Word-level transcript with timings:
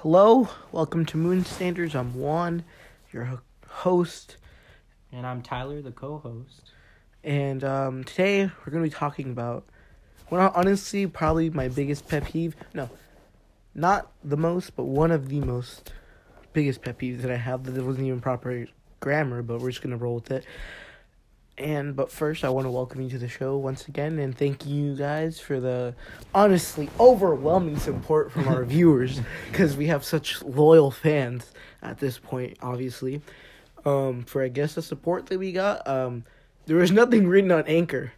Hello, 0.00 0.48
welcome 0.72 1.06
to 1.06 1.16
Moon 1.16 1.44
Standards. 1.44 1.94
I'm 1.94 2.14
Juan, 2.14 2.64
your 3.12 3.40
host, 3.68 4.36
And 5.12 5.26
I'm 5.26 5.42
Tyler, 5.42 5.80
the 5.80 5.92
co-host. 5.92 6.72
and 7.22 7.62
um, 7.62 8.04
today 8.04 8.44
we're 8.44 8.72
going 8.72 8.82
to 8.84 8.90
be 8.90 8.94
talking 8.94 9.30
about, 9.30 9.64
well, 10.30 10.50
honestly, 10.54 11.06
probably 11.06 11.50
my 11.50 11.68
biggest 11.68 12.08
pet 12.08 12.24
peeve. 12.24 12.56
No, 12.74 12.90
not 13.74 14.10
the 14.24 14.36
most, 14.36 14.74
but 14.74 14.84
one 14.84 15.10
of 15.12 15.28
the 15.28 15.40
most 15.40 15.92
biggest 16.52 16.82
pet 16.82 16.98
peeves 16.98 17.22
that 17.22 17.30
I 17.30 17.36
have 17.36 17.64
that 17.64 17.84
wasn't 17.84 18.06
even 18.06 18.20
proper 18.20 18.66
grammar, 19.00 19.42
but 19.42 19.60
we're 19.60 19.70
just 19.70 19.82
going 19.82 19.96
to 19.96 20.02
roll 20.02 20.16
with 20.16 20.30
it. 20.32 20.44
And 21.62 21.94
but 21.94 22.10
first, 22.10 22.42
I 22.42 22.48
want 22.48 22.66
to 22.66 22.70
welcome 22.70 23.00
you 23.02 23.08
to 23.10 23.18
the 23.18 23.28
show 23.28 23.56
once 23.56 23.86
again, 23.86 24.18
and 24.18 24.36
thank 24.36 24.66
you 24.66 24.96
guys 24.96 25.38
for 25.38 25.60
the 25.60 25.94
honestly 26.34 26.90
overwhelming 26.98 27.78
support 27.78 28.32
from 28.32 28.48
our 28.48 28.64
viewers, 28.66 29.20
because 29.50 29.76
we 29.76 29.86
have 29.86 30.02
such 30.04 30.42
loyal 30.42 30.90
fans 30.90 31.52
at 31.80 32.00
this 32.00 32.18
point. 32.18 32.58
Obviously, 32.62 33.22
um, 33.84 34.24
for 34.24 34.42
I 34.42 34.48
guess 34.48 34.74
the 34.74 34.82
support 34.82 35.26
that 35.26 35.38
we 35.38 35.52
got, 35.52 35.86
um, 35.86 36.24
there 36.66 36.78
was 36.78 36.90
nothing 36.90 37.28
written 37.28 37.52
on 37.52 37.64
Anchor, 37.68 38.12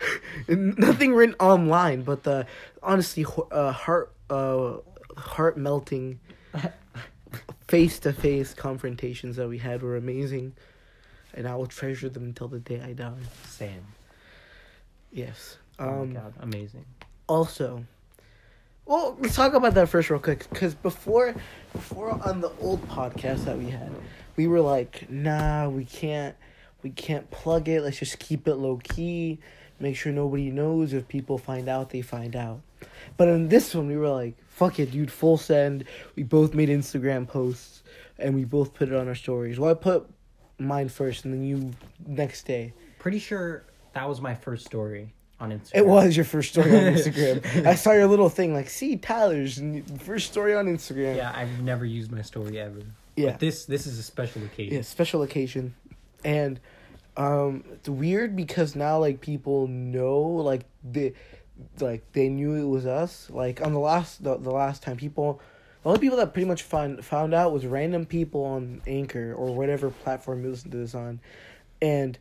nothing 0.48 1.14
written 1.14 1.36
online, 1.40 2.02
but 2.02 2.24
the 2.24 2.46
honestly 2.82 3.24
uh, 3.50 3.72
heart 3.72 4.12
uh, 4.28 4.74
heart 5.16 5.56
melting 5.56 6.20
face 7.66 7.98
to 8.00 8.12
face 8.12 8.52
confrontations 8.52 9.36
that 9.36 9.48
we 9.48 9.56
had 9.56 9.80
were 9.80 9.96
amazing, 9.96 10.52
and 11.34 11.46
I 11.48 11.54
will 11.56 11.66
treasure 11.66 12.08
them 12.08 12.24
until 12.24 12.48
the 12.48 12.58
day 12.60 12.80
I 12.80 12.92
die. 12.92 13.12
Sam. 13.46 13.82
Yes. 15.12 15.58
Oh 15.78 15.88
Um, 15.88 16.12
my 16.14 16.20
god, 16.20 16.34
amazing. 16.40 16.84
also 17.28 17.84
well 18.86 19.16
let's 19.20 19.34
talk 19.36 19.54
about 19.54 19.74
that 19.74 19.88
first 19.88 20.10
real 20.10 20.18
quick 20.18 20.46
because 20.50 20.74
before 20.74 21.34
before 21.72 22.10
on 22.26 22.40
the 22.40 22.50
old 22.60 22.80
podcast 22.88 23.44
that 23.44 23.56
we 23.56 23.70
had 23.70 23.90
we 24.36 24.46
were 24.48 24.60
like 24.60 25.08
nah 25.10 25.68
we 25.68 25.84
can't 25.84 26.34
we 26.82 26.90
can't 26.90 27.30
plug 27.30 27.68
it 27.68 27.82
let's 27.82 27.98
just 27.98 28.18
keep 28.18 28.48
it 28.48 28.54
low 28.56 28.78
key 28.82 29.38
make 29.78 29.94
sure 29.96 30.10
nobody 30.12 30.50
knows 30.50 30.92
if 30.92 31.06
people 31.08 31.38
find 31.38 31.68
out 31.68 31.90
they 31.90 32.02
find 32.02 32.34
out 32.34 32.60
but 33.16 33.28
in 33.28 33.48
this 33.48 33.74
one 33.74 33.86
we 33.86 33.96
were 33.96 34.08
like 34.08 34.34
fuck 34.48 34.78
it 34.80 34.90
dude 34.90 35.12
full 35.12 35.36
send 35.36 35.84
we 36.16 36.22
both 36.22 36.52
made 36.54 36.68
instagram 36.68 37.28
posts 37.28 37.82
and 38.18 38.34
we 38.34 38.44
both 38.44 38.74
put 38.74 38.88
it 38.88 38.94
on 38.94 39.06
our 39.08 39.14
stories 39.14 39.58
well 39.60 39.70
i 39.70 39.74
put 39.74 40.08
mine 40.60 40.88
first 40.88 41.24
and 41.24 41.34
then 41.34 41.42
you 41.42 41.72
next 42.06 42.44
day 42.46 42.72
Pretty 43.00 43.18
sure 43.18 43.64
that 43.94 44.06
was 44.06 44.20
my 44.20 44.34
first 44.34 44.66
story 44.66 45.14
on 45.40 45.52
Instagram. 45.52 45.74
It 45.74 45.86
was 45.86 46.14
your 46.14 46.26
first 46.26 46.50
story 46.50 46.70
on 46.70 46.94
Instagram. 46.94 47.66
I 47.66 47.74
saw 47.74 47.92
your 47.92 48.06
little 48.06 48.28
thing 48.28 48.52
like, 48.52 48.68
see 48.68 48.96
Tyler's 48.96 49.60
first 50.00 50.30
story 50.30 50.54
on 50.54 50.66
Instagram. 50.66 51.16
Yeah, 51.16 51.32
I've 51.34 51.62
never 51.62 51.86
used 51.86 52.12
my 52.12 52.20
story 52.20 52.60
ever. 52.60 52.82
Yeah. 53.16 53.30
But 53.30 53.40
this 53.40 53.64
this 53.64 53.86
is 53.86 53.98
a 53.98 54.02
special 54.02 54.44
occasion. 54.44 54.74
Yeah, 54.74 54.82
special 54.82 55.22
occasion. 55.22 55.74
And 56.24 56.60
um 57.16 57.64
it's 57.72 57.88
weird 57.88 58.36
because 58.36 58.76
now 58.76 58.98
like 58.98 59.20
people 59.22 59.66
know 59.66 60.20
like 60.20 60.66
they 60.84 61.14
like 61.80 62.04
they 62.12 62.28
knew 62.28 62.54
it 62.54 62.68
was 62.68 62.86
us. 62.86 63.30
Like 63.30 63.62
on 63.62 63.72
the 63.72 63.80
last 63.80 64.22
the, 64.22 64.36
the 64.36 64.50
last 64.52 64.82
time 64.82 64.96
people 64.96 65.40
the 65.82 65.88
only 65.88 66.00
people 66.00 66.18
that 66.18 66.32
pretty 66.32 66.48
much 66.48 66.62
found 66.62 67.04
found 67.04 67.32
out 67.32 67.52
was 67.52 67.66
random 67.66 68.04
people 68.04 68.44
on 68.44 68.82
Anchor 68.86 69.34
or 69.34 69.54
whatever 69.54 69.90
platform 69.90 70.44
you 70.44 70.50
listen 70.50 70.70
to 70.70 70.76
this 70.76 70.94
on. 70.94 71.20
And 71.80 72.18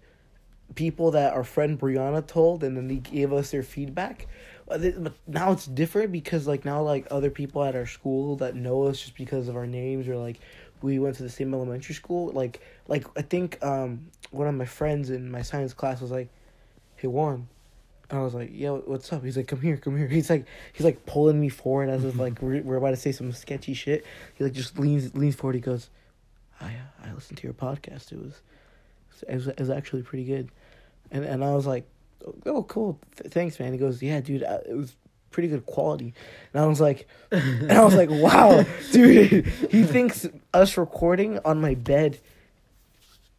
people 0.75 1.11
that 1.11 1.33
our 1.33 1.43
friend 1.43 1.79
Brianna 1.79 2.25
told 2.25 2.63
and 2.63 2.77
then 2.77 2.87
they 2.87 2.97
gave 2.97 3.33
us 3.33 3.51
their 3.51 3.63
feedback. 3.63 4.27
Uh, 4.69 4.77
But 4.97 5.13
now 5.27 5.51
it's 5.51 5.65
different 5.65 6.11
because 6.11 6.47
like 6.47 6.63
now 6.63 6.81
like 6.81 7.07
other 7.11 7.29
people 7.29 7.63
at 7.63 7.75
our 7.75 7.85
school 7.85 8.37
that 8.37 8.55
know 8.55 8.83
us 8.83 8.99
just 8.99 9.15
because 9.15 9.47
of 9.47 9.55
our 9.55 9.67
names 9.67 10.07
or 10.07 10.15
like 10.15 10.39
we 10.81 10.99
went 10.99 11.17
to 11.17 11.23
the 11.23 11.29
same 11.29 11.53
elementary 11.53 11.95
school. 11.95 12.31
Like 12.31 12.61
like 12.87 13.05
I 13.17 13.23
think 13.23 13.61
um 13.63 14.07
one 14.31 14.47
of 14.47 14.55
my 14.55 14.65
friends 14.65 15.09
in 15.09 15.29
my 15.29 15.41
science 15.41 15.73
class 15.73 15.99
was 16.01 16.11
like, 16.11 16.29
"Hey 16.95 17.07
Juan," 17.07 17.47
I 18.11 18.19
was 18.19 18.33
like, 18.33 18.49
"Yo, 18.53 18.77
what's 18.79 19.11
up?" 19.13 19.23
He's 19.23 19.37
like, 19.37 19.47
"Come 19.47 19.61
here, 19.61 19.77
come 19.77 19.97
here." 19.97 20.07
He's 20.17 20.29
like 20.29 20.45
he's 20.73 20.85
like 20.85 21.05
pulling 21.05 21.39
me 21.39 21.49
forward 21.49 21.89
as 21.89 22.03
if 22.03 22.17
like 22.17 22.41
we're 22.41 22.61
we're 22.63 22.77
about 22.77 22.91
to 22.91 22.95
say 22.95 23.11
some 23.11 23.31
sketchy 23.31 23.73
shit. 23.73 24.05
He 24.35 24.43
like 24.43 24.53
just 24.53 24.79
leans 24.79 25.13
leans 25.15 25.35
forward. 25.35 25.55
He 25.55 25.61
goes, 25.61 25.89
"I 26.59 26.75
I 27.03 27.13
listened 27.13 27.37
to 27.37 27.43
your 27.43 27.53
podcast. 27.53 28.11
It 28.11 28.19
was 28.19 28.41
it 29.27 29.35
was, 29.35 29.47
it 29.47 29.59
was 29.59 29.69
actually 29.69 30.01
pretty 30.01 30.23
good," 30.25 30.49
and 31.11 31.23
and 31.23 31.43
I 31.43 31.53
was 31.53 31.67
like, 31.67 31.85
"Oh, 32.45 32.63
cool, 32.63 32.99
Th- 33.17 33.31
thanks, 33.31 33.59
man." 33.59 33.73
He 33.73 33.79
goes, 33.79 34.01
"Yeah, 34.01 34.19
dude, 34.21 34.43
uh, 34.43 34.59
it 34.67 34.75
was." 34.75 34.95
Pretty 35.31 35.49
good 35.49 35.67
quality, 35.67 36.15
and 36.51 36.63
I 36.63 36.65
was 36.65 36.81
like, 36.81 37.07
and 37.31 37.71
I 37.71 37.85
was 37.85 37.93
like, 37.93 38.09
"Wow, 38.09 38.65
dude!" 38.91 39.45
He 39.69 39.83
thinks 39.83 40.27
us 40.55 40.75
recording 40.75 41.37
on 41.45 41.61
my 41.61 41.75
bed 41.75 42.17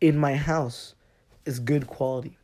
in 0.01 0.17
my 0.17 0.37
house 0.37 0.95
is 1.45 1.59
good 1.59 1.89
quality. 1.89 2.39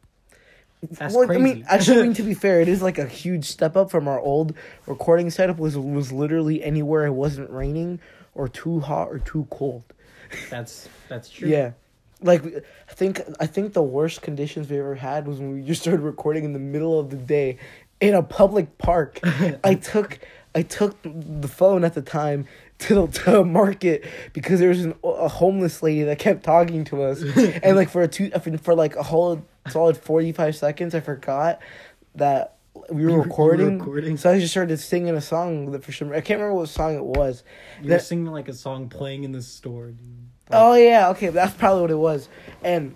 That's 0.90 1.14
Well, 1.14 1.30
I 1.30 1.38
mean, 1.38 1.64
actually, 1.68 2.00
I 2.00 2.02
mean, 2.02 2.14
to 2.20 2.22
be 2.22 2.34
fair, 2.34 2.60
it 2.60 2.68
is 2.68 2.82
like 2.82 2.98
a 2.98 3.06
huge 3.06 3.44
step 3.44 3.76
up 3.76 3.90
from 3.90 4.08
our 4.08 4.20
old 4.20 4.54
recording 4.86 5.30
setup. 5.30 5.58
Was 5.58 5.76
was 5.76 6.12
literally 6.12 6.62
anywhere 6.62 7.06
it 7.06 7.12
wasn't 7.12 7.50
raining 7.50 8.00
or 8.34 8.48
too 8.48 8.80
hot 8.80 9.08
or 9.08 9.18
too 9.18 9.46
cold. 9.50 9.82
that's 10.50 10.88
that's 11.08 11.30
true. 11.30 11.48
Yeah, 11.48 11.72
like 12.22 12.44
I 12.44 12.92
think 12.92 13.20
I 13.40 13.46
think 13.46 13.72
the 13.72 13.82
worst 13.82 14.22
conditions 14.22 14.68
we 14.68 14.78
ever 14.78 14.94
had 14.94 15.26
was 15.26 15.38
when 15.38 15.52
we 15.52 15.62
just 15.62 15.82
started 15.82 16.02
recording 16.02 16.44
in 16.44 16.52
the 16.52 16.58
middle 16.58 16.98
of 16.98 17.10
the 17.10 17.16
day 17.16 17.58
in 18.00 18.14
a 18.14 18.22
public 18.22 18.78
park. 18.78 19.20
I 19.64 19.74
took 19.74 20.18
I 20.54 20.62
took 20.62 20.96
the 21.02 21.48
phone 21.48 21.84
at 21.84 21.94
the 21.94 22.02
time 22.02 22.46
to 22.78 23.06
the 23.06 23.06
to 23.24 23.44
market 23.44 24.04
because 24.32 24.60
there 24.60 24.68
was 24.68 24.84
an, 24.84 24.94
a 25.04 25.28
homeless 25.28 25.82
lady 25.82 26.02
that 26.04 26.18
kept 26.18 26.44
talking 26.44 26.84
to 26.84 27.02
us, 27.02 27.22
and 27.62 27.76
like 27.76 27.90
for 27.90 28.02
a 28.02 28.08
two 28.08 28.30
for 28.62 28.74
like 28.74 28.96
a 28.96 29.02
whole 29.02 29.44
solid 29.70 29.96
forty 29.96 30.32
five 30.32 30.56
seconds, 30.56 30.94
I 30.94 31.00
forgot 31.00 31.60
that 32.14 32.56
we 32.90 33.04
were 33.04 33.10
You 33.10 33.16
were- 33.16 33.22
recording. 33.22 33.78
recording. 33.78 34.16
So 34.16 34.30
I 34.30 34.38
just 34.38 34.52
started 34.52 34.78
singing 34.78 35.14
a 35.14 35.20
song 35.20 35.72
that 35.72 35.84
for 35.84 35.92
some 35.92 36.10
I 36.12 36.20
can't 36.20 36.40
remember 36.40 36.54
what 36.54 36.68
song 36.68 36.94
it 36.94 37.04
was. 37.04 37.42
You 37.82 37.90
were 37.92 37.98
singing 37.98 38.26
like 38.26 38.48
a 38.48 38.54
song 38.54 38.88
playing 38.88 39.24
in 39.24 39.32
the 39.32 39.42
store, 39.42 39.86
dude. 39.88 40.28
Oh 40.50 40.74
yeah, 40.74 41.08
okay, 41.10 41.28
that's 41.28 41.54
probably 41.54 41.80
what 41.82 41.90
it 41.90 41.98
was, 41.98 42.28
and 42.62 42.94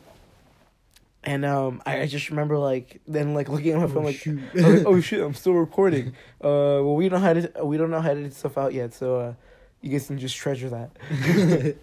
and 1.22 1.44
um, 1.44 1.82
I, 1.84 2.02
I 2.02 2.06
just 2.06 2.30
remember 2.30 2.56
like 2.58 3.00
then 3.06 3.34
like 3.34 3.48
looking 3.48 3.72
at 3.72 3.78
my 3.78 3.84
Oh, 3.84 3.88
phone 3.88 4.04
like, 4.04 4.16
shoot. 4.16 4.40
Like, 4.54 4.82
oh 4.86 5.00
shit, 5.00 5.20
I'm 5.20 5.34
still 5.34 5.54
recording. 5.54 6.08
Uh, 6.42 6.80
well 6.84 6.94
we 6.94 7.08
don't 7.08 7.20
know 7.20 7.26
how 7.26 7.32
to 7.34 7.64
we 7.64 7.76
don't 7.76 7.90
know 7.90 8.00
how 8.00 8.14
to 8.14 8.20
edit 8.20 8.34
stuff 8.34 8.56
out 8.56 8.72
yet, 8.72 8.94
so 8.94 9.16
uh, 9.20 9.34
you 9.82 9.90
guys 9.90 10.06
can 10.06 10.18
just 10.18 10.36
treasure 10.36 10.70
that. 10.70 10.90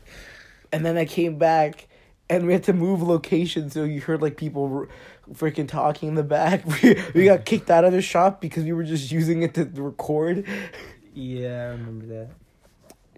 and 0.72 0.86
then 0.86 0.98
I 0.98 1.06
came 1.06 1.38
back, 1.38 1.88
and 2.30 2.46
we 2.48 2.54
had 2.54 2.64
to 2.66 2.74
move 2.74 3.02
location, 3.02 3.70
so 3.70 3.84
you 3.84 4.02
heard 4.02 4.22
like 4.22 4.38
people 4.38 4.66
r- 4.74 5.34
freaking 5.34 5.68
talking 5.68 6.10
in 6.10 6.16
the 6.16 6.24
back. 6.24 6.64
We 6.84 7.02
we 7.14 7.26
got 7.26 7.46
kicked 7.46 7.70
out 7.70 7.84
of 7.86 7.94
the 7.94 8.02
shop 8.02 8.42
because 8.42 8.64
we 8.64 8.74
were 8.74 8.84
just 8.84 9.12
using 9.12 9.44
it 9.44 9.54
to 9.56 9.66
record. 9.76 10.46
Yeah, 11.14 11.48
I 11.48 11.66
remember 11.72 12.06
that. 12.08 12.30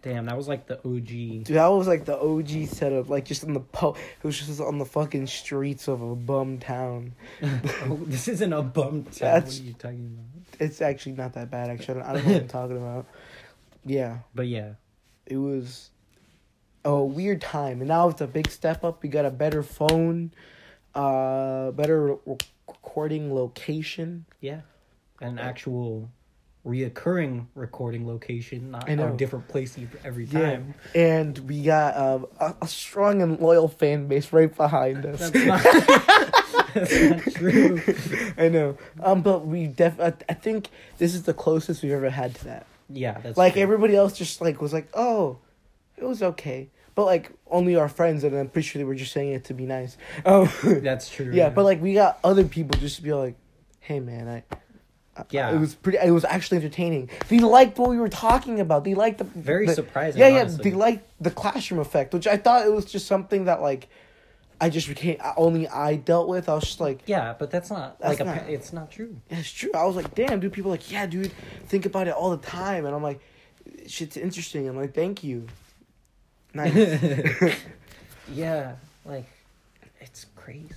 Damn, 0.02 0.28
that 0.28 0.38
was 0.38 0.48
like 0.48 0.66
the 0.68 0.78
OG. 0.78 1.44
Dude, 1.44 1.46
that 1.48 1.68
was 1.68 1.86
like 1.86 2.06
the 2.06 2.18
OG 2.18 2.68
setup, 2.70 3.10
like 3.10 3.26
just 3.26 3.44
in 3.44 3.52
the 3.54 3.60
po. 3.60 3.96
It 3.96 4.24
was 4.24 4.40
just 4.40 4.62
on 4.62 4.78
the 4.78 4.86
fucking 4.86 5.28
streets 5.28 5.90
of 5.90 6.02
a 6.02 6.16
bum 6.16 6.58
town. 6.60 7.16
oh, 7.44 8.00
this 8.06 8.30
isn't 8.30 8.54
a 8.54 8.62
bum 8.62 9.04
town. 9.04 9.12
That's- 9.20 9.56
What 9.58 9.64
are 9.64 9.68
you 9.68 9.74
talking 9.74 10.18
about? 10.18 10.62
It's 10.62 10.82
actually 10.82 11.14
not 11.14 11.34
that 11.34 11.52
bad. 11.52 11.70
Actually, 11.70 12.02
I 12.02 12.04
don't, 12.04 12.10
I 12.10 12.14
don't 12.14 12.26
know 12.28 12.34
what 12.34 12.42
I'm 12.44 12.48
talking 12.48 12.78
about. 12.78 13.06
Yeah, 13.86 14.18
But 14.36 14.48
yeah, 14.48 14.74
it 15.26 15.38
was 15.38 15.90
a 16.86 17.04
weird 17.04 17.42
time, 17.42 17.80
and 17.82 17.88
now 17.88 18.10
it's 18.10 18.22
a 18.22 18.28
big 18.28 18.50
step 18.50 18.84
up. 18.84 19.04
We 19.04 19.10
got 19.10 19.26
a 19.26 19.32
better 19.32 19.64
phone, 19.64 20.32
uh, 20.96 21.72
better 21.72 22.16
re- 22.26 22.36
recording 22.68 23.34
location. 23.34 24.26
yeah, 24.42 24.62
an 25.22 25.40
actual 25.40 26.10
reoccurring 26.66 27.48
recording 27.56 28.06
location, 28.06 28.72
not 28.72 28.88
a 28.90 29.14
different 29.18 29.48
place 29.48 29.78
ev- 29.78 29.98
every 30.04 30.26
Yeah. 30.26 30.40
time. 30.52 30.74
and 30.94 31.38
we 31.40 31.64
got 31.64 31.96
um, 31.98 32.28
a, 32.40 32.54
a 32.62 32.68
strong 32.68 33.22
and 33.22 33.40
loyal 33.40 33.68
fan 33.70 34.08
base 34.08 34.32
right 34.34 34.54
behind 34.54 35.06
us. 35.06 35.30
That's 35.32 35.46
not, 35.46 35.64
that's 36.74 37.02
not 37.26 37.34
true. 37.34 37.82
I 38.38 38.50
know. 38.50 38.78
Um, 39.02 39.22
but 39.22 39.46
we 39.48 39.68
def. 39.68 40.00
I, 40.00 40.14
I 40.28 40.34
think 40.34 40.70
this 40.98 41.16
is 41.16 41.24
the 41.24 41.34
closest 41.34 41.82
we've 41.82 41.92
ever 41.94 42.10
had 42.10 42.36
to 42.36 42.46
that. 42.46 42.66
Yeah, 42.90 43.20
that's 43.20 43.38
like 43.38 43.54
true. 43.54 43.62
everybody 43.62 43.96
else 43.96 44.18
just 44.18 44.42
like 44.42 44.62
was 44.62 44.74
like, 44.74 44.90
oh, 44.94 45.38
it 46.00 46.06
was 46.06 46.22
okay. 46.24 46.70
But 46.96 47.06
like 47.06 47.32
only 47.50 47.76
our 47.76 47.88
friends, 47.90 48.24
and 48.24 48.36
I'm 48.36 48.50
pretty 48.50 48.68
sure 48.68 48.80
they 48.80 48.84
were 48.86 48.96
just 48.96 49.14
saying 49.14 49.32
it 49.34 49.46
to 49.46 49.54
be 49.54 49.66
nice. 49.66 49.98
Um, 50.26 50.50
That's 50.64 51.10
true. 51.10 51.32
yeah, 51.34 51.50
but 51.50 51.64
like 51.64 51.82
we 51.82 51.94
got 51.94 52.20
other 52.24 52.44
people 52.46 52.80
just 52.80 52.98
to 52.98 53.02
be 53.02 53.14
like, 53.14 53.36
hey 53.80 54.00
man, 54.00 54.28
I. 54.28 54.44
I- 55.18 55.26
Yeah. 55.32 55.52
it 55.52 55.60
was 55.60 55.76
pretty. 55.76 55.98
It 56.04 56.12
was 56.12 56.26
actually 56.26 56.58
entertaining. 56.58 57.10
They 57.30 57.40
liked 57.40 57.78
what 57.78 57.90
we 57.90 57.98
were 57.98 58.10
talking 58.10 58.60
about. 58.60 58.84
They 58.84 58.96
liked 58.96 59.18
the 59.20 59.24
Very 59.26 59.66
the- 59.66 59.74
surprising, 59.76 60.20
Yeah, 60.22 60.30
yeah. 60.30 60.40
honestly. 60.42 60.72
They 60.72 60.76
liked 60.76 61.06
the 61.22 61.32
classroom 61.32 61.80
effect, 61.80 62.14
which 62.14 62.28
I 62.28 62.38
thought 62.38 62.66
it 62.66 62.72
was 62.74 62.86
just 62.86 63.06
something 63.08 63.46
that 63.46 63.62
like, 63.62 63.88
I 64.62 64.70
just 64.70 64.88
became 64.90 65.18
only 65.38 65.68
I 65.70 65.96
dealt 65.96 66.28
with. 66.28 66.50
I 66.50 66.54
was 66.56 66.64
just 66.66 66.80
like, 66.82 67.00
yeah, 67.06 67.34
but 67.38 67.50
that's 67.52 67.70
not 67.70 67.98
That's 68.00 68.12
like 68.12 68.20
a. 68.22 68.24
not- 68.26 68.38
pa- 68.46 68.52
It's 68.52 68.74
not 68.74 68.92
true. 68.92 69.16
yeah, 69.30 69.40
it's 69.40 69.52
true. 69.52 69.72
I 69.74 69.86
was 69.86 69.96
like, 69.96 70.16
damn, 70.16 70.40
dude. 70.42 70.52
People 70.54 70.72
are 70.72 70.76
like, 70.76 70.92
yeah, 70.92 71.06
dude. 71.06 71.32
Think 71.68 71.86
about 71.86 72.08
it 72.10 72.14
all 72.14 72.32
the 72.32 72.46
time, 72.46 72.86
and 72.86 72.94
I'm 72.96 73.04
like, 73.04 73.20
shit's 73.88 74.18
interesting. 74.18 74.68
I'm 74.68 74.76
like, 74.78 74.94
thank 74.94 75.24
you. 75.24 75.48
Nice. 76.54 77.56
yeah, 78.34 78.76
like 79.06 79.26
it's 80.02 80.26
crazy. 80.36 80.70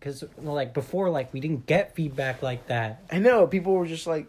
Cause 0.00 0.22
well, 0.36 0.54
like 0.54 0.74
before, 0.74 1.08
like 1.10 1.32
we 1.32 1.40
didn't 1.40 1.66
get 1.66 1.94
feedback 1.94 2.42
like 2.42 2.66
that. 2.66 3.02
I 3.10 3.18
know 3.18 3.46
people 3.46 3.72
were 3.72 3.86
just 3.86 4.06
like, 4.06 4.26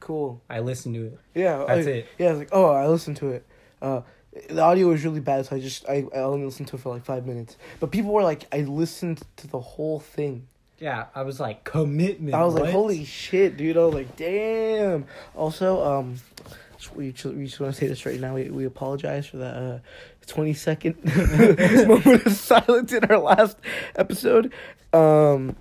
cool. 0.00 0.40
I 0.48 0.60
listened 0.60 0.94
to 0.94 1.06
it. 1.06 1.18
Yeah, 1.34 1.64
That's 1.66 1.86
I, 1.86 1.90
it. 1.90 2.08
Yeah, 2.18 2.28
I 2.28 2.30
was 2.30 2.38
like, 2.38 2.48
oh, 2.52 2.70
I 2.70 2.86
listened 2.86 3.16
to 3.18 3.30
it. 3.30 3.46
Uh, 3.80 4.02
the 4.48 4.60
audio 4.62 4.88
was 4.88 5.04
really 5.04 5.20
bad, 5.20 5.46
so 5.46 5.56
I 5.56 5.60
just 5.60 5.88
I, 5.88 6.04
I 6.14 6.18
only 6.18 6.44
listened 6.44 6.68
to 6.68 6.76
it 6.76 6.80
for 6.80 6.90
like 6.94 7.04
five 7.04 7.26
minutes. 7.26 7.56
But 7.80 7.90
people 7.90 8.12
were 8.12 8.22
like, 8.22 8.44
I 8.52 8.60
listened 8.60 9.22
to 9.36 9.46
the 9.46 9.60
whole 9.60 10.00
thing. 10.00 10.46
Yeah, 10.78 11.06
I 11.14 11.22
was 11.22 11.38
like 11.38 11.64
commitment. 11.64 12.34
I 12.34 12.44
was 12.44 12.54
like, 12.54 12.70
holy 12.70 13.04
shit, 13.04 13.56
dude! 13.56 13.76
I 13.76 13.84
was 13.84 13.94
like, 13.94 14.16
damn. 14.16 15.06
Also, 15.36 15.82
um, 15.84 16.14
just- 16.14 16.54
we 16.90 17.12
just, 17.12 17.34
we 17.34 17.44
just 17.44 17.60
want 17.60 17.74
to 17.74 17.80
say 17.80 17.86
this 17.86 18.04
right 18.06 18.18
now. 18.18 18.34
We 18.34 18.50
we 18.50 18.64
apologize 18.64 19.26
for 19.26 19.38
that 19.38 19.54
uh, 19.56 19.78
twenty 20.26 20.54
second 20.54 20.96
moment 21.88 22.26
of 22.26 22.32
silence 22.32 22.92
in 22.92 23.04
our 23.04 23.18
last 23.18 23.58
episode. 23.96 24.52
Um, 24.92 25.56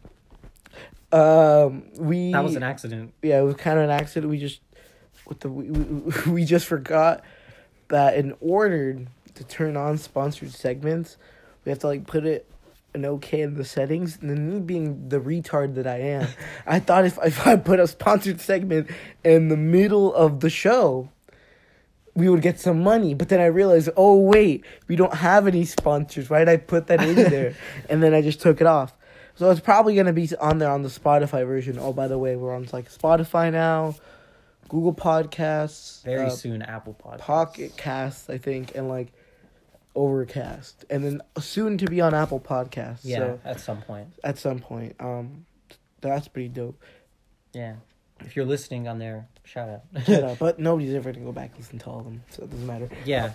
um, 1.11 1.83
we 1.97 2.31
That 2.31 2.43
was 2.43 2.55
an 2.55 2.63
accident. 2.63 3.13
yeah, 3.21 3.39
it 3.39 3.43
was 3.43 3.55
kind 3.55 3.77
of 3.77 3.85
an 3.85 3.91
accident. 3.91 4.29
We 4.29 4.39
just 4.39 4.61
with 5.27 5.39
the 5.41 5.49
we, 5.49 5.69
we, 5.69 6.13
we 6.31 6.45
just 6.45 6.65
forgot 6.65 7.23
that 7.89 8.15
in 8.15 8.33
order 8.39 8.99
to 9.35 9.43
turn 9.43 9.75
on 9.77 9.97
sponsored 9.97 10.51
segments, 10.51 11.17
we 11.65 11.69
have 11.69 11.79
to 11.79 11.87
like 11.87 12.07
put 12.07 12.25
it 12.25 12.47
an 12.93 13.05
okay 13.05 13.41
in 13.41 13.55
the 13.55 13.65
settings. 13.65 14.17
And 14.21 14.29
then 14.29 14.49
me 14.49 14.59
being 14.59 15.09
the 15.09 15.19
retard 15.19 15.75
that 15.75 15.87
I 15.87 15.97
am, 15.97 16.27
I 16.65 16.79
thought 16.79 17.05
if 17.05 17.17
if 17.23 17.45
I 17.45 17.55
put 17.55 17.79
a 17.79 17.87
sponsored 17.87 18.39
segment 18.41 18.89
in 19.23 19.49
the 19.49 19.57
middle 19.57 20.13
of 20.13 20.39
the 20.39 20.49
show. 20.49 21.09
We 22.13 22.27
would 22.27 22.41
get 22.41 22.59
some 22.59 22.83
money, 22.83 23.13
but 23.13 23.29
then 23.29 23.39
I 23.39 23.45
realized, 23.45 23.87
oh 23.95 24.17
wait, 24.19 24.65
we 24.89 24.97
don't 24.97 25.13
have 25.13 25.47
any 25.47 25.63
sponsors. 25.63 26.29
Why 26.29 26.39
did 26.39 26.49
I 26.49 26.57
put 26.57 26.87
that 26.87 27.01
in 27.01 27.15
there? 27.15 27.55
and 27.89 28.03
then 28.03 28.13
I 28.13 28.21
just 28.21 28.41
took 28.41 28.59
it 28.59 28.67
off. 28.67 28.93
So 29.35 29.49
it's 29.49 29.61
probably 29.61 29.95
gonna 29.95 30.11
be 30.11 30.29
on 30.39 30.57
there 30.57 30.69
on 30.69 30.83
the 30.83 30.89
Spotify 30.89 31.47
version. 31.47 31.79
Oh, 31.79 31.93
by 31.93 32.09
the 32.09 32.19
way, 32.19 32.35
we're 32.35 32.53
on 32.53 32.67
like 32.73 32.91
Spotify 32.91 33.49
now, 33.49 33.95
Google 34.67 34.93
Podcasts, 34.93 36.03
Very 36.03 36.27
uh, 36.27 36.29
soon, 36.29 36.61
Apple 36.61 36.97
Podcasts. 37.01 37.19
Pocket 37.19 37.77
Casts, 37.77 38.29
I 38.29 38.37
think, 38.37 38.75
and 38.75 38.89
like 38.89 39.13
Overcast, 39.95 40.85
and 40.89 41.03
then 41.03 41.21
soon 41.39 41.77
to 41.77 41.85
be 41.85 41.99
on 42.01 42.13
Apple 42.13 42.39
Podcasts. 42.39 42.99
Yeah, 43.03 43.17
So 43.17 43.39
at 43.45 43.59
some 43.59 43.81
point. 43.81 44.07
at 44.23 44.37
some 44.37 44.59
point, 44.59 44.95
um, 44.99 45.45
that's 45.99 46.27
pretty 46.29 46.47
dope. 46.49 46.81
Yeah, 47.53 47.75
if 48.21 48.35
you're 48.35 48.45
listening 48.45 48.87
on 48.87 48.99
there, 48.99 49.27
shout 49.43 49.67
out. 49.69 49.81
Shut 50.05 50.23
up. 50.23 50.37
But 50.39 50.59
nobody's 50.59 50.93
ever 50.93 51.11
gonna 51.11 51.25
go 51.25 51.31
back 51.33 51.49
and 51.51 51.59
listen 51.59 51.79
to 51.79 51.85
all 51.89 51.99
of 51.99 52.05
them, 52.05 52.23
so 52.29 52.43
it 52.43 52.49
doesn't 52.51 52.65
matter. 52.67 52.89
yeah, 53.05 53.33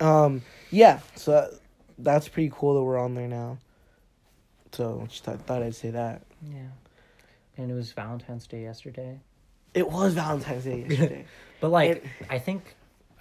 Um, 0.00 0.42
yeah. 0.70 1.00
So 1.16 1.30
that, 1.32 1.50
that's 1.98 2.28
pretty 2.28 2.50
cool 2.54 2.74
that 2.74 2.82
we're 2.82 2.98
on 2.98 3.14
there 3.14 3.28
now. 3.28 3.56
So 4.72 5.04
just 5.08 5.24
thought, 5.24 5.40
thought 5.42 5.62
I'd 5.62 5.74
say 5.74 5.90
that. 5.90 6.22
yeah. 6.46 6.66
And 7.56 7.70
it 7.70 7.74
was 7.74 7.92
Valentine's 7.92 8.46
Day 8.48 8.62
yesterday. 8.62 9.20
It 9.74 9.88
was 9.88 10.14
Valentine's 10.14 10.64
Day 10.64 10.80
yesterday. 10.88 11.24
But 11.60 11.70
like, 11.70 11.90
It- 11.90 12.04
I 12.28 12.38
think, 12.40 12.74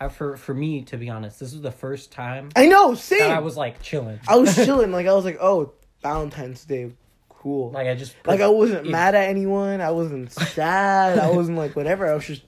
for 0.10 0.38
for 0.38 0.54
me 0.54 0.82
to 0.84 0.98
be 0.98 1.10
honest, 1.10 1.40
this 1.40 1.54
was 1.54 1.62
the 1.62 1.72
first 1.72 2.12
time 2.12 2.50
I 2.56 2.68
know. 2.68 2.96
Same. 2.96 3.32
I 3.32 3.40
was 3.40 3.56
like 3.58 3.82
chilling. 3.82 4.20
I 4.28 4.36
was 4.38 4.56
chilling. 4.66 4.92
Like 4.92 5.08
I 5.08 5.14
was 5.14 5.26
like, 5.26 5.38
oh, 5.42 5.74
Valentine's 6.02 6.66
Day, 6.66 6.92
cool. 7.30 7.72
Like, 7.72 7.88
I 7.88 7.96
just 7.96 8.16
like 8.26 8.42
I 8.42 8.48
wasn't 8.48 8.88
it- 8.88 8.90
mad 8.92 9.16
at 9.16 9.30
anyone. 9.30 9.82
I 9.82 9.92
wasn't 9.92 10.32
sad. 10.56 11.20
I 11.20 11.30
wasn't 11.32 11.58
like 11.58 11.76
whatever. 11.76 12.10
I 12.10 12.14
was 12.16 12.26
just 12.26 12.44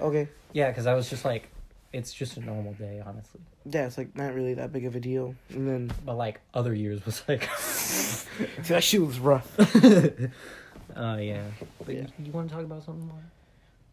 okay. 0.00 0.28
Yeah, 0.52 0.68
because 0.68 0.86
I 0.86 0.94
was 0.94 1.10
just 1.10 1.24
like, 1.24 1.48
it's 1.92 2.12
just 2.12 2.36
a 2.36 2.40
normal 2.40 2.74
day, 2.74 3.02
honestly. 3.04 3.40
Yeah, 3.66 3.86
it's 3.86 3.96
like 3.98 4.14
not 4.14 4.34
really 4.34 4.54
that 4.54 4.72
big 4.72 4.84
of 4.84 4.94
a 4.94 5.00
deal. 5.00 5.34
And 5.50 5.66
then 5.68 5.90
But 6.04 6.16
like 6.16 6.40
other 6.52 6.74
years 6.74 7.04
was 7.06 7.22
like, 7.26 7.40
that 8.68 8.82
shit 8.84 9.00
was 9.00 9.18
rough. 9.18 9.50
oh 10.96 11.16
yeah. 11.16 11.42
But 11.84 11.94
Yeah. 11.94 12.00
You, 12.18 12.26
you 12.26 12.32
want 12.32 12.48
to 12.50 12.54
talk 12.54 12.64
about 12.64 12.84
something 12.84 13.06
more? 13.06 13.22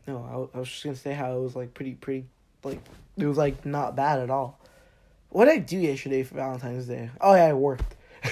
No, 0.07 0.50
I, 0.54 0.57
I 0.57 0.59
was 0.59 0.68
just 0.69 0.83
gonna 0.83 0.95
say 0.95 1.13
how 1.13 1.36
it 1.36 1.39
was 1.42 1.56
like 1.56 1.74
pretty, 1.74 1.94
pretty, 1.94 2.25
like 2.63 2.81
it 3.18 3.25
was 3.25 3.38
like 3.38 3.66
not 3.66 3.96
bad 3.96 4.19
at 4.19 4.30
all. 4.30 4.60
What 5.30 5.46
did 5.46 5.54
I 5.54 5.58
do 5.60 5.78
yesterday 5.78 6.24
for 6.24 6.36
Valentine's 6.36 6.88
Day? 6.88 7.10
Oh 7.19 7.34
yeah, 7.34 7.46
I 7.46 7.54
worked. 7.54 7.96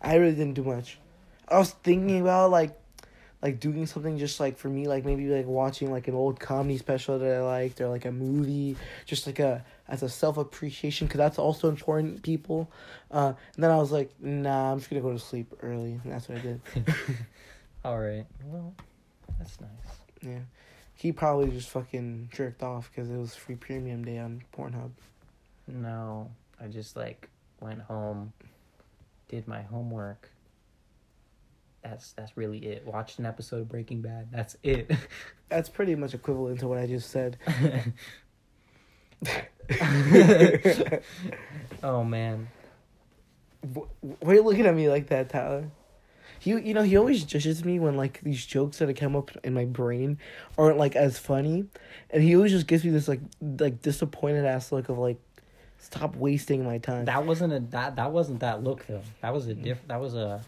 I 0.00 0.14
really 0.14 0.34
didn't 0.34 0.54
do 0.54 0.64
much. 0.64 0.98
I 1.48 1.58
was 1.58 1.70
thinking 1.70 2.20
about 2.20 2.50
like, 2.50 2.78
like 3.42 3.60
doing 3.60 3.86
something 3.86 4.18
just 4.18 4.40
like 4.40 4.58
for 4.58 4.68
me, 4.68 4.86
like 4.86 5.04
maybe 5.04 5.26
like 5.28 5.46
watching 5.46 5.90
like 5.90 6.08
an 6.08 6.14
old 6.14 6.38
comedy 6.38 6.78
special 6.78 7.18
that 7.18 7.36
I 7.36 7.40
liked, 7.40 7.80
or 7.80 7.88
like 7.88 8.04
a 8.04 8.12
movie, 8.12 8.76
just 9.06 9.26
like 9.26 9.38
a 9.38 9.64
as 9.88 10.02
a 10.02 10.08
self 10.08 10.36
appreciation, 10.36 11.06
because 11.06 11.18
that's 11.18 11.38
also 11.38 11.68
important. 11.68 12.22
People, 12.22 12.70
uh, 13.10 13.32
and 13.54 13.64
then 13.64 13.70
I 13.70 13.76
was 13.76 13.92
like, 13.92 14.10
nah, 14.20 14.72
I'm 14.72 14.78
just 14.78 14.90
gonna 14.90 15.02
go 15.02 15.12
to 15.12 15.18
sleep 15.18 15.52
early, 15.62 16.00
and 16.02 16.12
that's 16.12 16.28
what 16.28 16.38
I 16.38 16.40
did. 16.42 16.60
All 17.84 17.98
right. 17.98 18.26
Well, 18.44 18.74
that's 19.38 19.60
nice. 19.60 19.70
Yeah, 20.22 20.40
he 20.98 21.12
probably 21.12 21.48
just 21.48 21.70
fucking 21.70 22.28
jerked 22.32 22.64
off 22.64 22.90
because 22.90 23.08
it 23.08 23.16
was 23.16 23.32
free 23.36 23.54
premium 23.54 24.04
day 24.04 24.18
on 24.18 24.42
Pornhub. 24.52 24.90
No, 25.68 26.28
I 26.60 26.66
just 26.66 26.96
like 26.96 27.28
went 27.60 27.80
home, 27.82 28.32
did 29.28 29.46
my 29.46 29.62
homework. 29.62 30.28
That's 31.84 32.10
that's 32.14 32.36
really 32.36 32.58
it. 32.58 32.84
Watched 32.84 33.20
an 33.20 33.26
episode 33.26 33.60
of 33.60 33.68
Breaking 33.68 34.02
Bad. 34.02 34.32
That's 34.32 34.56
it. 34.64 34.90
That's 35.48 35.68
pretty 35.68 35.94
much 35.94 36.14
equivalent 36.14 36.58
to 36.60 36.68
what 36.68 36.78
I 36.78 36.86
just 36.86 37.10
said. 37.10 37.38
oh 41.84 42.02
man. 42.02 42.48
Why 43.62 44.32
are 44.32 44.34
you 44.34 44.42
looking 44.42 44.66
at 44.66 44.74
me 44.74 44.88
like 44.88 45.06
that, 45.08 45.28
Tyler? 45.30 45.70
He, 46.38 46.50
you 46.50 46.74
know, 46.74 46.82
he 46.82 46.96
always 46.96 47.24
judges 47.24 47.64
me 47.64 47.78
when 47.78 47.96
like 47.96 48.20
these 48.22 48.44
jokes 48.44 48.78
that 48.78 48.94
come 48.96 49.16
up 49.16 49.30
in 49.42 49.54
my 49.54 49.64
brain 49.64 50.18
aren't 50.56 50.78
like 50.78 50.94
as 50.96 51.18
funny, 51.18 51.66
and 52.10 52.22
he 52.22 52.36
always 52.36 52.52
just 52.52 52.66
gives 52.66 52.84
me 52.84 52.90
this 52.90 53.08
like 53.08 53.20
like 53.40 53.82
disappointed 53.82 54.44
ass 54.44 54.70
look 54.70 54.88
of 54.88 54.98
like, 54.98 55.20
stop 55.78 56.14
wasting 56.16 56.64
my 56.64 56.78
time. 56.78 57.06
That 57.06 57.26
wasn't 57.26 57.52
a 57.52 57.60
that 57.70 57.96
that 57.96 58.12
wasn't 58.12 58.40
that 58.40 58.62
look 58.62 58.86
though. 58.86 59.02
That 59.20 59.32
was 59.34 59.48
a 59.48 59.54
diff. 59.54 59.78
That 59.88 60.00
was 60.00 60.14
a. 60.14 60.42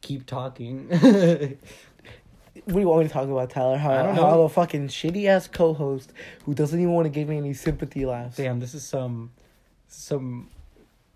Keep 0.00 0.26
talking. 0.26 0.88
what 2.64 2.74
do 2.74 2.80
you 2.80 2.88
want 2.88 3.02
me 3.02 3.08
to 3.08 3.12
talk 3.12 3.28
about, 3.28 3.50
Tyler? 3.50 3.78
How 3.78 3.90
I 3.90 4.02
don't 4.04 4.14
how 4.14 4.22
know. 4.22 4.34
I'm 4.34 4.40
a 4.40 4.48
fucking 4.48 4.88
shitty 4.88 5.26
ass 5.26 5.48
co-host 5.48 6.12
who 6.44 6.54
doesn't 6.54 6.78
even 6.78 6.92
want 6.92 7.06
to 7.06 7.10
give 7.10 7.28
me 7.28 7.36
any 7.36 7.52
sympathy 7.52 8.06
laughs. 8.06 8.36
Damn, 8.36 8.60
this 8.60 8.74
is 8.74 8.84
some, 8.84 9.32
some, 9.88 10.50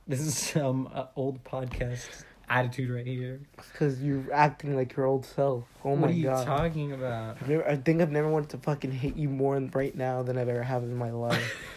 this 0.08 0.18
is 0.18 0.36
some 0.36 0.88
uh, 0.92 1.06
old 1.14 1.44
podcast 1.44 2.24
attitude 2.48 2.90
right 2.90 3.06
here. 3.06 3.40
Because 3.56 4.02
you're 4.02 4.32
acting 4.32 4.76
like 4.76 4.96
your 4.96 5.06
old 5.06 5.24
self. 5.24 5.64
Oh 5.84 5.90
what 5.90 6.00
my 6.00 6.06
are 6.08 6.10
you 6.10 6.24
god. 6.24 6.46
talking 6.46 6.92
about? 6.92 7.46
Never, 7.48 7.68
I 7.68 7.76
think 7.76 8.00
I've 8.00 8.10
never 8.10 8.28
wanted 8.28 8.50
to 8.50 8.58
fucking 8.58 8.92
hate 8.92 9.16
you 9.16 9.28
more 9.28 9.58
right 9.58 9.94
now 9.96 10.22
than 10.22 10.38
I've 10.38 10.48
ever 10.48 10.62
have 10.62 10.82
in 10.82 10.96
my 10.96 11.10
life. 11.10 11.56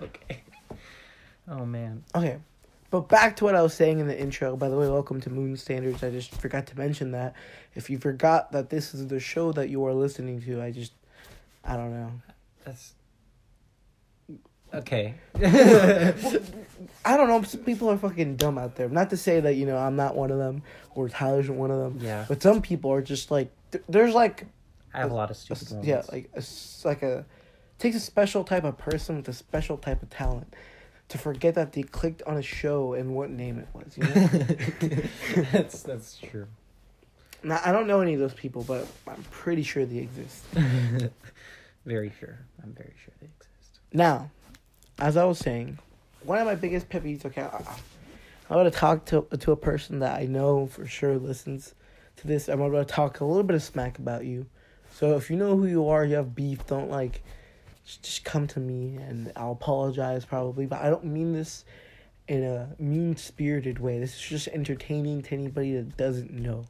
Okay. 0.00 0.42
Oh 1.48 1.64
man. 1.64 2.04
okay. 2.14 2.38
But 2.90 3.08
back 3.08 3.36
to 3.36 3.44
what 3.44 3.54
I 3.54 3.62
was 3.62 3.74
saying 3.74 3.98
in 3.98 4.06
the 4.06 4.18
intro. 4.18 4.56
By 4.56 4.68
the 4.68 4.76
way, 4.76 4.88
welcome 4.88 5.20
to 5.22 5.30
Moon 5.30 5.56
Standards. 5.56 6.02
I 6.02 6.10
just 6.10 6.32
forgot 6.34 6.66
to 6.68 6.78
mention 6.78 7.10
that. 7.12 7.34
If 7.74 7.90
you 7.90 7.98
forgot 7.98 8.52
that 8.52 8.70
this 8.70 8.94
is 8.94 9.08
the 9.08 9.20
show 9.20 9.52
that 9.52 9.68
you 9.68 9.84
are 9.86 9.92
listening 9.92 10.40
to, 10.42 10.62
I 10.62 10.70
just, 10.70 10.92
I 11.64 11.76
don't 11.76 11.90
know. 11.92 12.12
That's 12.64 12.94
okay. 14.74 15.14
I 17.04 17.16
don't 17.16 17.28
know. 17.28 17.42
Some 17.42 17.60
people 17.62 17.90
are 17.90 17.96
fucking 17.98 18.36
dumb 18.36 18.58
out 18.58 18.76
there. 18.76 18.88
Not 18.88 19.10
to 19.10 19.16
say 19.16 19.40
that 19.40 19.54
you 19.54 19.66
know 19.66 19.76
I'm 19.78 19.96
not 19.96 20.14
one 20.16 20.30
of 20.30 20.38
them 20.38 20.62
or 20.94 21.08
Tyler's 21.08 21.48
one 21.50 21.70
of 21.70 21.78
them. 21.78 21.98
yeah, 22.00 22.24
But 22.28 22.42
some 22.42 22.60
people 22.62 22.92
are 22.92 23.02
just 23.02 23.30
like 23.30 23.50
th- 23.72 23.84
there's 23.88 24.14
like 24.14 24.46
I 24.94 24.98
have 25.00 25.10
a 25.10 25.14
lot 25.14 25.30
of 25.30 25.36
a 25.36 25.38
stupid 25.38 25.70
moments. 25.70 25.88
yeah 25.88 26.02
like 26.10 26.30
a, 26.34 26.42
like 26.88 27.02
a 27.02 27.24
takes 27.78 27.96
a 27.96 28.00
special 28.00 28.42
type 28.44 28.64
of 28.64 28.76
person 28.78 29.16
with 29.16 29.28
a 29.28 29.32
special 29.32 29.76
type 29.78 30.02
of 30.02 30.10
talent 30.10 30.54
to 31.08 31.18
forget 31.18 31.54
that 31.54 31.72
they 31.72 31.82
clicked 31.82 32.22
on 32.24 32.36
a 32.36 32.42
show 32.42 32.92
and 32.94 33.14
what 33.14 33.30
name 33.30 33.58
it 33.58 33.68
was. 33.72 33.96
You 33.96 34.04
know. 34.04 35.02
that's 35.52 35.82
that's 35.82 36.18
true. 36.18 36.46
now, 37.42 37.60
I 37.64 37.72
don't 37.72 37.86
know 37.86 38.00
any 38.00 38.14
of 38.14 38.20
those 38.20 38.34
people, 38.34 38.62
but 38.64 38.86
I'm 39.06 39.22
pretty 39.30 39.62
sure 39.62 39.86
they 39.86 39.98
exist. 39.98 40.44
very 41.86 42.12
sure. 42.20 42.38
I'm 42.62 42.72
very 42.74 42.92
sure 43.02 43.14
they 43.20 43.26
exist. 43.38 43.80
Now, 43.92 44.30
as 44.98 45.16
I 45.16 45.24
was 45.24 45.38
saying, 45.38 45.78
one 46.22 46.38
of 46.38 46.46
my 46.46 46.54
biggest 46.54 46.88
pet 46.88 47.04
peeves. 47.04 47.24
Okay, 47.24 47.42
I, 47.42 47.62
I'm 48.50 48.56
going 48.56 48.70
to 48.70 48.76
talk 48.76 49.04
to 49.06 49.26
to 49.38 49.52
a 49.52 49.56
person 49.56 50.00
that 50.00 50.20
I 50.20 50.26
know 50.26 50.66
for 50.66 50.86
sure 50.86 51.16
listens 51.18 51.74
to 52.16 52.26
this. 52.26 52.48
I'm 52.48 52.58
going 52.58 52.72
to 52.72 52.84
talk 52.84 53.20
a 53.20 53.24
little 53.24 53.42
bit 53.42 53.56
of 53.56 53.62
smack 53.62 53.98
about 53.98 54.24
you. 54.24 54.46
So 54.90 55.16
if 55.16 55.30
you 55.30 55.36
know 55.36 55.56
who 55.56 55.66
you 55.66 55.88
are, 55.88 56.04
you 56.04 56.16
have 56.16 56.34
beef. 56.34 56.66
Don't 56.66 56.90
like, 56.90 57.22
just, 57.84 58.02
just 58.02 58.24
come 58.24 58.46
to 58.48 58.60
me 58.60 58.96
and 58.96 59.32
I'll 59.36 59.52
apologize 59.52 60.24
probably. 60.24 60.66
But 60.66 60.82
I 60.82 60.90
don't 60.90 61.04
mean 61.04 61.32
this 61.32 61.64
in 62.26 62.42
a 62.42 62.74
mean 62.78 63.16
spirited 63.16 63.78
way. 63.78 63.98
This 63.98 64.14
is 64.14 64.20
just 64.20 64.48
entertaining 64.48 65.22
to 65.22 65.34
anybody 65.34 65.74
that 65.74 65.96
doesn't 65.96 66.32
know. 66.32 66.64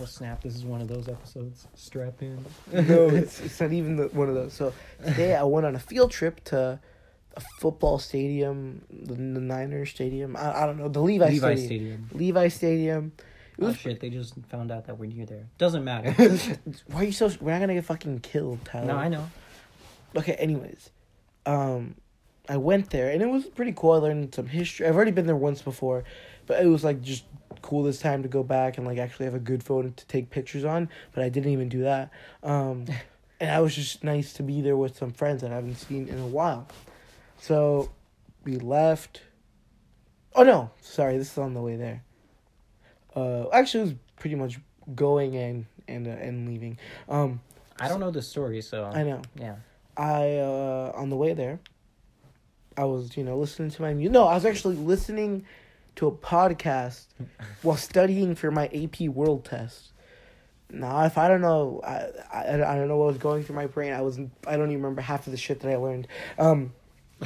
Oh 0.00 0.04
snap! 0.06 0.42
This 0.42 0.56
is 0.56 0.64
one 0.64 0.80
of 0.80 0.88
those 0.88 1.08
episodes. 1.08 1.68
Strap 1.74 2.20
in. 2.20 2.44
no, 2.72 3.08
it's, 3.08 3.40
it's 3.40 3.60
not 3.60 3.72
even 3.72 3.96
the, 3.96 4.08
one 4.08 4.28
of 4.28 4.34
those. 4.34 4.52
So 4.52 4.72
today 5.04 5.36
I 5.36 5.44
went 5.44 5.66
on 5.66 5.76
a 5.76 5.78
field 5.78 6.10
trip 6.10 6.42
to 6.44 6.80
a 7.36 7.40
football 7.40 7.98
stadium, 7.98 8.82
the, 8.90 9.14
the 9.14 9.40
Niners 9.40 9.90
stadium. 9.90 10.36
I, 10.36 10.62
I 10.62 10.66
don't 10.66 10.78
know 10.78 10.88
the 10.88 11.00
Levi, 11.00 11.28
Levi 11.28 11.54
stadium. 11.54 11.66
Stadium. 11.66 12.08
Levi 12.12 12.48
Stadium. 12.48 13.12
It 13.16 13.64
Oh 13.64 13.72
shit! 13.72 14.00
They 14.00 14.10
just 14.10 14.34
found 14.48 14.72
out 14.72 14.86
that 14.86 14.98
we're 14.98 15.06
near 15.10 15.26
there. 15.26 15.46
Doesn't 15.58 15.84
matter. 15.84 16.10
Why 16.88 17.00
are 17.00 17.04
you 17.04 17.12
so? 17.12 17.30
We're 17.40 17.52
not 17.52 17.60
gonna 17.60 17.74
get 17.74 17.84
fucking 17.84 18.20
killed, 18.20 18.64
Tyler. 18.64 18.86
no, 18.86 18.96
I 18.96 19.08
know. 19.08 19.30
Okay. 20.16 20.32
Anyways, 20.32 20.90
um, 21.46 21.94
I 22.48 22.56
went 22.56 22.90
there 22.90 23.10
and 23.10 23.22
it 23.22 23.28
was 23.28 23.44
pretty 23.46 23.72
cool. 23.76 23.92
I 23.92 23.96
learned 23.96 24.34
some 24.34 24.46
history. 24.46 24.86
I've 24.86 24.96
already 24.96 25.12
been 25.12 25.26
there 25.26 25.36
once 25.36 25.62
before, 25.62 26.04
but 26.46 26.62
it 26.62 26.66
was 26.66 26.82
like 26.82 27.00
just 27.00 27.24
cool 27.62 27.84
this 27.84 28.00
time 28.00 28.22
to 28.22 28.28
go 28.28 28.42
back 28.42 28.76
and 28.76 28.86
like 28.86 28.98
actually 28.98 29.24
have 29.24 29.34
a 29.34 29.40
good 29.40 29.62
phone 29.62 29.92
to 29.92 30.06
take 30.06 30.30
pictures 30.30 30.64
on. 30.64 30.88
But 31.12 31.24
I 31.24 31.28
didn't 31.28 31.52
even 31.52 31.68
do 31.68 31.82
that. 31.82 32.10
Um, 32.42 32.86
and 33.40 33.50
I 33.50 33.60
was 33.60 33.74
just 33.74 34.04
nice 34.04 34.32
to 34.34 34.42
be 34.42 34.60
there 34.60 34.76
with 34.76 34.96
some 34.96 35.12
friends 35.12 35.42
that 35.42 35.52
I 35.52 35.54
haven't 35.54 35.76
seen 35.76 36.08
in 36.08 36.18
a 36.18 36.26
while. 36.26 36.66
So 37.44 37.90
we 38.42 38.56
left. 38.56 39.20
Oh 40.34 40.44
no, 40.44 40.70
sorry. 40.80 41.18
This 41.18 41.30
is 41.30 41.36
on 41.36 41.52
the 41.52 41.60
way 41.60 41.76
there. 41.76 42.02
Uh, 43.14 43.50
actually, 43.50 43.80
it 43.80 43.84
was 43.84 43.94
pretty 44.16 44.36
much 44.36 44.58
going 44.94 45.36
and 45.36 45.66
and 45.86 46.06
uh, 46.06 46.12
and 46.12 46.48
leaving. 46.48 46.78
Um, 47.06 47.42
I 47.78 47.88
don't 47.88 48.00
know 48.00 48.10
the 48.10 48.22
story, 48.22 48.62
so 48.62 48.84
I 48.84 49.02
know. 49.02 49.20
yeah. 49.38 49.56
I 49.94 50.38
uh 50.38 50.92
on 50.94 51.10
the 51.10 51.16
way 51.16 51.34
there, 51.34 51.60
I 52.78 52.84
was 52.84 53.14
you 53.14 53.24
know 53.24 53.36
listening 53.36 53.70
to 53.72 53.82
my 53.82 53.92
music. 53.92 54.12
No, 54.12 54.26
I 54.26 54.32
was 54.32 54.46
actually 54.46 54.76
listening 54.76 55.44
to 55.96 56.06
a 56.06 56.12
podcast 56.12 57.08
while 57.62 57.76
studying 57.76 58.36
for 58.36 58.50
my 58.52 58.68
AP 58.68 59.00
World 59.10 59.44
Test. 59.44 59.92
Now, 60.70 61.04
if 61.04 61.18
I 61.18 61.28
don't 61.28 61.42
know, 61.42 61.82
I, 61.84 62.06
I 62.32 62.72
I 62.72 62.76
don't 62.76 62.88
know 62.88 62.96
what 62.96 63.08
was 63.08 63.18
going 63.18 63.44
through 63.44 63.56
my 63.56 63.66
brain. 63.66 63.92
I 63.92 64.00
was 64.00 64.18
I 64.46 64.56
don't 64.56 64.70
even 64.70 64.82
remember 64.82 65.02
half 65.02 65.26
of 65.26 65.30
the 65.30 65.36
shit 65.36 65.60
that 65.60 65.70
I 65.70 65.76
learned. 65.76 66.08
Um, 66.38 66.72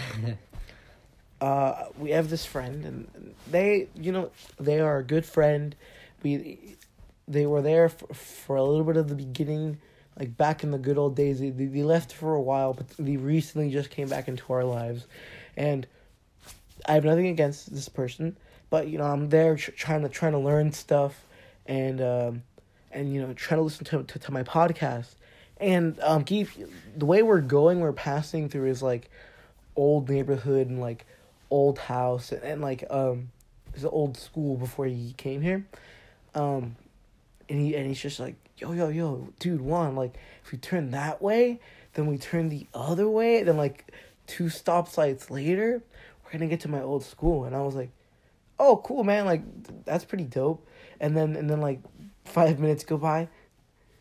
uh, 1.40 1.84
we 1.98 2.10
have 2.10 2.30
this 2.30 2.44
friend, 2.44 2.84
and 2.84 3.34
they 3.50 3.88
you 3.94 4.12
know 4.12 4.30
they 4.58 4.80
are 4.80 4.98
a 4.98 5.04
good 5.04 5.24
friend. 5.24 5.74
We 6.22 6.76
they 7.26 7.46
were 7.46 7.62
there 7.62 7.88
for, 7.88 8.12
for 8.14 8.56
a 8.56 8.64
little 8.64 8.84
bit 8.84 8.96
of 8.96 9.08
the 9.08 9.14
beginning 9.14 9.78
like 10.18 10.36
back 10.36 10.64
in 10.64 10.70
the 10.70 10.78
good 10.78 10.98
old 10.98 11.14
days. 11.14 11.38
They, 11.38 11.50
they 11.50 11.82
left 11.82 12.12
for 12.12 12.34
a 12.34 12.40
while 12.40 12.72
but 12.72 12.88
they 12.98 13.16
recently 13.16 13.70
just 13.70 13.90
came 13.90 14.08
back 14.08 14.26
into 14.26 14.52
our 14.52 14.64
lives. 14.64 15.06
And 15.56 15.86
i 16.86 16.92
have 16.92 17.04
nothing 17.04 17.26
against 17.26 17.74
this 17.74 17.88
person 17.88 18.36
but 18.70 18.86
you 18.86 18.98
know 18.98 19.04
i'm 19.04 19.28
there 19.30 19.56
tr- 19.56 19.72
trying 19.72 20.02
to 20.02 20.08
trying 20.08 20.30
to 20.30 20.38
learn 20.38 20.72
stuff 20.72 21.24
and 21.66 22.00
um 22.00 22.42
and 22.92 23.12
you 23.12 23.20
know 23.20 23.32
trying 23.34 23.58
to 23.58 23.64
listen 23.64 23.84
to 23.84 24.02
to, 24.04 24.18
to 24.18 24.32
my 24.32 24.42
podcast. 24.42 25.14
And 25.58 25.98
um 26.00 26.24
keep 26.24 26.48
the 26.96 27.04
way 27.04 27.22
we're 27.22 27.40
going 27.40 27.80
we're 27.80 27.92
passing 27.92 28.48
through 28.48 28.66
is 28.66 28.82
like 28.82 29.10
old 29.78 30.08
neighborhood 30.08 30.66
and 30.68 30.80
like 30.80 31.06
old 31.50 31.78
house 31.78 32.32
and, 32.32 32.42
and 32.42 32.60
like 32.60 32.84
um 32.90 33.30
an 33.74 33.86
old 33.86 34.16
school 34.16 34.56
before 34.56 34.86
he 34.86 35.14
came 35.16 35.40
here 35.40 35.64
um 36.34 36.74
and 37.48 37.60
he 37.60 37.74
and 37.74 37.86
he's 37.86 38.00
just 38.00 38.20
like, 38.20 38.36
yo, 38.58 38.72
yo, 38.72 38.88
yo, 38.88 39.28
dude, 39.38 39.60
Juan, 39.60 39.96
like, 39.96 40.14
if 40.44 40.52
we 40.52 40.58
turn 40.58 40.90
that 40.90 41.22
way, 41.22 41.60
then 41.94 42.06
we 42.06 42.18
turn 42.18 42.48
the 42.48 42.66
other 42.74 43.08
way, 43.08 43.42
then 43.42 43.56
like 43.56 43.92
two 44.26 44.48
stop 44.48 44.88
sites 44.88 45.30
later, 45.30 45.82
we're 46.24 46.32
gonna 46.32 46.46
get 46.46 46.60
to 46.60 46.68
my 46.68 46.82
old 46.82 47.04
school. 47.04 47.44
And 47.44 47.56
I 47.56 47.60
was 47.60 47.74
like, 47.74 47.90
oh, 48.58 48.80
cool, 48.84 49.04
man, 49.04 49.24
like 49.24 49.42
that's 49.84 50.04
pretty 50.04 50.24
dope. 50.24 50.66
And 51.00 51.16
then 51.16 51.36
and 51.36 51.48
then 51.48 51.60
like 51.60 51.80
five 52.24 52.58
minutes 52.60 52.84
go 52.84 52.96
by, 52.96 53.28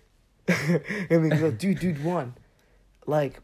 and 0.48 0.82
then 1.10 1.30
go, 1.30 1.52
dude, 1.52 1.80
dude, 1.80 2.04
Juan, 2.04 2.36
like, 3.06 3.42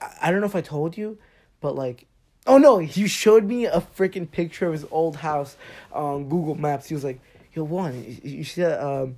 I, 0.00 0.16
I 0.22 0.30
don't 0.30 0.40
know 0.40 0.46
if 0.46 0.56
I 0.56 0.60
told 0.60 0.96
you, 0.96 1.18
but 1.60 1.74
like. 1.74 2.06
Oh 2.48 2.58
no, 2.58 2.78
he 2.78 3.08
showed 3.08 3.42
me 3.42 3.66
a 3.66 3.80
freaking 3.80 4.30
picture 4.30 4.66
of 4.66 4.72
his 4.72 4.86
old 4.92 5.16
house 5.16 5.56
on 5.90 6.28
Google 6.28 6.54
Maps. 6.54 6.86
He 6.86 6.94
was 6.94 7.02
like, 7.02 7.20
yo, 7.52 7.64
Juan, 7.64 8.04
you, 8.04 8.30
you 8.30 8.44
see 8.44 8.60
that 8.60 8.80
um 8.80 9.16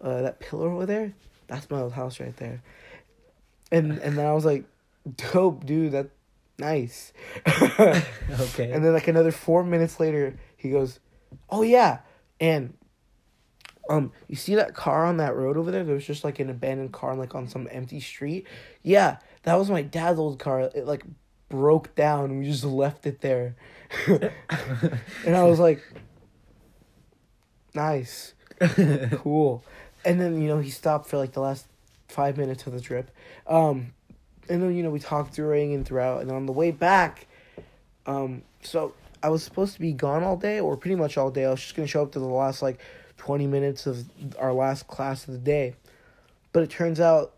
uh, 0.00 0.22
that 0.22 0.38
pillar 0.38 0.70
over 0.70 0.86
there, 0.86 1.12
that's 1.48 1.68
my 1.70 1.80
old 1.80 1.92
house 1.92 2.20
right 2.20 2.36
there. 2.36 2.62
And 3.72 3.98
and 3.98 4.16
then 4.16 4.26
I 4.26 4.32
was 4.32 4.44
like, 4.44 4.64
dope, 5.16 5.66
dude, 5.66 5.92
that 5.92 6.10
nice. 6.58 7.12
Okay. 8.40 8.70
And 8.70 8.84
then 8.84 8.92
like 8.92 9.08
another 9.08 9.32
four 9.32 9.64
minutes 9.64 9.98
later, 9.98 10.38
he 10.56 10.70
goes, 10.70 11.00
oh 11.50 11.62
yeah, 11.62 12.00
and 12.40 12.74
um, 13.90 14.12
you 14.28 14.36
see 14.36 14.54
that 14.54 14.74
car 14.74 15.06
on 15.06 15.16
that 15.16 15.34
road 15.34 15.56
over 15.56 15.70
there? 15.70 15.82
There 15.82 15.94
was 15.94 16.06
just 16.06 16.22
like 16.22 16.38
an 16.40 16.50
abandoned 16.50 16.92
car, 16.92 17.16
like 17.16 17.34
on 17.34 17.48
some 17.48 17.68
empty 17.70 18.00
street. 18.00 18.46
Yeah, 18.82 19.16
that 19.44 19.54
was 19.54 19.70
my 19.70 19.82
dad's 19.82 20.18
old 20.18 20.38
car. 20.38 20.60
It 20.60 20.86
like 20.86 21.04
broke 21.48 21.94
down. 21.94 22.38
We 22.38 22.46
just 22.46 22.64
left 22.64 23.06
it 23.06 23.20
there, 23.20 23.56
and 24.06 25.36
I 25.36 25.44
was 25.44 25.58
like, 25.58 25.82
nice 27.74 28.34
cool. 29.12 29.64
And 30.04 30.20
then 30.20 30.40
you 30.40 30.48
know 30.48 30.58
he 30.58 30.70
stopped 30.70 31.08
for 31.08 31.16
like 31.16 31.32
the 31.32 31.40
last 31.40 31.66
five 32.08 32.36
minutes 32.36 32.66
of 32.66 32.72
the 32.72 32.80
trip, 32.80 33.10
um, 33.46 33.92
and 34.48 34.62
then 34.62 34.74
you 34.74 34.82
know 34.82 34.90
we 34.90 35.00
talked 35.00 35.34
during 35.34 35.74
and 35.74 35.84
throughout, 35.84 36.22
and 36.22 36.30
on 36.30 36.46
the 36.46 36.52
way 36.52 36.70
back, 36.70 37.26
um, 38.06 38.42
so 38.62 38.94
I 39.22 39.28
was 39.28 39.42
supposed 39.42 39.74
to 39.74 39.80
be 39.80 39.92
gone 39.92 40.22
all 40.22 40.36
day 40.36 40.60
or 40.60 40.76
pretty 40.76 40.94
much 40.94 41.16
all 41.16 41.30
day. 41.30 41.44
I 41.44 41.50
was 41.50 41.60
just 41.60 41.74
gonna 41.74 41.88
show 41.88 42.02
up 42.02 42.12
to 42.12 42.18
the 42.18 42.26
last 42.26 42.62
like 42.62 42.80
twenty 43.16 43.46
minutes 43.46 43.86
of 43.86 44.04
our 44.38 44.52
last 44.52 44.86
class 44.86 45.26
of 45.26 45.34
the 45.34 45.40
day, 45.40 45.74
but 46.52 46.62
it 46.62 46.70
turns 46.70 47.00
out, 47.00 47.34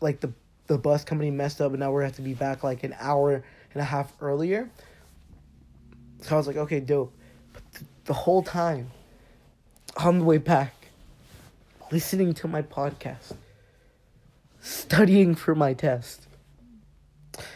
like 0.00 0.20
the 0.20 0.32
the 0.66 0.78
bus 0.78 1.04
company 1.04 1.30
messed 1.30 1.60
up, 1.60 1.72
and 1.72 1.80
now 1.80 1.90
we're 1.90 2.00
gonna 2.00 2.08
have 2.08 2.16
to 2.16 2.22
be 2.22 2.34
back 2.34 2.64
like 2.64 2.84
an 2.84 2.94
hour 2.98 3.34
and 3.74 3.80
a 3.80 3.84
half 3.84 4.12
earlier. 4.20 4.70
So 6.22 6.34
I 6.34 6.38
was 6.38 6.46
like, 6.46 6.56
okay, 6.56 6.80
dope. 6.80 7.14
But 7.52 7.62
th- 7.72 7.84
the 8.04 8.14
whole 8.14 8.42
time, 8.42 8.90
on 9.96 10.18
the 10.18 10.24
way 10.24 10.38
back, 10.38 10.74
listening 11.90 12.34
to 12.34 12.48
my 12.48 12.62
podcast, 12.62 13.34
studying 14.60 15.34
for 15.34 15.54
my 15.54 15.74
test. 15.74 16.26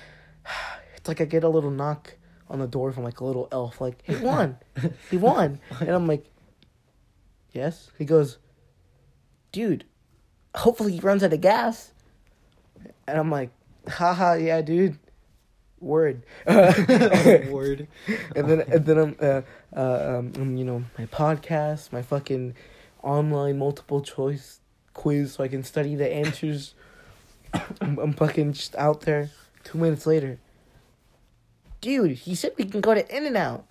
It's 0.96 1.08
like 1.08 1.22
I 1.22 1.24
get 1.24 1.44
a 1.44 1.48
little 1.48 1.70
knock 1.70 2.12
on 2.50 2.58
the 2.58 2.66
door 2.66 2.92
from 2.92 3.04
like 3.04 3.20
a 3.20 3.24
little 3.24 3.48
elf, 3.50 3.80
like, 3.80 4.02
he 4.02 4.14
Juan, 4.16 4.58
he 5.10 5.16
Juan. 5.16 5.58
And 5.80 5.88
I'm 5.88 6.06
like, 6.06 6.26
yes? 7.52 7.90
He 7.96 8.04
goes, 8.04 8.36
dude, 9.50 9.84
hopefully 10.54 10.92
he 10.92 11.00
runs 11.00 11.22
out 11.22 11.32
of 11.32 11.40
gas. 11.40 11.92
And 13.06 13.18
I'm 13.18 13.30
like, 13.30 13.50
haha, 13.88 14.34
yeah, 14.34 14.60
dude. 14.62 14.98
Word. 15.80 16.24
Word. 16.46 17.88
and 18.36 18.50
then 18.50 18.60
and 18.60 18.84
then 18.84 18.98
I'm 18.98 19.16
uh, 19.20 19.40
uh 19.74 20.18
um, 20.18 20.32
um 20.36 20.56
you 20.56 20.64
know 20.64 20.84
my 20.98 21.06
podcast, 21.06 21.92
my 21.92 22.02
fucking 22.02 22.54
online 23.02 23.58
multiple 23.58 24.02
choice 24.02 24.60
quiz, 24.92 25.32
so 25.32 25.44
I 25.44 25.48
can 25.48 25.62
study 25.64 25.94
the 25.94 26.12
answers. 26.12 26.74
I'm, 27.80 27.98
I'm 27.98 28.12
fucking 28.12 28.52
just 28.52 28.76
out 28.76 29.02
there. 29.02 29.30
Two 29.64 29.78
minutes 29.78 30.06
later, 30.06 30.38
dude, 31.80 32.12
he 32.12 32.34
said 32.34 32.52
we 32.58 32.64
can 32.64 32.80
go 32.80 32.94
to 32.94 33.16
In-N-Out. 33.16 33.66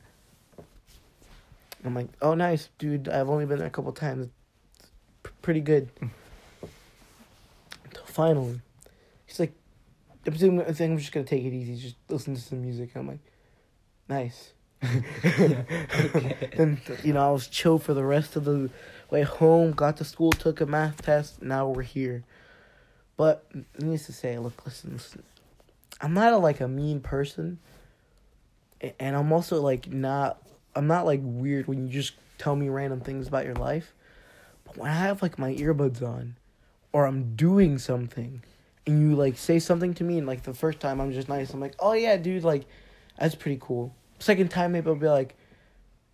I'm 1.84 1.96
like, 1.96 2.08
oh 2.22 2.34
nice, 2.34 2.70
dude. 2.78 3.08
I've 3.08 3.30
only 3.30 3.46
been 3.46 3.60
there 3.60 3.68
a 3.68 3.72
couple 3.72 3.92
times. 3.92 4.30
P- 5.24 5.32
pretty 5.42 5.62
good. 5.62 5.90
Until 7.86 8.06
finally, 8.06 8.62
he's 9.30 9.40
like, 9.40 9.54
I'm 10.26 10.34
doing- 10.34 10.62
I 10.62 10.74
think 10.74 10.92
I'm 10.92 10.98
just 10.98 11.12
gonna 11.12 11.26
take 11.26 11.46
it 11.46 11.54
easy, 11.54 11.76
just 11.76 11.96
listen 12.10 12.36
to 12.36 12.42
some 12.42 12.62
music. 12.62 12.90
I'm 12.96 13.08
like, 13.08 13.20
nice. 14.08 14.54
Then 16.56 16.80
you 17.04 17.14
know 17.14 17.28
I 17.28 17.32
was 17.32 17.48
chill 17.48 17.80
for 17.80 17.94
the 17.94 18.04
rest 18.04 18.36
of 18.36 18.46
the 18.46 18.70
way 19.10 19.24
home. 19.24 19.72
Got 19.72 19.98
to 19.98 20.06
school, 20.06 20.32
took 20.32 20.62
a 20.62 20.66
math 20.66 21.02
test. 21.02 21.42
Now 21.42 21.68
we're 21.68 21.84
here. 21.84 22.24
But 23.18 23.46
needless 23.78 24.06
to 24.06 24.14
say, 24.14 24.38
look, 24.38 24.66
listen, 24.66 24.94
listen. 24.94 25.24
I'm 26.02 26.14
not 26.14 26.32
a, 26.32 26.38
like 26.38 26.62
a 26.62 26.68
mean 26.70 27.02
person, 27.02 27.60
and 29.00 29.16
I'm 29.18 29.32
also 29.34 29.62
like 29.62 29.92
not. 29.92 30.42
I'm 30.76 30.88
not 30.88 31.06
like 31.06 31.20
weird 31.24 31.68
when 31.68 31.86
you 31.86 31.90
just 31.90 32.14
tell 32.38 32.56
me 32.56 32.70
random 32.70 33.02
things 33.02 33.28
about 33.28 33.46
your 33.46 33.56
life. 33.56 33.94
But 34.64 34.78
when 34.78 34.90
I 34.90 34.96
have 34.96 35.22
like 35.22 35.38
my 35.38 35.54
earbuds 35.56 36.02
on, 36.02 36.38
or 36.94 37.06
I'm 37.06 37.36
doing 37.36 37.78
something, 37.78 38.44
and 38.90 39.00
you 39.00 39.16
like 39.16 39.38
say 39.38 39.60
something 39.60 39.94
to 39.96 40.04
me, 40.04 40.18
and 40.18 40.28
like 40.28 40.44
the 40.44 40.54
first 40.54 40.80
time 40.80 41.00
I'm 41.00 41.12
just 41.12 41.30
nice. 41.30 41.54
I'm 41.54 41.60
like, 41.60 41.76
oh 41.80 41.94
yeah, 41.94 42.18
dude, 42.18 42.44
like 42.44 42.66
that's 43.18 43.36
pretty 43.36 43.60
cool. 43.62 43.96
Second 44.20 44.50
time 44.50 44.74
maybe 44.74 44.90
I'll 44.90 44.96
be 44.96 45.08
like, 45.08 45.36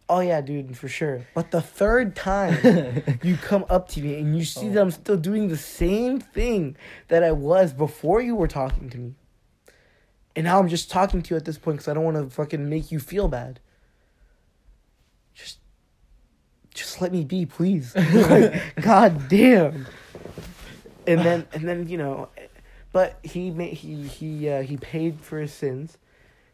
oh 0.10 0.20
yeah, 0.20 0.42
dude, 0.42 0.78
for 0.78 0.88
sure. 0.88 1.26
But 1.34 1.52
the 1.52 1.62
third 1.62 2.16
time 2.16 3.04
you 3.24 3.38
come 3.38 3.66
up 3.70 3.88
to 3.90 4.02
me 4.02 4.20
and 4.20 4.38
you 4.38 4.44
see 4.44 4.70
that 4.70 4.80
oh. 4.80 4.84
I'm 4.84 4.92
still 4.92 5.18
doing 5.18 5.48
the 5.48 5.58
same 5.58 6.20
thing 6.20 6.78
that 7.08 7.24
I 7.24 7.32
was 7.32 7.74
before 7.74 8.22
you 8.22 8.36
were 8.36 8.48
talking 8.48 8.90
to 8.90 8.98
me. 8.98 9.16
And 10.36 10.46
now 10.46 10.60
I'm 10.60 10.68
just 10.68 10.92
talking 10.92 11.22
to 11.22 11.34
you 11.34 11.38
at 11.38 11.46
this 11.46 11.58
point 11.58 11.78
because 11.78 11.88
I 11.88 11.94
don't 11.94 12.04
want 12.04 12.18
to 12.18 12.30
fucking 12.30 12.70
make 12.70 12.92
you 12.92 13.00
feel 13.00 13.28
bad. 13.28 13.62
Just, 15.34 15.60
just 16.74 16.96
just 16.96 17.02
let 17.02 17.12
me 17.12 17.24
be, 17.24 17.46
please. 17.46 17.96
like, 18.14 18.76
God 18.82 19.28
damn. 19.30 19.86
And 21.08 21.20
then 21.22 21.48
and 21.54 21.68
then 21.68 21.88
you 21.88 21.98
know, 21.98 22.30
but 22.96 23.20
he 23.24 23.52
made 23.52 23.74
he 23.74 24.04
he 24.08 24.48
uh, 24.50 24.62
he 24.62 24.78
paid 24.78 25.20
for 25.20 25.38
his 25.38 25.52
sins, 25.52 25.98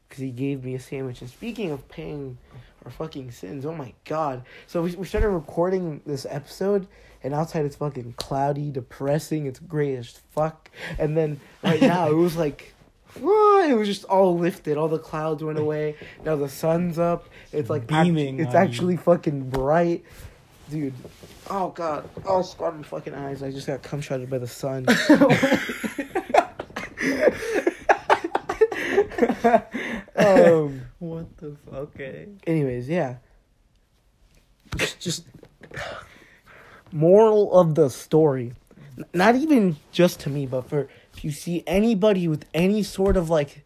because 0.09 0.23
he 0.23 0.31
gave 0.31 0.63
me 0.63 0.73
a 0.73 0.79
sandwich. 0.79 1.21
And 1.21 1.29
speaking 1.29 1.69
of 1.69 1.87
paying 1.87 2.39
our 2.83 2.89
fucking 2.89 3.29
sins, 3.29 3.63
oh 3.63 3.75
my 3.75 3.93
god! 4.05 4.43
So 4.65 4.81
we 4.81 4.95
we 4.95 5.05
started 5.05 5.29
recording 5.29 6.01
this 6.03 6.25
episode, 6.27 6.87
and 7.21 7.35
outside 7.35 7.65
it's 7.65 7.75
fucking 7.75 8.15
cloudy, 8.17 8.71
depressing. 8.71 9.45
It's 9.45 9.59
gray 9.59 9.95
as 9.95 10.19
fuck. 10.31 10.71
And 10.97 11.15
then 11.15 11.39
right 11.63 11.79
now 11.79 12.09
it 12.09 12.15
was 12.15 12.35
like. 12.35 12.73
whoa, 13.19 13.59
It 13.69 13.73
was 13.77 13.87
just 13.87 14.05
all 14.05 14.35
lifted. 14.35 14.77
All 14.77 14.87
the 14.87 14.97
clouds 14.97 15.43
went 15.43 15.59
away. 15.59 15.95
Now 16.25 16.37
the 16.37 16.49
sun's 16.49 16.97
up. 16.97 17.27
It's 17.51 17.69
like 17.69 17.83
act- 17.91 18.05
Beaming 18.05 18.39
it's 18.39 18.47
on 18.47 18.53
you. 18.53 18.67
actually 18.67 18.97
fucking 18.97 19.49
bright, 19.49 20.03
dude. 20.71 20.93
Oh 21.51 21.69
god. 21.69 22.09
Oh, 22.25 22.41
squat 22.41 22.75
my 22.75 22.81
fucking 22.81 23.13
eyes. 23.13 23.43
I 23.43 23.51
just 23.51 23.67
got 23.67 23.83
cum 23.83 24.01
shotted 24.01 24.29
by 24.29 24.39
the 24.39 24.47
sun. 24.47 24.85
um. 30.15 30.81
What 30.99 31.35
the 31.37 31.55
fuck? 31.65 31.73
Okay. 31.73 32.27
Anyways, 32.45 32.87
yeah. 32.89 33.17
Just, 34.77 34.99
just 34.99 35.25
moral 36.91 37.53
of 37.59 37.75
the 37.75 37.89
story. 37.89 38.53
N- 38.97 39.05
Not 39.13 39.35
even 39.35 39.77
just 39.91 40.19
to 40.21 40.29
me, 40.29 40.45
but 40.45 40.69
for 40.69 40.87
if 41.13 41.23
you 41.25 41.31
see 41.31 41.63
anybody 41.67 42.27
with 42.27 42.45
any 42.53 42.83
sort 42.83 43.17
of 43.17 43.29
like 43.29 43.65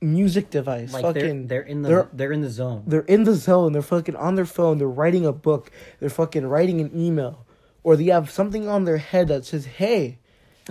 music 0.00 0.50
device, 0.50 0.92
Like 0.92 1.02
they're 1.14 1.22
fucking 1.22 1.46
they're 1.46 1.62
in 1.62 1.82
the 1.82 1.88
they're- 1.88 2.08
they're, 2.12 2.32
in 2.32 2.40
the 2.42 2.50
zone. 2.50 2.82
they're 2.86 3.00
in 3.00 3.24
the 3.24 3.34
zone. 3.34 3.72
They're 3.72 3.82
fucking 3.82 4.16
on 4.16 4.34
their 4.34 4.44
phone. 4.46 4.78
They're 4.78 4.88
writing 4.88 5.24
a 5.24 5.32
book. 5.32 5.70
They're 6.00 6.10
fucking 6.10 6.46
writing 6.46 6.80
an 6.80 6.90
email, 6.94 7.46
or 7.82 7.96
they 7.96 8.06
have 8.06 8.30
something 8.30 8.68
on 8.68 8.84
their 8.84 8.98
head 8.98 9.28
that 9.28 9.44
says, 9.46 9.64
"Hey, 9.66 10.18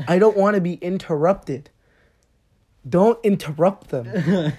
I 0.08 0.20
don't 0.20 0.38
want 0.38 0.56
to 0.56 0.62
be 0.62 0.74
interrupted." 0.76 1.70
Don't 2.88 3.20
interrupt 3.24 3.90
them. 3.90 4.08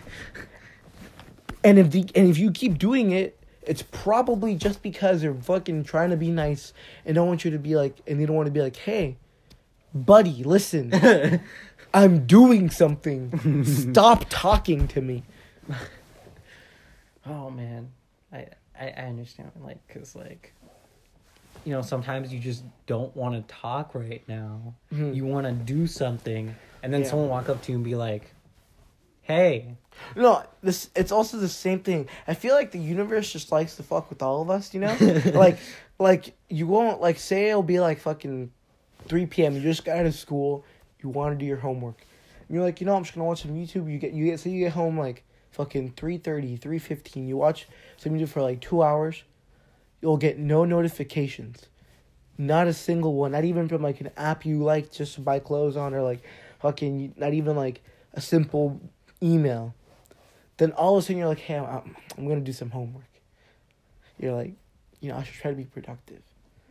and 1.65 1.79
if 1.79 1.91
the, 1.93 2.11
and 2.15 2.29
if 2.29 2.39
you 2.39 2.51
keep 2.51 2.77
doing 2.77 3.13
it, 3.13 3.39
it's 3.63 3.83
probably 3.83 4.55
just 4.55 4.83
because 4.83 5.21
they're 5.21 5.35
fucking 5.35 5.85
trying 5.85 6.11
to 6.11 6.17
be 6.17 6.31
nice 6.31 6.73
and 7.05 7.15
don't 7.15 7.29
want 7.29 7.45
you 7.45 7.51
to 7.53 7.59
be 7.59 7.77
like, 7.77 8.01
and 8.07 8.21
they 8.21 8.27
don't 8.27 8.37
want 8.37 8.47
to 8.47 8.53
be 8.53 8.63
like, 8.63 8.77
"Hey, 8.77 9.17
buddy, 9.95 10.45
listen, 10.45 10.93
I'm 11.95 12.27
doing 12.27 12.71
something. 12.71 13.65
Stop 13.65 14.27
talking 14.29 14.89
to 14.89 15.01
me." 15.01 15.25
Oh 17.29 17.51
man, 17.51 17.91
I 18.33 18.47
I, 18.79 18.87
I 18.97 19.03
understand 19.09 19.51
like 19.61 19.85
because 19.89 20.15
like, 20.15 20.55
you 21.67 21.73
know 21.73 21.83
sometimes 21.83 22.33
you 22.33 22.39
just 22.39 22.63
don't 22.87 23.15
want 23.17 23.35
to 23.35 23.55
talk 23.55 23.95
right 23.95 24.23
now. 24.29 24.75
Mhm. 24.93 25.15
You 25.15 25.27
want 25.27 25.47
to 25.47 25.53
do 25.53 25.87
something, 25.87 26.55
and 26.83 26.95
then 26.95 27.03
Yeah. 27.03 27.09
someone 27.11 27.29
walk 27.29 27.49
up 27.49 27.61
to 27.63 27.73
you 27.73 27.77
and 27.77 27.85
be 27.85 27.97
like, 27.97 28.31
"Hey, 29.23 29.75
No, 30.15 30.43
this 30.63 30.91
it's 30.95 31.11
also 31.11 31.39
the 31.39 31.49
same 31.49 31.81
thing. 31.81 32.07
I 32.29 32.35
feel 32.35 32.55
like 32.55 32.71
the 32.71 32.79
universe 32.79 33.33
just 33.33 33.51
likes 33.51 33.77
to 33.77 33.83
fuck 33.83 34.11
with 34.11 34.23
all 34.23 34.43
of 34.43 34.51
us, 34.51 34.75
you 34.75 34.81
know? 34.81 34.95
like 35.35 35.59
like 35.99 36.37
you 36.49 36.67
won't 36.67 37.01
like 37.01 37.19
say 37.19 37.49
it'll 37.49 37.63
be 37.63 37.81
like 37.81 37.99
fucking 37.99 38.51
3 39.09 39.27
p.m. 39.27 39.55
You 39.55 39.63
just 39.63 39.85
got 39.85 39.97
out 39.99 40.07
of 40.07 40.15
school, 40.15 40.65
you 41.03 41.09
want 41.09 41.33
to 41.35 41.39
do 41.39 41.47
your 41.47 41.57
homework. 41.57 42.05
And 42.47 42.55
you're 42.55 42.63
like, 42.65 42.81
you 42.81 42.87
know, 42.87 42.95
I'm 42.95 43.03
just 43.05 43.15
going 43.15 43.25
to 43.25 43.29
watch 43.29 43.43
some 43.43 43.55
YouTube. 43.57 43.91
You 43.91 43.99
get 43.99 44.13
you 44.13 44.27
get 44.27 44.39
say 44.39 44.51
you 44.51 44.61
get 44.65 44.73
home 44.73 44.99
like 44.99 45.25
fucking 45.51 45.93
3:30, 45.93 46.61
3:15. 46.61 47.27
You 47.27 47.37
watch 47.39 47.67
some 47.97 48.13
YouTube 48.13 48.29
for 48.29 48.43
like 48.43 48.61
2 48.61 48.83
hours. 48.83 49.25
You'll 50.07 50.17
get 50.17 50.39
no 50.39 50.65
notifications. 50.65 51.67
Not 52.39 52.67
a 52.69 52.73
single 52.73 53.15
one, 53.15 53.33
not 53.33 53.45
even 53.45 53.69
from 53.69 53.83
like 53.83 54.01
an 54.01 54.11
app 54.17 54.47
you 54.47 54.63
like 54.63 54.93
just 54.93 55.15
to 55.17 55.21
buy 55.21 55.41
clothes 55.41 55.77
on 55.77 55.95
or 55.95 56.03
like 56.03 56.23
fucking 56.61 57.15
not 57.17 57.35
even 57.35 57.57
like 57.57 57.83
a 58.15 58.21
simple 58.21 58.81
email 59.23 59.75
then 60.57 60.73
all 60.73 60.97
of 60.97 61.03
a 61.03 61.07
sudden 61.07 61.19
you're 61.19 61.29
like, 61.29 61.39
hey, 61.39 61.59
I'm, 61.59 61.97
I'm 62.17 62.29
gonna 62.29 62.41
do 62.41 62.53
some 62.53 62.71
homework. 62.71 63.05
You're 64.19 64.33
like, 64.33 64.55
you 65.01 65.11
know, 65.11 65.17
I 65.17 65.23
should 65.23 65.35
try 65.35 65.51
to 65.51 65.57
be 65.57 65.65
productive. 65.65 66.23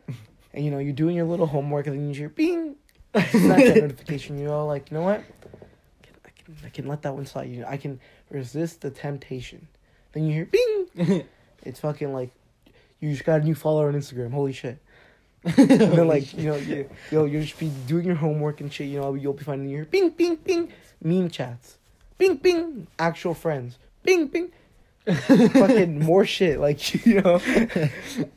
and 0.54 0.66
you 0.66 0.72
know, 0.72 0.80
you're 0.80 0.94
doing 0.94 1.16
your 1.16 1.26
little 1.26 1.46
homework, 1.46 1.88
and 1.88 1.96
then 1.96 2.10
you 2.10 2.16
hear 2.16 2.30
bing, 2.30 2.76
Snapchat 3.14 3.76
notification. 3.82 4.40
You're 4.40 4.54
all 4.54 4.68
like, 4.68 4.90
you 4.90 4.98
know 4.98 5.04
what? 5.04 5.24
I 6.26 6.30
can, 6.30 6.58
I 6.66 6.70
can 6.70 6.88
let 6.88 7.04
that 7.04 7.14
one 7.14 7.26
slide. 7.26 7.50
You 7.50 7.62
know, 7.62 7.68
I 7.68 7.78
can 7.78 8.00
resist 8.32 8.82
the 8.82 8.90
temptation. 8.90 9.68
Then 10.14 10.26
you 10.26 10.34
hear 10.34 10.46
bing. 10.46 11.26
It's 11.64 11.80
fucking 11.80 12.14
like, 12.14 12.30
you 13.06 13.12
just 13.12 13.26
got 13.26 13.42
a 13.42 13.44
new 13.44 13.56
follower 13.56 13.88
on 13.88 13.94
Instagram. 13.94 14.32
Holy 14.32 14.54
shit. 14.54 14.80
and 15.58 15.70
then 15.70 16.08
like 16.08 16.34
you 16.34 16.50
know 16.50 16.56
you 16.56 16.90
you'll 17.12 17.28
you'll 17.28 17.44
just 17.44 17.60
be 17.60 17.72
doing 17.86 18.06
your 18.06 18.16
homework 18.16 18.62
and 18.62 18.74
shit. 18.74 18.88
You 18.88 19.00
know 19.00 19.14
you'll 19.14 19.34
be 19.34 19.44
finding 19.44 19.70
your 19.70 19.86
ping 19.86 20.10
ping 20.10 20.38
ping 20.38 20.70
meme 21.04 21.30
chats, 21.30 21.78
ping 22.18 22.40
ping 22.40 22.88
actual 22.98 23.36
friends, 23.36 23.78
ping 24.04 24.28
ping 24.30 24.52
fucking 25.06 26.00
more 26.00 26.26
shit 26.26 26.60
like 26.60 27.06
you 27.06 27.22
know, 27.22 27.40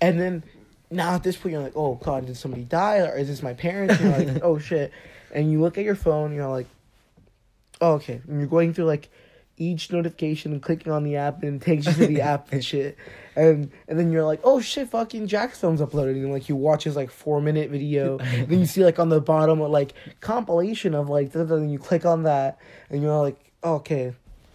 and 0.02 0.20
then 0.20 0.44
now 0.90 1.14
at 1.14 1.22
this 1.22 1.34
point 1.34 1.52
you're 1.54 1.62
like 1.62 1.76
oh 1.76 1.94
god 1.94 2.26
did 2.26 2.36
somebody 2.36 2.64
die 2.64 2.98
or 2.98 3.16
is 3.16 3.28
this 3.28 3.42
my 3.42 3.54
parents? 3.54 3.98
And 4.00 4.26
you're 4.26 4.34
like 4.34 4.44
oh 4.44 4.58
shit, 4.58 4.92
and 5.32 5.50
you 5.50 5.62
look 5.62 5.78
at 5.78 5.84
your 5.84 5.94
phone 5.94 6.34
you're 6.34 6.46
like 6.46 6.66
oh 7.80 7.94
okay 7.94 8.20
and 8.28 8.38
you're 8.38 8.48
going 8.48 8.74
through 8.74 8.84
like 8.84 9.08
each 9.58 9.90
notification 9.90 10.52
and 10.52 10.62
clicking 10.62 10.92
on 10.92 11.04
the 11.04 11.16
app 11.16 11.42
and 11.42 11.60
it 11.60 11.64
takes 11.64 11.86
you 11.86 11.92
to 11.92 12.06
the 12.06 12.20
app 12.20 12.52
and 12.52 12.64
shit. 12.64 12.96
And 13.38 13.70
and 13.86 13.98
then 13.98 14.10
you're 14.10 14.24
like, 14.24 14.40
oh 14.42 14.60
shit, 14.60 14.88
fucking 14.88 15.28
JacksFilms' 15.28 15.78
uploaded 15.78 16.12
and 16.12 16.32
like 16.32 16.48
you 16.48 16.56
watch 16.56 16.84
his 16.84 16.96
like 16.96 17.10
four 17.10 17.40
minute 17.40 17.70
video. 17.70 18.18
then 18.18 18.58
you 18.58 18.66
see 18.66 18.84
like 18.84 18.98
on 18.98 19.10
the 19.10 19.20
bottom 19.20 19.60
like 19.60 19.94
compilation 20.20 20.92
of 20.92 21.08
like 21.08 21.32
and 21.34 21.70
you 21.70 21.78
click 21.78 22.04
on 22.04 22.24
that 22.24 22.58
and 22.90 23.00
you're 23.00 23.16
like, 23.16 23.38
oh, 23.62 23.76
okay. 23.76 24.12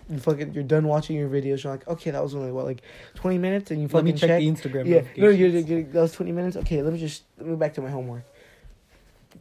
You 0.10 0.20
fucking 0.20 0.54
you're 0.54 0.66
done 0.66 0.86
watching 0.86 1.16
your 1.16 1.30
videos. 1.30 1.64
You're 1.64 1.72
like, 1.72 1.88
okay, 1.88 2.12
that 2.12 2.22
was 2.22 2.36
only 2.36 2.52
what 2.52 2.66
like 2.66 2.82
twenty 3.16 3.38
minutes, 3.38 3.72
and 3.72 3.80
you 3.80 3.88
Let 3.88 3.92
fucking 3.94 4.06
me 4.06 4.12
check, 4.12 4.28
check. 4.28 4.40
the 4.42 4.48
Instagram." 4.48 4.86
Yeah, 4.86 5.02
no, 5.16 5.30
you're, 5.30 5.48
notifications." 5.48 5.70
you're, 5.70 5.84
that 5.84 6.02
was 6.02 6.12
twenty 6.12 6.34
minutes. 6.34 6.58
Okay, 6.58 6.82
let 6.82 6.92
me 6.92 7.00
just 7.00 7.24
let 7.38 7.48
me 7.48 7.54
go 7.54 7.58
back 7.58 7.74
to 7.76 7.82
my 7.82 7.90
homework. 7.90 8.24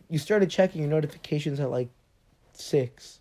You 0.09 0.21
started 0.21 0.51
checking 0.51 0.81
your 0.81 0.89
notifications 0.89 1.59
at 1.59 1.69
like 1.69 1.89
six. 2.53 3.19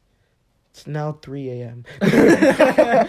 It's 0.73 0.87
now 0.87 1.17
three 1.21 1.49
a.m. 1.49 1.83
yeah, 2.01 3.05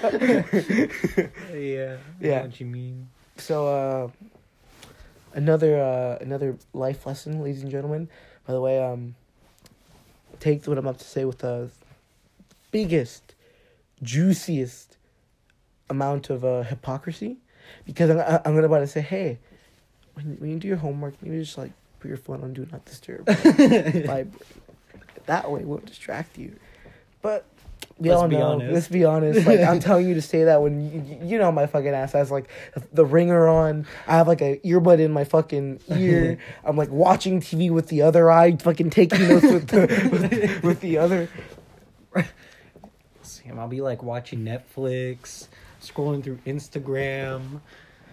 Yeah. 2.20 2.42
what 2.42 2.60
you 2.60 2.66
mean. 2.66 3.08
So 3.36 3.66
uh 3.68 4.08
another 5.34 5.80
uh 5.80 6.18
another 6.20 6.56
life 6.72 7.06
lesson, 7.06 7.40
ladies 7.42 7.62
and 7.62 7.70
gentlemen. 7.70 8.08
By 8.46 8.52
the 8.54 8.60
way, 8.60 8.82
um 8.82 9.14
take 10.40 10.66
what 10.66 10.76
I'm 10.76 10.86
about 10.86 10.98
to 10.98 11.04
say 11.04 11.24
with 11.24 11.38
the 11.38 11.70
biggest, 12.72 13.34
juiciest 14.02 14.96
amount 15.88 16.30
of 16.30 16.44
uh 16.44 16.62
hypocrisy. 16.62 17.36
Because 17.86 18.10
I'm 18.10 18.18
I'm 18.44 18.54
gonna 18.56 18.66
about 18.66 18.80
to 18.80 18.86
say, 18.88 19.02
hey, 19.02 19.38
when 20.14 20.36
when 20.40 20.50
you 20.50 20.58
do 20.58 20.66
your 20.68 20.78
homework, 20.78 21.14
maybe 21.22 21.38
just 21.38 21.56
like 21.58 21.70
put 22.00 22.08
your 22.08 22.16
phone 22.16 22.42
on 22.42 22.52
do 22.54 22.66
not 22.72 22.84
disturb. 22.84 23.24
vibrate. 23.26 24.32
That 25.26 25.48
way 25.48 25.60
it 25.60 25.66
won't 25.66 25.86
distract 25.86 26.36
you. 26.36 26.56
But 27.22 27.44
we 27.98 28.08
Let's 28.08 28.22
all 28.22 28.28
be 28.28 28.36
know. 28.36 28.52
honest. 28.52 28.72
Let's 28.72 28.88
be 28.88 29.04
honest. 29.04 29.46
Like 29.46 29.60
I'm 29.60 29.80
telling 29.88 30.08
you 30.08 30.14
to 30.14 30.22
say 30.22 30.44
that 30.44 30.62
when 30.62 30.80
you, 30.80 31.18
you 31.26 31.38
know 31.38 31.52
my 31.52 31.66
fucking 31.66 31.90
ass 31.90 32.12
has 32.12 32.30
like 32.30 32.48
the 32.92 33.04
ringer 33.04 33.48
on. 33.48 33.86
I 34.06 34.16
have 34.16 34.28
like 34.28 34.40
a 34.40 34.58
earbud 34.64 34.98
in 35.00 35.12
my 35.12 35.24
fucking 35.24 35.80
ear. 35.96 36.38
I'm 36.64 36.76
like 36.76 36.90
watching 36.90 37.40
TV 37.40 37.70
with 37.70 37.88
the 37.88 38.02
other 38.02 38.30
eye, 38.30 38.56
fucking 38.56 38.90
taking 38.90 39.28
notes 39.28 39.44
with 39.44 39.68
the 39.68 40.08
with, 40.10 40.62
with 40.62 40.80
the 40.80 40.98
other. 40.98 41.28
Sam, 43.22 43.58
I'll 43.58 43.68
be 43.68 43.80
like 43.80 44.02
watching 44.02 44.40
Netflix, 44.40 45.48
scrolling 45.80 46.22
through 46.22 46.38
Instagram, 46.46 47.60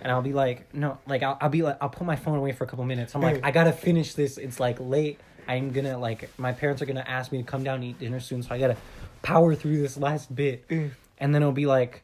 and 0.01 0.11
I'll 0.11 0.21
be 0.21 0.33
like, 0.33 0.73
no, 0.73 0.97
like 1.07 1.23
I'll, 1.23 1.37
I'll 1.41 1.49
be 1.49 1.61
like, 1.61 1.77
I'll 1.81 1.89
put 1.89 2.05
my 2.05 2.15
phone 2.15 2.37
away 2.37 2.51
for 2.51 2.63
a 2.63 2.67
couple 2.67 2.85
minutes. 2.85 3.15
I'm 3.15 3.21
like. 3.21 3.43
I 3.43 3.51
gotta 3.51 3.73
finish 3.73 4.13
this. 4.13 4.37
It's 4.37 4.59
like 4.59 4.77
late. 4.79 5.19
I'm 5.49 5.71
gonna 5.71 5.97
like, 5.97 6.29
my 6.37 6.53
parents 6.53 6.81
are 6.81 6.85
gonna 6.85 7.05
ask 7.05 7.31
me 7.31 7.39
to 7.39 7.43
come 7.43 7.63
down 7.63 7.75
and 7.75 7.83
eat 7.83 7.99
dinner 7.99 8.19
soon, 8.19 8.43
so 8.43 8.53
I 8.53 8.59
gotta 8.59 8.77
power 9.21 9.55
through 9.55 9.81
this 9.81 9.97
last 9.97 10.33
bit. 10.33 10.67
Mm. 10.69 10.91
And 11.17 11.35
then 11.35 11.41
it'll 11.41 11.51
be 11.51 11.65
like, 11.65 12.03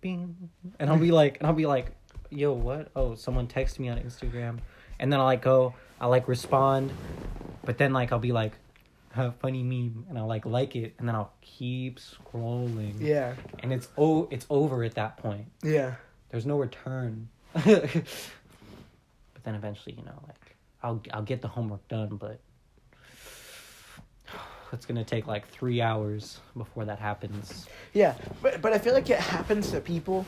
bing, 0.00 0.50
and 0.78 0.90
I'll 0.90 0.98
be 0.98 1.10
like, 1.20 1.38
and 1.38 1.46
I'll 1.46 1.54
be 1.54 1.66
like, 1.66 1.92
yo, 2.30 2.52
what? 2.52 2.90
Oh, 2.96 3.14
someone 3.14 3.46
texted 3.46 3.78
me 3.78 3.88
on 3.88 3.98
Instagram, 3.98 4.58
and 4.98 5.12
then 5.12 5.20
I'll 5.20 5.26
like 5.26 5.42
go, 5.42 5.74
I'll 6.00 6.10
like 6.10 6.28
respond, 6.28 6.92
but 7.64 7.78
then 7.78 7.92
like 7.92 8.12
I'll 8.12 8.18
be 8.18 8.32
like. 8.32 8.52
A 9.14 9.30
funny 9.30 9.62
meme. 9.62 10.06
And 10.08 10.16
I'll 10.16 10.26
like 10.26 10.46
like 10.46 10.74
it. 10.74 10.94
And 10.98 11.06
then 11.06 11.14
I'll 11.14 11.34
keep 11.42 11.98
scrolling. 11.98 12.94
Yeah, 12.98 13.34
and 13.58 13.70
it's 13.70 13.86
oh 13.98 14.26
it's 14.30 14.46
over 14.48 14.84
at 14.84 14.94
that 14.94 15.18
point. 15.18 15.48
Yeah, 15.62 15.96
there's 16.30 16.46
no 16.46 16.56
return. 16.56 17.28
But 19.42 19.46
then 19.46 19.54
eventually 19.56 19.96
you 19.98 20.04
know 20.04 20.18
like 20.26 20.56
i'll 20.84 21.02
i'll 21.12 21.22
get 21.22 21.42
the 21.42 21.48
homework 21.48 21.86
done 21.88 22.16
but 22.16 22.38
it's 24.72 24.86
gonna 24.86 25.04
take 25.04 25.26
like 25.26 25.48
three 25.48 25.80
hours 25.80 26.40
before 26.56 26.84
that 26.84 26.98
happens 26.98 27.66
yeah. 27.92 28.14
But 28.40 28.62
but 28.62 28.72
I 28.72 28.78
feel 28.78 28.94
like 28.94 29.10
it 29.10 29.18
happens 29.18 29.70
to 29.70 29.80
people 29.80 30.24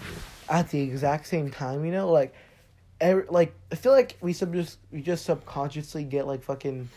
at 0.49 0.71
the 0.71 0.81
exact 0.81 1.27
same 1.27 1.51
time. 1.51 1.85
You 1.85 1.93
know, 1.93 2.11
like 2.11 2.35
every, 3.01 3.25
like 3.29 3.55
I 3.73 3.77
feel 3.77 3.93
like 3.93 4.17
we 4.21 4.33
sub 4.33 4.53
just 4.53 4.79
we 4.91 5.01
just 5.01 5.25
subconsciously 5.25 6.05
get 6.05 6.27
like 6.27 6.43
fucking 6.43 6.89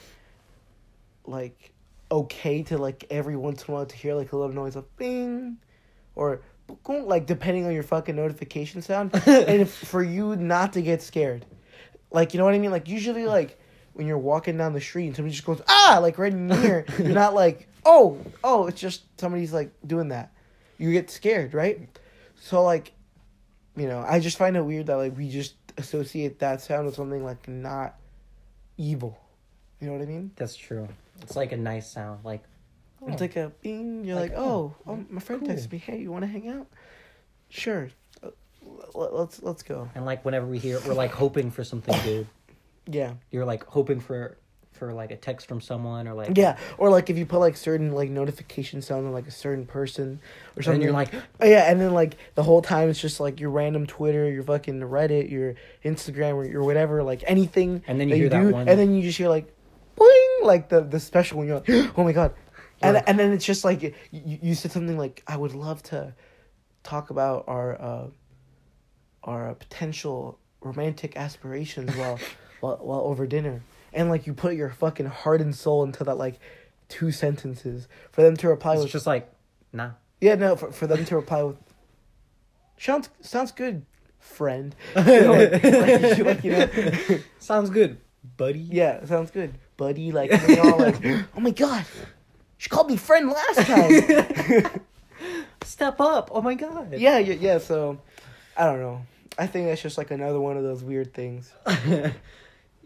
like 1.25 1.71
okay 2.11 2.63
to 2.63 2.77
like 2.77 3.05
every 3.09 3.35
once 3.35 3.63
in 3.63 3.71
a 3.71 3.75
while 3.75 3.85
to 3.85 3.95
hear 3.95 4.13
like 4.13 4.31
a 4.31 4.37
little 4.37 4.53
noise 4.53 4.75
of 4.75 4.97
bing 4.97 5.57
or 6.15 6.41
like 6.87 7.25
depending 7.25 7.65
on 7.65 7.73
your 7.73 7.83
fucking 7.83 8.15
notification 8.15 8.81
sound 8.81 9.13
and 9.25 9.61
if, 9.61 9.73
for 9.73 10.01
you 10.01 10.35
not 10.37 10.71
to 10.71 10.81
get 10.81 11.01
scared 11.01 11.45
like 12.11 12.33
you 12.33 12.37
know 12.37 12.45
what 12.45 12.53
i 12.53 12.59
mean 12.59 12.71
like 12.71 12.87
usually 12.87 13.25
like 13.25 13.59
when 13.97 14.05
you're 14.07 14.17
walking 14.17 14.57
down 14.57 14.73
the 14.73 14.81
street 14.81 15.07
and 15.07 15.15
somebody 15.15 15.33
just 15.33 15.45
goes 15.45 15.61
ah 15.67 15.99
like 16.01 16.17
right 16.17 16.31
in 16.33 16.49
here 16.49 16.85
you're 16.99 17.09
not 17.09 17.33
like 17.33 17.67
oh 17.85 18.17
oh 18.43 18.67
it's 18.67 18.79
just 18.79 19.01
somebody's 19.19 19.51
like 19.51 19.71
doing 19.85 20.09
that 20.09 20.31
you 20.77 20.91
get 20.91 21.09
scared 21.09 21.53
right 21.53 21.89
so 22.39 22.63
like 22.63 22.91
you 23.75 23.87
know 23.87 24.05
i 24.07 24.19
just 24.19 24.37
find 24.37 24.55
it 24.55 24.61
weird 24.61 24.85
that 24.85 24.97
like 24.97 25.17
we 25.17 25.27
just 25.29 25.55
associate 25.77 26.39
that 26.39 26.61
sound 26.61 26.85
with 26.85 26.95
something 26.95 27.23
like 27.23 27.47
not 27.47 27.95
evil 28.77 29.17
you 29.79 29.87
know 29.87 29.93
what 29.93 30.01
i 30.01 30.05
mean 30.05 30.31
That's 30.35 30.55
true. 30.55 30.87
It's 31.21 31.35
like 31.35 31.51
a 31.51 31.57
nice 31.57 31.91
sound. 31.91 32.23
Like 32.23 32.43
It's 33.07 33.21
like 33.21 33.35
a 33.35 33.51
bing. 33.61 34.05
You're 34.05 34.15
Like, 34.15 34.31
like, 34.31 34.39
oh, 34.39 34.75
oh, 34.85 34.91
oh, 34.93 35.05
my 35.09 35.19
friend 35.19 35.41
cool. 35.41 35.49
texted 35.49 35.71
me. 35.71 35.79
Hey, 35.79 35.97
you 35.99 36.11
want 36.11 36.23
to 36.23 36.27
hang 36.27 36.47
out? 36.47 36.67
Sure. 37.49 37.89
Uh, 38.23 38.29
let's 38.93 39.41
let's 39.41 39.63
go. 39.63 39.89
and 39.95 40.05
like 40.05 40.23
whenever 40.25 40.45
we 40.45 40.59
hear, 40.59 40.77
it, 40.77 40.85
we're 40.85 40.93
like 40.93 41.11
hoping 41.11 41.49
for 41.49 41.63
something 41.63 41.95
good. 42.03 42.27
Yeah, 42.89 43.13
You're 43.31 43.45
like 43.45 43.65
hoping 43.65 43.99
for 43.99 44.37
for 44.73 44.93
like 44.93 45.09
a 45.09 45.17
text 45.17 45.47
from 45.47 45.59
someone 45.59 46.07
or 46.07 46.13
like 46.13 46.37
yeah. 46.37 46.55
Or 46.77 46.91
like 46.91 47.09
if 47.09 47.17
you 47.17 47.25
put 47.25 47.39
like 47.39 47.57
certain 47.57 47.91
like 47.93 48.09
notification 48.11 48.81
sound 48.83 49.07
on 49.07 49.11
like 49.11 49.27
a 49.27 49.31
certain 49.31 49.65
person 49.65 50.19
or 50.55 50.57
And 50.57 50.65
something. 50.65 50.81
you're 50.83 50.91
like, 50.91 51.11
oh, 51.41 51.45
yeah, 51.47 51.69
and 51.71 51.81
then 51.81 51.93
like 51.93 52.15
the 52.35 52.43
whole 52.43 52.61
time 52.61 52.87
it's 52.89 52.99
just 53.01 53.19
like 53.19 53.39
your 53.39 53.49
random 53.49 53.87
Twitter, 53.87 54.29
your 54.29 54.43
fucking 54.43 54.79
Reddit, 54.81 55.31
your 55.31 55.55
Instagram, 55.83 56.35
or 56.35 56.45
your 56.45 56.63
whatever, 56.63 57.01
like 57.01 57.23
anything. 57.25 57.83
And 57.87 57.99
then 57.99 58.09
you 58.09 58.15
hear 58.15 58.29
that 58.29 58.53
one- 58.53 58.67
and 58.69 58.79
then 58.79 58.93
you 58.93 59.01
just 59.01 59.17
hear 59.17 59.29
like, 59.29 59.51
bling, 59.95 60.37
like 60.43 60.69
the 60.69 60.81
the 60.81 60.99
special 60.99 61.39
one. 61.39 61.47
You're 61.47 61.59
like, 61.61 61.91
oh 61.97 62.03
my 62.03 62.11
god. 62.11 62.33
And, 62.79 63.01
and 63.07 63.17
then 63.17 63.31
it's 63.33 63.45
just 63.45 63.65
like 63.65 63.81
you, 63.81 63.93
you 64.11 64.53
said 64.53 64.71
something 64.71 64.95
like 64.99 65.23
I 65.25 65.35
would 65.37 65.55
love 65.55 65.81
to 65.83 66.13
talk 66.83 67.09
about 67.09 67.45
our 67.47 67.81
uh, 67.81 68.07
our 69.23 69.49
uh, 69.49 69.53
potential 69.55 70.37
romantic 70.61 71.17
aspirations 71.17 71.95
while, 71.95 72.19
while 72.59 72.77
while 72.77 73.01
over 73.01 73.25
dinner, 73.27 73.61
and 73.93 74.09
like 74.09 74.27
you 74.27 74.33
put 74.33 74.55
your 74.55 74.69
fucking 74.69 75.05
heart 75.07 75.41
and 75.41 75.55
soul 75.55 75.83
into 75.83 76.03
that 76.03 76.15
like 76.15 76.39
two 76.89 77.11
sentences 77.11 77.87
for 78.11 78.21
them 78.21 78.37
to 78.37 78.47
reply 78.47 78.73
it's 78.73 78.83
with 78.83 78.91
just 78.91 79.05
like 79.07 79.29
nah. 79.73 79.91
yeah 80.21 80.35
no 80.35 80.55
for, 80.55 80.71
for 80.71 80.87
them 80.87 81.03
to 81.03 81.15
reply 81.17 81.43
with 81.43 81.57
sounds 82.77 83.09
sounds 83.21 83.51
good 83.51 83.85
friend 84.19 84.73
You 84.95 85.03
know, 85.03 85.31
like, 85.33 85.63
like, 85.63 86.19
like, 86.19 86.43
you 86.43 86.51
know 86.51 87.19
Sounds 87.39 87.69
good, 87.69 87.97
buddy. 88.37 88.59
yeah 88.59 89.03
sounds 89.05 89.31
good 89.31 89.53
buddy 89.75 90.11
like 90.11 90.31
they're 90.31 90.61
all 90.61 90.79
like 90.79 90.95
oh 91.35 91.39
my 91.39 91.51
god 91.51 91.85
she 92.57 92.69
called 92.69 92.89
me 92.89 92.95
friend 92.97 93.29
last 93.29 93.67
time 93.67 94.81
Step 95.63 95.99
up. 95.99 96.29
Oh 96.31 96.41
my 96.41 96.55
god. 96.55 96.93
yeah 96.93 97.17
yeah 97.17 97.33
yeah 97.35 97.57
so 97.57 97.99
I 98.55 98.63
don't 98.65 98.79
know 98.79 99.01
I 99.37 99.45
think 99.47 99.67
that's 99.67 99.81
just 99.81 99.97
like 99.97 100.11
another 100.11 100.39
one 100.39 100.55
of 100.57 100.63
those 100.63 100.83
weird 100.83 101.13
things 101.13 101.51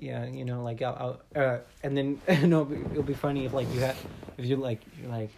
yeah, 0.02 0.26
you 0.26 0.44
know, 0.46 0.64
like 0.64 0.82
I'll, 0.82 1.22
I'll 1.36 1.42
uh, 1.42 1.60
and 1.84 1.96
then 1.96 2.20
no, 2.50 2.68
it'll 2.92 3.04
be 3.04 3.14
funny 3.14 3.46
if 3.46 3.54
like 3.54 3.72
you 3.74 3.82
have, 3.82 3.98
if 4.38 4.46
you 4.46 4.56
like, 4.58 4.82
you're 5.00 5.12
like, 5.12 5.30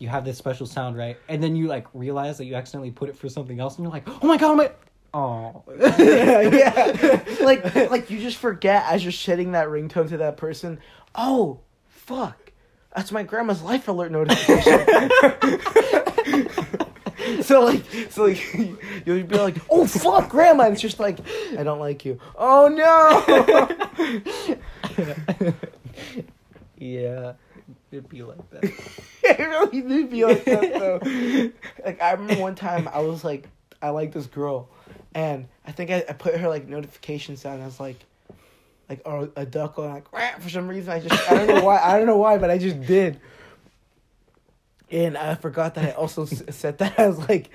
you 0.00 0.08
have 0.08 0.24
this 0.24 0.36
special 0.36 0.66
sound, 0.66 0.96
right? 0.96 1.16
And 1.28 1.42
then 1.42 1.54
you 1.54 1.68
like 1.68 1.86
realize 1.94 2.36
that 2.38 2.46
you 2.46 2.56
accidentally 2.56 2.90
put 2.90 3.08
it 3.08 3.16
for 3.16 3.28
something 3.28 3.60
else, 3.60 3.76
and 3.76 3.84
you're 3.84 3.92
like, 3.92 4.08
oh 4.08 4.26
my 4.26 4.36
god, 4.36 4.50
oh 4.50 4.56
my, 4.56 4.72
oh, 5.14 5.62
yeah, 6.50 7.22
like 7.44 7.74
like 7.90 8.10
you 8.10 8.18
just 8.18 8.36
forget 8.36 8.84
as 8.88 9.04
you're 9.04 9.12
setting 9.12 9.52
that 9.52 9.68
ringtone 9.68 10.08
to 10.08 10.16
that 10.18 10.36
person. 10.36 10.80
Oh, 11.14 11.60
fuck! 11.88 12.52
That's 12.94 13.12
my 13.12 13.22
grandma's 13.22 13.62
life 13.62 13.86
alert 13.86 14.10
notification. 14.10 14.88
so 17.42 17.64
like, 17.64 17.82
so 18.10 18.24
like, 18.24 18.54
you'll 19.06 19.22
be 19.24 19.36
like, 19.36 19.56
"Oh 19.68 19.86
fuck, 19.86 20.28
grandma!" 20.28 20.64
And 20.64 20.72
it's 20.72 20.82
just 20.82 21.00
like, 21.00 21.18
"I 21.58 21.62
don't 21.62 21.78
like 21.80 22.04
you." 22.04 22.18
Oh 22.36 22.68
no! 22.68 23.24
yeah, 26.78 27.32
it'd 27.90 28.08
be 28.08 28.22
like 28.22 28.50
that. 28.50 28.64
it 29.22 29.38
really 29.38 29.82
did 29.82 30.10
be 30.10 30.24
like 30.24 30.44
that 30.44 30.74
though. 30.78 31.84
Like 31.84 32.00
I 32.00 32.12
remember 32.12 32.40
one 32.40 32.54
time 32.54 32.88
I 32.88 33.00
was 33.00 33.24
like, 33.24 33.48
I 33.82 33.90
like 33.90 34.12
this 34.12 34.26
girl, 34.26 34.68
and 35.14 35.46
I 35.66 35.72
think 35.72 35.90
I, 35.90 36.04
I 36.08 36.12
put 36.12 36.36
her 36.36 36.48
like 36.48 36.68
notification 36.68 37.36
sound. 37.36 37.62
I 37.62 37.66
was 37.66 37.80
like, 37.80 37.98
like 38.88 39.02
or 39.04 39.28
a 39.36 39.44
duck 39.44 39.78
or 39.78 39.88
like 39.88 40.40
for 40.40 40.48
some 40.48 40.68
reason. 40.68 40.92
I 40.92 41.00
just 41.00 41.30
I 41.30 41.34
don't 41.34 41.48
know 41.48 41.64
why 41.64 41.78
I 41.78 41.98
don't 41.98 42.06
know 42.06 42.18
why, 42.18 42.38
but 42.38 42.50
I 42.50 42.58
just 42.58 42.80
did. 42.82 43.20
And 44.90 45.16
I 45.16 45.34
forgot 45.36 45.74
that 45.76 45.84
I 45.84 45.90
also 45.92 46.24
set 46.24 46.78
that 46.78 46.98
as 46.98 47.18
like, 47.28 47.50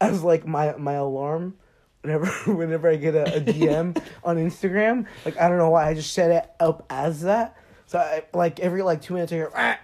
as 0.00 0.22
like 0.22 0.46
my 0.46 0.76
my 0.76 0.94
alarm. 0.94 1.56
Whenever 2.02 2.26
whenever 2.54 2.88
I 2.88 2.96
get 2.96 3.14
a, 3.14 3.36
a 3.36 3.40
DM 3.40 4.02
on 4.24 4.36
Instagram, 4.36 5.06
like 5.24 5.36
I 5.38 5.48
don't 5.48 5.58
know 5.58 5.70
why 5.70 5.88
I 5.88 5.94
just 5.94 6.12
set 6.12 6.30
it 6.30 6.50
up 6.58 6.86
as 6.88 7.22
that. 7.22 7.56
So 7.86 7.98
I, 7.98 8.22
like 8.32 8.60
every 8.60 8.82
like 8.82 9.02
two 9.02 9.14
minutes 9.14 9.32
I 9.32 9.36
hear, 9.36 9.48
"Quack." 9.48 9.80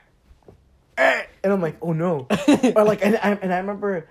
and 0.99 1.53
I'm 1.53 1.61
like, 1.61 1.77
oh 1.83 1.93
no, 1.93 2.27
or 2.75 2.85
like, 2.85 3.05
and 3.05 3.17
I 3.17 3.33
and 3.43 3.53
I 3.53 3.59
remember 3.59 4.09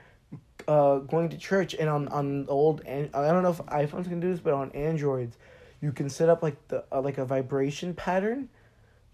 uh, 0.67 0.99
going 0.99 1.29
to 1.29 1.37
church 1.37 1.73
and 1.73 1.89
on 1.89 2.07
on 2.09 2.45
old 2.47 2.81
and 2.85 3.09
I 3.13 3.31
don't 3.31 3.43
know 3.43 3.51
if 3.51 3.57
iPhones 3.57 4.07
can 4.07 4.19
do 4.19 4.29
this, 4.29 4.39
but 4.39 4.53
on 4.53 4.71
Androids, 4.71 5.37
you 5.81 5.91
can 5.91 6.09
set 6.09 6.29
up 6.29 6.43
like 6.43 6.67
the 6.67 6.83
uh, 6.91 7.01
like 7.01 7.17
a 7.17 7.25
vibration 7.25 7.93
pattern 7.93 8.49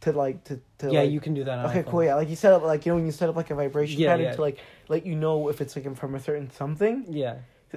to 0.01 0.11
like 0.11 0.43
to 0.45 0.59
to 0.79 0.91
yeah, 0.91 1.01
like, 1.01 1.11
you 1.11 1.19
can 1.19 1.33
do 1.33 1.43
that. 1.43 1.59
On 1.59 1.65
Okay, 1.67 1.83
iPhone. 1.83 1.87
cool. 1.91 2.03
Yeah, 2.03 2.15
like 2.15 2.29
you 2.29 2.35
set 2.35 2.53
up 2.53 2.63
like 2.63 2.85
you 2.85 2.91
know 2.91 2.95
when 2.97 3.05
you 3.05 3.11
set 3.11 3.29
up 3.29 3.35
like 3.35 3.49
a 3.51 3.55
vibration 3.55 3.99
Yeah, 3.99 4.09
pattern 4.11 4.25
yeah. 4.25 4.35
to 4.35 4.41
like 4.41 4.59
let 4.89 5.05
you 5.05 5.15
know 5.15 5.49
if 5.49 5.61
it's 5.61 5.75
like 5.75 5.95
from 5.95 6.15
a 6.15 6.19
certain 6.19 6.49
something, 6.51 7.05
Yeah. 7.09 7.35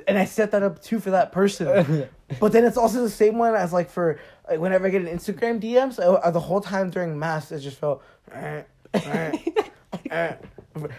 and 0.09 0.19
I 0.19 0.25
set 0.25 0.51
that 0.53 0.63
up 0.63 0.83
too 0.83 0.99
for 1.01 1.11
that 1.11 1.33
person. 1.33 2.09
But 2.41 2.53
then 2.53 2.65
it's 2.65 2.77
also 2.77 3.03
the 3.03 3.11
same 3.11 3.39
one 3.39 3.55
as 3.55 3.73
like 3.73 3.91
for 3.91 4.19
like 4.51 4.59
whenever 4.59 4.87
I 4.87 4.91
get 4.91 5.03
an 5.03 5.09
Instagram 5.09 5.61
DM, 5.61 5.93
so 5.93 6.17
uh, 6.17 6.31
the 6.31 6.41
whole 6.41 6.61
time 6.61 6.91
during 6.91 7.17
mass, 7.19 7.53
it 7.53 7.61
just 7.61 7.79
felt. 7.79 8.03
"Eh, 8.33 8.63
eh, 8.95 9.33
eh." 10.11 10.33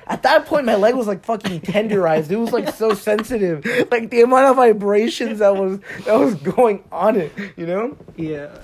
At 0.08 0.24
that 0.24 0.46
point, 0.46 0.66
my 0.66 0.76
leg 0.76 0.96
was 0.96 1.06
like 1.08 1.26
fucking 1.26 1.60
tenderized. 1.62 2.32
It 2.32 2.38
was 2.38 2.54
like 2.54 2.70
so 2.74 2.94
sensitive, 2.94 3.66
like 3.92 4.10
the 4.10 4.22
amount 4.22 4.46
of 4.46 4.56
vibrations 4.56 5.40
that 5.40 5.58
was 5.58 5.80
that 6.06 6.14
was 6.18 6.36
going 6.36 6.84
on 6.94 7.18
it. 7.18 7.34
You 7.58 7.66
know? 7.66 7.98
yeah. 8.16 8.56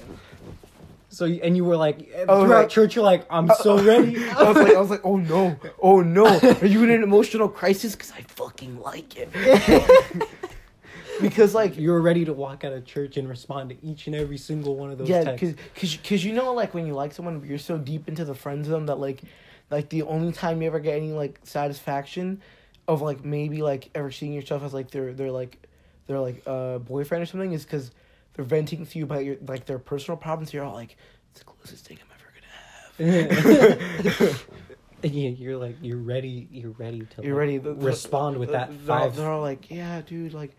So 1.13 1.26
and 1.26 1.58
you 1.58 1.65
were 1.65 1.76
like 1.76 2.10
Oh, 2.28 2.45
throughout 2.45 2.62
like- 2.62 2.69
church, 2.69 2.95
you're 2.95 3.04
like, 3.04 3.26
I'm 3.30 3.50
so 3.62 3.84
ready. 3.84 4.17
I 4.30 4.43
was 4.43 4.56
like, 4.56 4.74
I 4.76 4.80
was 4.80 4.89
like, 4.89 5.02
oh 5.04 5.17
no, 5.17 5.58
oh 5.82 6.00
no, 6.02 6.26
are 6.62 6.65
you 6.65 6.84
in 6.84 6.89
an 6.89 7.04
emotional 7.04 7.50
crisis? 7.50 7.95
Because 7.95 8.12
I 8.13 8.21
fucking 8.21 8.80
like 8.80 9.15
it. 9.17 9.30
because 11.21 11.54
like 11.54 11.78
you 11.78 11.91
were 11.91 12.02
ready 12.02 12.24
to 12.26 12.34
walk 12.34 12.63
out 12.63 12.71
of 12.71 12.86
church 12.86 13.17
and 13.17 13.28
respond 13.28 13.69
to 13.69 13.86
each 13.86 14.08
and 14.08 14.15
every 14.15 14.38
single 14.38 14.76
one 14.78 14.89
of 14.89 14.97
those 14.97 15.10
yeah, 15.10 15.32
because 15.32 15.54
cause, 15.76 15.97
cause 16.04 16.24
you 16.24 16.34
know 16.34 16.54
like 16.54 16.74
when 16.74 16.88
you 16.88 16.93
like 16.93 17.13
someone, 17.13 17.43
you're 17.45 17.58
so 17.58 17.78
deep 17.78 18.08
into 18.08 18.24
the 18.24 18.34
friend 18.34 18.65
zone 18.65 18.86
that 18.86 18.95
like 18.95 19.21
like 19.69 19.89
the 19.89 20.04
only 20.04 20.32
time 20.32 20.62
you 20.62 20.67
ever 20.67 20.80
get 20.80 20.95
any 20.95 21.12
like 21.12 21.39
satisfaction 21.43 22.41
of 22.88 23.02
like 23.02 23.24
maybe 23.26 23.62
like 23.62 23.89
ever 23.95 24.12
seeing 24.12 24.34
yourself 24.34 24.63
as 24.63 24.74
like 24.74 24.91
their 24.91 25.13
their 25.13 25.30
like 25.32 25.58
their 26.08 26.19
like 26.19 26.41
uh 26.47 26.78
boyfriend 26.80 27.21
or 27.21 27.26
something 27.26 27.52
is 27.52 27.63
because 27.65 27.91
they're 28.34 28.46
venting 28.46 28.86
to 28.86 28.98
you 28.98 29.04
about 29.06 29.26
your 29.26 29.38
like 29.48 29.65
their 29.65 29.80
personal 29.80 30.17
problems. 30.17 30.54
You're 30.54 30.63
all 30.63 30.74
like, 30.74 30.96
it's 31.32 31.39
the 31.39 31.46
closest 31.46 31.86
thing 31.86 31.98
I'm 32.02 32.08
ever 32.17 33.28
gonna 33.34 34.13
have. 34.13 34.46
yeah, 35.04 35.30
you're 35.30 35.58
like 35.58 35.76
you're 35.82 35.98
ready. 35.98 36.48
You're 36.52 36.72
ready 36.72 37.02
to. 37.02 37.24
You're 37.24 37.34
like, 37.34 37.39
ready. 37.39 37.58
The- 37.58 37.74
the- 37.74 37.86
respond 37.86 38.38
with 38.38 38.50
the- 38.50 38.54
that 38.54 38.86
they're 38.86 38.96
all- 38.96 39.02
five. 39.08 39.15
They're 39.15 39.30
all 39.32 39.41
like, 39.41 39.70
yeah, 39.72 40.02
dude, 40.02 40.34
like, 40.34 40.52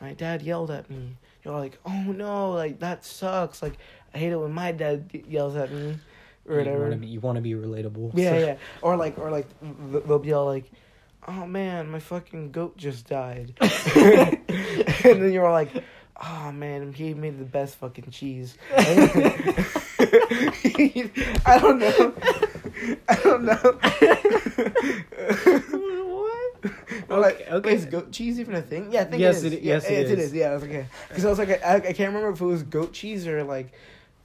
my 0.00 0.12
dad 0.14 0.42
yelled 0.42 0.70
at 0.70 0.90
me. 0.90 1.16
You're 1.44 1.54
like, 1.58 1.78
oh 1.84 2.02
no, 2.12 2.52
like 2.52 2.80
that 2.80 3.04
sucks. 3.04 3.62
Like, 3.62 3.74
I 4.14 4.18
hate 4.18 4.32
it 4.32 4.36
when 4.36 4.52
my 4.52 4.72
dad 4.72 5.10
yells 5.28 5.56
at 5.56 5.70
me, 5.72 5.96
or 6.48 6.52
You 6.54 6.58
whatever. 6.58 6.80
want 6.80 6.92
to 6.92 6.98
be. 6.98 7.06
You 7.06 7.20
want 7.20 7.36
to 7.36 7.42
be 7.42 7.52
relatable. 7.52 8.12
Yeah, 8.14 8.30
So- 8.30 8.38
yeah. 8.46 8.56
Or 8.82 8.96
like, 8.96 9.18
or 9.18 9.30
like, 9.30 9.46
they'll 10.06 10.18
be 10.18 10.32
all 10.32 10.46
like, 10.46 10.70
"Oh 11.28 11.46
man, 11.46 11.90
my 11.90 12.00
fucking 12.00 12.50
goat 12.52 12.76
just 12.76 13.06
died," 13.08 13.54
and 13.60 15.22
then 15.22 15.32
you're 15.32 15.46
all 15.46 15.52
like, 15.52 15.70
"Oh 16.22 16.52
man, 16.52 16.92
he 16.92 17.14
made 17.14 17.38
the 17.38 17.44
best 17.44 17.76
fucking 17.76 18.10
cheese." 18.10 18.56
I 21.46 21.58
don't 21.60 21.78
know. 21.78 22.14
I 23.08 23.14
don't 23.22 23.44
know. 23.44 23.78
what? 26.10 26.30
Or 27.10 27.18
like, 27.20 27.34
Okay, 27.42 27.50
okay. 27.52 27.74
is 27.74 27.84
goat 27.84 28.10
cheese 28.12 28.40
even 28.40 28.54
a 28.54 28.62
thing? 28.62 28.90
Yeah, 28.90 29.02
I 29.02 29.04
think 29.04 29.20
Yes, 29.20 29.42
it 29.42 29.46
is. 29.48 29.52
it- 29.54 29.62
yeah, 29.62 29.74
yes, 29.74 29.84
it 29.84 29.92
it 30.10 30.18
is. 30.18 30.26
is. 30.28 30.32
Yeah, 30.32 30.50
I 30.50 30.54
was 30.54 30.62
like, 30.62 30.70
okay. 30.70 30.86
Because 31.08 31.24
I 31.26 31.28
was 31.28 31.38
like, 31.38 31.62
I, 31.62 31.74
I 31.76 31.80
can't 31.80 31.98
remember 32.14 32.30
if 32.30 32.40
it 32.40 32.44
was 32.44 32.62
goat 32.62 32.94
cheese 32.94 33.26
or 33.26 33.42
like, 33.44 33.72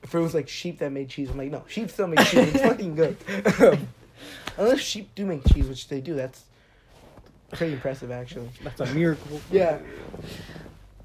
if 0.03 0.15
it 0.15 0.19
was 0.19 0.33
like 0.33 0.47
sheep 0.47 0.79
that 0.79 0.89
made 0.91 1.09
cheese. 1.09 1.29
I'm 1.29 1.37
like, 1.37 1.51
no, 1.51 1.65
sheep 1.67 1.89
still 1.91 2.07
make 2.07 2.19
cheese. 2.27 2.53
It's 2.55 2.61
fucking 2.61 2.95
good. 2.95 3.17
Unless 4.57 4.79
sheep 4.79 5.13
do 5.15 5.25
make 5.25 5.43
cheese, 5.53 5.67
which 5.67 5.89
they 5.89 5.99
do, 5.99 6.13
that's 6.15 6.43
pretty 7.51 7.73
impressive 7.73 8.09
actually. 8.11 8.49
That's 8.63 8.79
a 8.79 8.85
miracle. 8.93 9.41
Yeah. 9.51 9.79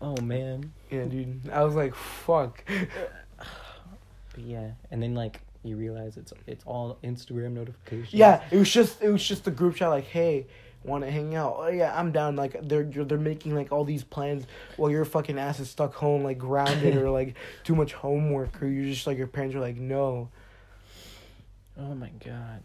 Oh 0.05 0.21
man. 0.21 0.71
Yeah, 0.91 1.05
dude. 1.05 1.49
I 1.51 1.65
was 1.65 1.75
like, 1.75 1.95
fuck. 1.95 2.63
But 4.35 4.43
yeah, 4.43 4.73
and 4.91 5.01
then 5.01 5.15
like 5.15 5.41
you 5.63 5.77
realize 5.77 6.17
it's 6.17 6.33
it's 6.49 6.65
all 6.65 6.99
Instagram 7.05 7.53
notifications. 7.53 8.13
Yeah, 8.13 8.43
it 8.51 8.57
was 8.57 8.69
just 8.69 9.01
it 9.01 9.09
was 9.09 9.25
just 9.25 9.45
the 9.45 9.53
group 9.53 9.77
chat 9.77 9.91
like, 9.91 10.07
hey, 10.07 10.49
want 10.83 11.05
to 11.05 11.11
hang 11.11 11.37
out? 11.37 11.55
Oh 11.57 11.69
yeah, 11.69 11.97
I'm 11.97 12.11
down. 12.11 12.35
Like 12.35 12.57
they're 12.63 12.83
they're 12.83 13.17
making 13.17 13.55
like 13.55 13.71
all 13.71 13.85
these 13.85 14.03
plans 14.03 14.47
while 14.77 14.91
your 14.91 15.05
fucking 15.05 15.39
ass 15.39 15.61
is 15.61 15.71
stuck 15.71 15.95
home, 15.95 16.25
like 16.25 16.39
grounded 16.39 16.97
or 16.97 17.11
like 17.11 17.37
too 17.63 17.77
much 17.77 17.93
homework, 17.93 18.61
or 18.61 18.67
you're 18.67 18.93
just 18.93 19.07
like 19.07 19.17
your 19.17 19.29
parents 19.29 19.55
are 19.55 19.61
like, 19.61 19.77
no. 19.77 20.29
Oh 21.79 21.95
my 21.95 22.11
god. 22.25 22.61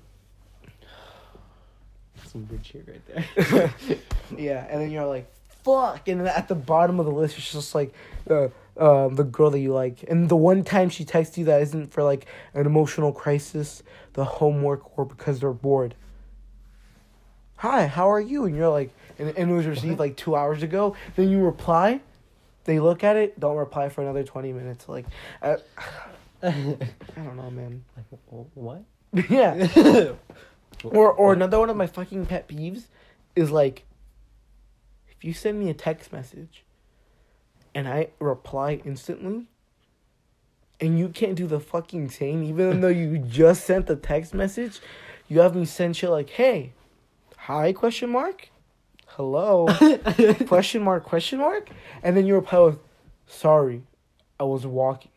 Some 2.26 2.46
good 2.46 2.66
shit 2.66 2.88
right 2.88 3.28
there. 3.36 3.74
yeah, 4.38 4.66
and 4.72 4.82
then 4.82 4.90
you're 4.90 5.06
like, 5.06 5.32
fuck, 5.64 6.08
and 6.08 6.28
at 6.28 6.48
the 6.48 6.56
bottom 6.56 7.00
of 7.00 7.06
the 7.06 7.12
list, 7.12 7.38
it's 7.38 7.52
just 7.52 7.76
like, 7.76 7.94
uh, 8.30 8.48
um, 8.78 9.16
the 9.16 9.24
girl 9.24 9.50
that 9.50 9.60
you 9.60 9.74
like, 9.74 10.04
and 10.08 10.30
the 10.30 10.38
one 10.38 10.64
time 10.64 10.90
she 10.90 11.04
texts 11.04 11.38
you 11.38 11.46
that 11.46 11.62
isn't 11.62 11.92
for 11.92 12.04
like 12.04 12.26
an 12.54 12.66
emotional 12.66 13.12
crisis, 13.12 13.84
the 14.14 14.24
homework, 14.24 14.98
or 14.98 15.06
because 15.06 15.40
they're 15.42 15.52
bored. 15.52 15.96
Hi, 17.58 17.88
how 17.88 18.10
are 18.10 18.22
you? 18.22 18.46
And 18.46 18.56
you're 18.56 18.70
like, 18.70 18.92
and, 19.18 19.34
and 19.36 19.52
it 19.52 19.54
was 19.54 19.66
received 19.66 20.00
like 20.00 20.16
two 20.16 20.36
hours 20.36 20.64
ago. 20.64 20.96
Then 21.18 21.30
you 21.30 21.40
reply, 21.40 22.00
they 22.64 22.80
look 22.80 23.04
at 23.04 23.18
it, 23.18 23.38
don't 23.38 23.58
reply 23.58 23.90
for 23.90 24.02
another 24.02 24.24
twenty 24.24 24.54
minutes. 24.54 24.88
Like, 24.88 25.06
I, 25.42 25.58
I 26.44 26.52
don't 27.18 27.36
know, 27.36 27.52
man. 27.52 27.84
like 27.98 28.06
what? 28.54 28.84
yeah. 29.30 30.14
Or 30.86 31.12
or 31.12 31.34
another 31.34 31.60
one 31.60 31.70
of 31.70 31.76
my 31.76 31.88
fucking 31.88 32.28
pet 32.28 32.48
peeves 32.48 32.84
is 33.36 33.52
like 33.52 33.84
if 35.20 35.26
you 35.26 35.34
send 35.34 35.60
me 35.60 35.70
a 35.70 35.74
text 35.74 36.14
message 36.14 36.64
and 37.76 37.90
I 37.90 38.08
reply 38.20 38.82
instantly 38.86 39.48
and 40.80 40.98
you 40.98 41.10
can't 41.10 41.36
do 41.36 41.46
the 41.46 41.60
fucking 41.60 42.10
same 42.10 42.42
even 42.42 42.80
though 42.80 42.88
you 42.88 43.18
just 43.18 43.66
sent 43.66 43.88
the 43.88 43.98
text 43.98 44.34
message, 44.34 44.80
you 45.28 45.42
have 45.42 45.56
me 45.56 45.66
send 45.66 45.98
shit 45.98 46.10
like, 46.10 46.30
"Hey, 46.30 46.72
hi 47.36 47.74
question 47.74 48.10
mark? 48.12 48.50
Hello? 49.08 49.68
question 50.48 50.84
mark 50.84 51.04
question 51.04 51.40
mark?" 51.40 51.70
And 52.02 52.16
then 52.16 52.26
you 52.26 52.36
reply 52.36 52.60
with, 52.60 52.80
"Sorry, 53.28 53.84
I 54.40 54.44
was 54.46 54.66
walking." 54.66 55.12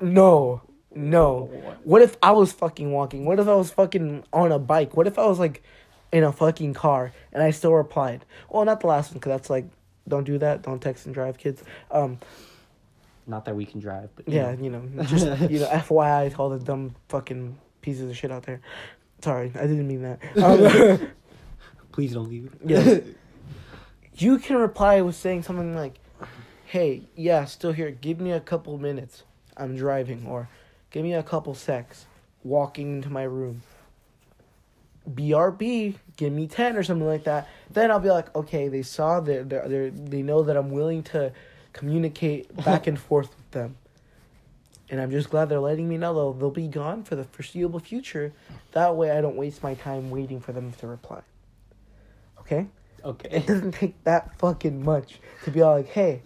No. 0.00 0.62
No. 0.96 1.48
What 1.84 2.02
if 2.02 2.16
I 2.20 2.32
was 2.32 2.50
fucking 2.50 2.90
walking? 2.90 3.24
What 3.24 3.38
if 3.38 3.46
I 3.46 3.54
was 3.54 3.70
fucking 3.70 4.24
on 4.32 4.50
a 4.50 4.58
bike? 4.58 4.96
What 4.96 5.06
if 5.06 5.16
I 5.16 5.26
was 5.26 5.38
like 5.38 5.62
in 6.14 6.22
a 6.22 6.32
fucking 6.32 6.74
car 6.74 7.12
and 7.32 7.42
I 7.42 7.50
still 7.50 7.74
replied? 7.74 8.24
Well, 8.48 8.64
not 8.64 8.80
the 8.80 8.86
last 8.86 9.10
one 9.10 9.14
because 9.18 9.30
that's 9.30 9.50
like, 9.50 9.66
don't 10.06 10.24
do 10.24 10.38
that. 10.38 10.62
Don't 10.62 10.80
text 10.80 11.06
and 11.06 11.14
drive, 11.14 11.38
kids. 11.38 11.62
Um, 11.90 12.18
Not 13.26 13.44
that 13.46 13.56
we 13.56 13.64
can 13.66 13.80
drive, 13.80 14.10
but 14.14 14.28
you 14.28 14.34
yeah, 14.34 14.54
know. 14.54 14.62
you 14.62 14.70
know, 14.70 15.04
just 15.04 15.24
you 15.50 15.58
know, 15.58 15.66
FYI 15.66 16.30
to 16.30 16.36
all 16.36 16.50
the 16.50 16.58
dumb 16.58 16.94
fucking 17.08 17.58
pieces 17.80 18.08
of 18.08 18.16
shit 18.16 18.30
out 18.30 18.44
there. 18.44 18.60
Sorry, 19.22 19.50
I 19.56 19.66
didn't 19.66 19.88
mean 19.88 20.02
that. 20.02 20.20
Um, 20.42 21.08
Please 21.92 22.12
don't 22.12 22.28
leave. 22.28 22.52
Yeah. 22.64 22.98
you 24.16 24.38
can 24.38 24.56
reply 24.56 25.00
with 25.00 25.14
saying 25.14 25.44
something 25.44 25.76
like, 25.76 25.94
"Hey, 26.66 27.02
yeah, 27.14 27.44
still 27.44 27.70
here. 27.72 27.92
Give 27.92 28.20
me 28.20 28.32
a 28.32 28.40
couple 28.40 28.76
minutes. 28.78 29.22
I'm 29.56 29.76
driving," 29.76 30.26
or 30.26 30.48
"Give 30.90 31.04
me 31.04 31.14
a 31.14 31.22
couple 31.22 31.54
secs. 31.54 32.06
Walking 32.42 32.96
into 32.96 33.10
my 33.10 33.22
room." 33.22 33.62
BRB, 35.08 35.94
give 36.16 36.32
me 36.32 36.46
ten 36.46 36.76
or 36.76 36.82
something 36.82 37.06
like 37.06 37.24
that. 37.24 37.48
Then 37.70 37.90
I'll 37.90 38.00
be 38.00 38.10
like, 38.10 38.34
okay, 38.34 38.68
they 38.68 38.82
saw 38.82 39.20
that 39.20 39.48
they 39.48 39.60
they 39.66 39.90
they 39.90 40.22
know 40.22 40.42
that 40.42 40.56
I'm 40.56 40.70
willing 40.70 41.02
to 41.04 41.32
communicate 41.72 42.54
back 42.64 42.86
and 42.86 42.98
forth 43.08 43.28
with 43.28 43.50
them. 43.50 43.76
And 44.90 45.00
I'm 45.00 45.10
just 45.10 45.30
glad 45.30 45.48
they're 45.48 45.60
letting 45.60 45.88
me 45.88 45.96
know 45.96 46.14
they'll 46.14 46.32
they'll 46.32 46.50
be 46.50 46.68
gone 46.68 47.04
for 47.04 47.16
the 47.16 47.24
foreseeable 47.24 47.80
future. 47.80 48.32
That 48.72 48.96
way 48.96 49.10
I 49.10 49.20
don't 49.20 49.36
waste 49.36 49.62
my 49.62 49.74
time 49.74 50.10
waiting 50.10 50.40
for 50.40 50.52
them 50.52 50.72
to 50.72 50.86
reply. 50.86 51.22
Okay? 52.40 52.66
okay. 53.04 53.28
It 53.30 53.46
doesn't 53.46 53.72
take 53.72 54.02
that 54.04 54.38
fucking 54.38 54.84
much 54.84 55.20
to 55.44 55.50
be 55.50 55.62
all 55.62 55.76
like, 55.76 55.88
hey, 55.88 56.22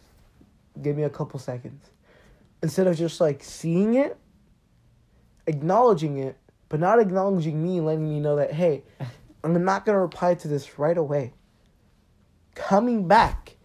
give 0.81 0.97
me 0.97 1.03
a 1.03 1.11
couple 1.11 1.39
seconds. 1.39 1.91
Instead 2.63 2.87
of 2.87 2.97
just 2.97 3.21
like 3.21 3.43
seeing 3.43 3.95
it, 3.95 4.17
acknowledging 5.47 6.19
it, 6.19 6.37
but 6.69 6.81
not 6.81 7.01
acknowledging 7.01 7.63
me 7.63 7.79
and 7.79 7.87
letting 7.87 8.09
me 8.09 8.21
know 8.21 8.37
that, 8.37 8.53
hey, 8.53 8.83
I'm 9.45 9.65
not 9.65 9.85
gonna 9.85 10.01
reply 10.01 10.35
to 10.35 10.49
this 10.49 10.79
right 10.79 10.97
away. 10.97 11.33
Coming 12.55 13.07
back. 13.07 13.57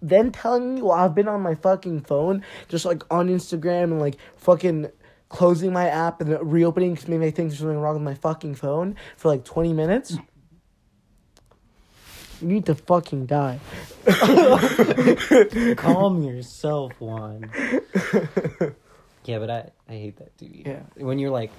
Then 0.00 0.30
telling 0.30 0.76
me 0.76 0.82
while 0.82 1.04
I've 1.04 1.14
been 1.14 1.26
on 1.26 1.40
my 1.40 1.56
fucking 1.56 2.02
phone, 2.02 2.44
just 2.68 2.84
like 2.84 3.02
on 3.10 3.28
Instagram 3.28 3.84
and 3.84 3.98
like 3.98 4.16
fucking 4.36 4.90
closing 5.28 5.72
my 5.72 5.88
app 5.88 6.20
and 6.20 6.38
reopening 6.52 6.94
because 6.94 7.08
maybe 7.08 7.26
I 7.26 7.30
think 7.32 7.50
there's 7.50 7.58
something 7.58 7.78
wrong 7.78 7.94
with 7.94 8.04
my 8.04 8.14
fucking 8.14 8.54
phone 8.54 8.94
for 9.16 9.28
like 9.28 9.44
20 9.44 9.72
minutes. 9.72 10.16
You 12.40 12.46
need 12.46 12.66
to 12.66 12.76
fucking 12.76 13.26
die. 13.26 13.58
Calm 15.76 16.22
yourself, 16.22 16.92
Juan. 17.00 17.50
Yeah, 19.28 19.40
but 19.40 19.50
I 19.50 19.70
I 19.86 19.92
hate 19.92 20.16
that 20.16 20.38
too. 20.38 20.48
Yeah. 20.50 20.80
When 20.96 21.18
you're 21.18 21.30
like, 21.30 21.50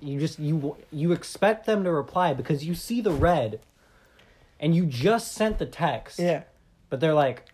you 0.00 0.20
just 0.20 0.38
you 0.38 0.76
you 0.90 1.12
expect 1.12 1.66
them 1.66 1.84
to 1.84 1.90
reply 1.90 2.34
because 2.34 2.64
you 2.64 2.74
see 2.74 3.00
the 3.00 3.12
red, 3.12 3.60
and 4.60 4.74
you 4.74 4.86
just 4.86 5.32
sent 5.32 5.58
the 5.58 5.66
text. 5.66 6.18
Yeah. 6.18 6.44
But 6.88 7.00
they're 7.00 7.14
like, 7.14 7.44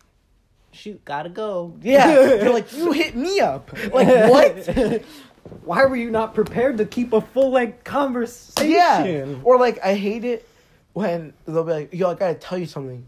shoot, 0.73 1.05
gotta 1.05 1.29
go. 1.29 1.75
Yeah. 1.83 2.07
they're 2.15 2.53
like, 2.53 2.73
you 2.77 2.93
hit 2.93 3.15
me 3.15 3.41
up. 3.41 3.73
Like, 3.93 4.31
what? 4.31 5.03
Why 5.65 5.85
were 5.87 5.97
you 5.97 6.11
not 6.11 6.35
prepared 6.35 6.79
to 6.79 6.87
keep 6.87 7.13
a 7.13 7.21
full 7.21 7.51
length 7.51 7.85
conversation? 7.85 8.71
Yeah. 8.71 9.35
Or 9.43 9.59
like, 9.59 9.79
I 9.85 9.95
hate 9.95 10.25
it 10.25 10.49
when 10.93 11.33
they'll 11.47 11.65
be 11.65 11.73
like, 11.73 11.95
yo, 11.95 12.11
I 12.11 12.15
gotta 12.15 12.35
tell 12.35 12.59
you 12.59 12.67
something. 12.67 13.07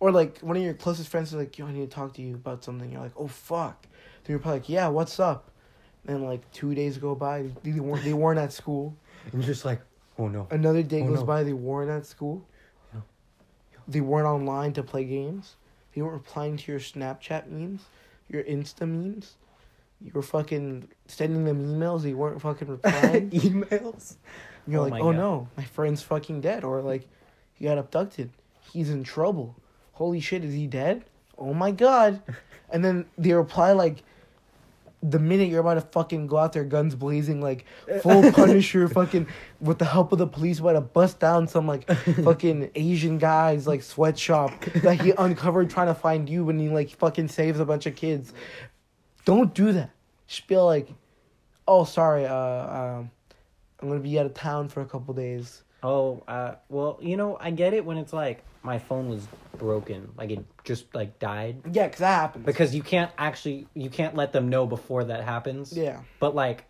Or 0.00 0.10
like, 0.10 0.40
one 0.40 0.56
of 0.56 0.62
your 0.62 0.74
closest 0.74 1.08
friends 1.08 1.28
is 1.28 1.34
like, 1.34 1.58
yo, 1.58 1.66
I 1.66 1.72
need 1.72 1.88
to 1.88 1.94
talk 1.94 2.14
to 2.14 2.22
you 2.22 2.34
about 2.34 2.64
something. 2.64 2.90
You're 2.90 3.00
like, 3.00 3.14
oh, 3.16 3.28
fuck. 3.28 3.86
Then 4.24 4.34
you're 4.34 4.38
probably 4.38 4.60
like, 4.60 4.68
yeah, 4.68 4.88
what's 4.88 5.18
up? 5.18 5.50
And 6.06 6.22
like, 6.24 6.50
two 6.52 6.74
days 6.74 6.98
go 6.98 7.14
by, 7.14 7.46
they 7.62 7.72
weren't, 7.80 8.04
they 8.04 8.12
weren't 8.12 8.38
at 8.38 8.52
school. 8.52 8.94
And 9.32 9.34
you're 9.42 9.42
just 9.54 9.64
like, 9.64 9.80
oh 10.18 10.28
no. 10.28 10.46
Another 10.50 10.82
day 10.82 11.00
Oh, 11.02 11.06
goes 11.08 11.20
no. 11.20 11.24
by, 11.24 11.42
they 11.44 11.54
weren't 11.54 11.90
at 11.90 12.04
school. 12.04 12.44
Yeah. 12.92 13.00
They 13.88 14.02
weren't 14.02 14.26
online 14.26 14.74
to 14.74 14.82
play 14.82 15.04
games. 15.04 15.56
They 15.94 16.02
weren't 16.02 16.12
replying 16.14 16.58
to 16.58 16.72
your 16.72 16.80
Snapchat 16.80 17.48
memes, 17.48 17.80
your 18.28 18.42
Insta 18.42 18.82
memes. 18.82 19.36
You 20.02 20.10
were 20.12 20.20
fucking 20.22 20.88
sending 21.06 21.44
them 21.46 21.64
emails. 21.64 22.02
They 22.02 22.12
weren't 22.12 22.42
fucking 22.42 22.68
replying. 22.76 23.30
Emails. 23.30 24.16
You're 24.66 24.80
Oh 24.80 24.84
like, 24.88 25.02
oh 25.02 25.12
God. 25.12 25.16
no, 25.16 25.48
my 25.56 25.64
friend's 25.64 26.02
fucking 26.02 26.42
dead, 26.42 26.64
or 26.64 26.82
like, 26.82 27.08
he 27.54 27.64
got 27.64 27.78
abducted. 27.78 28.30
He's 28.72 28.90
in 28.90 29.04
trouble. 29.04 29.56
Holy 29.92 30.20
shit, 30.20 30.44
is 30.44 30.52
he 30.52 30.66
dead? 30.66 31.04
Oh 31.38 31.54
my 31.54 31.70
god. 31.70 32.20
and 32.70 32.84
then 32.84 33.06
they 33.16 33.32
reply 33.32 33.72
like, 33.72 34.02
the 35.06 35.18
minute 35.18 35.50
you're 35.50 35.60
about 35.60 35.74
to 35.74 35.82
fucking 35.82 36.26
go 36.26 36.38
out 36.38 36.54
there, 36.54 36.64
guns 36.64 36.94
blazing, 36.94 37.42
like 37.42 37.66
full 38.00 38.32
Punisher, 38.32 38.88
fucking 38.88 39.26
with 39.60 39.78
the 39.78 39.84
help 39.84 40.12
of 40.12 40.18
the 40.18 40.26
police, 40.26 40.60
about 40.60 40.72
to 40.72 40.80
bust 40.80 41.20
down 41.20 41.46
some 41.46 41.66
like 41.66 41.86
fucking 42.24 42.70
Asian 42.74 43.18
guy's 43.18 43.66
like 43.66 43.82
sweatshop 43.82 44.64
that 44.76 45.02
he 45.02 45.12
uncovered 45.18 45.68
trying 45.68 45.88
to 45.88 45.94
find 45.94 46.28
you 46.28 46.44
when 46.44 46.58
he 46.58 46.70
like 46.70 46.88
fucking 46.88 47.28
saves 47.28 47.60
a 47.60 47.66
bunch 47.66 47.84
of 47.84 47.94
kids. 47.94 48.32
Don't 49.26 49.52
do 49.52 49.72
that. 49.72 49.90
Just 50.26 50.46
be 50.46 50.56
like, 50.56 50.88
oh 51.68 51.84
sorry, 51.84 52.24
uh, 52.24 52.36
um, 52.36 53.10
I'm 53.80 53.88
gonna 53.88 54.00
be 54.00 54.18
out 54.18 54.24
of 54.24 54.32
town 54.32 54.68
for 54.70 54.80
a 54.80 54.86
couple 54.86 55.12
days. 55.12 55.64
Oh, 55.84 56.22
uh, 56.26 56.54
well, 56.70 56.98
you 57.02 57.16
know, 57.18 57.36
I 57.38 57.50
get 57.50 57.74
it 57.74 57.84
when 57.84 57.98
it's 57.98 58.12
like 58.14 58.42
my 58.62 58.78
phone 58.78 59.08
was 59.10 59.28
broken, 59.58 60.10
like 60.16 60.30
it 60.30 60.42
just 60.64 60.86
like 60.94 61.18
died. 61.18 61.58
Yeah, 61.70 61.86
cause 61.88 61.98
that 61.98 62.20
happens. 62.20 62.46
Because 62.46 62.74
you 62.74 62.82
can't 62.82 63.12
actually 63.18 63.68
you 63.74 63.90
can't 63.90 64.16
let 64.16 64.32
them 64.32 64.48
know 64.48 64.66
before 64.66 65.04
that 65.04 65.22
happens. 65.24 65.72
yeah, 65.76 66.00
But 66.20 66.34
like 66.34 66.64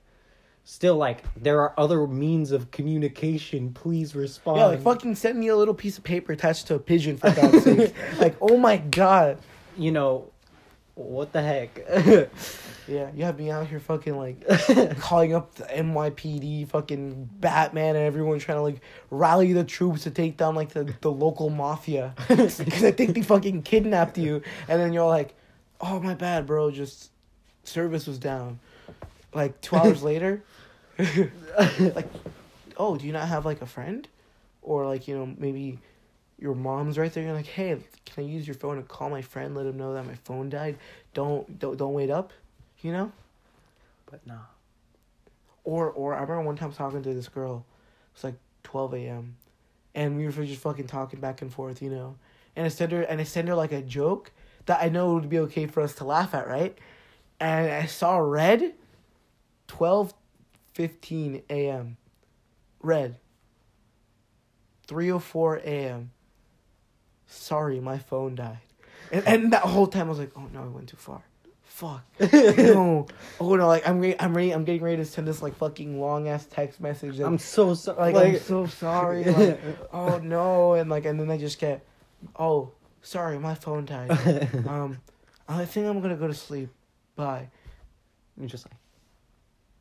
still 0.64 0.96
like 0.96 1.22
there 1.40 1.60
are 1.60 1.72
other 1.78 2.06
means 2.08 2.50
of 2.50 2.72
communication. 2.72 3.72
Please 3.72 4.16
respond. 4.16 4.58
yeah, 4.58 4.66
like 4.66 4.82
fucking 4.82 5.14
send 5.14 5.38
me 5.38 5.46
a 5.48 5.56
little 5.56 5.74
piece 5.74 5.96
of 5.96 6.02
paper 6.02 6.32
attached 6.32 6.66
to 6.66 6.74
a 6.74 6.78
pigeon 6.80 7.16
for 7.16 7.30
God's 7.30 7.62
sake. 7.62 7.94
Like, 8.18 8.34
oh 8.40 8.56
my 8.56 8.78
god. 8.78 9.38
you 9.78 9.92
know 9.92 10.32
what 10.96 11.32
the 11.32 11.40
heck? 11.42 11.78
Yeah, 12.86 13.10
you 13.14 13.24
have 13.24 13.38
me 13.38 13.50
out 13.50 13.66
here 13.66 13.80
fucking 13.80 14.16
like 14.16 14.46
calling 14.98 15.34
up 15.34 15.54
the 15.54 15.64
NYPD, 15.64 16.68
fucking 16.68 17.30
Batman, 17.40 17.96
and 17.96 18.04
everyone 18.04 18.38
trying 18.38 18.58
to 18.58 18.62
like 18.62 18.80
rally 19.10 19.52
the 19.52 19.64
troops 19.64 20.02
to 20.02 20.10
take 20.10 20.36
down 20.36 20.54
like 20.54 20.70
the, 20.70 20.92
the 21.00 21.10
local 21.10 21.48
mafia 21.48 22.14
because 22.28 22.84
I 22.84 22.92
think 22.92 23.14
they 23.14 23.22
fucking 23.22 23.62
kidnapped 23.62 24.18
you, 24.18 24.42
and 24.68 24.80
then 24.80 24.92
you're 24.92 25.06
like, 25.06 25.34
oh 25.80 25.98
my 26.00 26.14
bad, 26.14 26.46
bro, 26.46 26.70
just 26.70 27.10
service 27.64 28.06
was 28.06 28.18
down. 28.18 28.60
Like 29.32 29.60
two 29.62 29.76
hours 29.76 30.02
later, 30.04 30.42
like, 30.98 32.08
oh, 32.76 32.96
do 32.96 33.06
you 33.06 33.12
not 33.12 33.28
have 33.28 33.46
like 33.46 33.62
a 33.62 33.66
friend, 33.66 34.06
or 34.60 34.86
like 34.86 35.08
you 35.08 35.16
know 35.16 35.34
maybe 35.38 35.78
your 36.38 36.54
mom's 36.54 36.98
right 36.98 37.12
there? 37.12 37.24
You're 37.24 37.32
like, 37.32 37.46
hey, 37.46 37.78
can 38.04 38.24
I 38.24 38.26
use 38.26 38.46
your 38.46 38.54
phone 38.54 38.76
and 38.76 38.86
call 38.86 39.08
my 39.08 39.22
friend, 39.22 39.54
let 39.54 39.64
him 39.64 39.78
know 39.78 39.94
that 39.94 40.04
my 40.04 40.16
phone 40.16 40.50
died? 40.50 40.76
Don't 41.14 41.58
don't 41.58 41.78
don't 41.78 41.94
wait 41.94 42.10
up, 42.10 42.32
you 42.84 42.92
know. 42.92 43.10
But 44.08 44.24
nah. 44.26 44.44
Or 45.64 45.90
or 45.90 46.14
I 46.14 46.20
remember 46.20 46.42
one 46.42 46.56
time 46.56 46.72
talking 46.72 47.02
to 47.02 47.14
this 47.14 47.28
girl, 47.28 47.64
it's 48.14 48.22
like 48.22 48.34
twelve 48.62 48.94
a.m. 48.94 49.36
and 49.94 50.16
we 50.16 50.26
were 50.26 50.32
just 50.32 50.60
fucking 50.60 50.86
talking 50.86 51.18
back 51.18 51.42
and 51.42 51.52
forth, 51.52 51.82
you 51.82 51.90
know. 51.90 52.16
And 52.54 52.66
I 52.66 52.68
sent 52.68 52.92
her 52.92 53.02
and 53.02 53.20
I 53.20 53.24
sent 53.24 53.48
her 53.48 53.54
like 53.54 53.72
a 53.72 53.80
joke 53.80 54.30
that 54.66 54.80
I 54.82 54.90
know 54.90 55.14
would 55.14 55.28
be 55.28 55.38
okay 55.40 55.66
for 55.66 55.80
us 55.80 55.94
to 55.96 56.04
laugh 56.04 56.34
at, 56.34 56.46
right? 56.46 56.78
And 57.40 57.72
I 57.72 57.86
saw 57.86 58.18
red, 58.18 58.74
twelve 59.66 60.14
fifteen 60.74 61.42
a.m. 61.48 61.96
Red. 62.82 63.16
Three 64.86 65.10
o 65.10 65.18
four 65.18 65.56
a.m. 65.56 66.10
Sorry, 67.26 67.80
my 67.80 67.96
phone 67.96 68.34
died. 68.34 68.58
And 69.10 69.26
and 69.26 69.52
that 69.54 69.62
whole 69.62 69.86
time 69.86 70.06
I 70.06 70.10
was 70.10 70.18
like, 70.18 70.32
oh 70.36 70.48
no, 70.52 70.62
I 70.62 70.66
went 70.66 70.90
too 70.90 70.98
far. 70.98 71.22
Fuck. 71.74 72.04
no. 72.32 73.08
Oh 73.40 73.56
no, 73.56 73.66
like 73.66 73.88
I'm 73.88 73.98
ready, 73.98 74.14
I'm 74.20 74.32
ready 74.32 74.52
I'm 74.52 74.62
getting 74.62 74.80
ready 74.80 74.98
to 74.98 75.04
send 75.04 75.26
this 75.26 75.42
like 75.42 75.56
fucking 75.56 76.00
long 76.00 76.28
ass 76.28 76.46
text 76.46 76.80
message 76.80 77.16
that 77.16 77.26
I'm 77.26 77.36
so 77.36 77.74
sorry. 77.74 78.12
like, 78.12 78.34
I'm 78.34 78.38
so 78.38 78.66
sorry. 78.66 79.24
Like, 79.24 79.60
oh 79.92 80.18
no, 80.18 80.74
and 80.74 80.88
like, 80.88 81.04
and 81.04 81.18
then 81.18 81.32
I 81.32 81.36
just 81.36 81.58
get, 81.58 81.84
oh, 82.38 82.70
sorry, 83.02 83.40
my 83.40 83.56
phone 83.56 83.86
died. 83.86 84.08
Um, 84.68 85.00
I 85.48 85.64
think 85.64 85.88
I'm 85.88 86.00
gonna 86.00 86.14
go 86.14 86.28
to 86.28 86.34
sleep. 86.34 86.68
Bye. 87.16 87.48
You're 88.38 88.46
just 88.46 88.66
like 88.66 88.76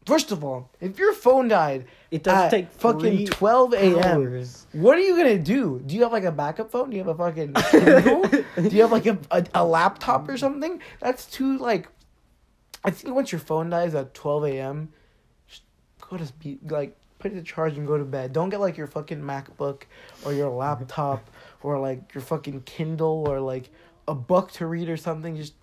First 0.06 0.32
of 0.32 0.44
all, 0.44 0.70
if 0.82 1.00
your 1.00 1.14
phone 1.14 1.48
died 1.48 1.86
it 2.12 2.24
does 2.24 2.46
at 2.46 2.52
take 2.52 2.72
fucking 2.72 3.28
12 3.28 3.74
a.m., 3.74 4.46
what 4.74 4.98
are 4.98 5.02
you 5.02 5.16
gonna 5.16 5.38
do? 5.38 5.82
Do 5.86 5.96
you 5.96 6.04
have 6.04 6.12
like 6.12 6.26
a 6.26 6.32
backup 6.32 6.72
phone? 6.72 6.90
Do 6.90 6.98
you 6.98 7.04
have 7.04 7.20
a 7.20 7.24
fucking 7.24 7.54
Kindle? 7.72 8.24
do 8.28 8.76
you 8.76 8.82
have 8.82 8.92
like 8.92 9.06
a, 9.06 9.18
a 9.32 9.46
a 9.56 9.66
laptop 9.66 10.28
or 10.28 10.38
something? 10.38 10.82
That's 11.00 11.26
too 11.26 11.58
like. 11.58 11.88
I 12.84 12.92
think 12.92 13.16
once 13.16 13.32
your 13.32 13.40
phone 13.40 13.70
dies 13.70 13.96
at 13.96 14.14
12 14.14 14.44
a.m., 14.46 14.90
just 15.48 15.62
go 16.02 16.18
to 16.18 16.34
be 16.34 16.60
like 16.68 16.98
put 17.24 17.32
it 17.32 17.36
to 17.36 17.42
charge 17.42 17.78
and 17.78 17.88
go 17.88 17.98
to 17.98 18.04
bed. 18.04 18.34
Don't 18.34 18.50
get 18.50 18.60
like 18.60 18.76
your 18.76 18.88
fucking 18.88 19.22
MacBook 19.22 19.84
or 20.26 20.34
your 20.34 20.50
laptop 20.50 21.30
or 21.62 21.80
like 21.80 22.14
your 22.14 22.22
fucking 22.22 22.64
Kindle 22.64 23.24
or 23.26 23.40
like 23.40 23.70
a 24.10 24.14
book 24.14 24.52
to 24.54 24.68
read 24.68 24.90
or 24.90 24.98
something. 24.98 25.38
Just 25.38 25.54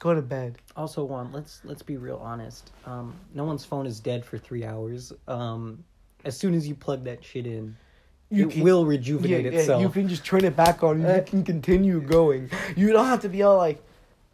go 0.00 0.12
to 0.14 0.20
bed. 0.22 0.58
Also, 0.76 1.04
Juan, 1.04 1.30
let's 1.32 1.60
let's 1.64 1.82
be 1.82 1.96
real 1.96 2.16
honest. 2.22 2.72
Um, 2.86 3.14
no 3.34 3.44
one's 3.44 3.64
phone 3.64 3.86
is 3.86 4.00
dead 4.00 4.24
for 4.24 4.36
three 4.38 4.64
hours. 4.64 5.12
Um, 5.28 5.84
as 6.24 6.36
soon 6.36 6.54
as 6.54 6.66
you 6.66 6.74
plug 6.74 7.04
that 7.04 7.24
shit 7.24 7.46
in, 7.46 7.76
You 8.30 8.48
it 8.48 8.52
can- 8.54 8.62
will 8.64 8.82
Yeah, 8.82 8.88
rejuvenate 8.90 9.44
yeah, 9.44 9.60
itself. 9.60 9.82
you 9.82 9.88
can 9.88 10.08
just 10.08 10.24
turn 10.24 10.44
it 10.44 10.56
back 10.56 10.82
on. 10.82 11.00
You 11.00 11.22
can 11.24 11.44
continue 11.44 12.00
going. 12.00 12.50
You 12.76 12.92
don't 12.92 13.06
have 13.06 13.20
to 13.20 13.28
be 13.28 13.42
all 13.44 13.56
like, 13.56 13.80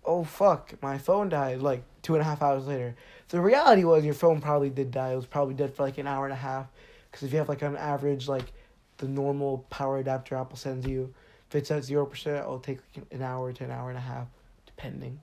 "Oh 0.05 0.25
fuck, 0.25 0.75
my 0.83 0.97
phone 0.99 1.29
died." 1.29 1.61
Like 1.61 1.83
two 2.03 2.15
and 2.15 2.23
a 2.23 2.25
half 2.25 2.41
hours 2.43 2.67
later. 2.67 2.95
The 3.29 3.41
reality 3.41 3.83
was 3.85 4.05
your 4.05 4.15
phone 4.15 4.41
probably 4.41 4.71
did 4.71 4.93
die. 4.93 5.11
It 5.13 5.17
was 5.17 5.27
probably 5.27 5.55
dead 5.55 5.75
for 5.75 5.83
like 5.83 5.99
an 5.99 6.07
hour 6.07 6.25
and 6.25 6.33
a 6.33 6.37
half. 6.37 6.67
Because 7.11 7.25
if 7.27 7.33
you 7.33 7.39
have 7.39 7.49
like 7.49 7.63
an 7.63 7.77
average 7.77 8.29
like, 8.29 8.53
the 8.99 9.09
normal 9.09 9.67
power 9.71 9.99
adapter 9.99 10.37
Apple 10.37 10.57
sends 10.57 10.87
you, 10.87 11.13
if 11.49 11.57
it's 11.57 11.71
at 11.73 11.83
zero 11.85 12.07
percent, 12.07 12.37
it'll 12.39 12.61
take 12.61 12.79
like 12.97 13.05
an 13.11 13.23
hour 13.23 13.53
to 13.53 13.65
an 13.65 13.71
hour 13.73 13.89
and 13.89 13.99
a 13.99 14.03
half, 14.03 14.29
depending. 14.67 15.21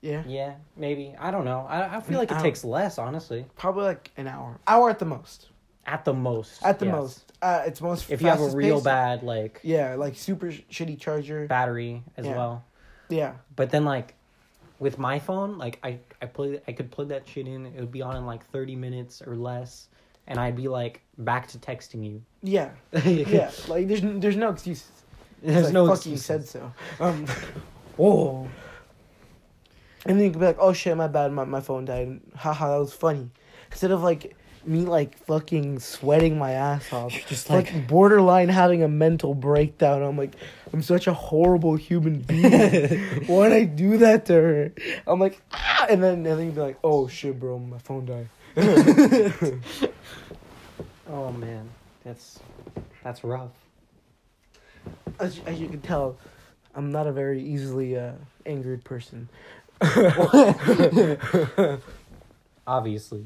Yeah, 0.00 0.22
Yeah, 0.26 0.54
maybe. 0.76 1.14
I 1.18 1.30
don't 1.30 1.44
know. 1.44 1.66
I, 1.68 1.96
I 1.96 2.00
feel 2.00 2.18
like 2.18 2.30
it 2.30 2.38
takes 2.38 2.64
less, 2.64 2.98
honestly. 2.98 3.46
probably 3.56 3.84
like 3.84 4.10
an 4.16 4.28
hour. 4.28 4.58
Hour 4.66 4.90
at 4.90 4.98
the 4.98 5.04
most. 5.04 5.48
At 5.86 6.04
the 6.04 6.14
most. 6.14 6.62
At 6.62 6.78
the 6.78 6.86
yes. 6.86 6.94
most. 6.94 7.32
Uh, 7.42 7.62
it's 7.66 7.80
most. 7.80 8.10
If 8.10 8.20
you 8.20 8.28
have 8.28 8.40
a 8.40 8.50
real 8.50 8.76
pace. 8.76 8.84
bad 8.84 9.22
like 9.22 9.60
Yeah, 9.62 9.94
like 9.94 10.16
super 10.16 10.52
sh- 10.52 10.62
shitty 10.70 11.00
charger. 11.00 11.46
battery 11.46 12.02
as 12.16 12.26
Yeah. 12.26 12.36
well. 12.36 12.64
Yeah. 13.08 13.32
But 13.56 13.70
then 13.70 13.84
like 13.84 14.14
with 14.78 14.98
my 14.98 15.18
phone, 15.18 15.56
like 15.58 15.78
I 15.82 15.98
I 16.20 16.26
plug 16.26 16.58
I 16.68 16.72
could 16.72 16.90
plug 16.90 17.08
that 17.08 17.26
shit 17.26 17.48
in. 17.48 17.66
It 17.66 17.80
would 17.80 17.90
be 17.90 18.02
on 18.02 18.16
in 18.16 18.26
like 18.26 18.44
thirty 18.50 18.76
minutes 18.76 19.22
or 19.26 19.34
less, 19.34 19.88
and 20.26 20.38
I'd 20.38 20.56
be 20.56 20.68
like 20.68 21.00
back 21.16 21.48
to 21.48 21.58
texting 21.58 22.04
you. 22.04 22.22
Yeah, 22.42 22.70
yeah. 23.04 23.50
Like 23.66 23.88
there's 23.88 24.02
there's 24.02 24.36
no 24.36 24.50
excuses. 24.50 24.90
There's 25.42 25.64
like, 25.64 25.72
no 25.72 25.88
fuck 25.88 26.04
you 26.06 26.16
said 26.18 26.46
so. 26.46 26.72
Um, 27.00 27.26
whoa. 27.96 28.46
And 30.08 30.18
then 30.18 30.24
you 30.26 30.30
could 30.32 30.40
be 30.40 30.46
like, 30.46 30.56
oh 30.58 30.72
shit, 30.72 30.96
my 30.96 31.06
bad, 31.06 31.30
my 31.32 31.44
my 31.44 31.60
phone 31.60 31.84
died. 31.84 32.20
Haha, 32.34 32.72
that 32.72 32.78
was 32.78 32.92
funny. 32.94 33.30
Instead 33.70 33.90
of 33.92 34.02
like 34.02 34.34
me 34.64 34.80
like 34.80 35.16
fucking 35.18 35.78
sweating 35.78 36.36
my 36.38 36.52
ass 36.52 36.92
off, 36.92 37.12
just 37.28 37.48
like, 37.50 37.72
like- 37.72 37.86
borderline 37.86 38.48
having 38.48 38.82
a 38.82 38.88
mental 38.88 39.34
breakdown. 39.34 40.02
I'm 40.02 40.16
like, 40.16 40.34
I'm 40.72 40.82
such 40.82 41.06
a 41.06 41.12
horrible 41.14 41.76
human 41.76 42.20
being. 42.26 43.24
Why'd 43.26 43.52
I 43.52 43.64
do 43.64 43.98
that 43.98 44.26
to 44.26 44.32
her? 44.34 44.72
I'm 45.06 45.20
like, 45.20 45.40
ah, 45.52 45.86
and 45.88 46.02
then 46.02 46.14
and 46.14 46.26
then 46.26 46.46
you'd 46.46 46.54
be 46.54 46.60
like, 46.60 46.78
oh 46.82 47.06
shit, 47.06 47.38
bro, 47.38 47.58
my 47.58 47.78
phone 47.78 48.06
died. 48.06 48.28
Oh 51.10 51.32
man, 51.32 51.68
that's 52.04 52.38
that's 53.02 53.24
rough. 53.24 53.50
As, 55.18 55.36
you- 55.38 55.42
as 55.46 55.58
you 55.60 55.68
can 55.68 55.80
tell, 55.80 56.16
I'm 56.74 56.92
not 56.92 57.06
a 57.06 57.12
very 57.12 57.42
easily 57.42 57.96
uh, 57.98 58.12
angered 58.44 58.84
person. 58.84 59.28
Obviously. 62.66 63.24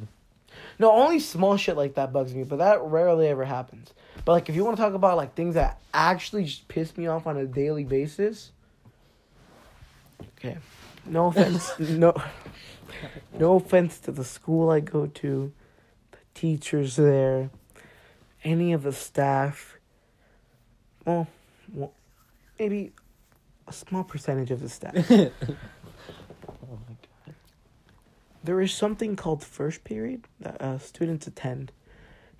No, 0.79 0.93
only 0.93 1.21
small 1.21 1.57
shit 1.57 1.77
like 1.77 1.95
that 1.95 2.13
bugs 2.13 2.35
me, 2.35 2.45
but 2.45 2.59
that 2.59 2.83
rarely 2.83 3.29
ever 3.29 3.45
happens. 3.45 3.93
But 4.25 4.33
like, 4.33 4.49
if 4.49 4.55
you 4.55 4.65
want 4.65 4.77
to 4.77 4.83
talk 4.83 4.95
about 4.95 5.17
like 5.17 5.35
things 5.35 5.55
that 5.55 5.81
actually 5.93 6.45
just 6.45 6.69
piss 6.69 6.97
me 6.97 7.07
off 7.07 7.27
on 7.27 7.37
a 7.37 7.47
daily 7.47 7.85
basis, 7.85 8.53
okay, 10.39 10.59
no 11.07 11.27
offense, 11.27 11.73
no, 11.79 12.15
no 13.39 13.57
offense 13.57 13.99
to 14.01 14.13
the 14.13 14.25
school 14.25 14.71
I 14.71 14.81
go 14.81 15.07
to, 15.07 15.53
the 16.11 16.19
teachers 16.35 16.97
there, 16.97 17.51
any 18.45 18.73
of 18.73 18.83
the 18.83 18.93
staff. 18.93 19.79
Well, 21.05 21.27
well 21.73 21.93
maybe 22.59 22.93
a 23.67 23.73
small 23.73 24.05
percentage 24.05 24.51
of 24.51 24.61
the 24.61 24.69
staff. 24.69 24.95
there 28.45 28.61
is 28.61 28.73
something 28.73 29.17
called 29.17 29.43
first 29.43 29.85
period 29.85 30.27
that 30.41 30.61
uh, 30.61 30.79
students 30.79 31.27
attend. 31.27 31.73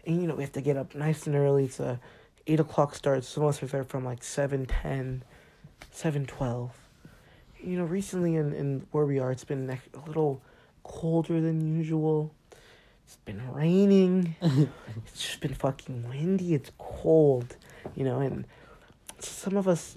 And, 0.07 0.21
you 0.21 0.27
know, 0.27 0.35
we 0.35 0.43
have 0.43 0.53
to 0.53 0.61
get 0.61 0.77
up 0.77 0.95
nice 0.95 1.27
and 1.27 1.37
early. 1.37 1.65
It's 1.65 1.79
a 1.79 2.01
8 2.47 2.61
o'clock 2.61 2.95
start. 2.95 3.25
So 3.25 3.43
of 3.43 3.49
us 3.49 3.69
start 3.69 3.89
from 3.89 4.05
like 4.05 4.21
7.10, 4.21 5.23
7.12. 5.95 6.71
You 7.63 7.79
know, 7.79 7.85
recently 7.85 8.35
in, 8.35 8.53
in 8.53 8.87
where 8.91 9.07
we 9.07 9.21
are, 9.21 9.31
it's 9.31 9.45
been 9.45 9.71
a 9.71 10.09
little 10.09 10.43
colder 10.83 11.41
than 11.41 11.77
usual. 11.77 12.35
It's 13.07 13.17
been 13.25 13.53
raining. 13.53 14.35
it's 14.43 15.23
just 15.23 15.41
been 15.41 15.55
fucking 15.55 16.09
windy. 16.09 16.55
It's 16.55 16.73
cold, 16.79 17.57
you 17.95 18.05
know, 18.05 18.19
and 18.19 18.45
some 19.21 19.57
of 19.57 19.69
us, 19.69 19.97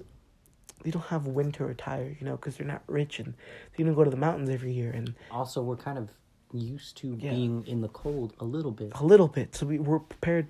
we 0.86 0.92
don't 0.92 1.04
have 1.06 1.26
winter 1.26 1.68
attire, 1.68 2.16
you 2.18 2.24
know, 2.24 2.36
because 2.36 2.56
they're 2.56 2.66
not 2.66 2.82
rich 2.86 3.18
and 3.18 3.34
they 3.76 3.82
don't 3.82 3.94
go 3.94 4.04
to 4.04 4.10
the 4.10 4.16
mountains 4.16 4.48
every 4.48 4.72
year. 4.72 4.92
And 4.92 5.14
Also, 5.32 5.60
we're 5.60 5.76
kind 5.76 5.98
of 5.98 6.08
used 6.52 6.96
to 6.98 7.16
Yeah. 7.20 7.30
being 7.32 7.66
in 7.66 7.80
the 7.80 7.88
cold 7.88 8.32
a 8.38 8.44
little 8.44 8.70
bit. 8.70 8.92
a 8.94 9.04
little 9.04 9.26
bit, 9.26 9.56
so 9.56 9.66
we 9.66 9.80
were 9.80 9.98
prepared 9.98 10.46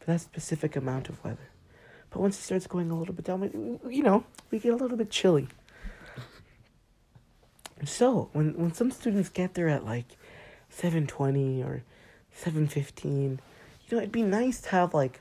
for 0.00 0.06
that 0.06 0.22
specific 0.22 0.74
amount 0.74 1.10
of 1.10 1.22
weather. 1.22 1.48
But 2.08 2.20
once 2.22 2.38
it 2.38 2.42
starts 2.42 2.66
going 2.66 2.90
a 2.90 2.98
little 2.98 3.12
bit 3.14 3.26
down, 3.26 3.78
you 3.88 4.02
know, 4.02 4.24
we 4.50 4.58
get 4.58 4.72
a 4.72 4.76
little 4.76 4.96
bit 4.96 5.10
chilly. 5.10 5.48
So 7.84 8.30
when 8.32 8.54
when 8.56 8.72
some 8.72 8.90
students 8.90 9.28
get 9.28 9.54
there 9.54 9.68
at 9.68 9.84
like 9.84 10.06
seven 10.70 11.06
twenty 11.06 11.62
or 11.62 11.82
seven 12.32 12.66
fifteen, 12.68 13.40
you 13.86 13.96
know, 13.96 13.98
it'd 13.98 14.12
be 14.12 14.22
nice 14.22 14.60
to 14.62 14.68
have 14.70 14.94
like 14.94 15.20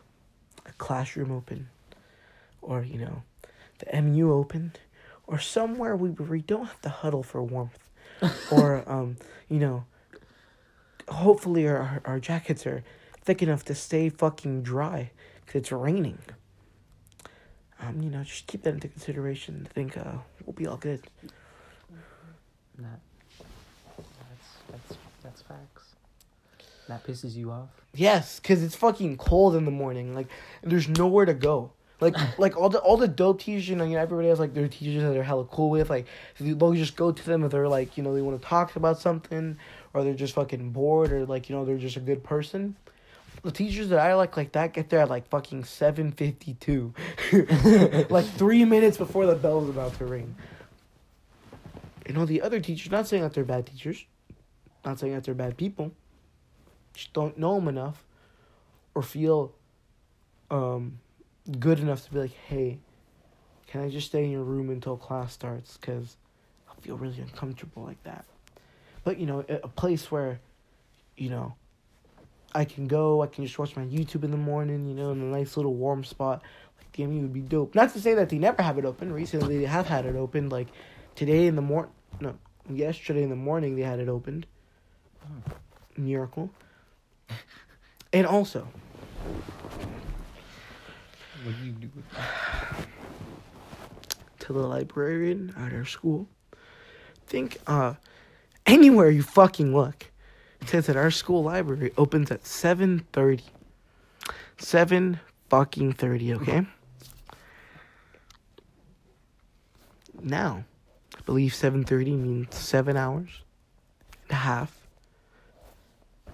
a 0.66 0.72
classroom 0.74 1.32
open, 1.32 1.68
or 2.62 2.84
you 2.84 3.00
know, 3.00 3.24
the 3.84 4.02
MU 4.02 4.32
Open, 4.32 4.74
or 5.28 5.40
somewhere 5.40 5.96
we 5.96 6.10
we 6.10 6.42
don't 6.42 6.66
have 6.66 6.82
to 6.82 6.90
huddle 6.90 7.24
for 7.24 7.44
warmth, 7.44 7.90
or 8.52 8.84
um, 8.90 9.18
you 9.50 9.60
know, 9.60 9.86
hopefully 11.08 11.68
our 11.68 12.02
our 12.06 12.20
jackets 12.20 12.66
are 12.66 12.84
thick 13.22 13.42
enough 13.42 13.64
to 13.66 13.76
stay 13.76 14.10
fucking 14.10 14.64
dry 14.64 15.12
because 15.46 15.62
it's 15.62 15.72
raining. 15.72 16.20
Um, 17.80 18.02
you 18.02 18.10
know, 18.10 18.24
just 18.24 18.48
keep 18.48 18.64
that 18.64 18.74
into 18.74 18.88
consideration. 18.88 19.68
I 19.70 19.74
think 19.74 19.98
uh, 19.98 20.14
we'll 20.46 20.54
be 20.54 20.68
all 20.68 20.78
good. 20.78 21.02
That, 22.78 23.00
that's 23.88 24.50
that's 24.72 25.00
that's 25.24 25.42
facts. 25.42 25.96
That 26.88 27.06
pisses 27.06 27.36
you 27.36 27.52
off. 27.52 27.70
Yes, 27.94 28.40
because 28.40 28.64
it's 28.64 28.76
fucking 28.76 29.18
cold 29.18 29.56
in 29.56 29.66
the 29.66 29.72
morning. 29.72 30.16
Like, 30.16 30.28
there's 30.64 30.90
nowhere 30.90 31.26
to 31.26 31.34
go. 31.34 31.72
Like, 32.04 32.16
like 32.38 32.58
all 32.58 32.70
the 32.70 32.80
all 32.80 32.98
the 32.98 33.08
dope 33.08 33.42
teachers, 33.42 33.68
you 33.70 33.76
know, 33.76 33.84
you 33.84 33.96
know, 33.96 34.02
everybody 34.02 34.28
has 34.30 34.40
like 34.40 34.54
their 34.54 34.68
teachers 34.68 35.02
that 35.04 35.12
they're 35.12 35.24
hella 35.24 35.46
cool 35.46 35.70
with. 35.70 35.90
Like, 35.90 36.06
they'll 36.40 36.74
just 36.74 36.96
go 36.96 37.12
to 37.12 37.26
them 37.26 37.44
if 37.44 37.52
they're 37.52 37.68
like, 37.68 37.98
you 37.98 38.04
know, 38.04 38.14
they 38.14 38.22
want 38.22 38.42
to 38.42 38.48
talk 38.48 38.76
about 38.76 39.00
something, 39.00 39.58
or 39.94 40.04
they're 40.04 40.14
just 40.14 40.36
fucking 40.36 40.72
bored, 40.72 41.12
or 41.12 41.26
like, 41.26 41.50
you 41.50 41.56
know, 41.56 41.66
they're 41.66 41.78
just 41.78 41.98
a 41.98 42.02
good 42.02 42.24
person. 42.24 42.76
the 43.44 43.52
teachers 43.52 43.90
that 43.90 44.00
I 44.00 44.14
like 44.16 44.38
like 44.38 44.52
that 44.54 44.74
get 44.74 44.90
there 44.90 45.00
at 45.02 45.10
like 45.10 45.28
fucking 45.30 45.64
seven 45.66 46.12
fifty 46.12 46.54
two, 46.56 46.94
like 48.10 48.26
three 48.26 48.64
minutes 48.66 48.98
before 48.98 49.26
the 49.26 49.36
bell's 49.36 49.70
about 49.70 49.98
to 49.98 50.06
ring. 50.06 50.36
You 52.08 52.14
know 52.14 52.26
the 52.26 52.42
other 52.42 52.60
teachers, 52.60 52.92
not 52.92 53.08
saying 53.08 53.24
that 53.24 53.34
they're 53.34 53.44
bad 53.46 53.66
teachers, 53.66 54.06
not 54.86 55.00
saying 55.00 55.14
that 55.14 55.24
they're 55.24 55.34
bad 55.34 55.58
people. 55.58 55.92
Just 56.94 57.14
don't 57.14 57.38
know 57.38 57.56
them 57.56 57.68
enough, 57.68 58.04
or 58.94 59.02
feel, 59.02 59.54
um, 60.52 61.00
good 61.60 61.80
enough 61.80 62.06
to 62.06 62.12
be 62.12 62.20
like, 62.20 62.34
hey, 62.48 62.80
can 63.68 63.82
I 63.82 63.90
just 63.90 64.08
stay 64.08 64.24
in 64.24 64.32
your 64.32 64.44
room 64.44 64.70
until 64.70 64.98
class 64.98 65.34
starts? 65.34 65.78
Cause 65.78 66.18
I 66.70 66.80
feel 66.82 66.98
really 66.98 67.20
uncomfortable 67.20 67.84
like 67.84 68.02
that. 68.04 68.26
But 69.04 69.20
you 69.20 69.26
know, 69.26 69.44
a 69.50 69.68
place 69.68 70.12
where, 70.12 70.40
you 71.18 71.30
know, 71.30 71.56
I 72.56 72.66
can 72.66 72.88
go, 72.88 73.22
I 73.22 73.28
can 73.28 73.46
just 73.46 73.58
watch 73.58 73.76
my 73.76 73.84
YouTube 73.84 74.24
in 74.24 74.32
the 74.32 74.38
morning, 74.38 74.88
you 74.88 74.94
know, 74.94 75.12
in 75.12 75.20
a 75.20 75.26
nice 75.26 75.58
little 75.58 75.74
warm 75.74 76.04
spot. 76.04 76.44
Like 76.78 76.92
DMU 76.94 77.22
would 77.22 77.34
be 77.34 77.42
dope. 77.42 77.76
Not 77.76 77.92
to 77.94 78.00
say 78.00 78.14
that 78.14 78.30
they 78.30 78.38
never 78.38 78.62
have 78.62 78.78
it 78.78 78.86
open. 78.86 79.12
Recently 79.12 79.58
they 79.58 79.66
have 79.66 79.88
had 79.88 80.06
it 80.06 80.16
open. 80.16 80.50
Like 80.50 80.68
today 81.16 81.48
in 81.48 81.56
the 81.56 81.62
morning, 81.62 81.92
no, 82.20 82.36
yesterday 82.70 83.24
in 83.24 83.30
the 83.30 83.36
morning 83.36 83.76
they 83.76 83.82
had 83.82 84.00
it 84.00 84.08
opened. 84.08 84.46
Hmm. 85.26 86.06
Miracle. 86.06 86.50
And 88.12 88.28
also, 88.28 88.68
What 91.44 91.56
do 91.60 91.66
you 91.66 91.72
do 91.74 91.90
with 91.96 92.10
that? 92.12 92.88
to 94.40 94.52
the 94.52 94.60
librarian 94.60 95.54
at 95.58 95.72
our 95.74 95.86
school. 95.86 96.28
Think 97.28 97.58
uh 97.66 97.94
anywhere 98.66 99.10
you 99.10 99.24
fucking 99.24 99.74
look. 99.74 100.12
It 100.62 100.68
says 100.70 100.88
that 100.88 100.98
our 100.98 101.12
school 101.12 101.44
library 101.44 101.92
opens 101.98 102.30
at 102.30 102.46
seven 102.46 103.06
thirty. 103.14 103.44
Seven 104.58 105.20
fucking 105.50 105.94
thirty, 105.94 106.34
okay? 106.34 106.66
Now, 110.22 110.64
I 111.18 111.22
believe 111.22 111.54
seven 111.54 111.84
thirty 111.86 112.12
means 112.12 112.56
seven 112.56 112.98
hours 112.98 113.44
and 114.24 114.32
a 114.32 114.36
half 114.36 114.78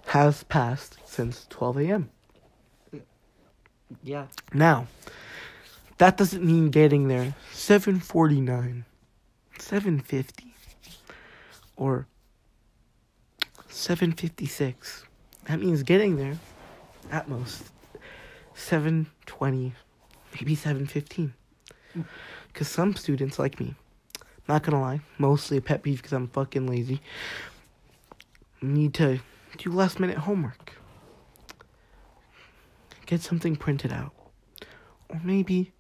has 0.07 0.43
passed 0.45 0.97
since 1.05 1.45
twelve 1.49 1.77
AM. 1.77 2.09
Yeah. 4.03 4.27
Now, 4.53 4.87
that 5.99 6.17
doesn't 6.17 6.43
mean 6.43 6.69
getting 6.69 7.07
there 7.09 7.35
749, 7.51 8.85
750, 9.59 10.53
or 11.75 12.07
756. 13.67 15.03
That 15.45 15.59
means 15.59 15.83
getting 15.83 16.15
there 16.15 16.37
at 17.11 17.27
most 17.27 17.69
720, 18.53 19.73
maybe 20.35 20.55
715. 20.55 21.33
Because 22.47 22.67
some 22.69 22.95
students 22.95 23.37
like 23.37 23.59
me, 23.59 23.75
not 24.47 24.63
gonna 24.63 24.81
lie, 24.81 25.01
mostly 25.17 25.57
a 25.57 25.61
pet 25.61 25.83
peeve 25.83 25.97
because 25.97 26.13
I'm 26.13 26.29
fucking 26.29 26.65
lazy, 26.65 27.01
need 28.61 28.93
to 28.95 29.19
do 29.57 29.71
last 29.71 29.99
minute 29.99 30.17
homework. 30.17 30.73
Get 33.05 33.21
something 33.21 33.57
printed 33.57 33.91
out. 33.91 34.13
Or 35.09 35.19
maybe 35.23 35.73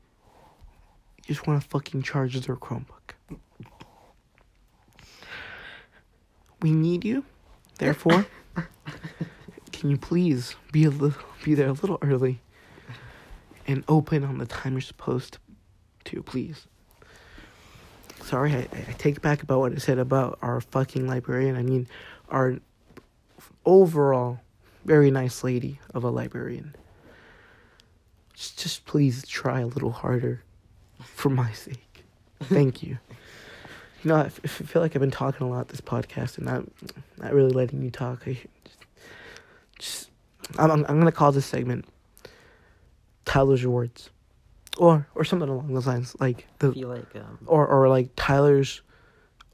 just 1.29 1.45
want 1.45 1.61
to 1.61 1.67
fucking 1.69 2.01
charge 2.01 2.33
their 2.39 2.55
Chromebook. 2.55 3.13
We 6.59 6.71
need 6.71 7.05
you. 7.05 7.23
Therefore, 7.77 8.25
can 9.71 9.91
you 9.91 9.97
please 9.97 10.55
be 10.71 10.85
a 10.85 10.89
little, 10.89 11.21
be 11.43 11.53
there 11.53 11.67
a 11.67 11.73
little 11.73 11.99
early 12.01 12.41
and 13.67 13.83
open 13.87 14.23
on 14.23 14.39
the 14.39 14.47
time 14.47 14.73
you're 14.73 14.81
supposed 14.81 15.37
to, 16.05 16.23
please. 16.23 16.65
Sorry, 18.23 18.51
I, 18.53 18.67
I 18.73 18.93
take 18.97 19.21
back 19.21 19.43
about 19.43 19.59
what 19.59 19.71
I 19.71 19.77
said 19.77 19.99
about 19.99 20.39
our 20.41 20.59
fucking 20.59 21.05
librarian. 21.05 21.55
I 21.55 21.61
mean, 21.61 21.87
our 22.29 22.57
overall 23.65 24.39
very 24.83 25.11
nice 25.11 25.43
lady 25.43 25.79
of 25.93 26.03
a 26.03 26.09
librarian. 26.09 26.75
Just, 28.33 28.59
just 28.59 28.85
please 28.85 29.27
try 29.27 29.59
a 29.59 29.67
little 29.67 29.91
harder 29.91 30.43
for 31.03 31.29
my 31.29 31.51
sake. 31.53 32.03
Thank 32.43 32.83
you. 32.83 32.97
You 34.03 34.09
know, 34.09 34.15
I, 34.15 34.25
f- 34.25 34.39
I 34.43 34.47
feel 34.47 34.81
like 34.81 34.95
I've 34.95 35.01
been 35.01 35.11
talking 35.11 35.45
a 35.45 35.49
lot 35.49 35.67
this 35.67 35.81
podcast 35.81 36.37
and 36.37 36.45
not 36.45 36.63
not 37.17 37.33
really 37.33 37.51
letting 37.51 37.81
you 37.81 37.91
talk. 37.91 38.23
I 38.25 38.37
just, 38.63 38.85
just 39.77 40.09
I'm, 40.57 40.71
I'm 40.71 40.83
gonna 40.85 41.11
call 41.11 41.31
this 41.33 41.45
segment 41.45 41.85
Tyler's 43.25 43.65
words, 43.65 44.09
or 44.77 45.05
or 45.15 45.25
something 45.25 45.49
along 45.49 45.73
those 45.73 45.85
lines, 45.87 46.15
like 46.19 46.47
the 46.59 46.71
feel 46.71 46.87
like 46.87 47.13
um, 47.15 47.39
or 47.45 47.67
or 47.67 47.89
like 47.89 48.09
Tyler's 48.15 48.81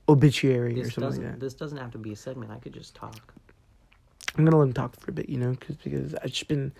obituary 0.08 0.80
or 0.80 0.89
something 0.91 1.24
like 1.24 1.32
that. 1.32 1.39
this 1.39 1.56
doesn't 1.56 1.80
have 1.80 1.91
to 1.91 1.98
be 1.98 2.14
a 2.14 2.16
segment. 2.16 2.52
I 2.52 2.60
could 2.60 2.74
just 2.74 2.93
talk. 2.96 3.34
I'm 4.38 4.46
gonna 4.46 4.58
let 4.58 4.68
him 4.68 4.74
talk 4.74 4.96
for 5.00 5.10
a 5.12 5.14
bit, 5.14 5.28
you 5.28 5.38
know, 5.38 5.56
cause, 5.60 5.76
because 5.84 6.14
I've 6.16 6.30
just 6.30 6.48
been 6.48 6.72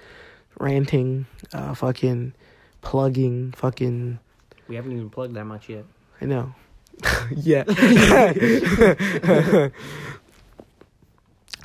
ranting, 0.60 1.26
uh, 1.52 1.74
fucking 1.74 2.34
plugging, 2.82 3.54
fucking. 3.54 4.20
We 4.68 4.76
haven't 4.76 4.94
even 4.94 5.10
plugged 5.10 5.36
that 5.36 5.46
much 5.46 5.70
yet. 5.70 5.86
I 6.22 6.26
know. 6.26 6.54
yeah. 7.36 7.64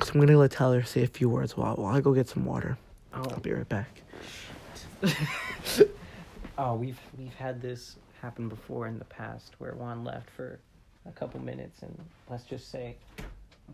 so 0.01 0.11
I'm 0.13 0.19
gonna 0.19 0.37
let 0.37 0.51
Tyler 0.51 0.83
say 0.83 1.03
a 1.03 1.07
few 1.07 1.29
words 1.29 1.55
while 1.55 1.75
while 1.75 1.95
I 1.95 2.01
go 2.01 2.13
get 2.13 2.27
some 2.27 2.45
water. 2.45 2.77
Oh, 3.13 3.23
I'll 3.29 3.39
be 3.39 3.51
right 3.51 3.67
back. 3.67 4.01
oh, 6.57 6.75
we've 6.75 6.99
we've 7.17 7.33
had 7.33 7.61
this 7.61 7.95
happen 8.21 8.49
before 8.49 8.87
in 8.87 8.99
the 8.99 9.05
past 9.05 9.55
where 9.57 9.73
Juan 9.73 10.03
left 10.03 10.29
for 10.29 10.59
a 11.07 11.11
couple 11.11 11.39
minutes, 11.39 11.81
and 11.81 11.97
let's 12.29 12.43
just 12.43 12.69
say 12.69 12.95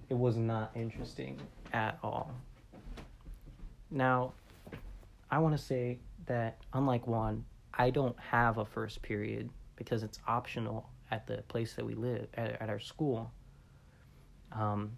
it 0.09 0.17
was 0.17 0.37
not 0.37 0.71
interesting 0.75 1.37
at 1.73 1.97
all. 2.01 2.31
Now, 3.91 4.33
I 5.31 5.39
want 5.39 5.57
to 5.57 5.63
say 5.63 5.99
that 6.25 6.57
unlike 6.73 7.07
Juan, 7.07 7.43
I 7.77 7.91
don't 7.91 8.17
have 8.19 8.57
a 8.57 8.65
first 8.65 9.01
period 9.01 9.49
because 9.75 10.03
it's 10.03 10.19
optional 10.27 10.89
at 11.11 11.27
the 11.27 11.37
place 11.47 11.73
that 11.75 11.85
we 11.85 11.93
live 11.93 12.27
at, 12.33 12.61
at 12.61 12.69
our 12.69 12.79
school. 12.79 13.31
Um, 14.51 14.97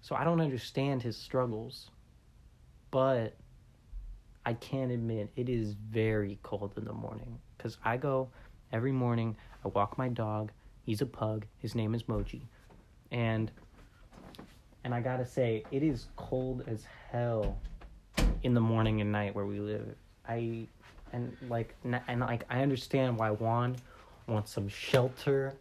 so 0.00 0.14
I 0.14 0.24
don't 0.24 0.40
understand 0.40 1.02
his 1.02 1.16
struggles, 1.16 1.90
but 2.90 3.34
I 4.46 4.54
can 4.54 4.90
admit 4.90 5.30
it 5.36 5.48
is 5.48 5.74
very 5.74 6.38
cold 6.42 6.74
in 6.76 6.84
the 6.84 6.92
morning 6.92 7.38
because 7.56 7.78
I 7.84 7.96
go 7.96 8.28
every 8.72 8.92
morning. 8.92 9.36
I 9.64 9.68
walk 9.68 9.98
my 9.98 10.08
dog. 10.08 10.50
He's 10.84 11.00
a 11.00 11.06
pug. 11.06 11.46
His 11.58 11.74
name 11.74 11.94
is 11.94 12.04
Moji, 12.04 12.42
and 13.12 13.50
and 14.84 14.92
I 14.92 15.00
gotta 15.00 15.24
say 15.24 15.62
it 15.70 15.84
is 15.84 16.08
cold 16.16 16.64
as 16.66 16.84
hell 17.10 17.56
in 18.42 18.54
the 18.54 18.60
morning 18.60 19.00
and 19.00 19.12
night 19.12 19.34
where 19.34 19.46
we 19.46 19.60
live. 19.60 19.94
I 20.28 20.66
and 21.12 21.36
like 21.48 21.74
and 21.84 22.20
like 22.20 22.44
I 22.50 22.62
understand 22.62 23.18
why 23.18 23.30
Juan 23.30 23.76
wants 24.26 24.52
some 24.52 24.68
shelter, 24.68 25.54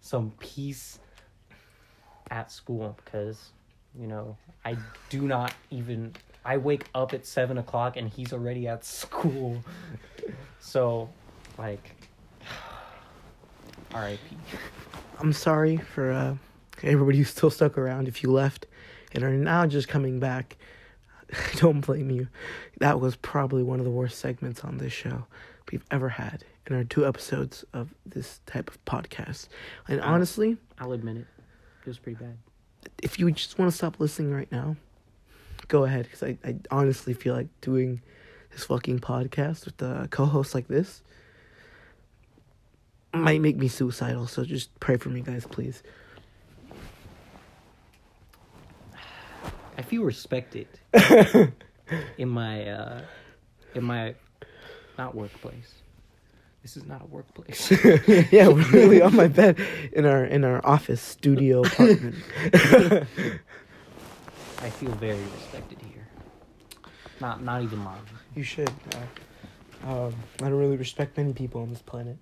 some 0.00 0.32
peace 0.38 0.98
at 2.30 2.50
school 2.52 2.96
because 3.04 3.50
you 3.98 4.06
know 4.06 4.36
I 4.64 4.76
do 5.08 5.22
not 5.22 5.52
even 5.70 6.14
I 6.44 6.56
wake 6.56 6.86
up 6.94 7.12
at 7.12 7.26
seven 7.26 7.58
o'clock 7.58 7.96
and 7.96 8.08
he's 8.08 8.32
already 8.32 8.66
at 8.66 8.84
school. 8.84 9.62
so, 10.60 11.08
like, 11.58 11.94
R.I.P. 13.94 14.36
I'm 15.18 15.32
sorry 15.32 15.76
for 15.76 16.12
uh, 16.12 16.34
everybody 16.82 17.18
who's 17.18 17.28
still 17.28 17.50
stuck 17.50 17.76
around. 17.76 18.08
If 18.08 18.22
you 18.22 18.32
left 18.32 18.66
and 19.12 19.22
are 19.22 19.30
now 19.30 19.66
just 19.66 19.88
coming 19.88 20.18
back, 20.18 20.56
I 21.32 21.54
don't 21.56 21.80
blame 21.80 22.10
you. 22.10 22.28
That 22.78 23.00
was 23.00 23.16
probably 23.16 23.62
one 23.62 23.78
of 23.78 23.84
the 23.84 23.90
worst 23.90 24.18
segments 24.18 24.64
on 24.64 24.78
this 24.78 24.92
show 24.92 25.26
we've 25.70 25.84
ever 25.90 26.08
had 26.08 26.44
in 26.66 26.76
our 26.76 26.84
two 26.84 27.06
episodes 27.06 27.64
of 27.72 27.94
this 28.06 28.40
type 28.46 28.70
of 28.70 28.84
podcast. 28.84 29.48
And 29.88 30.00
honestly, 30.00 30.56
I'll 30.78 30.92
admit 30.92 31.16
it. 31.16 31.26
It 31.82 31.86
was 31.86 31.98
pretty 31.98 32.18
bad. 32.22 32.36
if 33.02 33.18
you 33.18 33.30
just 33.30 33.58
want 33.58 33.70
to 33.70 33.76
stop 33.76 34.00
listening 34.00 34.32
right 34.32 34.50
now, 34.52 34.76
go 35.68 35.84
ahead. 35.84 36.04
Because 36.04 36.22
I, 36.22 36.38
I 36.44 36.56
honestly 36.70 37.14
feel 37.14 37.34
like 37.34 37.48
doing 37.60 38.02
this 38.52 38.64
fucking 38.64 39.00
podcast 39.00 39.64
with 39.64 39.80
a 39.82 40.08
co 40.10 40.24
host 40.24 40.54
like 40.54 40.68
this 40.68 41.02
might 43.12 43.40
make 43.40 43.56
me 43.56 43.68
suicidal. 43.68 44.26
So 44.26 44.44
just 44.44 44.78
pray 44.80 44.96
for 44.96 45.08
me, 45.08 45.20
guys, 45.20 45.46
please. 45.46 45.82
I 49.80 49.82
feel 49.82 50.02
respected 50.02 50.68
in 52.18 52.28
my 52.28 52.68
uh 52.68 53.00
in 53.74 53.82
my 53.82 54.14
not 54.98 55.14
workplace. 55.14 55.72
This 56.60 56.76
is 56.76 56.84
not 56.84 57.00
a 57.00 57.06
workplace. 57.06 57.70
yeah, 58.30 58.48
we're 58.48 58.70
really 58.72 59.00
on 59.00 59.16
my 59.16 59.26
bed 59.26 59.58
in 59.94 60.04
our 60.04 60.22
in 60.26 60.44
our 60.44 60.60
office 60.66 61.00
studio 61.00 61.62
apartment. 61.62 62.16
I 64.58 64.68
feel 64.68 64.90
very 64.96 65.24
respected 65.38 65.78
here. 65.80 66.06
Not 67.18 67.42
not 67.42 67.62
even 67.62 67.82
love. 67.82 68.06
You 68.36 68.42
should. 68.42 68.68
Uh, 68.68 69.06
um, 69.90 70.14
I 70.42 70.50
don't 70.50 70.58
really 70.58 70.76
respect 70.76 71.16
many 71.16 71.32
people 71.32 71.62
on 71.62 71.70
this 71.70 71.80
planet. 71.80 72.18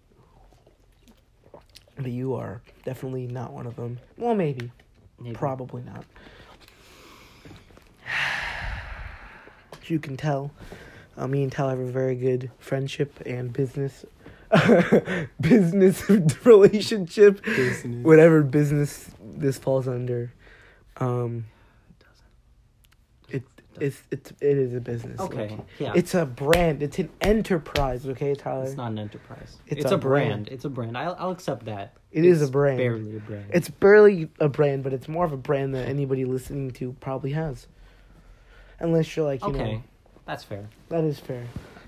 But 1.96 2.12
you 2.12 2.34
are 2.34 2.62
definitely 2.84 3.26
not 3.26 3.52
one 3.52 3.66
of 3.66 3.74
them. 3.74 3.98
Well, 4.16 4.36
maybe. 4.36 4.70
Maybe. 5.18 5.34
Probably 5.34 5.82
not. 5.82 6.04
As 9.88 9.90
you 9.90 9.98
can 9.98 10.18
tell, 10.18 10.50
uh, 11.16 11.26
me 11.26 11.42
and 11.42 11.50
Tal 11.50 11.70
have 11.70 11.78
a 11.78 11.90
very 11.90 12.14
good 12.14 12.50
friendship 12.58 13.22
and 13.24 13.50
business, 13.50 14.04
business 15.40 16.10
relationship, 16.44 17.42
Business. 17.42 18.04
whatever 18.04 18.42
business 18.42 19.08
this 19.18 19.56
falls 19.56 19.88
under. 19.88 20.30
Um, 20.98 21.46
it 23.30 23.44
it's 23.80 24.02
it's 24.10 24.30
it 24.42 24.58
is 24.58 24.74
a 24.74 24.80
business. 24.80 25.18
Okay. 25.20 25.56
Yeah. 25.78 25.94
It's 25.96 26.14
a 26.14 26.26
brand. 26.26 26.82
It's 26.82 26.98
an 26.98 27.08
enterprise. 27.22 28.06
Okay, 28.06 28.34
Tyler. 28.34 28.64
It's 28.64 28.76
not 28.76 28.92
an 28.92 28.98
enterprise. 28.98 29.56
It's 29.68 29.84
It's, 29.84 29.90
a 29.90 29.94
a, 29.94 29.98
brand. 29.98 30.28
brand. 30.28 30.48
It's 30.48 30.66
a 30.66 30.68
brand. 30.68 30.98
I'll, 30.98 31.16
I'll 31.18 31.30
accept 31.30 31.64
that. 31.64 31.94
It 32.12 32.26
is 32.26 32.42
It's 32.42 32.50
a 32.50 32.52
brand. 32.52 32.76
Barely 32.76 33.16
a 33.16 33.20
brand. 33.20 33.46
It's 33.54 33.70
barely 33.70 34.28
a 34.38 34.50
brand, 34.50 34.84
but 34.84 34.92
it's 34.92 35.08
more 35.08 35.24
of 35.24 35.32
a 35.32 35.38
brand 35.38 35.74
that 35.74 35.88
anybody 35.96 36.26
listening 36.26 36.72
to 36.72 36.92
probably 37.00 37.32
has. 37.32 37.68
Unless 38.80 39.16
you're 39.16 39.26
like, 39.26 39.40
you 39.42 39.48
okay. 39.48 39.72
know, 39.74 39.82
That's 40.26 40.44
fair. 40.44 40.68
that 40.88 41.04
is 41.04 41.18
fair. 41.18 41.44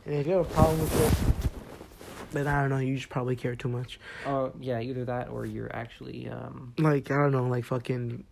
And 0.07 0.15
if 0.15 0.27
you 0.27 0.33
have 0.35 0.51
a 0.51 0.55
problem 0.55 0.81
with 0.81 1.01
it, 1.45 2.33
then 2.33 2.47
I 2.47 2.61
don't 2.61 2.71
know, 2.71 2.79
you 2.79 2.97
just 2.97 3.09
probably 3.09 3.37
care 3.37 3.55
too 3.57 3.69
much. 3.69 3.99
Oh 4.27 4.53
yeah, 4.61 4.81
either 4.81 5.05
that 5.05 5.29
or 5.29 5.45
you're 5.47 5.75
actually 5.75 6.29
um 6.29 6.75
Like, 6.79 7.11
I 7.11 7.15
don't 7.17 7.33
know, 7.33 7.47
like 7.49 7.65
fucking, 7.65 8.25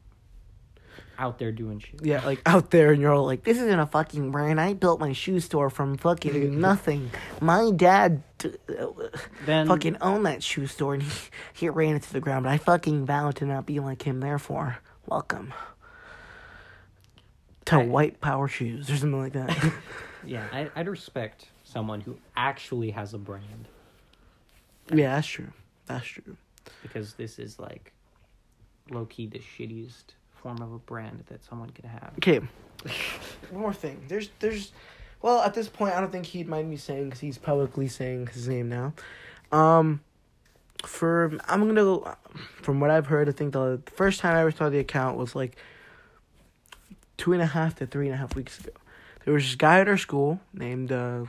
out 1.21 1.39
there 1.41 1.51
doing 1.51 1.81
shit. 1.81 2.05
yeah, 2.05 2.25
like 2.25 2.41
out 2.47 2.71
there 2.71 2.93
and 2.93 3.03
you're 3.03 3.13
all 3.13 3.25
like, 3.27 3.43
this 3.45 3.57
isn't 3.59 3.79
a 3.81 3.87
fucking 3.87 4.31
brand. 4.31 4.61
I 4.61 4.75
built 4.75 5.01
my 5.01 5.13
shoe 5.13 5.41
store 5.41 5.69
from 5.69 5.97
fucking 5.97 6.61
nothing. 6.69 7.11
My 7.41 7.71
dad 7.75 8.23
t- 8.39 8.53
uh, 8.79 8.87
Then 9.45 9.67
fucking 9.67 9.97
owned 10.01 10.27
that 10.27 10.43
shoe 10.45 10.67
store 10.69 10.95
and 10.95 11.03
he, 11.03 11.11
he 11.53 11.69
ran 11.69 11.97
it 11.97 12.03
to 12.05 12.13
the 12.13 12.21
ground, 12.21 12.45
but 12.45 12.51
I 12.53 12.59
fucking 12.59 13.05
vowed 13.05 13.35
to 13.37 13.47
not 13.47 13.67
be 13.67 13.81
like 13.81 14.03
him, 14.03 14.21
therefore, 14.21 14.79
welcome. 15.07 15.53
To 17.69 17.77
I- 17.77 17.85
white 17.85 18.21
power 18.21 18.49
shoes 18.49 18.91
or 18.91 18.97
something 18.97 19.21
like 19.21 19.33
that. 19.33 19.73
yeah, 20.27 20.47
I, 20.53 20.71
I'd 20.77 20.89
respect 20.89 21.47
someone 21.65 22.01
who 22.01 22.19
actually 22.37 22.91
has 22.91 23.15
a 23.15 23.19
brand 23.19 23.69
yeah, 24.93 25.15
that's 25.15 25.27
true. 25.27 25.53
That's 25.87 26.07
true. 26.07 26.37
because 26.83 27.15
this 27.15 27.39
is 27.39 27.59
like 27.59 27.93
low 28.91 29.05
key 29.07 29.27
the 29.27 29.39
shittiest 29.39 30.15
form 30.31 30.63
of 30.63 30.73
a 30.73 30.79
brand 30.79 31.25
that 31.27 31.45
someone 31.45 31.71
could 31.71 31.85
have. 31.85 32.13
Okay. 32.19 32.39
One 33.51 33.63
more 33.63 33.75
thing. 33.75 34.05
There's, 34.09 34.31
there's, 34.39 34.73
well, 35.21 35.41
at 35.41 35.55
this 35.55 35.69
point, 35.69 35.95
I 35.95 36.01
don't 36.01 36.13
think 36.13 36.27
he'd 36.27 36.49
mind 36.49 36.71
me 36.71 36.77
saying 36.77 37.07
because 37.07 37.21
he's 37.21 37.39
publicly 37.39 37.89
saying 37.89 38.29
his 38.29 38.49
name 38.49 38.69
now. 38.69 38.93
Um, 39.51 40.01
for 40.85 41.37
I'm 41.49 41.67
gonna 41.67 41.75
go. 41.75 42.15
From 42.63 42.79
what 42.79 42.91
I've 42.91 43.07
heard, 43.07 43.29
I 43.29 43.33
think 43.33 43.53
the 43.53 43.83
first 43.87 44.21
time 44.21 44.37
I 44.37 44.41
ever 44.43 44.53
saw 44.53 44.69
the 44.69 44.79
account 44.79 45.19
was 45.19 45.35
like 45.35 45.57
two 47.19 47.35
and 47.35 47.43
a 47.43 47.47
half 47.47 47.75
to 47.77 47.87
three 47.87 48.07
and 48.07 48.15
a 48.15 48.17
half 48.19 48.35
weeks 48.35 48.59
ago. 48.59 48.71
There 49.25 49.35
was 49.35 49.45
this 49.45 49.55
guy 49.57 49.81
at 49.81 49.89
our 49.89 49.99
school 49.99 50.41
named 50.55 50.91
uh, 50.91 51.27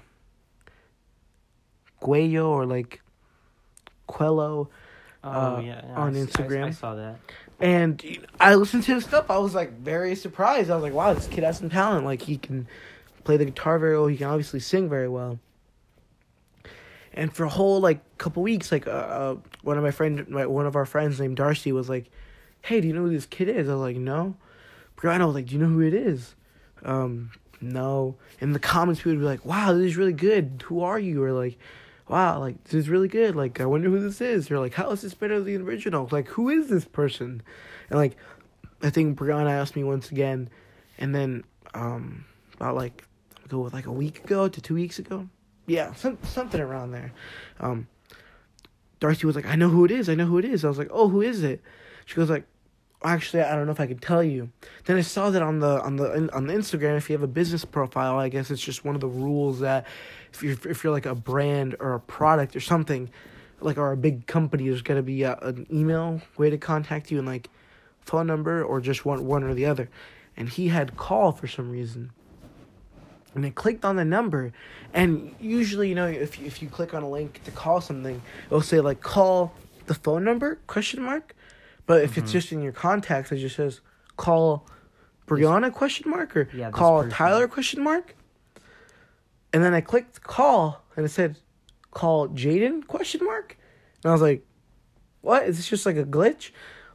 Guello 2.01 2.47
or 2.49 2.65
like 2.65 3.01
Quello. 4.07 4.69
Oh 5.23 5.29
Uh, 5.29 5.61
yeah, 5.63 5.81
yeah, 5.85 5.95
on 5.95 6.15
I 6.15 6.19
s- 6.21 6.27
I 6.27 6.29
Instagram. 6.43 6.63
I, 6.67 6.71
saw 6.71 6.95
that. 6.95 7.17
And 7.59 8.01
you 8.03 8.21
know, 8.21 8.27
I 8.39 8.55
listened 8.55 8.83
to 8.83 8.93
his 8.95 9.03
stuff. 9.03 9.29
I 9.29 9.37
was 9.39 9.53
like 9.53 9.73
very 9.79 10.15
surprised. 10.15 10.69
I 10.71 10.75
was 10.75 10.83
like, 10.83 10.93
wow, 10.93 11.13
this 11.13 11.27
kid 11.27 11.43
has 11.43 11.57
some 11.57 11.69
talent. 11.69 12.05
Like 12.05 12.21
he 12.21 12.37
can 12.37 12.67
play 13.25 13.35
the 13.35 13.45
guitar 13.45 13.77
very 13.79 13.97
well. 13.97 14.07
He 14.07 14.15
can 14.17 14.27
obviously 14.27 14.61
sing 14.61 14.87
very 14.87 15.09
well. 15.09 15.39
And 17.13 17.33
for 17.33 17.43
a 17.43 17.49
whole 17.49 17.81
like 17.81 17.99
couple 18.17 18.43
weeks, 18.43 18.71
like 18.71 18.87
uh, 18.87 18.91
uh 18.91 19.35
one 19.63 19.77
of 19.77 19.83
my 19.83 19.91
friend, 19.91 20.25
my, 20.29 20.45
one 20.45 20.65
of 20.67 20.77
our 20.77 20.85
friends 20.85 21.19
named 21.19 21.35
Darcy 21.35 21.73
was 21.73 21.89
like, 21.89 22.09
"Hey, 22.61 22.79
do 22.79 22.87
you 22.87 22.93
know 22.93 23.01
who 23.01 23.09
this 23.09 23.25
kid 23.25 23.49
is?" 23.49 23.67
I 23.67 23.73
was 23.73 23.81
like, 23.81 23.97
"No." 23.97 24.35
Brianna 24.99 25.25
was 25.25 25.35
like, 25.35 25.45
"Do 25.45 25.55
you 25.55 25.61
know 25.61 25.69
who 25.69 25.81
it 25.81 25.93
is?" 25.93 26.35
Um, 26.83 27.31
no. 27.61 28.15
In 28.41 28.51
the 28.51 28.59
comments, 28.59 28.99
people 28.99 29.13
would 29.13 29.19
be 29.19 29.25
like, 29.25 29.45
"Wow, 29.45 29.73
this 29.73 29.87
is 29.87 29.97
really 29.97 30.13
good. 30.13 30.63
Who 30.67 30.81
are 30.81 30.99
you?" 30.99 31.23
Or 31.23 31.31
like, 31.31 31.57
"Wow, 32.07 32.39
like 32.39 32.61
this 32.65 32.73
is 32.73 32.89
really 32.89 33.07
good. 33.07 33.35
Like 33.35 33.61
I 33.61 33.65
wonder 33.65 33.89
who 33.89 33.99
this 33.99 34.19
is." 34.19 34.51
Or 34.51 34.59
like, 34.59 34.73
"How 34.73 34.89
is 34.91 35.01
this 35.01 35.13
better 35.13 35.35
than 35.39 35.45
the 35.45 35.63
original?" 35.63 36.09
Like, 36.11 36.27
who 36.27 36.49
is 36.49 36.67
this 36.67 36.85
person? 36.85 37.41
And 37.89 37.97
like, 37.97 38.17
I 38.81 38.89
think 38.89 39.17
Brianna 39.17 39.51
asked 39.51 39.75
me 39.75 39.83
once 39.83 40.11
again, 40.11 40.49
and 40.97 41.15
then 41.15 41.43
um, 41.73 42.25
about 42.55 42.75
like 42.75 43.05
go 43.47 43.59
with 43.59 43.73
like 43.73 43.87
a 43.87 43.91
week 43.91 44.23
ago 44.25 44.47
to 44.49 44.61
two 44.61 44.75
weeks 44.75 44.99
ago, 44.99 45.29
yeah, 45.65 45.93
some 45.93 46.17
something 46.23 46.59
around 46.59 46.91
there. 46.91 47.13
Um, 47.61 47.87
Darcy 48.99 49.25
was 49.25 49.35
like, 49.35 49.45
"I 49.45 49.55
know 49.55 49.69
who 49.69 49.85
it 49.85 49.91
is. 49.91 50.09
I 50.09 50.15
know 50.15 50.25
who 50.25 50.39
it 50.39 50.45
is." 50.45 50.65
I 50.65 50.67
was 50.67 50.77
like, 50.77 50.89
"Oh, 50.91 51.07
who 51.07 51.21
is 51.21 51.41
it?" 51.41 51.61
She 52.05 52.15
goes 52.15 52.29
like, 52.29 52.45
"Actually, 53.03 53.43
I 53.43 53.55
don't 53.55 53.65
know 53.65 53.71
if 53.71 53.79
I 53.79 53.87
could 53.87 54.01
tell 54.01 54.23
you." 54.23 54.49
Then 54.85 54.97
I 54.97 55.01
saw 55.01 55.29
that 55.29 55.41
on 55.41 55.59
the 55.59 55.81
on 55.81 55.95
the 55.95 56.33
on 56.33 56.47
the 56.47 56.53
Instagram. 56.53 56.97
If 56.97 57.09
you 57.09 57.13
have 57.15 57.23
a 57.23 57.27
business 57.27 57.65
profile, 57.65 58.17
I 58.17 58.29
guess 58.29 58.51
it's 58.51 58.61
just 58.61 58.85
one 58.85 58.95
of 58.95 59.01
the 59.01 59.07
rules 59.07 59.59
that 59.59 59.85
if 60.33 60.43
you're 60.43 60.57
if 60.65 60.83
you're 60.83 60.93
like 60.93 61.05
a 61.05 61.15
brand 61.15 61.75
or 61.79 61.93
a 61.93 61.99
product 61.99 62.55
or 62.55 62.59
something, 62.59 63.09
like 63.61 63.77
or 63.77 63.91
a 63.91 63.97
big 63.97 64.27
company, 64.27 64.67
there's 64.67 64.81
got 64.81 64.95
to 64.95 65.03
be 65.03 65.23
a, 65.23 65.37
an 65.37 65.65
email 65.71 66.21
way 66.37 66.49
to 66.49 66.57
contact 66.57 67.11
you 67.11 67.17
and 67.17 67.27
like 67.27 67.49
phone 68.01 68.27
number 68.27 68.63
or 68.63 68.81
just 68.81 69.05
one 69.05 69.25
one 69.25 69.43
or 69.43 69.53
the 69.53 69.65
other. 69.65 69.89
And 70.37 70.49
he 70.49 70.69
had 70.69 70.97
call 70.97 71.31
for 71.31 71.47
some 71.47 71.69
reason. 71.69 72.11
And 73.35 73.45
I 73.45 73.51
clicked 73.51 73.85
on 73.85 73.95
the 73.95 74.05
number, 74.05 74.51
and 74.91 75.35
usually, 75.39 75.89
you 75.89 75.95
know, 75.95 76.07
if 76.07 76.41
if 76.41 76.61
you 76.61 76.67
click 76.67 76.95
on 76.95 77.03
a 77.03 77.09
link 77.09 77.43
to 77.43 77.51
call 77.51 77.79
something, 77.79 78.21
it'll 78.47 78.61
say 78.61 78.79
like 78.79 79.01
call 79.01 79.53
the 79.85 79.93
phone 79.93 80.23
number 80.23 80.57
question 80.65 81.03
mark. 81.03 81.35
But 81.89 82.03
if 82.03 82.19
it's 82.19 82.29
Mhm. 82.29 82.33
just 82.33 82.51
in 82.51 82.61
your 82.61 82.71
contacts, 82.71 83.31
it 83.31 83.37
just 83.37 83.55
says 83.55 83.81
call 84.15 84.67
Brianna 85.25 85.73
question 85.73 86.07
mark 86.07 86.37
or 86.37 86.47
Yeah, 86.53 86.69
call 86.69 86.97
person. 87.01 87.09
Tyler 87.17 87.47
question 87.47 87.81
mark. 87.83 88.15
And 89.51 89.63
then 89.63 89.73
I 89.73 89.81
clicked 89.81 90.21
call, 90.21 90.83
and 90.95 91.03
it 91.03 91.09
said 91.09 91.39
call 91.89 92.27
Jaden 92.29 92.85
question 92.85 93.25
mark, 93.25 93.57
and 94.03 94.11
I 94.11 94.13
was 94.13 94.21
like, 94.21 94.45
what? 95.21 95.47
Is 95.47 95.57
this 95.57 95.67
just 95.67 95.87
like 95.87 95.97
a 95.97 96.03
glitch? 96.03 96.51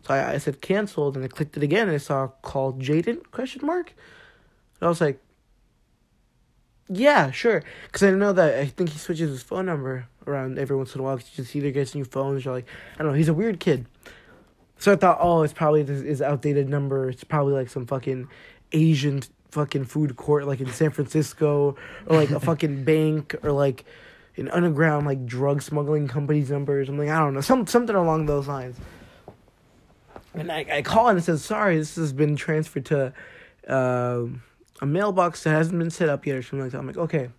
So 0.07 0.15
I, 0.15 0.35
I 0.35 0.39
said 0.39 0.61
canceled, 0.61 1.17
and 1.17 1.25
I 1.25 1.29
clicked 1.29 1.57
it 1.57 1.65
again, 1.65 1.89
and 1.89 1.97
I 1.97 1.99
saw 1.99 2.29
call 2.43 2.75
Jaden 2.75 3.29
question 3.33 3.67
mark. 3.67 3.89
And 4.79 4.87
I 4.87 4.89
was 4.89 5.01
like, 5.01 5.21
yeah, 6.89 7.33
sure. 7.33 7.65
Because 7.87 8.05
I 8.05 8.11
know 8.13 8.33
that 8.33 8.61
I 8.61 8.67
think 8.67 8.91
he 8.91 8.99
switches 9.01 9.31
his 9.31 9.43
phone 9.43 9.67
number 9.67 10.07
around 10.25 10.57
every 10.57 10.77
once 10.77 10.95
in 10.95 11.01
a 11.01 11.05
while. 11.05 11.17
'cause 11.17 11.27
he 11.27 11.43
just 11.43 11.57
either 11.57 11.73
gets 11.73 11.97
new 11.97 12.05
phones 12.05 12.47
or 12.47 12.53
like 12.53 12.67
I 12.95 12.99
don't 13.03 13.09
know. 13.09 13.19
He's 13.19 13.29
a 13.29 13.35
weird 13.35 13.59
kid. 13.59 13.87
So 14.79 14.93
I 14.93 14.97
thought, 14.97 15.19
oh, 15.21 15.43
it's 15.43 15.53
probably 15.53 15.83
this 15.83 16.03
his 16.03 16.23
outdated 16.23 16.69
number. 16.69 17.09
It's 17.09 17.25
probably 17.25 17.55
like 17.55 17.69
some 17.69 17.87
fucking 17.87 18.29
Asian 18.73 19.23
fucking 19.51 19.85
food 19.85 20.17
court 20.17 20.47
like 20.47 20.61
in 20.61 20.71
San 20.73 20.91
Francisco 20.91 21.77
or 22.07 22.17
like 22.17 22.31
a 22.31 22.41
fucking 22.49 22.85
bank 22.85 23.37
or 23.43 23.53
like 23.53 23.85
an 24.37 24.49
underground 24.51 25.07
like 25.07 25.25
drug 25.25 25.63
smuggling 25.63 26.09
company's 26.09 26.51
number 26.51 26.81
or 26.81 26.85
something. 26.85 27.11
I 27.11 27.21
don't 27.21 27.35
know. 27.35 27.41
Some 27.41 27.67
something 27.67 27.95
along 27.95 28.27
those 28.27 28.49
lines. 28.49 28.77
And 30.35 30.51
I, 30.51 30.67
I 30.71 30.83
call 30.83 31.09
and 31.09 31.19
it 31.19 31.23
says, 31.23 31.45
sorry, 31.45 31.79
this 31.79 31.95
has 31.95 32.13
been 32.13 32.37
transferred 32.37 32.87
to 32.87 33.13
um 33.69 34.43
a 34.83 34.87
mailbox 34.87 35.45
that 35.45 35.51
hasn't 35.51 35.79
been 35.79 35.91
set 35.91 36.09
up 36.09 36.27
yet 36.27 36.37
or 36.37 36.43
something 36.43 36.61
like 36.61 36.73
that. 36.73 36.79
I'm 36.79 36.87
like, 36.87 36.97
okay, 36.97 37.31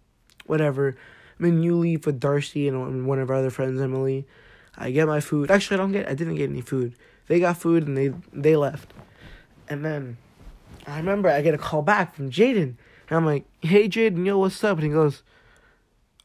whatever. 0.45 0.95
I'm 1.37 1.45
in 1.45 1.59
New 1.59 1.75
Leaf 1.75 2.05
with 2.05 2.19
Darcy 2.19 2.67
and 2.67 3.05
one 3.05 3.19
of 3.19 3.29
our 3.29 3.35
other 3.35 3.49
friends, 3.49 3.81
Emily. 3.81 4.25
I 4.77 4.91
get 4.91 5.07
my 5.07 5.19
food. 5.19 5.51
Actually, 5.51 5.75
I 5.75 5.77
don't 5.77 5.91
get. 5.91 6.07
I 6.07 6.13
didn't 6.13 6.35
get 6.35 6.49
any 6.49 6.61
food. 6.61 6.95
They 7.27 7.39
got 7.39 7.57
food 7.57 7.87
and 7.87 7.97
they 7.97 8.13
they 8.33 8.55
left. 8.55 8.93
And 9.67 9.83
then 9.83 10.17
I 10.85 10.97
remember 10.97 11.29
I 11.29 11.41
get 11.41 11.53
a 11.53 11.59
call 11.59 11.81
back 11.81 12.15
from 12.15 12.29
Jaden, 12.29 12.75
and 13.09 13.17
I'm 13.17 13.25
like, 13.25 13.45
"Hey, 13.61 13.87
Jaden, 13.87 14.25
yo, 14.25 14.37
what's 14.37 14.63
up?" 14.63 14.77
And 14.77 14.85
he 14.85 14.93
goes, 14.93 15.23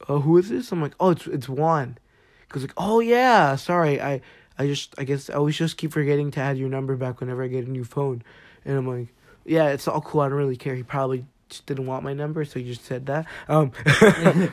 "Oh, 0.07 0.19
who 0.19 0.37
is 0.37 0.49
this?" 0.49 0.71
I'm 0.71 0.81
like, 0.81 0.95
"Oh, 0.99 1.11
it's 1.11 1.27
it's 1.27 1.49
Juan." 1.49 1.97
He 2.41 2.53
goes 2.53 2.63
like, 2.63 2.73
"Oh 2.77 2.99
yeah, 2.99 3.55
sorry, 3.55 4.01
I 4.01 4.21
I 4.59 4.67
just 4.67 4.93
I 4.97 5.03
guess 5.03 5.29
I 5.29 5.33
always 5.33 5.57
just 5.57 5.77
keep 5.77 5.91
forgetting 5.91 6.31
to 6.31 6.39
add 6.39 6.57
your 6.57 6.69
number 6.69 6.95
back 6.95 7.19
whenever 7.19 7.43
I 7.43 7.47
get 7.47 7.65
a 7.65 7.71
new 7.71 7.83
phone." 7.83 8.23
And 8.63 8.77
I'm 8.77 8.87
like, 8.87 9.07
"Yeah, 9.45 9.69
it's 9.69 9.87
all 9.87 10.01
cool. 10.01 10.21
I 10.21 10.29
don't 10.29 10.37
really 10.37 10.57
care. 10.57 10.75
He 10.75 10.83
probably 10.83 11.25
just 11.49 11.65
didn't 11.65 11.87
want 11.87 12.03
my 12.03 12.13
number, 12.13 12.45
so 12.45 12.59
he 12.59 12.65
just 12.65 12.85
said 12.85 13.07
that." 13.07 13.25
Um, 13.47 13.71
and 13.85 14.51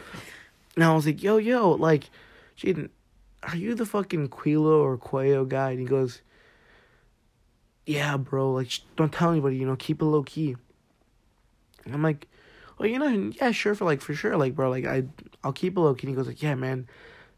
I 0.84 0.94
was 0.94 1.04
like, 1.04 1.22
"Yo, 1.22 1.36
yo, 1.36 1.72
like, 1.72 2.08
Jaden, 2.56 2.88
are 3.42 3.56
you 3.56 3.74
the 3.74 3.84
fucking 3.86 4.30
Quilo 4.30 4.80
or 4.82 4.96
Quayo 4.96 5.46
guy?" 5.46 5.72
And 5.72 5.80
he 5.80 5.86
goes, 5.86 6.22
"Yeah, 7.88 8.16
bro. 8.16 8.52
Like, 8.52 8.70
don't 8.96 9.12
tell 9.12 9.30
anybody. 9.30 9.56
You 9.56 9.66
know, 9.66 9.76
keep 9.76 10.02
it 10.02 10.04
low 10.04 10.22
key." 10.22 10.56
And 11.84 11.94
I'm 11.94 12.02
like, 12.02 12.26
"Well, 12.78 12.88
you 12.88 12.98
know, 12.98 13.32
yeah, 13.40 13.50
sure, 13.50 13.74
for 13.74 13.84
like 13.84 14.00
for 14.00 14.14
sure, 14.14 14.36
like, 14.36 14.54
bro, 14.54 14.70
like 14.70 14.84
I, 14.84 15.04
I'll 15.42 15.52
keep 15.52 15.76
it 15.76 15.80
low 15.80 15.94
key." 15.94 16.06
And 16.06 16.10
he 16.10 16.16
goes 16.16 16.26
like, 16.26 16.42
"Yeah, 16.42 16.54
man, 16.54 16.86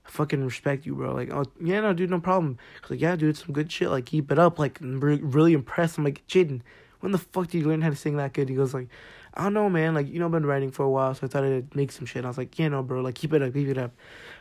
I 0.06 0.10
fucking 0.10 0.44
respect 0.44 0.86
you, 0.86 0.94
bro. 0.94 1.14
Like, 1.14 1.30
oh 1.30 1.44
yeah, 1.60 1.80
no, 1.80 1.92
dude, 1.92 2.10
no 2.10 2.20
problem." 2.20 2.58
Was 2.82 2.90
like, 2.90 3.00
"Yeah, 3.00 3.16
dude, 3.16 3.36
some 3.36 3.52
good 3.52 3.70
shit. 3.70 3.90
Like, 3.90 4.06
keep 4.06 4.30
it 4.30 4.38
up. 4.38 4.58
Like, 4.58 4.78
re- 4.80 5.20
really 5.22 5.52
impressed." 5.52 5.98
I'm 5.98 6.04
like, 6.04 6.26
"Jaden, 6.26 6.62
when 7.00 7.12
the 7.12 7.18
fuck 7.18 7.48
did 7.48 7.58
you 7.58 7.68
learn 7.68 7.82
how 7.82 7.90
to 7.90 7.96
sing 7.96 8.16
that 8.16 8.32
good?" 8.32 8.48
He 8.48 8.54
goes 8.54 8.74
like, 8.74 8.88
I 9.34 9.44
don't 9.44 9.54
know, 9.54 9.70
man. 9.70 9.94
Like, 9.94 10.08
you 10.08 10.18
know, 10.18 10.26
I've 10.26 10.32
been 10.32 10.46
writing 10.46 10.70
for 10.70 10.84
a 10.84 10.90
while, 10.90 11.14
so 11.14 11.26
I 11.26 11.28
thought 11.28 11.44
I'd 11.44 11.74
make 11.74 11.92
some 11.92 12.06
shit. 12.06 12.18
And 12.18 12.26
I 12.26 12.30
was 12.30 12.38
like, 12.38 12.58
yeah, 12.58 12.68
no, 12.68 12.82
bro. 12.82 13.00
Like, 13.00 13.14
keep 13.14 13.32
it 13.32 13.42
up, 13.42 13.52
keep 13.52 13.68
it 13.68 13.78
up. 13.78 13.92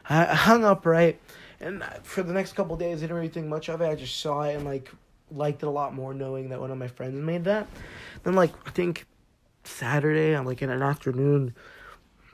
I, 0.09 0.25
I 0.25 0.35
hung 0.35 0.65
up, 0.65 0.85
right? 0.85 1.19
And 1.59 1.83
uh, 1.83 1.87
for 2.01 2.23
the 2.23 2.33
next 2.33 2.53
couple 2.53 2.75
days, 2.75 2.99
I 2.99 3.01
didn't 3.01 3.15
really 3.15 3.29
think 3.29 3.47
much 3.47 3.69
of 3.69 3.81
it. 3.81 3.87
I 3.87 3.95
just 3.95 4.19
saw 4.19 4.41
it 4.41 4.55
and, 4.55 4.65
like, 4.65 4.89
liked 5.31 5.63
it 5.63 5.67
a 5.67 5.69
lot 5.69 5.93
more 5.93 6.13
knowing 6.13 6.49
that 6.49 6.59
one 6.59 6.71
of 6.71 6.77
my 6.77 6.87
friends 6.87 7.19
made 7.19 7.43
that. 7.45 7.67
Then, 8.23 8.33
like, 8.33 8.51
I 8.65 8.71
think 8.71 9.05
Saturday, 9.63 10.35
I'm 10.35 10.45
like 10.45 10.61
in 10.61 10.69
an 10.69 10.81
afternoon, 10.81 11.53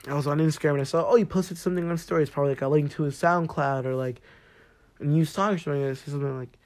I 0.08 0.14
was 0.14 0.26
on 0.26 0.38
Instagram 0.38 0.72
and 0.72 0.80
I 0.80 0.84
saw, 0.84 1.08
oh, 1.08 1.16
he 1.16 1.24
posted 1.24 1.58
something 1.58 1.88
on 1.88 1.98
stories, 1.98 2.30
probably 2.30 2.52
like 2.52 2.62
a 2.62 2.68
link 2.68 2.92
to 2.92 3.04
his 3.04 3.16
SoundCloud 3.16 3.84
or 3.84 3.94
like 3.94 4.20
a 5.00 5.04
new 5.04 5.24
song 5.24 5.54
or 5.54 5.58
something. 5.58 5.94
Said 5.94 6.12
something 6.12 6.38
like, 6.38 6.58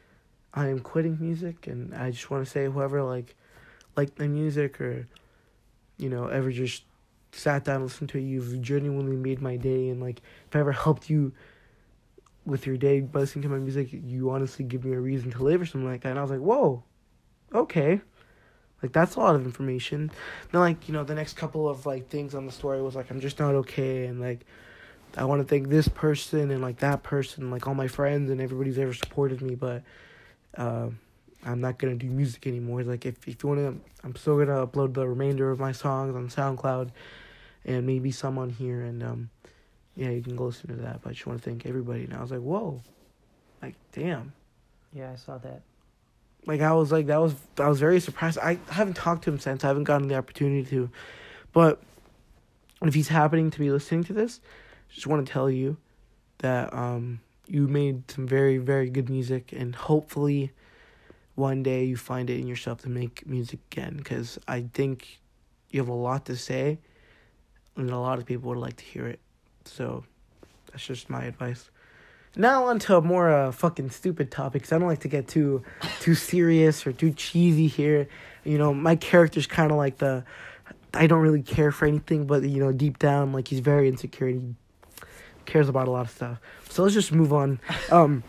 I 0.52 0.68
am 0.68 0.80
quitting 0.80 1.16
music 1.20 1.66
and 1.66 1.94
I 1.94 2.10
just 2.10 2.30
want 2.30 2.44
to 2.44 2.50
say 2.50 2.66
whoever 2.66 3.02
like 3.02 3.36
liked 3.96 4.18
my 4.18 4.26
music 4.26 4.80
or 4.80 5.06
you 5.96 6.08
know 6.08 6.26
ever 6.26 6.50
just 6.50 6.84
sat 7.32 7.64
down 7.64 7.76
and 7.76 7.84
listened 7.84 8.10
to 8.10 8.18
it, 8.18 8.22
you've 8.22 8.60
genuinely 8.60 9.16
made 9.16 9.40
my 9.40 9.56
day 9.56 9.88
and 9.88 10.00
like 10.00 10.20
if 10.48 10.56
I 10.56 10.60
ever 10.60 10.72
helped 10.72 11.08
you 11.08 11.32
with 12.44 12.66
your 12.66 12.76
day 12.76 13.00
by 13.00 13.20
listening 13.20 13.42
to 13.42 13.48
my 13.48 13.58
music, 13.58 13.88
you 13.92 14.30
honestly 14.30 14.64
give 14.64 14.84
me 14.84 14.92
a 14.92 15.00
reason 15.00 15.30
to 15.32 15.42
live 15.42 15.60
or 15.60 15.66
something 15.66 15.88
like 15.88 16.02
that. 16.02 16.10
And 16.10 16.18
I 16.18 16.22
was 16.22 16.30
like, 16.30 16.40
whoa, 16.40 16.82
okay. 17.54 18.00
Like 18.82 18.92
that's 18.92 19.16
a 19.16 19.20
lot 19.20 19.34
of 19.34 19.44
information. 19.44 20.10
Then 20.50 20.60
like, 20.60 20.88
you 20.88 20.94
know, 20.94 21.04
the 21.04 21.14
next 21.14 21.36
couple 21.36 21.68
of 21.68 21.84
like 21.84 22.08
things 22.08 22.34
on 22.34 22.46
the 22.46 22.52
story 22.52 22.80
was 22.80 22.96
like 22.96 23.10
I'm 23.10 23.20
just 23.20 23.38
not 23.38 23.54
okay 23.56 24.06
and 24.06 24.20
like 24.20 24.46
I 25.16 25.24
want 25.24 25.42
to 25.42 25.46
thank 25.46 25.68
this 25.68 25.88
person 25.88 26.50
and 26.50 26.62
like 26.62 26.78
that 26.78 27.02
person, 27.02 27.50
like 27.50 27.66
all 27.66 27.74
my 27.74 27.88
friends 27.88 28.30
and 28.30 28.40
everybody's 28.40 28.78
ever 28.78 28.94
supported 28.94 29.42
me, 29.42 29.54
but 29.54 29.82
uh, 30.56 30.88
I'm 31.44 31.60
not 31.60 31.78
gonna 31.78 31.96
do 31.96 32.06
music 32.06 32.46
anymore. 32.46 32.82
Like 32.82 33.06
if 33.06 33.26
if 33.26 33.42
you 33.42 33.48
wanna, 33.48 33.74
I'm 34.04 34.14
still 34.16 34.38
gonna 34.38 34.66
upload 34.66 34.94
the 34.94 35.08
remainder 35.08 35.50
of 35.50 35.58
my 35.58 35.72
songs 35.72 36.14
on 36.14 36.28
SoundCloud, 36.28 36.90
and 37.64 37.86
maybe 37.86 38.10
some 38.10 38.38
on 38.38 38.50
here, 38.50 38.82
and 38.82 39.02
um, 39.02 39.30
yeah, 39.96 40.10
you 40.10 40.22
can 40.22 40.36
go 40.36 40.46
listen 40.46 40.68
to 40.68 40.82
that. 40.82 41.02
But 41.02 41.10
I 41.10 41.12
just 41.12 41.26
want 41.26 41.42
to 41.42 41.48
thank 41.48 41.66
everybody, 41.66 42.04
and 42.04 42.14
I 42.14 42.20
was 42.20 42.30
like, 42.30 42.40
whoa, 42.40 42.80
like 43.62 43.74
damn. 43.92 44.32
Yeah, 44.92 45.12
I 45.12 45.16
saw 45.16 45.38
that. 45.38 45.62
Like 46.46 46.60
I 46.60 46.72
was 46.72 46.90
like 46.90 47.06
that 47.06 47.20
was 47.20 47.34
I 47.58 47.68
was 47.68 47.78
very 47.80 48.00
surprised. 48.00 48.38
I 48.38 48.58
haven't 48.70 48.94
talked 48.96 49.24
to 49.24 49.30
him 49.30 49.38
since. 49.38 49.64
I 49.64 49.68
haven't 49.68 49.84
gotten 49.84 50.08
the 50.08 50.16
opportunity 50.16 50.68
to, 50.70 50.90
but 51.52 51.80
if 52.82 52.94
he's 52.94 53.08
happening 53.08 53.50
to 53.50 53.58
be 53.58 53.70
listening 53.70 54.04
to 54.04 54.12
this, 54.12 54.40
just 54.88 55.06
want 55.06 55.26
to 55.26 55.32
tell 55.32 55.50
you 55.50 55.76
that 56.38 56.72
um 56.72 57.20
you 57.46 57.68
made 57.68 58.10
some 58.10 58.26
very 58.26 58.58
very 58.58 58.88
good 58.88 59.10
music 59.10 59.52
and 59.52 59.74
hopefully 59.74 60.52
one 61.34 61.62
day 61.62 61.84
you 61.84 61.96
find 61.96 62.30
it 62.30 62.38
in 62.38 62.46
yourself 62.46 62.82
to 62.82 62.88
make 62.88 63.26
music 63.26 63.60
again 63.70 63.96
because 63.96 64.38
I 64.48 64.66
think 64.72 65.20
you 65.70 65.80
have 65.80 65.88
a 65.88 65.92
lot 65.92 66.26
to 66.26 66.36
say 66.36 66.78
and 67.76 67.90
a 67.90 67.98
lot 67.98 68.18
of 68.18 68.26
people 68.26 68.50
would 68.50 68.58
like 68.58 68.76
to 68.76 68.84
hear 68.84 69.06
it. 69.06 69.20
So 69.64 70.04
that's 70.70 70.86
just 70.86 71.10
my 71.10 71.24
advice. 71.24 71.70
Now 72.36 72.64
on 72.66 72.78
to 72.80 73.00
more 73.00 73.30
uh, 73.30 73.52
fucking 73.52 73.90
stupid 73.90 74.30
topics. 74.30 74.72
I 74.72 74.78
don't 74.78 74.86
like 74.86 75.00
to 75.00 75.08
get 75.08 75.26
too 75.26 75.64
too 76.00 76.14
serious 76.14 76.86
or 76.86 76.92
too 76.92 77.12
cheesy 77.12 77.66
here. 77.66 78.08
You 78.44 78.56
know, 78.56 78.72
my 78.72 78.96
character's 78.96 79.46
kind 79.46 79.70
of 79.72 79.76
like 79.76 79.98
the 79.98 80.24
I 80.94 81.06
don't 81.06 81.20
really 81.20 81.42
care 81.42 81.72
for 81.72 81.86
anything, 81.86 82.26
but 82.26 82.42
you 82.42 82.60
know, 82.60 82.72
deep 82.72 82.98
down, 82.98 83.32
like 83.32 83.48
he's 83.48 83.60
very 83.60 83.88
insecure. 83.88 84.28
And 84.28 84.54
he 84.96 85.02
cares 85.44 85.68
about 85.68 85.88
a 85.88 85.90
lot 85.90 86.02
of 86.02 86.10
stuff. 86.10 86.38
So 86.68 86.82
let's 86.82 86.94
just 86.94 87.12
move 87.12 87.32
on. 87.32 87.60
Um, 87.90 88.22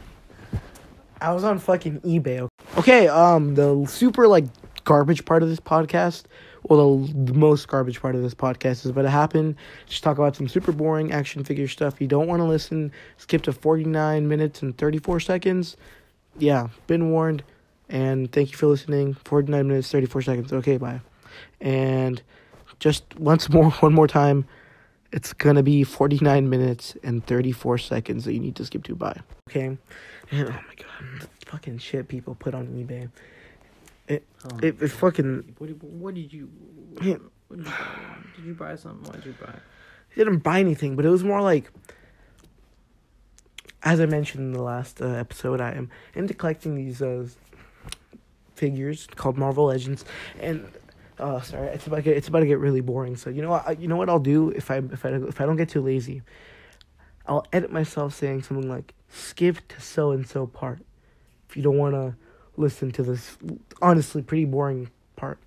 I 1.22 1.34
was 1.34 1.44
on 1.44 1.60
fucking 1.60 2.02
eBay. 2.02 2.50
Okay, 2.78 3.08
um, 3.08 3.54
the 3.54 3.86
super 3.88 4.28
like 4.28 4.46
garbage 4.84 5.24
part 5.24 5.44
of 5.44 5.50
this 5.50 5.60
podcast, 5.60 6.24
well, 6.64 6.98
the, 7.00 7.14
the 7.14 7.34
most 7.34 7.68
garbage 7.68 8.02
part 8.02 8.16
of 8.16 8.22
this 8.22 8.36
podcast 8.36 8.86
is 8.86 8.92
what 8.92 9.06
happened. 9.06 9.56
Just 9.88 10.04
talk 10.04 10.18
about 10.18 10.36
some 10.36 10.48
super 10.48 10.72
boring 10.72 11.12
action 11.12 11.44
figure 11.44 11.68
stuff. 11.68 12.00
You 12.00 12.08
don't 12.08 12.28
want 12.28 12.40
to 12.42 12.46
listen. 12.46 12.92
Skip 13.18 13.42
to 13.44 13.54
forty 13.54 13.84
nine 13.84 14.28
minutes 14.28 14.62
and 14.62 14.78
thirty 14.78 15.00
four 15.00 15.20
seconds. 15.20 15.78
Yeah, 16.38 16.70
been 16.88 17.12
warned. 17.12 17.44
And 17.90 18.32
thank 18.32 18.52
you 18.52 18.58
for 18.58 18.68
listening. 18.68 19.16
Forty 19.26 19.52
nine 19.52 19.68
minutes 19.68 19.92
thirty 19.92 20.06
four 20.06 20.22
seconds. 20.22 20.54
Okay, 20.54 20.78
bye. 20.78 21.02
And 21.60 22.22
just 22.80 23.04
once 23.20 23.50
more, 23.50 23.72
one 23.80 23.94
more 23.94 24.08
time. 24.08 24.46
It's 25.12 25.34
gonna 25.34 25.62
be 25.62 25.84
49 25.84 26.50
minutes 26.50 26.96
and 27.04 27.26
34 27.28 27.80
seconds 27.80 28.24
that 28.24 28.32
you 28.32 28.40
need 28.40 28.56
to 28.56 28.66
skip 28.66 28.86
to 28.86 28.96
Bye. 28.96 29.20
Okay? 29.50 29.66
And 29.66 29.80
oh 30.34 30.46
my 30.46 30.76
god, 30.78 31.20
the 31.20 31.28
fucking 31.48 31.80
shit 31.80 32.08
people 32.08 32.34
put 32.34 32.54
on 32.56 32.68
eBay. 32.68 33.10
It, 34.14 34.26
Um, 34.44 34.60
it, 34.62 34.82
it 34.82 34.88
fucking. 34.90 35.56
What, 35.58 35.68
did- 35.68 35.82
what 35.84 36.14
did 36.16 36.34
you? 36.34 36.50
Yeah. 37.02 37.18
What 37.48 37.58
did 37.58 37.66
you 37.68 37.72
buy? 37.72 38.18
Did 38.36 38.46
you 38.46 38.54
buy 38.54 38.76
something? 38.76 39.04
What 39.08 39.16
did 39.18 39.26
you 39.26 39.36
buy? 39.40 39.54
I 39.54 40.16
didn't 40.16 40.40
buy 40.40 40.60
anything, 40.60 40.96
but 40.96 41.06
it 41.06 41.10
was 41.10 41.24
more 41.24 41.42
like. 41.42 41.72
As 43.84 44.00
I 44.00 44.06
mentioned 44.06 44.44
in 44.44 44.54
the 44.54 44.62
last 44.62 45.02
uh, 45.02 45.08
episode, 45.08 45.60
I 45.60 45.72
am 45.72 45.90
into 46.14 46.34
collecting 46.36 46.76
these 46.76 47.02
uh, 47.02 47.28
figures 48.56 49.08
called 49.16 49.38
Marvel 49.38 49.66
Legends, 49.66 50.06
and 50.40 50.68
uh, 51.18 51.42
sorry, 51.42 51.68
it's 51.70 51.88
about 51.88 51.96
to 51.98 52.02
get, 52.04 52.18
it's 52.18 52.28
about 52.28 52.42
to 52.42 52.46
get 52.46 52.60
really 52.60 52.82
boring. 52.82 53.16
So 53.16 53.30
you 53.32 53.42
know 53.42 53.50
what? 53.50 53.68
I, 53.68 53.72
you 53.72 53.88
know 53.88 53.96
what 53.96 54.08
I'll 54.10 54.20
do 54.20 54.50
if 54.50 54.70
I 54.70 54.78
if 54.78 55.04
I 55.06 55.10
if 55.10 55.42
I 55.42 55.46
don't 55.48 55.56
get 55.56 55.70
too 55.70 55.82
lazy, 55.82 56.22
I'll 57.26 57.46
edit 57.52 57.72
myself 57.72 58.14
saying 58.14 58.44
something 58.44 58.70
like 58.70 58.94
"skip 59.10 59.68
to 59.70 59.82
so 59.82 60.12
and 60.12 60.28
so 60.28 60.46
part." 60.46 60.80
If 61.50 61.58
you 61.58 61.64
don't 61.64 61.78
want 61.78 61.96
to 61.96 62.16
listen 62.62 62.92
to 62.92 63.04
this, 63.04 63.38
honestly, 63.82 64.22
pretty 64.22 64.46
boring 64.46 64.90
part. 65.16 65.40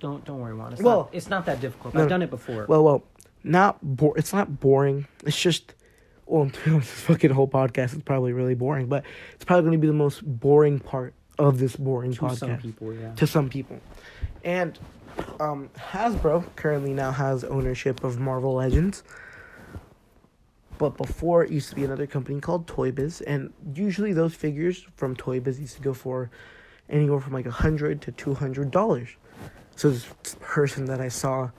Don't 0.00 0.24
don't 0.24 0.40
worry, 0.40 0.54
Juan. 0.54 0.72
It's 0.72 0.82
Well- 0.82 1.02
not, 1.02 1.10
it's 1.12 1.28
not 1.28 1.46
that 1.46 1.60
difficult. 1.60 1.94
No, 1.94 2.02
I've 2.02 2.08
done 2.08 2.22
it 2.22 2.30
before. 2.30 2.66
Well, 2.68 2.82
well, 2.84 3.04
not 3.44 3.78
bo- 3.82 4.14
It's 4.14 4.32
not 4.32 4.60
boring. 4.60 5.06
It's 5.24 5.40
just, 5.40 5.74
well, 6.26 6.50
to 6.50 6.64
be 6.64 6.70
honest, 6.70 6.90
this 6.90 7.00
fucking 7.00 7.30
whole 7.30 7.48
podcast 7.48 7.94
is 7.94 8.02
probably 8.02 8.32
really 8.32 8.54
boring. 8.54 8.86
But 8.86 9.04
it's 9.34 9.44
probably 9.44 9.62
going 9.62 9.78
to 9.78 9.80
be 9.80 9.86
the 9.86 9.92
most 9.92 10.24
boring 10.24 10.80
part 10.80 11.14
of 11.38 11.58
this 11.58 11.76
boring 11.76 12.12
to 12.14 12.20
podcast 12.20 12.38
some 12.38 12.58
people, 12.58 12.92
yeah. 12.94 13.14
to 13.14 13.26
some 13.26 13.48
people. 13.48 13.80
And 14.44 14.78
um, 15.40 15.70
Hasbro 15.76 16.44
currently 16.56 16.92
now 16.92 17.10
has 17.12 17.44
ownership 17.44 18.02
of 18.04 18.18
Marvel 18.18 18.54
Legends. 18.54 19.02
But 20.78 20.96
before, 20.96 21.44
it 21.44 21.50
used 21.50 21.68
to 21.70 21.76
be 21.76 21.84
another 21.84 22.06
company 22.06 22.40
called 22.40 22.66
Toy 22.66 22.90
Biz, 22.90 23.20
and 23.20 23.52
usually 23.74 24.12
those 24.12 24.34
figures 24.34 24.84
from 24.96 25.14
Toy 25.14 25.38
Biz 25.38 25.60
used 25.60 25.76
to 25.76 25.82
go 25.82 25.94
for 25.94 26.30
anywhere 26.92 27.20
from 27.20 27.32
like 27.32 27.46
a 27.46 27.50
hundred 27.50 28.00
to 28.02 28.12
two 28.12 28.34
hundred 28.34 28.70
dollars. 28.70 29.08
So 29.74 29.90
this 29.90 30.06
person 30.40 30.84
that 30.84 31.00
I 31.00 31.08
saw 31.08 31.50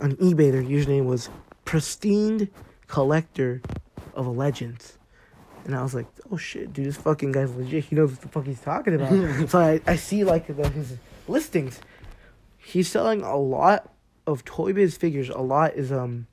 on 0.00 0.16
eBay, 0.16 0.52
their 0.52 0.62
username 0.62 1.06
was 1.06 1.30
Pristine 1.64 2.50
Collector 2.86 3.62
of 4.14 4.26
Legends. 4.26 4.98
And 5.64 5.74
I 5.74 5.82
was 5.82 5.94
like, 5.94 6.06
oh 6.30 6.36
shit, 6.36 6.72
dude, 6.72 6.86
this 6.86 6.96
fucking 6.96 7.32
guy's 7.32 7.52
legit. 7.54 7.84
He 7.84 7.96
knows 7.96 8.12
what 8.12 8.20
the 8.20 8.28
fuck 8.28 8.44
he's 8.44 8.60
talking 8.60 8.94
about. 8.94 9.48
so 9.48 9.58
I, 9.58 9.80
I 9.86 9.96
see 9.96 10.24
like 10.24 10.46
the, 10.46 10.68
his 10.68 10.96
listings. 11.26 11.80
He's 12.58 12.88
selling 12.88 13.22
a 13.22 13.36
lot 13.36 13.92
of 14.26 14.44
Toy 14.44 14.72
Biz 14.72 14.96
figures. 14.96 15.28
A 15.28 15.38
lot 15.38 15.74
is 15.74 15.92
um 15.92 16.26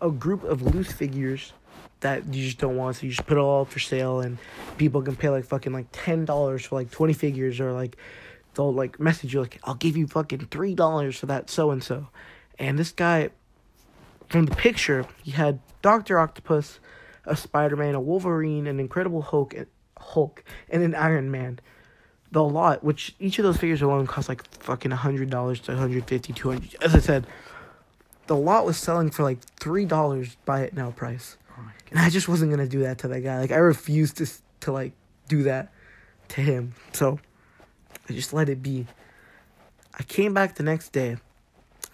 a 0.00 0.10
group 0.10 0.44
of 0.44 0.62
loose 0.62 0.92
figures 0.92 1.52
that 2.00 2.32
you 2.32 2.44
just 2.44 2.58
don't 2.58 2.76
want. 2.76 2.96
So 2.96 3.06
you 3.06 3.12
just 3.12 3.26
put 3.26 3.36
it 3.36 3.40
all 3.40 3.62
up 3.62 3.68
for 3.68 3.78
sale, 3.78 4.20
and 4.20 4.38
people 4.76 5.02
can 5.02 5.16
pay 5.16 5.28
like 5.28 5.44
fucking 5.44 5.72
like 5.72 5.86
ten 5.92 6.24
dollars 6.24 6.64
for 6.64 6.76
like 6.76 6.90
twenty 6.90 7.12
figures, 7.12 7.60
or 7.60 7.72
like 7.72 7.96
they'll 8.54 8.72
like 8.72 9.00
message 9.00 9.34
you 9.34 9.40
like, 9.40 9.60
"I'll 9.64 9.74
give 9.74 9.96
you 9.96 10.06
fucking 10.06 10.48
three 10.50 10.74
dollars 10.74 11.18
for 11.18 11.26
that 11.26 11.50
so 11.50 11.70
and 11.70 11.82
so." 11.82 12.08
And 12.58 12.78
this 12.78 12.92
guy, 12.92 13.30
from 14.28 14.46
the 14.46 14.54
picture, 14.54 15.06
he 15.22 15.30
had 15.30 15.60
Doctor 15.82 16.18
Octopus, 16.18 16.80
a 17.24 17.36
Spider 17.36 17.76
Man, 17.76 17.94
a 17.94 18.00
Wolverine, 18.00 18.66
an 18.66 18.80
Incredible 18.80 19.22
Hulk, 19.22 19.54
Hulk, 19.96 20.44
and 20.68 20.82
an 20.82 20.94
Iron 20.94 21.30
Man. 21.30 21.60
The 22.30 22.44
lot, 22.44 22.84
which 22.84 23.14
each 23.18 23.38
of 23.38 23.44
those 23.44 23.56
figures 23.56 23.80
alone 23.80 24.06
cost 24.06 24.28
like 24.28 24.46
fucking 24.56 24.90
hundred 24.90 25.30
dollars 25.30 25.60
to 25.60 25.72
150 25.72 26.32
200 26.34 26.76
As 26.82 26.94
I 26.94 26.98
said, 26.98 27.26
the 28.26 28.36
lot 28.36 28.66
was 28.66 28.76
selling 28.76 29.10
for 29.10 29.22
like 29.22 29.40
three 29.58 29.86
dollars 29.86 30.36
buy 30.44 30.60
it 30.60 30.74
now 30.74 30.90
price. 30.90 31.37
And 31.90 31.98
I 31.98 32.10
just 32.10 32.28
wasn't 32.28 32.50
gonna 32.50 32.68
do 32.68 32.80
that 32.80 32.98
to 32.98 33.08
that 33.08 33.20
guy. 33.20 33.38
Like 33.38 33.52
I 33.52 33.56
refused 33.56 34.18
to 34.18 34.26
to 34.60 34.72
like 34.72 34.92
do 35.28 35.44
that 35.44 35.72
to 36.28 36.40
him. 36.42 36.74
So 36.92 37.18
I 38.08 38.12
just 38.12 38.32
let 38.32 38.48
it 38.48 38.62
be. 38.62 38.86
I 39.98 40.02
came 40.02 40.34
back 40.34 40.56
the 40.56 40.62
next 40.62 40.90
day 40.90 41.16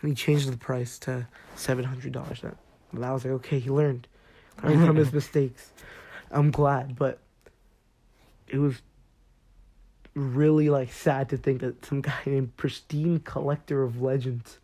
and 0.02 0.08
he 0.08 0.14
changed 0.14 0.50
the 0.50 0.56
price 0.56 0.98
to 1.00 1.28
seven 1.54 1.84
hundred 1.84 2.12
dollars. 2.12 2.42
And 2.42 3.04
I 3.04 3.12
was 3.12 3.24
like, 3.24 3.34
okay, 3.34 3.58
he 3.58 3.70
learned. 3.70 4.08
Learned 4.62 4.86
from 4.86 4.96
his 4.96 5.12
mistakes. 5.12 5.72
I'm 6.30 6.52
glad, 6.52 6.96
but 6.96 7.18
it 8.46 8.58
was 8.58 8.80
really 10.14 10.70
like 10.70 10.92
sad 10.92 11.28
to 11.30 11.36
think 11.36 11.60
that 11.60 11.84
some 11.84 12.00
guy 12.00 12.20
named 12.24 12.56
Pristine 12.56 13.18
Collector 13.20 13.82
of 13.82 14.00
Legends 14.00 14.58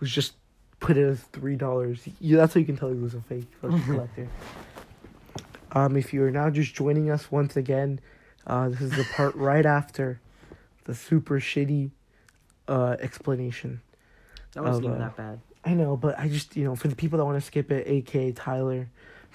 was 0.00 0.10
just 0.10 0.34
put 0.80 0.96
it 0.96 1.04
as 1.04 1.20
three 1.32 1.56
dollars. 1.56 2.06
Yeah, 2.20 2.38
that's 2.38 2.54
how 2.54 2.60
you 2.60 2.66
can 2.66 2.76
tell 2.76 2.88
he 2.90 2.94
was 2.94 3.14
a 3.14 3.20
fake 3.20 3.46
collector. 3.60 4.28
Um, 5.72 5.96
if 5.96 6.12
you 6.12 6.22
are 6.24 6.30
now 6.30 6.48
just 6.50 6.74
joining 6.74 7.10
us 7.10 7.30
once 7.30 7.56
again, 7.56 8.00
uh, 8.46 8.68
this 8.68 8.80
is 8.80 8.92
the 8.92 9.04
part 9.14 9.34
right 9.36 9.66
after 9.66 10.20
the 10.84 10.94
super 10.94 11.40
shitty 11.40 11.90
uh 12.68 12.96
explanation. 13.00 13.80
That 14.54 14.64
wasn't 14.64 14.86
of, 14.86 14.92
even 14.92 15.02
uh, 15.02 15.06
that 15.06 15.16
bad. 15.16 15.40
I 15.64 15.74
know, 15.74 15.96
but 15.96 16.18
I 16.18 16.28
just 16.28 16.56
you 16.56 16.64
know 16.64 16.76
for 16.76 16.88
the 16.88 16.96
people 16.96 17.18
that 17.18 17.24
want 17.24 17.38
to 17.38 17.44
skip 17.46 17.70
it, 17.70 17.86
AK 17.88 18.36
Tyler, 18.36 18.88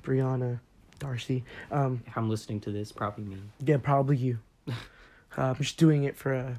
Brianna, 0.03 0.59
Darcy. 0.99 1.43
Um, 1.71 2.03
If 2.07 2.17
I'm 2.17 2.29
listening 2.29 2.59
to 2.61 2.71
this, 2.71 2.91
probably 2.91 3.25
me. 3.25 3.37
yeah, 3.59 3.77
probably 3.77 4.17
you. 4.17 4.39
uh, 4.69 4.73
I'm 5.37 5.55
just 5.55 5.77
doing 5.77 6.03
it 6.05 6.15
for 6.15 6.33
uh, 6.33 6.53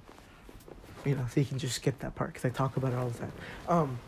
you 1.05 1.17
know, 1.17 1.27
so 1.33 1.41
you 1.41 1.47
can 1.47 1.59
just 1.59 1.75
skip 1.77 1.99
that 2.01 2.15
part 2.15 2.33
because 2.35 2.45
I 2.45 2.51
talk 2.51 2.77
about 2.77 2.93
it 2.93 2.97
all 2.97 3.09
the 3.09 3.19
time. 3.19 3.33
Um. 3.69 3.99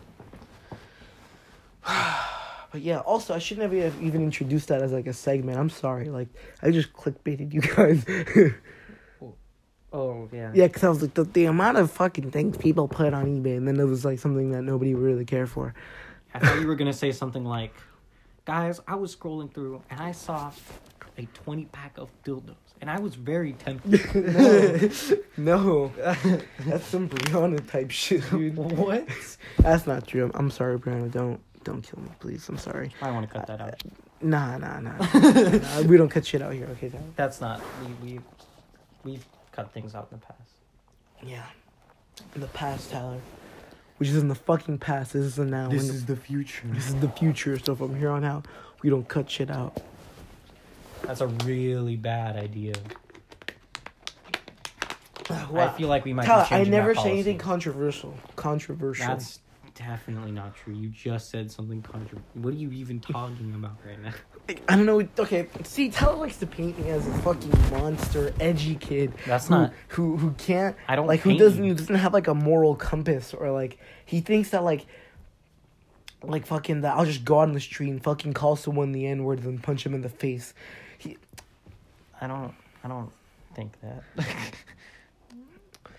But 2.72 2.82
yeah, 2.82 2.98
also 2.98 3.32
I 3.32 3.38
shouldn't 3.38 3.72
have 3.72 4.02
even 4.02 4.20
introduced 4.20 4.66
that 4.66 4.82
as 4.82 4.90
like 4.90 5.06
a 5.06 5.12
segment. 5.12 5.58
I'm 5.60 5.70
sorry, 5.70 6.08
like 6.08 6.26
I 6.60 6.72
just 6.72 6.92
clickbaited 6.92 7.54
you 7.54 7.60
guys. 7.60 8.04
Oh 9.94 10.28
yeah. 10.32 10.50
yeah, 10.52 10.66
because 10.66 10.82
I 10.82 10.88
was 10.88 11.02
like 11.02 11.14
the, 11.14 11.22
the 11.22 11.44
amount 11.44 11.78
of 11.78 11.88
fucking 11.88 12.32
things 12.32 12.56
people 12.56 12.88
put 12.88 13.14
on 13.14 13.26
eBay, 13.26 13.56
and 13.56 13.68
then 13.68 13.78
it 13.78 13.84
was 13.84 14.04
like 14.04 14.18
something 14.18 14.50
that 14.50 14.62
nobody 14.62 14.92
would 14.92 15.04
really 15.04 15.24
care 15.24 15.46
for. 15.46 15.72
I 16.34 16.40
thought 16.40 16.60
you 16.60 16.66
were 16.66 16.74
gonna 16.74 16.92
say 16.92 17.12
something 17.12 17.44
like, 17.44 17.72
"Guys, 18.44 18.80
I 18.88 18.96
was 18.96 19.14
scrolling 19.14 19.54
through 19.54 19.80
and 19.90 20.00
I 20.00 20.10
saw 20.10 20.50
a 21.16 21.26
twenty 21.26 21.66
pack 21.66 21.96
of 21.96 22.10
dildos, 22.24 22.56
and 22.80 22.90
I 22.90 22.98
was 22.98 23.14
very 23.14 23.52
tempted." 23.52 24.02
no, 25.36 25.92
that's 26.66 26.86
some 26.86 27.08
Brianna 27.08 27.64
type 27.70 27.92
shit, 27.92 28.28
dude. 28.30 28.56
what? 28.56 29.06
That's 29.58 29.86
not 29.86 30.08
true. 30.08 30.24
I'm, 30.24 30.32
I'm 30.34 30.50
sorry, 30.50 30.76
Brianna. 30.76 31.08
Don't 31.12 31.40
don't 31.64 31.82
kill 31.82 32.00
me, 32.02 32.10
please. 32.20 32.48
I'm 32.48 32.58
sorry. 32.58 32.92
I 33.02 33.10
want 33.10 33.28
to 33.28 33.32
cut 33.32 33.46
that 33.46 33.60
uh, 33.60 33.64
out. 33.64 33.82
Nah, 34.20 34.56
nah, 34.58 34.80
nah. 34.80 34.96
nah 34.98 35.80
we 35.86 35.96
don't 35.96 36.08
cut 36.08 36.24
shit 36.24 36.40
out 36.40 36.52
here, 36.52 36.66
okay, 36.72 36.88
Tyler? 36.88 37.04
That's 37.16 37.40
not. 37.40 37.60
We 37.82 38.12
we 38.12 38.20
we've 39.02 39.26
cut 39.52 39.72
things 39.72 39.94
out 39.94 40.08
in 40.10 40.18
the 40.18 40.26
past. 40.26 40.40
Yeah. 41.22 41.44
In 42.34 42.40
the 42.40 42.46
past, 42.48 42.90
Tyler. 42.90 43.20
Which 43.98 44.08
is 44.08 44.16
in 44.16 44.28
the 44.28 44.34
fucking 44.34 44.78
past. 44.78 45.12
This 45.12 45.24
is 45.24 45.36
the 45.36 45.44
now. 45.44 45.68
This 45.68 45.88
the- 45.88 46.14
the 46.14 46.20
future. 46.20 46.66
this 46.68 46.88
is 46.88 46.94
the 46.96 47.08
future. 47.08 47.58
So 47.58 47.74
from 47.74 47.96
here 47.96 48.10
on 48.10 48.24
out, 48.24 48.46
we 48.82 48.90
don't 48.90 49.08
cut 49.08 49.30
shit 49.30 49.50
out. 49.50 49.82
That's 51.02 51.20
a 51.20 51.26
really 51.26 51.96
bad 51.96 52.36
idea. 52.36 52.74
Uh, 55.30 55.46
I 55.54 55.68
feel 55.70 55.88
like 55.88 56.04
we 56.04 56.12
might. 56.12 56.26
Tyler, 56.26 56.46
be 56.48 56.54
I 56.54 56.64
never 56.64 56.94
that 56.94 57.02
say 57.02 57.10
anything 57.12 57.38
controversial. 57.38 58.14
Controversial. 58.36 59.06
That's 59.06 59.40
definitely 59.74 60.32
not 60.32 60.54
true. 60.54 60.74
You 60.74 60.88
just 60.88 61.30
said 61.30 61.50
something 61.50 61.82
contra. 61.82 62.18
What 62.34 62.54
are 62.54 62.56
you 62.56 62.70
even 62.72 63.00
talking 63.00 63.52
about 63.54 63.76
right 63.86 64.00
now? 64.00 64.12
I 64.68 64.76
don't 64.76 64.86
know. 64.86 65.06
Okay, 65.18 65.48
see, 65.62 65.90
Tyler 65.90 66.16
likes 66.16 66.36
to 66.38 66.46
paint 66.46 66.78
me 66.78 66.90
as 66.90 67.06
a 67.06 67.12
fucking 67.18 67.50
monster, 67.70 68.32
edgy 68.40 68.74
kid. 68.76 69.12
That's 69.26 69.48
who, 69.48 69.54
not. 69.54 69.72
who 69.88 70.16
who 70.16 70.32
can't 70.32 70.76
I 70.86 70.96
don't 70.96 71.06
like 71.06 71.20
who 71.20 71.36
doesn't 71.36 71.64
you. 71.64 71.74
doesn't 71.74 71.94
have 71.94 72.12
like 72.12 72.28
a 72.28 72.34
moral 72.34 72.74
compass 72.74 73.32
or 73.34 73.50
like 73.50 73.78
he 74.04 74.20
thinks 74.20 74.50
that 74.50 74.62
like 74.62 74.86
like 76.22 76.46
fucking 76.46 76.82
that 76.82 76.96
I'll 76.96 77.04
just 77.06 77.24
go 77.24 77.40
out 77.40 77.48
on 77.48 77.54
the 77.54 77.60
street 77.60 77.90
and 77.90 78.02
fucking 78.02 78.34
call 78.34 78.56
someone 78.56 78.92
the 78.92 79.06
n 79.06 79.24
word 79.24 79.42
and 79.44 79.62
punch 79.62 79.84
him 79.84 79.94
in 79.94 80.02
the 80.02 80.08
face. 80.08 80.54
He, 80.98 81.16
I 82.20 82.26
don't. 82.26 82.54
I 82.82 82.88
don't 82.88 83.10
think 83.54 83.72
that. 83.80 84.02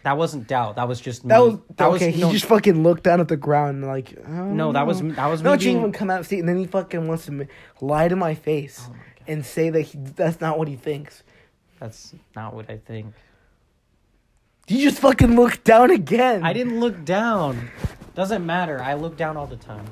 that 0.06 0.18
wasn't 0.18 0.48
doubt. 0.48 0.76
That 0.76 0.88
was 0.88 1.02
just 1.02 1.26
me. 1.26 1.30
That 1.30 1.40
was 1.40 1.58
that 1.78 1.88
okay. 1.88 2.06
was 2.08 2.16
he 2.16 2.22
no, 2.22 2.32
just 2.32 2.46
fucking 2.46 2.84
looked 2.84 3.02
down 3.02 3.20
at 3.20 3.28
the 3.28 3.36
ground 3.36 3.78
and 3.78 3.88
like 3.88 4.16
no. 4.28 4.72
That 4.72 4.86
was 4.86 5.02
know. 5.02 5.16
that 5.16 5.26
was 5.26 5.42
me 5.42 5.50
no. 5.50 5.58
being. 5.58 5.78
even 5.80 5.92
come 5.92 6.12
out 6.12 6.18
and 6.18 6.26
see, 6.28 6.38
and 6.38 6.48
then 6.48 6.58
he 6.58 6.68
fucking 6.68 7.08
wants 7.08 7.26
to 7.26 7.48
lie 7.82 8.08
to 8.08 8.16
my 8.16 8.36
face 8.36 8.84
Oh 8.86 8.94
my 8.94 9.00
and 9.28 9.44
say 9.44 9.72
that 9.72 9.82
he, 9.82 9.98
that's 9.98 10.40
not 10.40 10.60
what 10.60 10.68
he 10.68 10.76
thinks. 10.76 11.24
That's 11.80 12.14
not 12.36 12.54
what 12.54 12.70
I 12.70 12.78
think. 12.78 13.16
You 14.68 14.80
just 14.80 15.00
fucking 15.02 15.36
look 15.36 15.64
down 15.64 15.90
again. 15.90 16.44
I 16.44 16.54
didn't 16.54 16.80
look 16.80 17.04
down. 17.04 17.72
Doesn't 18.14 18.46
matter. 18.46 18.80
I 18.82 18.94
look 18.94 19.18
down 19.18 19.38
all 19.38 19.48
the 19.48 19.58
time. 19.58 19.86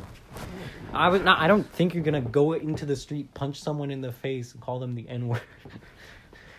I 0.93 1.09
was 1.09 1.23
not. 1.23 1.39
I 1.39 1.47
don't 1.47 1.67
think 1.73 1.95
you're 1.95 2.03
gonna 2.03 2.21
go 2.21 2.53
into 2.53 2.85
the 2.85 2.95
street, 2.95 3.33
punch 3.33 3.59
someone 3.59 3.89
in 3.89 4.01
the 4.01 4.11
face, 4.11 4.53
and 4.53 4.61
call 4.61 4.79
them 4.79 4.93
the 4.93 5.09
N 5.09 5.27
word. 5.27 5.41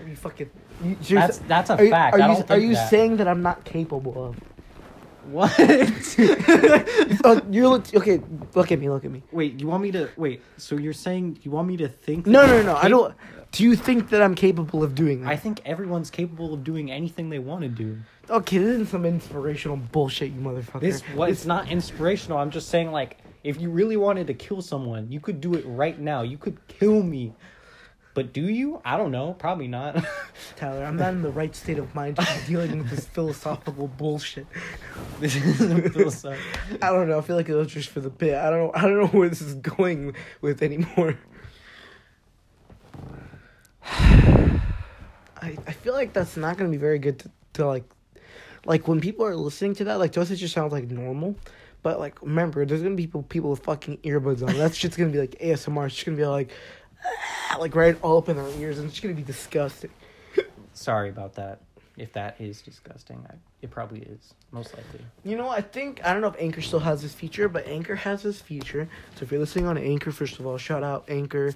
Are 0.01 0.09
you 0.09 0.17
fucking? 0.17 0.51
You, 0.83 0.97
That's 1.11 1.39
that's 1.39 1.71
a 1.71 1.77
are 1.77 1.85
you, 1.85 1.91
fact. 1.91 2.15
Are 2.17 2.21
I 2.21 2.29
you, 2.29 2.35
don't 2.35 2.43
are 2.43 2.47
think 2.47 2.63
you 2.63 2.75
that. 2.75 2.91
saying 2.91 3.17
that 3.19 3.29
I'm 3.29 3.43
not 3.43 3.65
capable 3.65 4.25
of? 4.25 4.37
what? 5.27 5.55
oh, 7.25 7.41
you're 7.51 7.69
look, 7.69 7.95
okay. 7.95 8.21
Look 8.55 8.73
at 8.73 8.79
me. 8.79 8.91
Look 8.91 9.05
at 9.05 9.11
me. 9.11 9.23
wait, 9.33 9.59
you 9.61 9.67
want 9.67 9.83
me 9.83 9.91
to 9.93 10.11
wait? 10.17 10.43
So 10.57 10.77
you're 10.77 10.93
saying 10.93 11.39
you 11.43 11.51
want 11.51 11.69
me 11.69 11.77
to 11.79 11.89
think? 11.89 12.27
No, 12.27 12.43
that 12.43 12.49
no, 12.49 12.55
you're 12.57 12.65
no. 12.65 12.77
I 12.77 12.89
don't. 12.89 13.15
Do 13.53 13.63
you 13.63 13.77
think 13.77 14.11
that 14.11 14.21
I'm 14.21 14.35
capable 14.35 14.83
of 14.83 14.95
doing 14.97 15.23
that? 15.23 15.31
I 15.31 15.37
think 15.37 15.61
everyone's 15.65 16.11
capable 16.11 16.53
of 16.53 16.65
doing 16.65 16.91
anything 16.91 17.31
they 17.31 17.39
want 17.39 17.63
to 17.63 17.69
do. 17.69 17.99
okay, 18.29 18.59
this 18.59 18.67
isn't 18.67 18.89
some 18.89 19.07
inspirational 19.07 19.77
bullshit, 19.77 20.33
you 20.33 20.41
motherfucker. 20.41 20.81
This 20.81 21.03
what? 21.15 21.31
It's 21.31 21.47
not 21.47 21.71
inspirational. 21.71 22.39
I'm 22.39 22.51
just 22.51 22.69
saying, 22.69 22.91
like, 22.91 23.19
if 23.45 23.61
you 23.61 23.71
really 23.71 23.97
wanted 23.97 24.27
to 24.27 24.35
kill 24.35 24.61
someone, 24.61 25.11
you 25.11 25.21
could 25.21 25.41
do 25.41 25.55
it 25.55 25.65
right 25.67 25.99
now. 26.01 26.23
You 26.23 26.37
could 26.37 26.67
kill 26.67 27.03
me. 27.03 27.33
But 28.15 28.33
do 28.33 28.49
you? 28.49 28.81
I 28.85 28.97
don't 28.97 29.11
know. 29.11 29.35
Probably 29.35 29.67
not. 29.67 30.05
Tyler, 30.57 30.85
I'm 30.85 30.97
not 30.97 31.13
in 31.15 31.23
the 31.23 31.33
right 31.33 31.55
state 31.55 31.79
of 31.79 31.93
mind 31.97 32.17
to 32.17 32.23
be 32.23 32.47
dealing 32.47 32.79
with 32.79 32.91
this 32.91 33.07
philosophical 33.07 33.89
bullshit. 33.89 34.47
this 35.21 35.35
doesn't 35.35 35.93
feel 35.93 36.13
so. 36.13 36.37
I 36.81 36.91
don't 36.91 37.09
know. 37.09 37.19
I 37.19 37.23
feel 37.23 37.35
like 37.35 37.49
it 37.49 37.55
was 37.55 37.67
just 37.67 37.89
for 37.89 37.99
the 37.99 38.11
bit. 38.11 38.37
I 38.37 38.51
don't 38.51 38.59
know. 38.61 38.73
I 38.73 38.83
don't 38.83 39.01
know 39.01 39.09
where 39.09 39.29
this 39.29 39.41
is 39.41 39.55
going 39.55 40.15
with 40.41 40.63
anymore. 40.63 41.19
I 43.85 44.61
I 45.43 45.73
feel 45.73 45.95
like 45.95 46.13
that's 46.13 46.37
not 46.37 46.57
gonna 46.57 46.71
be 46.71 46.77
very 46.77 47.01
good 47.01 47.19
to, 47.19 47.31
to 47.55 47.67
like, 47.67 47.85
like 48.65 48.87
when 48.87 49.01
people 49.01 49.27
are 49.27 49.35
listening 49.35 49.75
to 49.75 49.85
that. 49.85 49.99
Like 49.99 50.13
to 50.13 50.21
us, 50.21 50.31
it 50.31 50.37
just 50.37 50.55
sounds 50.55 50.73
like 50.73 50.89
normal. 50.89 51.35
But 51.83 51.99
like, 51.99 52.23
remember, 52.23 52.65
there's 52.65 52.83
gonna 52.83 52.95
be 52.95 53.07
people 53.07 53.25
people 53.25 53.51
with 53.51 53.65
fucking 53.65 53.99
earbuds 53.99 54.47
on. 54.47 54.57
That's 54.57 54.79
just 54.79 54.97
gonna 54.97 55.11
be 55.11 55.19
like 55.19 55.37
ASMR. 55.41 55.87
It's 55.87 55.97
just 55.97 56.07
gonna 56.07 56.17
be 56.17 56.25
like, 56.25 56.51
like 57.59 57.75
right 57.75 57.97
all 58.03 58.19
up 58.19 58.29
in 58.29 58.37
their 58.37 58.49
ears, 58.61 58.79
and 58.79 58.89
it's 58.89 59.01
gonna 59.01 59.15
be 59.15 59.23
disgusting. 59.23 59.91
Sorry 60.73 61.09
about 61.09 61.35
that. 61.35 61.61
If 61.97 62.13
that 62.15 62.41
is 62.41 62.61
disgusting, 62.61 63.25
I, 63.31 63.35
it 63.63 63.71
probably 63.71 64.01
is. 64.01 64.35
Most 64.51 64.75
likely. 64.75 65.01
You 65.25 65.37
know, 65.37 65.49
I 65.49 65.61
think 65.61 66.05
I 66.05 66.13
don't 66.13 66.23
know 66.23 66.29
if 66.29 66.37
Anchor 66.41 66.61
still 66.61 66.81
has 66.81 67.03
this 67.03 67.15
feature, 67.15 67.49
but 67.49 67.67
Anchor 67.69 67.95
has 67.95 68.23
this 68.23 68.41
feature. 68.41 68.89
So 69.17 69.23
if 69.23 69.31
you're 69.31 69.39
listening 69.41 69.67
on 69.67 69.79
Anchor, 69.79 70.11
first 70.11 70.41
of 70.41 70.47
all, 70.47 70.59
shout 70.59 70.83
out 70.83 71.05
Anchor. 71.09 71.55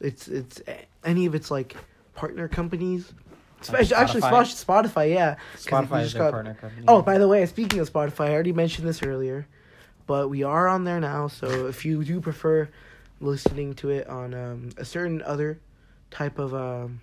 It's 0.00 0.28
it's 0.28 0.62
any 1.04 1.26
of 1.26 1.34
its 1.34 1.50
like 1.50 1.76
partner 2.14 2.46
companies, 2.46 3.10
uh, 3.10 3.14
especially 3.62 3.96
actually 3.96 4.20
Spotify? 4.22 4.64
Spotify. 4.64 4.84
Spotify, 4.84 5.10
yeah. 5.14 5.36
Spotify 5.56 6.02
is 6.02 6.14
got- 6.14 6.30
partner 6.32 6.54
company. 6.54 6.84
Oh, 6.86 7.02
by 7.02 7.18
the 7.18 7.26
way, 7.26 7.44
speaking 7.46 7.80
of 7.80 7.92
Spotify, 7.92 8.26
I 8.26 8.32
already 8.32 8.52
mentioned 8.52 8.86
this 8.86 9.02
earlier, 9.02 9.46
but 10.06 10.28
we 10.30 10.44
are 10.44 10.68
on 10.68 10.84
there 10.84 11.00
now. 11.00 11.26
So 11.26 11.66
if 11.66 11.84
you 11.84 12.04
do 12.04 12.20
prefer 12.20 12.68
listening 13.20 13.74
to 13.74 13.90
it 13.90 14.06
on 14.08 14.34
um, 14.34 14.70
a 14.76 14.84
certain 14.84 15.22
other 15.22 15.60
type 16.10 16.38
of 16.38 16.54
um, 16.54 17.00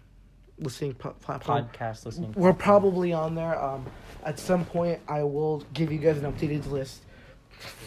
listening 0.60 0.94
pl- 0.96 1.12
platform, 1.22 1.70
podcast 1.74 2.06
listening. 2.06 2.34
we're 2.36 2.54
probably 2.54 3.14
on 3.14 3.36
there. 3.36 3.62
Um, 3.62 3.86
at 4.24 4.40
some 4.40 4.66
point, 4.66 5.00
I 5.08 5.24
will 5.24 5.64
give 5.74 5.92
you 5.92 6.00
guys 6.00 6.18
an 6.18 6.32
updated 6.32 6.70
list. 6.70 7.02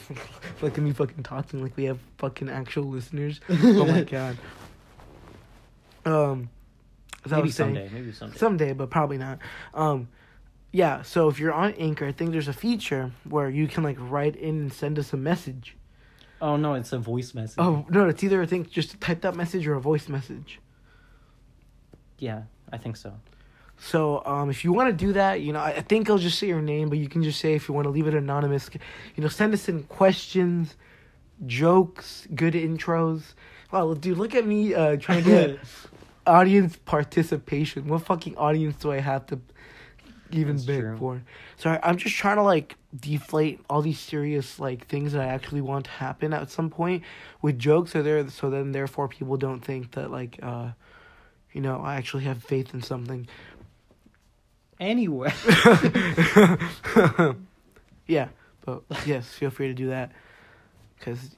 Look 0.63 0.77
at 0.77 0.83
me 0.83 0.93
fucking 0.93 1.23
talking 1.23 1.63
like 1.63 1.77
we 1.77 1.85
have 1.85 1.99
fucking 2.19 2.49
actual 2.49 2.85
listeners. 2.85 3.41
oh 3.49 3.85
my 3.85 4.03
god. 4.03 4.37
Um, 6.05 6.49
as 7.25 7.33
I 7.33 7.37
maybe 7.37 7.47
was 7.49 7.55
saying- 7.57 7.75
someday. 7.75 7.91
Maybe 7.93 8.13
someday. 8.13 8.39
someday, 8.39 8.73
but 8.73 8.91
probably 8.91 9.19
not. 9.19 9.39
Um, 9.75 10.09
yeah. 10.73 11.03
So 11.03 11.29
if 11.29 11.39
you're 11.39 11.53
on 11.53 11.73
Anchor, 11.75 12.07
I 12.07 12.13
think 12.13 12.31
there's 12.33 12.49
a 12.49 12.53
feature 12.53 13.13
where 13.29 13.51
you 13.51 13.67
can 13.69 13.83
like 13.83 13.97
write 13.99 14.37
in 14.37 14.57
and 14.61 14.73
send 14.73 14.99
us 14.99 15.13
a 15.13 15.17
message. 15.17 15.77
Oh 16.41 16.57
no, 16.57 16.75
it's 16.75 16.93
a 16.93 16.99
voice 16.99 17.35
message. 17.35 17.59
Oh 17.59 17.87
no, 17.89 18.09
it's 18.09 18.23
either 18.23 18.43
I 18.43 18.47
think 18.47 18.71
just 18.71 18.95
a 18.95 18.97
typed 18.99 19.25
up 19.25 19.35
message 19.35 19.67
or 19.67 19.75
a 19.75 19.81
voice 19.81 20.09
message. 20.09 20.61
yeah, 22.19 22.43
I 22.73 22.79
think 22.79 22.97
so. 22.97 23.15
So 23.83 24.23
um, 24.27 24.51
if 24.51 24.63
you 24.63 24.73
want 24.73 24.91
to 24.91 25.07
do 25.07 25.15
that, 25.15 25.41
you 25.41 25.55
know, 25.55 25.61
I, 25.61 25.71
I 25.71 25.81
think 25.81 26.11
I'll 26.11 26.19
just 26.19 26.39
say 26.39 26.47
your 26.47 26.61
name, 26.61 26.91
but 26.91 26.99
you 26.99 27.09
can 27.09 27.23
just 27.23 27.41
say 27.41 27.55
if 27.55 27.67
you 27.67 27.75
want 27.75 27.87
to 27.87 27.91
leave 27.91 28.07
it 28.07 28.15
anonymous. 28.15 28.69
You 29.17 29.23
know, 29.23 29.29
send 29.29 29.55
us 29.55 29.69
in 29.69 29.85
questions, 29.85 30.77
jokes, 31.47 32.29
good 32.35 32.53
intros. 32.55 33.35
Wow, 33.73 33.95
dude, 33.95 34.19
look 34.19 34.35
at 34.35 34.47
me 34.47 34.75
uh, 34.75 34.97
trying 34.97 35.25
to 35.25 35.31
get 35.31 35.59
audience 36.27 36.77
participation. 36.77 37.89
What 37.89 38.03
fucking 38.03 38.37
audience 38.37 38.77
do 38.77 38.93
I 38.93 39.01
have 39.01 39.27
to 39.27 39.41
even 40.33 40.57
That's 40.57 40.67
beg 40.67 40.81
true. 40.81 40.97
for? 40.97 41.23
So 41.57 41.71
I, 41.71 41.81
I'm 41.83 41.97
just 41.97 42.17
trying 42.17 42.37
to 42.37 42.43
like 42.43 42.77
deflate 42.99 43.61
all 43.69 43.83
these 43.83 43.99
serious 43.99 44.59
like 44.59 44.87
things 44.87 45.13
that 45.13 45.23
I 45.23 45.27
actually 45.27 45.61
want 45.61 45.87
to 45.87 45.91
happen 45.93 46.33
at 46.33 46.51
some 46.51 46.71
point 46.71 47.03
with 47.41 47.59
jokes 47.59 47.95
are 47.95 48.03
there 48.03 48.29
so 48.29 48.51
then 48.51 48.73
therefore 48.73 49.09
people 49.09 49.37
don't 49.37 49.61
think 49.61 49.93
that 49.93 50.11
like 50.11 50.39
uh 50.43 50.71
you 51.53 51.61
know 51.61 51.81
I 51.81 51.97
actually 51.97 52.25
have 52.25 52.43
faith 52.43 52.75
in 52.75 52.83
something. 52.83 53.27
Anyway, 54.79 55.31
yeah, 58.07 58.29
but 58.65 58.83
yes, 59.05 59.29
feel 59.29 59.51
free 59.51 59.69
to 59.69 59.75
do 59.75 59.89
that 59.89 60.11
because 60.99 61.37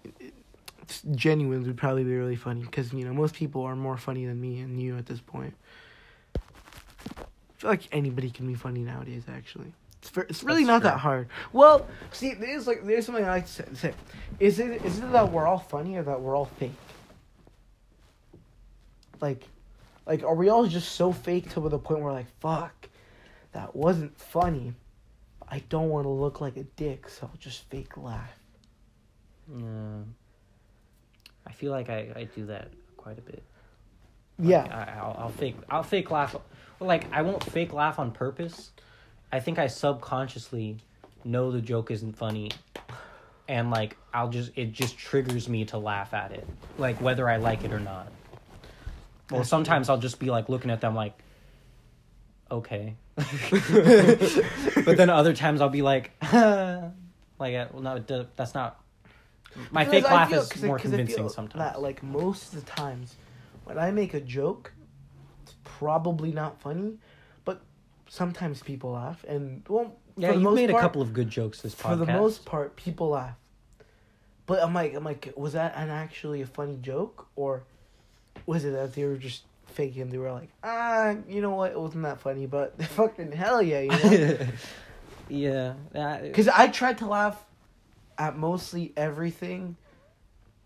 it's 0.80 1.02
genuine 1.12 1.64
would 1.64 1.76
probably 1.76 2.04
be 2.04 2.14
really 2.14 2.36
funny 2.36 2.60
because 2.60 2.92
you 2.92 3.04
know 3.04 3.12
most 3.12 3.34
people 3.34 3.62
are 3.62 3.74
more 3.74 3.96
funny 3.96 4.26
than 4.26 4.40
me 4.40 4.60
and 4.60 4.80
you 4.80 4.96
at 4.96 5.06
this 5.06 5.20
point. 5.20 5.54
I 7.62 7.64
feel 7.64 7.70
like 7.70 7.88
anybody 7.92 8.28
can 8.28 8.48
be 8.48 8.54
funny 8.54 8.80
nowadays. 8.80 9.22
Actually, 9.28 9.72
It's, 10.00 10.10
it's 10.28 10.42
really 10.42 10.64
That's 10.64 10.66
not 10.68 10.80
true. 10.80 10.90
that 10.90 10.98
hard. 10.98 11.28
Well, 11.52 11.86
see, 12.10 12.34
there's 12.34 12.66
like 12.66 12.84
there's 12.84 13.06
something 13.06 13.24
I 13.24 13.28
like 13.28 13.46
to 13.46 13.52
say. 13.52 13.64
say. 13.74 13.94
Is 14.40 14.58
it 14.58 14.84
is 14.84 14.98
it 14.98 15.12
that 15.12 15.30
we're 15.30 15.46
all 15.46 15.58
funny 15.60 15.94
or 15.96 16.02
that 16.02 16.20
we're 16.20 16.34
all 16.36 16.46
fake? 16.58 16.72
Like, 19.20 19.44
like 20.06 20.24
are 20.24 20.34
we 20.34 20.48
all 20.48 20.66
just 20.66 20.92
so 20.96 21.12
fake 21.12 21.50
to 21.50 21.60
the 21.68 21.78
point 21.78 22.00
where 22.02 22.12
like 22.12 22.26
fuck, 22.40 22.88
that 23.52 23.76
wasn't 23.76 24.18
funny. 24.18 24.74
I 25.48 25.60
don't 25.68 25.90
want 25.90 26.04
to 26.06 26.10
look 26.10 26.40
like 26.40 26.56
a 26.56 26.64
dick, 26.64 27.08
so 27.08 27.28
I'll 27.30 27.38
just 27.38 27.68
fake 27.70 27.96
laugh. 27.96 28.32
Yeah. 29.56 29.98
I 31.46 31.52
feel 31.52 31.70
like 31.70 31.90
I, 31.90 32.10
I 32.16 32.24
do 32.34 32.46
that 32.46 32.70
quite 32.96 33.18
a 33.18 33.22
bit. 33.22 33.44
Yeah, 34.38 34.62
I, 34.70 34.98
I'll, 34.98 35.16
I'll 35.18 35.28
fake 35.30 35.56
I'll 35.70 35.82
fake 35.82 36.10
laugh. 36.10 36.34
Well, 36.78 36.88
like 36.88 37.12
I 37.12 37.22
won't 37.22 37.42
fake 37.44 37.72
laugh 37.72 37.98
on 37.98 38.10
purpose. 38.12 38.70
I 39.30 39.40
think 39.40 39.58
I 39.58 39.66
subconsciously 39.66 40.78
know 41.24 41.50
the 41.52 41.60
joke 41.60 41.90
isn't 41.90 42.16
funny, 42.16 42.50
and 43.48 43.70
like 43.70 43.96
I'll 44.12 44.28
just 44.30 44.50
it 44.56 44.72
just 44.72 44.98
triggers 44.98 45.48
me 45.48 45.64
to 45.66 45.78
laugh 45.78 46.12
at 46.14 46.32
it, 46.32 46.46
like 46.78 47.00
whether 47.00 47.28
I 47.28 47.36
like 47.36 47.64
it 47.64 47.72
or 47.72 47.80
not. 47.80 48.08
Well, 49.30 49.44
sometimes 49.44 49.88
I'll 49.88 49.98
just 49.98 50.18
be 50.18 50.30
like 50.30 50.48
looking 50.48 50.70
at 50.70 50.80
them 50.82 50.94
like, 50.94 51.16
okay, 52.50 52.96
but 53.16 54.96
then 54.96 55.08
other 55.10 55.32
times 55.34 55.60
I'll 55.60 55.68
be 55.68 55.82
like, 55.82 56.10
like 56.22 56.34
uh, 57.54 57.66
well, 57.72 57.80
no, 57.82 58.04
that's 58.36 58.54
not. 58.54 58.78
My 59.70 59.84
Because 59.84 60.02
fake 60.02 60.10
I 60.10 60.14
laugh 60.14 60.30
feel- 60.30 60.40
is 60.40 60.64
I- 60.64 60.66
more 60.66 60.78
I 60.78 60.80
convincing 60.82 61.28
sometimes. 61.28 61.58
That, 61.62 61.80
like 61.82 62.02
most 62.02 62.54
of 62.54 62.64
the 62.64 62.70
times, 62.70 63.14
when 63.64 63.78
I 63.78 63.90
make 63.90 64.14
a 64.14 64.20
joke, 64.20 64.72
it's 65.42 65.54
probably 65.64 66.32
not 66.32 66.60
funny, 66.60 66.98
but 67.44 67.62
sometimes 68.08 68.62
people 68.62 68.92
laugh, 68.92 69.24
and 69.26 69.62
well, 69.68 69.96
yeah, 70.16 70.32
you've 70.32 70.54
made 70.54 70.70
part, 70.70 70.82
a 70.82 70.84
couple 70.84 71.02
of 71.02 71.12
good 71.12 71.28
jokes 71.30 71.60
this 71.62 71.74
podcast. 71.74 71.90
For 71.90 71.96
the 71.96 72.06
most 72.12 72.44
part, 72.44 72.76
people 72.76 73.10
laugh. 73.10 73.36
But 74.46 74.62
I'm 74.62 74.74
like, 74.74 74.94
I'm 74.94 75.04
like, 75.04 75.32
was 75.36 75.52
that 75.52 75.74
an 75.76 75.88
actually 75.88 76.42
a 76.42 76.46
funny 76.46 76.76
joke, 76.82 77.28
or 77.36 77.64
was 78.46 78.64
it 78.64 78.72
that 78.72 78.94
they 78.94 79.04
were 79.04 79.16
just 79.16 79.44
faking? 79.66 80.10
They 80.10 80.18
were 80.18 80.32
like, 80.32 80.50
ah, 80.62 81.14
you 81.28 81.40
know 81.40 81.54
what, 81.54 81.72
it 81.72 81.80
wasn't 81.80 82.02
that 82.04 82.20
funny, 82.20 82.46
but 82.46 82.82
fucking 82.90 83.32
hell 83.32 83.62
yeah, 83.62 83.80
you 83.80 83.88
know. 83.90 84.38
yeah, 85.28 86.18
Because 86.22 86.48
I 86.48 86.68
tried 86.68 86.98
to 86.98 87.06
laugh 87.06 87.42
at 88.18 88.36
mostly 88.36 88.92
everything 88.96 89.76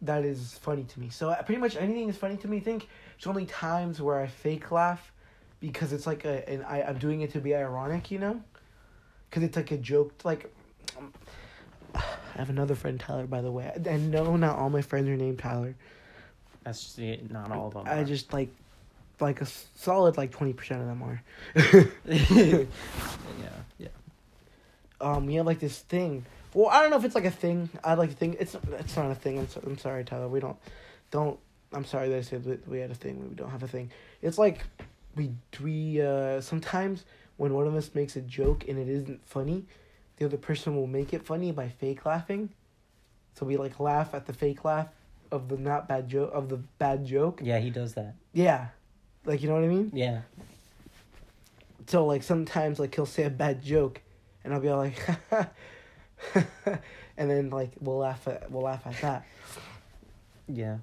that 0.06 0.24
is 0.24 0.58
funny 0.62 0.84
to 0.84 1.00
me. 1.00 1.10
So 1.10 1.30
uh, 1.30 1.42
pretty 1.42 1.60
much 1.60 1.76
anything 1.76 2.08
is 2.08 2.16
funny 2.16 2.36
to 2.38 2.48
me. 2.48 2.58
I 2.58 2.60
think 2.60 2.88
there's 3.16 3.26
only 3.26 3.46
times 3.46 4.00
where 4.00 4.20
I 4.20 4.26
fake 4.26 4.70
laugh 4.70 5.12
because 5.60 5.92
it's 5.92 6.06
like 6.06 6.24
a 6.24 6.48
and 6.48 6.64
I 6.64 6.82
I'm 6.82 6.98
doing 6.98 7.20
it 7.20 7.32
to 7.32 7.40
be 7.40 7.54
ironic, 7.54 8.10
you 8.10 8.18
know. 8.18 8.40
Because 9.28 9.42
it's 9.42 9.56
like 9.56 9.70
a 9.70 9.76
joke. 9.76 10.12
Like 10.24 10.52
um, 10.98 11.12
I 11.94 12.02
have 12.34 12.50
another 12.50 12.74
friend 12.74 12.98
Tyler, 12.98 13.26
by 13.26 13.40
the 13.40 13.50
way. 13.50 13.72
And 13.86 14.10
no, 14.10 14.36
not 14.36 14.56
all 14.56 14.70
my 14.70 14.82
friends 14.82 15.08
are 15.08 15.16
named 15.16 15.38
Tyler. 15.38 15.74
that's 16.62 16.82
just 16.82 16.98
it, 16.98 17.30
not 17.30 17.50
all 17.50 17.68
of 17.68 17.74
them. 17.74 17.84
I 17.86 18.00
are. 18.00 18.04
just 18.04 18.32
like 18.32 18.50
like 19.20 19.40
a 19.40 19.46
solid 19.74 20.16
like 20.16 20.30
twenty 20.30 20.52
percent 20.52 20.80
of 20.82 20.86
them 20.86 21.02
are. 21.02 21.22
yeah, 22.06 22.64
yeah. 23.78 23.88
um, 25.00 25.26
we 25.26 25.34
have 25.34 25.46
like 25.46 25.60
this 25.60 25.78
thing. 25.78 26.24
Well, 26.54 26.68
I 26.68 26.80
don't 26.80 26.90
know 26.90 26.96
if 26.96 27.04
it's 27.04 27.14
like 27.14 27.24
a 27.24 27.30
thing. 27.30 27.68
I 27.84 27.94
like 27.94 28.10
to 28.10 28.16
think 28.16 28.36
it's 28.40 28.56
it's 28.72 28.96
not 28.96 29.10
a 29.10 29.14
thing. 29.14 29.38
I'm 29.38 29.48
so, 29.48 29.60
I'm 29.64 29.78
sorry, 29.78 30.04
Tyler. 30.04 30.28
We 30.28 30.40
don't 30.40 30.56
don't. 31.10 31.38
I'm 31.72 31.84
sorry 31.84 32.08
that 32.08 32.16
I 32.16 32.22
said 32.22 32.44
that 32.44 32.66
we 32.68 32.78
had 32.78 32.90
a 32.90 32.94
thing. 32.94 33.28
We 33.28 33.34
don't 33.34 33.50
have 33.50 33.62
a 33.62 33.68
thing. 33.68 33.90
It's 34.22 34.38
like 34.38 34.64
we 35.14 35.32
we 35.62 36.00
uh 36.00 36.40
sometimes 36.40 37.04
when 37.36 37.52
one 37.52 37.66
of 37.66 37.74
us 37.74 37.94
makes 37.94 38.16
a 38.16 38.20
joke 38.20 38.64
and 38.68 38.78
it 38.78 38.88
isn't 38.88 39.26
funny, 39.26 39.64
the 40.16 40.24
other 40.24 40.36
person 40.36 40.76
will 40.76 40.86
make 40.86 41.12
it 41.12 41.24
funny 41.24 41.52
by 41.52 41.68
fake 41.68 42.06
laughing. 42.06 42.50
So 43.34 43.44
we 43.44 43.56
like 43.56 43.78
laugh 43.78 44.14
at 44.14 44.26
the 44.26 44.32
fake 44.32 44.64
laugh 44.64 44.88
of 45.30 45.48
the 45.48 45.56
not 45.56 45.88
bad 45.88 46.08
joke 46.08 46.30
of 46.32 46.48
the 46.48 46.56
bad 46.56 47.04
joke. 47.04 47.40
Yeah, 47.42 47.58
he 47.58 47.70
does 47.70 47.94
that. 47.94 48.14
Yeah, 48.32 48.68
like 49.24 49.42
you 49.42 49.48
know 49.48 49.54
what 49.54 49.64
I 49.64 49.68
mean. 49.68 49.90
Yeah. 49.92 50.22
So 51.86 52.06
like 52.06 52.22
sometimes 52.22 52.78
like 52.78 52.94
he'll 52.94 53.06
say 53.06 53.24
a 53.24 53.30
bad 53.30 53.62
joke, 53.62 54.00
and 54.44 54.54
I'll 54.54 54.60
be 54.60 54.68
all 54.68 54.78
like, 54.78 54.98
and 57.16 57.30
then 57.30 57.50
like 57.50 57.70
we'll 57.80 57.98
laugh 57.98 58.26
at 58.28 58.50
we'll 58.50 58.62
laugh 58.62 58.86
at 58.86 59.00
that. 59.00 59.26
Yeah. 60.48 60.78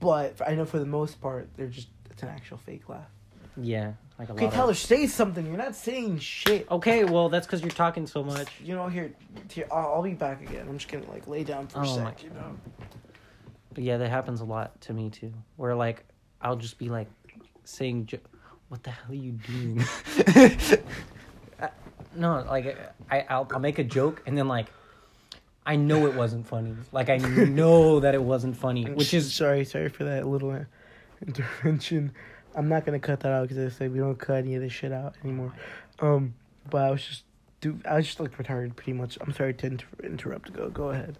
But 0.00 0.40
I 0.46 0.54
know 0.54 0.64
for 0.64 0.78
the 0.78 0.86
most 0.86 1.20
part 1.20 1.48
they're 1.56 1.66
just 1.66 1.88
it's 2.10 2.22
an 2.22 2.28
actual 2.28 2.58
fake 2.58 2.88
laugh. 2.88 3.08
Yeah. 3.56 3.92
Like 4.18 4.28
a 4.30 4.32
Okay, 4.32 4.44
lot 4.46 4.54
Tyler, 4.54 4.70
of... 4.72 4.78
say 4.78 5.06
something. 5.06 5.46
You're 5.46 5.56
not 5.56 5.76
saying 5.76 6.18
shit. 6.18 6.68
Okay, 6.70 7.04
well, 7.04 7.28
that's 7.28 7.46
because 7.46 7.60
you're 7.60 7.70
talking 7.70 8.06
so 8.06 8.24
much. 8.24 8.48
You 8.60 8.74
know, 8.74 8.88
here, 8.88 9.12
here, 9.48 9.66
I'll, 9.70 9.94
I'll 9.94 10.02
be 10.02 10.14
back 10.14 10.42
again. 10.42 10.66
I'm 10.68 10.76
just 10.78 10.90
gonna 10.90 11.08
like 11.10 11.28
lay 11.28 11.44
down 11.44 11.68
for 11.68 11.80
a 11.80 11.82
Oh 11.82 11.94
sec. 11.96 12.04
my- 12.04 12.14
You 12.22 12.30
know. 12.30 12.56
But 13.74 13.84
yeah, 13.84 13.96
that 13.98 14.10
happens 14.10 14.40
a 14.40 14.44
lot 14.44 14.80
to 14.82 14.92
me 14.92 15.10
too. 15.10 15.32
Where 15.56 15.74
like 15.74 16.04
I'll 16.40 16.56
just 16.56 16.78
be 16.78 16.88
like 16.88 17.06
saying, 17.64 18.08
"What 18.68 18.82
the 18.82 18.90
hell 18.90 19.12
are 19.12 19.14
you 19.14 19.32
doing?" 19.32 19.84
No, 22.18 22.44
like 22.48 22.76
I 23.10 23.24
I'll, 23.28 23.48
I'll 23.52 23.60
make 23.60 23.78
a 23.78 23.84
joke 23.84 24.22
and 24.26 24.36
then 24.36 24.48
like 24.48 24.66
I 25.64 25.76
know 25.76 26.06
it 26.06 26.14
wasn't 26.14 26.46
funny. 26.46 26.74
Like 26.92 27.08
I 27.10 27.18
know 27.18 28.00
that 28.04 28.14
it 28.14 28.22
wasn't 28.22 28.56
funny, 28.56 28.84
which 28.90 29.14
is 29.14 29.32
sorry, 29.32 29.64
sorry 29.64 29.88
for 29.88 30.04
that 30.04 30.26
little 30.26 30.64
intervention. 31.26 32.12
I'm 32.54 32.68
not 32.68 32.84
gonna 32.84 32.98
cut 32.98 33.20
that 33.20 33.32
out 33.32 33.48
because 33.48 33.58
I 33.58 33.76
said 33.76 33.92
we 33.92 33.98
don't 33.98 34.18
cut 34.18 34.38
any 34.38 34.54
of 34.54 34.62
this 34.62 34.72
shit 34.72 34.92
out 34.92 35.14
anymore. 35.22 35.52
Um, 36.00 36.34
but 36.68 36.84
I 36.84 36.90
was 36.90 37.04
just 37.04 37.24
do 37.60 37.78
I 37.88 37.96
was 37.96 38.06
just 38.06 38.20
like 38.20 38.36
retarded 38.36 38.74
pretty 38.76 38.94
much. 38.94 39.18
I'm 39.20 39.32
sorry 39.32 39.54
to 39.54 39.66
inter- 39.66 39.86
interrupt. 40.02 40.52
Go 40.52 40.68
go 40.70 40.88
ahead. 40.88 41.18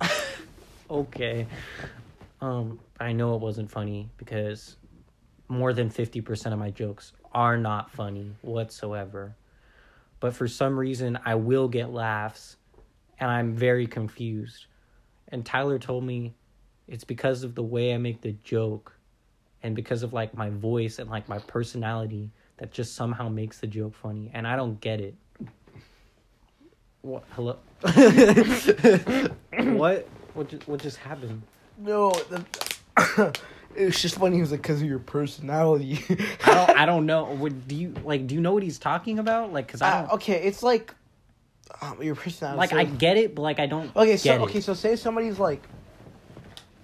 okay. 0.90 1.46
Um, 2.40 2.80
I 3.00 3.12
know 3.12 3.34
it 3.34 3.40
wasn't 3.40 3.70
funny 3.70 4.10
because 4.18 4.76
more 5.48 5.72
than 5.72 5.88
50% 5.88 6.52
of 6.52 6.58
my 6.58 6.70
jokes 6.70 7.12
are 7.32 7.56
not 7.56 7.90
funny 7.92 8.32
whatsoever. 8.42 9.34
But 10.26 10.34
for 10.34 10.48
some 10.48 10.76
reason, 10.76 11.20
I 11.24 11.36
will 11.36 11.68
get 11.68 11.92
laughs 11.92 12.56
and 13.20 13.30
I'm 13.30 13.54
very 13.54 13.86
confused. 13.86 14.66
And 15.28 15.46
Tyler 15.46 15.78
told 15.78 16.02
me 16.02 16.34
it's 16.88 17.04
because 17.04 17.44
of 17.44 17.54
the 17.54 17.62
way 17.62 17.94
I 17.94 17.98
make 17.98 18.22
the 18.22 18.32
joke 18.42 18.92
and 19.62 19.76
because 19.76 20.02
of 20.02 20.12
like 20.12 20.36
my 20.36 20.50
voice 20.50 20.98
and 20.98 21.08
like 21.08 21.28
my 21.28 21.38
personality 21.38 22.32
that 22.56 22.72
just 22.72 22.96
somehow 22.96 23.28
makes 23.28 23.60
the 23.60 23.68
joke 23.68 23.94
funny. 23.94 24.32
And 24.34 24.48
I 24.48 24.56
don't 24.56 24.80
get 24.80 25.00
it. 25.00 25.14
What? 27.02 27.22
Hello? 27.30 27.58
what? 29.76 30.08
What 30.34 30.48
just, 30.48 30.66
what 30.66 30.82
just 30.82 30.96
happened? 30.96 31.40
No, 31.78 32.10
the, 32.10 33.38
it 33.76 33.84
was 33.86 34.00
just 34.00 34.16
funny. 34.16 34.38
It 34.38 34.40
was 34.40 34.50
like 34.52 34.62
because 34.62 34.80
of 34.82 34.88
your 34.88 34.98
personality. 34.98 36.00
I 36.44 36.54
don't. 36.54 36.70
I 36.78 36.86
don't 36.86 37.06
know. 37.06 37.24
Would 37.34 37.68
do 37.68 37.74
you 37.74 37.94
like? 38.04 38.26
Do 38.26 38.34
you 38.34 38.40
know 38.40 38.52
what 38.54 38.62
he's 38.62 38.78
talking 38.78 39.18
about? 39.18 39.52
Like, 39.52 39.68
cause 39.68 39.82
I 39.82 39.90
Uh, 39.90 40.00
don't. 40.02 40.12
okay, 40.14 40.42
it's 40.44 40.62
like 40.62 40.94
um, 41.82 42.02
your 42.02 42.14
personality. 42.14 42.58
like, 42.58 42.70
so- 42.70 42.76
I 42.78 42.84
get 42.84 43.16
it, 43.16 43.34
but 43.34 43.42
like, 43.42 43.58
I 43.60 43.66
don't. 43.66 43.94
Okay, 43.94 44.12
get 44.12 44.20
so 44.20 44.34
it. 44.34 44.40
okay, 44.42 44.60
so 44.60 44.74
say 44.74 44.96
somebody's 44.96 45.38
like, 45.38 45.62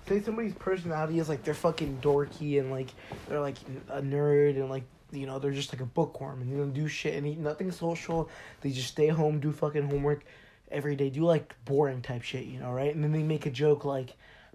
say 0.08 0.20
somebody's 0.20 0.54
personality 0.54 1.18
is 1.18 1.28
like 1.28 1.42
they're 1.44 1.54
fucking 1.54 1.98
dorky 2.02 2.58
and 2.60 2.70
like 2.70 2.88
they're 3.28 3.40
like 3.40 3.56
a 3.88 4.00
nerd 4.02 4.56
and 4.56 4.68
like 4.68 4.84
you 5.12 5.26
know 5.26 5.38
they're 5.38 5.52
just 5.52 5.72
like 5.72 5.80
a 5.82 5.86
bookworm 5.86 6.40
and 6.40 6.52
they 6.52 6.56
don't 6.56 6.72
do 6.72 6.88
shit 6.88 7.14
and 7.14 7.26
eat 7.26 7.38
nothing 7.38 7.70
social. 7.70 8.28
They 8.60 8.70
just 8.70 8.88
stay 8.88 9.08
home, 9.08 9.40
do 9.40 9.52
fucking 9.52 9.88
homework 9.88 10.24
every 10.70 10.96
day, 10.96 11.10
do 11.10 11.24
like 11.24 11.54
boring 11.64 12.00
type 12.02 12.22
shit, 12.22 12.44
you 12.46 12.58
know, 12.58 12.72
right? 12.72 12.94
And 12.94 13.04
then 13.04 13.12
they 13.12 13.22
make 13.22 13.44
a 13.46 13.50
joke 13.50 13.84
like, 13.84 14.14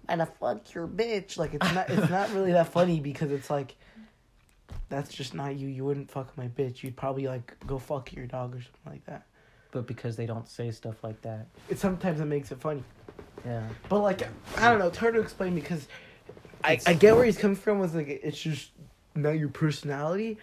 "I'm 0.10 0.20
gonna 0.20 0.32
fuck 0.40 0.74
your 0.74 0.88
bitch." 0.88 1.38
Like 1.38 1.54
it's 1.54 1.74
not 1.74 1.90
it's 1.90 2.10
not 2.10 2.34
really 2.34 2.54
that 2.54 2.68
funny 2.72 3.00
because 3.00 3.32
it's 3.32 3.50
like. 3.50 3.76
That's 4.90 5.14
just 5.14 5.34
not 5.34 5.58
you. 5.58 5.68
You 5.68 5.84
wouldn't 5.84 6.10
fuck 6.10 6.38
my 6.38 6.48
bitch. 6.48 6.82
You'd 6.82 6.96
probably 6.96 7.28
like 7.28 7.56
go 7.68 7.78
fuck 7.78 8.14
your 8.14 8.26
dog 8.26 8.56
or 8.56 8.62
something 8.62 8.92
like 8.92 9.06
that. 9.06 9.26
But 9.72 9.86
because 9.86 10.16
they 10.16 10.26
don't 10.26 10.48
say 10.48 10.72
stuff 10.72 11.04
like 11.04 11.22
that. 11.24 11.48
It 11.70 11.78
sometimes 11.78 12.22
it 12.22 12.26
makes 12.26 12.54
it 12.54 12.62
funny. 12.62 12.84
Yeah. 13.46 13.68
But 13.90 14.00
like, 14.00 14.22
I 14.58 14.70
don't 14.70 14.80
know. 14.80 14.88
It's 14.88 14.98
hard 14.98 15.16
to 15.16 15.22
explain 15.22 15.56
because 15.56 15.88
I, 16.64 16.80
I 16.86 16.94
get 16.94 17.16
where 17.16 17.26
he's 17.26 17.38
coming 17.38 17.56
from. 17.56 17.80
Was 17.80 17.96
like 17.96 18.08
it's 18.08 18.40
just 18.40 18.72
not 19.16 19.32
your 19.32 19.50
personality, 19.50 20.38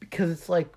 because 0.00 0.30
it's 0.30 0.48
like 0.48 0.72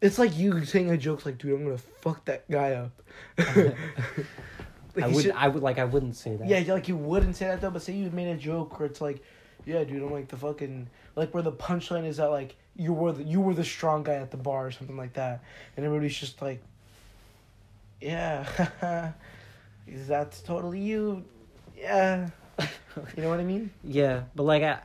it's 0.00 0.18
like 0.18 0.36
you 0.36 0.64
saying 0.64 0.90
a 0.90 0.96
joke 0.96 1.26
like, 1.26 1.38
dude, 1.38 1.54
I'm 1.58 1.64
gonna 1.64 1.78
fuck 1.78 2.24
that 2.26 2.50
guy 2.50 2.72
up. 2.72 3.02
Like, 4.94 5.04
I 5.04 5.08
would. 5.08 5.22
should- 5.22 5.34
I 5.34 5.48
would 5.48 5.62
like. 5.62 5.78
I 5.78 5.84
wouldn't 5.84 6.16
say 6.16 6.36
that. 6.36 6.48
yeah, 6.48 6.72
like 6.72 6.88
you 6.88 6.96
wouldn't 6.96 7.36
say 7.36 7.46
that 7.46 7.60
though. 7.60 7.70
But 7.70 7.82
say 7.82 7.92
you 7.94 8.10
made 8.10 8.28
a 8.28 8.36
joke 8.36 8.78
where 8.78 8.86
it's 8.86 9.00
like, 9.00 9.22
yeah, 9.66 9.84
dude, 9.84 10.02
I'm 10.02 10.10
like 10.12 10.28
the 10.28 10.36
fucking 10.36 10.88
like 11.16 11.32
where 11.34 11.42
the 11.42 11.52
punchline 11.52 12.06
is 12.06 12.16
that 12.18 12.30
like 12.30 12.56
you 12.76 12.92
were 12.92 13.12
the, 13.12 13.22
you 13.22 13.40
were 13.40 13.54
the 13.54 13.64
strong 13.64 14.02
guy 14.02 14.14
at 14.14 14.30
the 14.30 14.36
bar 14.36 14.66
or 14.66 14.70
something 14.70 14.96
like 14.96 15.12
that, 15.14 15.42
and 15.76 15.84
everybody's 15.86 16.16
just 16.16 16.40
like, 16.42 16.62
yeah, 18.00 19.12
Is 19.86 20.06
that's 20.06 20.40
totally 20.40 20.80
you, 20.80 21.24
yeah. 21.76 22.30
You 23.16 23.22
know 23.22 23.28
what 23.30 23.40
I 23.40 23.44
mean? 23.44 23.70
Yeah, 23.84 24.22
but 24.34 24.42
like, 24.42 24.62
I, 24.64 24.80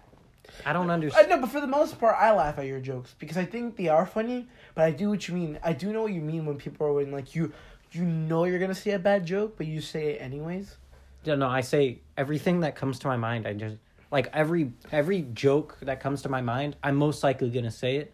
I 0.66 0.74
don't 0.74 0.89
uh, 0.89 0.91
I 0.91 0.95
understand. 0.95 1.30
know, 1.30 1.39
but 1.41 1.49
for 1.49 1.60
the 1.60 1.68
most 1.68 1.99
part, 1.99 2.16
I 2.20 2.32
laugh 2.34 2.58
at 2.60 2.66
your 2.66 2.80
jokes 2.80 3.16
because 3.18 3.36
I 3.36 3.45
think 3.45 3.78
they 3.78 3.88
are 3.88 4.06
funny. 4.06 4.47
But 4.76 4.84
I 4.86 4.91
do 4.91 5.10
what 5.10 5.28
you 5.28 5.34
mean. 5.34 5.58
I 5.64 5.74
do 5.74 5.91
know 5.91 6.03
what 6.03 6.12
you 6.14 6.22
mean 6.22 6.45
when 6.45 6.58
people 6.58 6.86
are 6.88 6.93
when 6.93 7.12
like 7.12 7.34
you, 7.36 7.51
you 7.96 8.04
know 8.04 8.43
you're 8.43 8.60
gonna 8.60 8.76
say 8.76 8.91
a 8.91 9.00
bad 9.00 9.26
joke, 9.26 9.56
but 9.58 9.68
you 9.68 9.80
say 9.80 10.14
it 10.14 10.22
anyways. 10.22 10.76
Yeah, 11.24 11.36
no, 11.36 11.48
I 11.48 11.62
say 11.62 12.00
everything 12.18 12.60
that 12.60 12.76
comes 12.76 13.00
to 13.00 13.08
my 13.08 13.18
mind. 13.18 13.48
I 13.48 13.54
just 13.54 13.78
like 14.12 14.30
every 14.34 14.74
every 14.91 15.22
joke 15.34 15.78
that 15.82 16.00
comes 16.00 16.22
to 16.24 16.30
my 16.30 16.41
mind. 16.41 16.76
I'm 16.84 16.96
most 16.96 17.24
likely 17.24 17.50
gonna 17.50 17.72
say 17.72 17.98
it, 17.98 18.14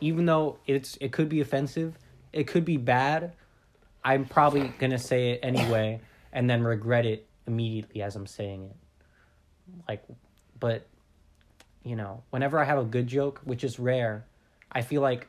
even 0.00 0.26
though 0.26 0.58
it's 0.66 0.98
it 1.00 1.12
could 1.12 1.28
be 1.28 1.40
offensive, 1.40 1.98
it 2.32 2.46
could 2.46 2.64
be 2.64 2.76
bad. 2.76 3.32
I'm 4.04 4.24
probably 4.26 4.68
gonna 4.78 4.98
say 4.98 5.30
it 5.30 5.40
anyway, 5.42 6.00
and 6.32 6.48
then 6.48 6.62
regret 6.62 7.06
it 7.06 7.26
immediately 7.46 8.02
as 8.02 8.14
I'm 8.14 8.26
saying 8.26 8.64
it. 8.64 8.76
Like, 9.88 10.04
but 10.60 10.86
you 11.84 11.96
know, 11.96 12.22
whenever 12.30 12.58
I 12.58 12.64
have 12.64 12.78
a 12.78 12.84
good 12.84 13.06
joke, 13.06 13.40
which 13.44 13.64
is 13.64 13.78
rare, 13.78 14.24
I 14.70 14.82
feel 14.82 15.02
like 15.02 15.28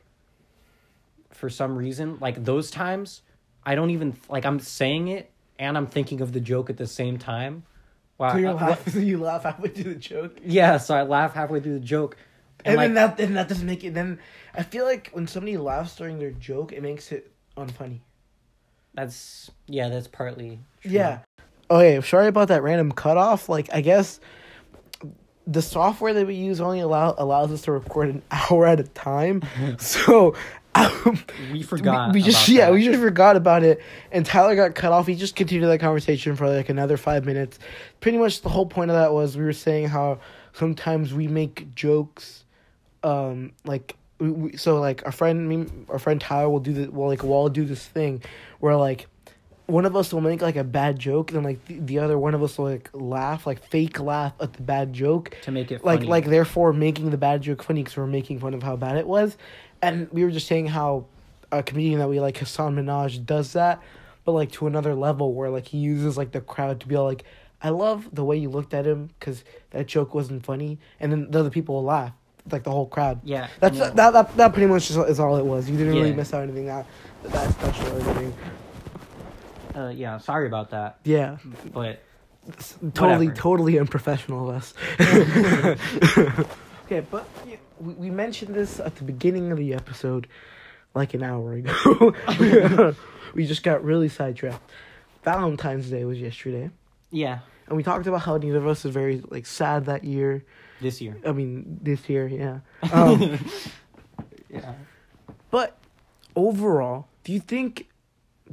for 1.32 1.50
some 1.50 1.76
reason, 1.76 2.18
like 2.20 2.44
those 2.44 2.70
times, 2.70 3.22
I 3.66 3.76
don't 3.76 3.92
even 3.92 4.16
like 4.30 4.46
I'm 4.46 4.60
saying 4.60 5.08
it 5.10 5.32
and 5.60 5.78
I'm 5.78 5.88
thinking 5.88 6.22
of 6.22 6.34
the 6.34 6.40
joke 6.40 6.70
at 6.70 6.78
the 6.78 6.88
same 6.88 7.18
time. 7.18 7.64
Wow. 8.18 8.34
So 8.34 8.40
laugh. 8.54 8.96
you 8.96 9.18
laugh 9.20 9.44
halfway 9.44 9.70
through 9.70 9.94
the 9.96 10.00
joke, 10.00 10.38
yeah, 10.46 10.78
so 10.78 10.96
I 10.96 11.04
laugh 11.04 11.34
halfway 11.34 11.60
through 11.60 11.80
the 11.80 11.86
joke. 11.86 12.16
and, 12.64 12.68
And, 12.68 12.78
like, 12.78 12.86
then 12.88 12.94
that 12.96 13.18
then 13.18 13.34
that 13.34 13.48
doesn't 13.50 13.66
make 13.66 13.84
it. 13.84 13.94
Then 13.94 14.20
I 14.54 14.64
feel 14.64 14.86
like 14.86 15.10
when 15.14 15.28
somebody 15.28 15.58
laughs 15.58 15.96
during 15.96 16.20
their 16.20 16.32
joke, 16.32 16.72
it 16.72 16.82
makes 16.84 17.12
it 17.12 17.32
unfunny. 17.58 18.00
that's 18.94 19.50
yeah, 19.68 19.90
that's 19.90 20.08
partly 20.08 20.60
true. 20.82 20.92
Yeah. 20.92 21.20
Okay, 21.72 22.00
sorry 22.02 22.28
about 22.28 22.50
that 22.50 22.62
random 22.62 22.92
cutoff. 22.92 23.50
Like, 23.50 23.70
I 23.74 23.82
guess 23.82 24.20
the 25.48 25.62
software 25.62 26.14
that 26.14 26.28
we 26.28 26.36
use 26.36 26.62
only 26.62 26.80
allow 26.82 27.16
allows 27.18 27.52
us 27.52 27.64
to 27.64 27.72
record 27.72 28.10
an 28.10 28.22
hour 28.32 28.66
at 28.68 28.80
a 28.80 28.84
time. 28.84 29.42
so 29.80 30.36
We 31.52 31.62
forgot. 31.62 32.14
We, 32.14 32.20
we 32.20 32.26
just 32.26 32.48
yeah, 32.48 32.66
that. 32.66 32.74
we 32.74 32.84
just 32.84 33.00
forgot 33.00 33.36
about 33.36 33.64
it, 33.64 33.82
and 34.12 34.26
Tyler 34.26 34.56
got 34.56 34.76
cut 34.76 34.92
off. 34.92 35.08
He 35.08 35.16
just 35.16 35.36
continued 35.36 35.68
that 35.68 35.80
conversation 35.80 36.36
for 36.36 36.48
like 36.48 36.70
another 36.70 36.98
five 36.98 37.26
minutes. 37.26 37.60
Pretty 38.00 38.18
much 38.18 38.42
the 38.42 38.50
whole 38.50 38.66
point 38.66 38.90
of 38.90 38.98
that 38.98 39.14
was 39.14 39.38
we 39.38 39.44
were 39.44 39.54
saying 39.54 39.88
how 39.88 40.20
sometimes 40.54 41.14
we 41.14 41.28
make 41.28 41.74
jokes, 41.76 42.46
um, 43.04 43.52
like. 43.66 43.96
We, 44.20 44.30
we, 44.30 44.58
so 44.58 44.80
like 44.80 45.04
our 45.06 45.12
friend 45.12 45.50
me 45.50 45.66
our 45.90 45.98
friend 45.98 46.22
Tyler 46.22 46.48
will 46.48 46.60
do 46.60 46.72
the 46.72 46.92
well 46.92 47.10
like 47.10 47.24
we'll 47.24 47.34
all 47.34 47.50
do 47.50 47.66
this 47.66 47.84
thing 47.84 48.22
where 48.60 48.76
like 48.76 49.08
one 49.66 49.86
of 49.86 49.96
us 49.96 50.14
will 50.14 50.22
make 50.22 50.42
like 50.42 50.56
a 50.56 50.64
bad 50.64 51.00
joke 51.00 51.32
and 51.32 51.44
like 51.44 51.64
the, 51.66 51.80
the 51.80 52.00
other 52.00 52.18
one 52.18 52.34
of 52.34 52.44
us 52.44 52.58
will 52.58 52.66
like 52.66 52.90
laugh 52.94 53.48
like 53.48 53.64
fake 53.64 54.00
laugh 54.00 54.34
at 54.40 54.54
the 54.54 54.62
bad 54.62 54.94
joke 54.94 55.36
to 55.42 55.52
make 55.52 55.72
it 55.72 55.84
like 55.84 56.00
funny. 56.00 56.10
like 56.10 56.26
therefore 56.26 56.74
making 56.74 57.10
the 57.10 57.18
bad 57.18 57.42
joke 57.42 57.64
funny 57.64 57.82
because 57.82 57.96
we're 57.98 58.06
making 58.06 58.40
fun 58.40 58.54
of 58.54 58.62
how 58.62 58.76
bad 58.76 58.98
it 58.98 59.08
was 59.08 59.38
and 59.84 60.10
we 60.12 60.24
were 60.24 60.32
just 60.32 60.48
saying 60.48 60.68
how 60.68 61.06
a 61.52 61.62
comedian 61.62 62.00
that 62.00 62.10
we 62.10 62.20
like 62.20 62.38
Hasan 62.38 62.76
Minhaj 62.76 63.26
does 63.26 63.54
that 63.54 63.82
but 64.26 64.32
like 64.32 64.52
to 64.54 64.66
another 64.66 64.96
level 64.96 65.34
where 65.34 65.50
like 65.50 65.68
he 65.68 65.78
uses 65.78 66.18
like 66.18 66.32
the 66.32 66.42
crowd 66.42 66.80
to 66.80 66.88
be 66.88 66.96
all 66.96 67.06
like 67.06 67.24
i 67.62 67.70
love 67.70 68.10
the 68.14 68.24
way 68.24 68.38
you 68.38 68.50
looked 68.50 68.74
at 68.74 68.86
him 68.86 69.10
because 69.20 69.44
that 69.72 69.86
joke 69.86 70.16
wasn't 70.16 70.44
funny 70.44 70.80
and 71.00 71.12
then 71.12 71.30
the 71.30 71.40
other 71.40 71.50
people 71.50 71.76
will 71.76 71.84
laugh 71.84 72.14
like 72.52 72.64
the 72.64 72.72
whole 72.72 72.88
crowd. 72.88 73.22
Yeah, 73.24 73.48
that's 73.62 73.80
that, 73.80 73.96
that 73.96 74.36
that 74.36 74.54
pretty 74.54 74.68
much 74.68 74.90
is, 74.90 75.20
all 75.20 75.38
it 75.38 75.46
was. 75.46 75.70
You 75.70 75.78
didn't 75.78 75.94
really 75.94 76.14
miss 76.14 76.34
out 76.34 76.44
anything 76.44 76.66
that 76.66 76.86
that 77.24 77.52
special 77.54 77.88
or 77.88 78.02
anything. 78.02 78.34
Uh, 79.74 79.94
yeah, 79.96 80.18
sorry 80.18 80.48
about 80.48 80.70
that, 80.72 80.98
yeah. 81.06 81.38
But 81.74 82.04
totally 82.94 83.28
Whatever. 83.28 83.34
totally 83.34 83.80
unprofessional 83.80 84.50
of 84.50 84.56
us. 84.56 84.74
Okay 86.86 87.06
but 87.10 87.26
yeah, 87.48 87.53
we, 87.80 87.94
we 87.94 88.10
mentioned 88.10 88.56
this 88.56 88.80
at 88.80 88.96
the 88.96 89.04
beginning 89.04 89.52
of 89.52 89.58
the 89.58 89.74
episode 89.74 90.28
like 90.94 91.14
an 91.14 91.24
hour 91.24 91.54
ago. 91.54 92.14
We 93.34 93.48
just 93.48 93.64
got 93.64 93.84
really 93.84 94.10
sidetracked. 94.10 94.70
Valentine's 95.24 95.90
day 95.90 96.06
was 96.06 96.20
yesterday. 96.22 96.70
Yeah, 97.10 97.40
and 97.68 97.76
we 97.76 97.82
talked 97.82 98.06
about 98.06 98.22
how 98.22 98.38
neither 98.38 98.60
of 98.60 98.68
us 98.68 98.86
is 98.86 98.94
very 98.94 99.24
like 99.28 99.48
sad 99.48 99.86
that 99.86 100.04
year. 100.04 100.46
This 100.82 101.02
year. 101.02 101.18
i 101.26 101.32
mean 101.32 101.80
this 101.82 102.08
year 102.10 102.28
yeah. 102.28 102.60
Um, 102.94 103.40
Yeah. 104.50 104.74
but 105.50 105.78
overall 106.36 107.08
do 107.24 107.32
you 107.32 107.40
think 107.40 107.88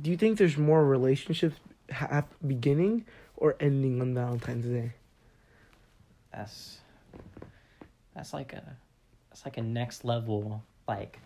do 0.00 0.10
you 0.10 0.16
think 0.16 0.38
there's 0.38 0.56
more 0.56 0.84
relationships 0.84 1.56
ha- 1.92 2.22
beginning 2.46 3.04
or 3.36 3.56
ending 3.60 4.00
on 4.00 4.14
valentine's 4.14 4.64
day? 4.66 4.92
That's 6.32 6.78
that's 8.14 8.32
like 8.32 8.52
a 8.52 8.76
that's 9.40 9.56
like 9.56 9.62
a 9.62 9.66
next 9.66 10.04
level 10.04 10.62
like 10.86 11.18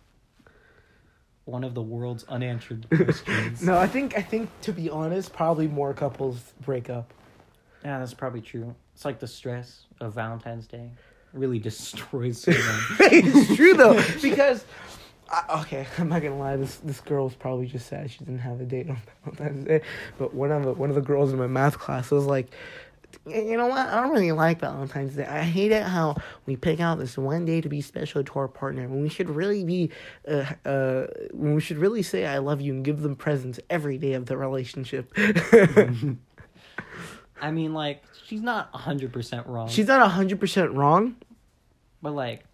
one 1.47 1.65
of 1.65 1.75
the 1.75 1.83
world's 1.83 2.25
unanswered 2.25 2.87
questions. 2.95 3.63
No, 3.63 3.77
I 3.77 3.87
think 3.87 4.17
I 4.17 4.23
think 4.23 4.49
to 4.63 4.73
be 4.73 4.89
honest, 4.89 5.33
probably 5.33 5.69
more 5.69 5.93
couples 5.93 6.53
break 6.61 6.89
up. 6.89 7.13
Yeah, 7.85 7.99
that's 7.99 8.15
probably 8.15 8.41
true. 8.41 8.75
It's 8.95 9.05
like 9.05 9.19
the 9.19 9.27
stress 9.27 9.87
of 10.01 10.15
Valentine's 10.15 10.67
Day 10.67 10.91
really 11.33 11.59
destroys 11.71 12.41
someone. 12.41 12.63
it's 13.13 13.57
true 13.57 13.75
though, 13.75 14.01
because 14.23 14.65
I, 15.29 15.61
okay, 15.63 15.87
I'm 15.99 16.09
not 16.09 16.23
gonna 16.23 16.39
lie. 16.39 16.57
This 16.57 16.77
this 16.77 17.01
girl 17.01 17.25
was 17.25 17.35
probably 17.35 17.67
just 17.67 17.89
sad 17.89 18.11
she 18.11 18.19
didn't 18.21 18.39
have 18.39 18.61
a 18.61 18.65
date 18.65 18.89
on 18.89 18.99
Valentine's 19.25 19.67
Day. 19.67 19.81
But 20.19 20.33
one 20.33 20.51
of 20.53 20.63
the 20.63 20.73
one 20.73 20.89
of 20.89 20.95
the 20.95 21.03
girls 21.03 21.33
in 21.33 21.39
my 21.39 21.49
math 21.49 21.79
class 21.79 22.11
was 22.11 22.25
like, 22.25 22.55
you 23.27 23.57
know 23.57 23.67
what? 23.69 23.87
I 23.87 24.01
don't 24.01 24.11
really 24.11 24.33
like 24.33 24.61
Valentine's 24.61 25.15
Day. 25.17 25.25
I 25.25 25.43
hate 25.43 25.73
it 25.73 25.83
how 25.83 26.17
we 26.47 26.57
pick 26.57 26.81
out 26.81 26.99
this 26.99 27.17
one 27.17 27.45
day 27.45 27.61
to 27.61 27.69
be 27.69 27.81
special 27.81 28.23
to 28.25 28.39
our 28.39 28.49
partner 28.49 28.89
when 28.89 29.03
we 29.03 29.09
should 29.09 29.31
really 29.31 29.65
be, 29.65 29.91
uh, 30.29 30.45
uh, 30.65 31.07
when 31.33 31.55
we 31.55 31.61
should 31.61 31.79
really 31.79 32.03
say 32.03 32.27
I 32.27 32.39
love 32.39 32.61
you 32.61 32.73
and 32.73 32.85
give 32.85 33.03
them 33.03 33.17
presents 33.17 33.61
every 33.71 33.99
day 33.99 34.15
of 34.15 34.27
the 34.27 34.37
relationship. 34.37 35.13
I 37.41 37.51
mean, 37.51 37.75
like 37.75 38.03
she's 38.27 38.43
not 38.43 38.75
hundred 38.75 39.13
percent 39.13 39.47
wrong. 39.47 39.69
She's 39.69 39.89
not 39.89 40.11
hundred 40.11 40.41
percent 40.41 40.73
wrong, 40.73 41.17
but 42.01 42.13
like, 42.13 42.45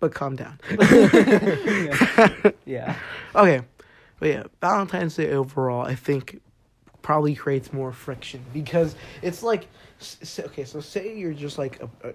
but 0.00 0.14
calm 0.14 0.36
down. 0.36 0.60
yeah, 2.64 2.96
Okay, 3.34 3.62
but 4.20 4.28
yeah, 4.28 4.44
Valentine's 4.60 5.16
Day 5.16 5.30
overall, 5.30 5.84
I 5.84 5.94
think, 5.94 6.40
probably 7.08 7.34
creates 7.34 7.72
more 7.72 7.90
friction 7.90 8.44
because 8.52 8.94
it's 9.22 9.42
like, 9.42 9.66
okay, 10.38 10.62
so 10.62 10.78
say 10.78 11.16
you're 11.16 11.32
just 11.32 11.56
like, 11.56 11.80
a, 11.80 11.88
a, 12.06 12.12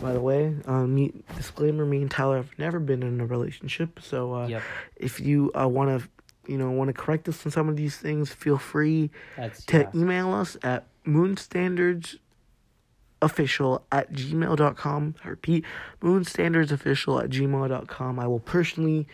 by 0.00 0.12
the 0.12 0.20
way, 0.20 0.54
uh, 0.64 0.86
me 0.86 1.12
disclaimer: 1.34 1.84
me 1.84 2.02
and 2.02 2.08
Tyler 2.08 2.36
have 2.36 2.56
never 2.56 2.78
been 2.78 3.02
in 3.02 3.20
a 3.20 3.26
relationship, 3.26 3.98
so 4.00 4.32
uh, 4.32 4.46
yep. 4.46 4.62
if 4.94 5.18
you 5.18 5.50
uh, 5.60 5.66
want 5.66 6.00
to, 6.00 6.08
you 6.46 6.56
know, 6.56 6.70
want 6.70 6.86
to 6.86 6.92
correct 6.92 7.28
us 7.28 7.44
on 7.44 7.50
some 7.50 7.68
of 7.68 7.74
these 7.74 7.96
things, 7.96 8.32
feel 8.32 8.58
free 8.58 9.10
That's 9.36 9.66
to 9.66 9.78
yeah. 9.78 9.90
email 9.92 10.32
us 10.32 10.56
at 10.62 10.86
moonstandardsofficial 11.04 13.82
at 13.90 14.12
gmail.com. 14.12 15.14
I 15.24 15.28
repeat, 15.28 15.64
moonstandardsofficial 16.00 17.24
at 17.24 17.30
gmail.com. 17.30 18.20
I 18.20 18.26
will 18.28 18.38
personally 18.38 19.08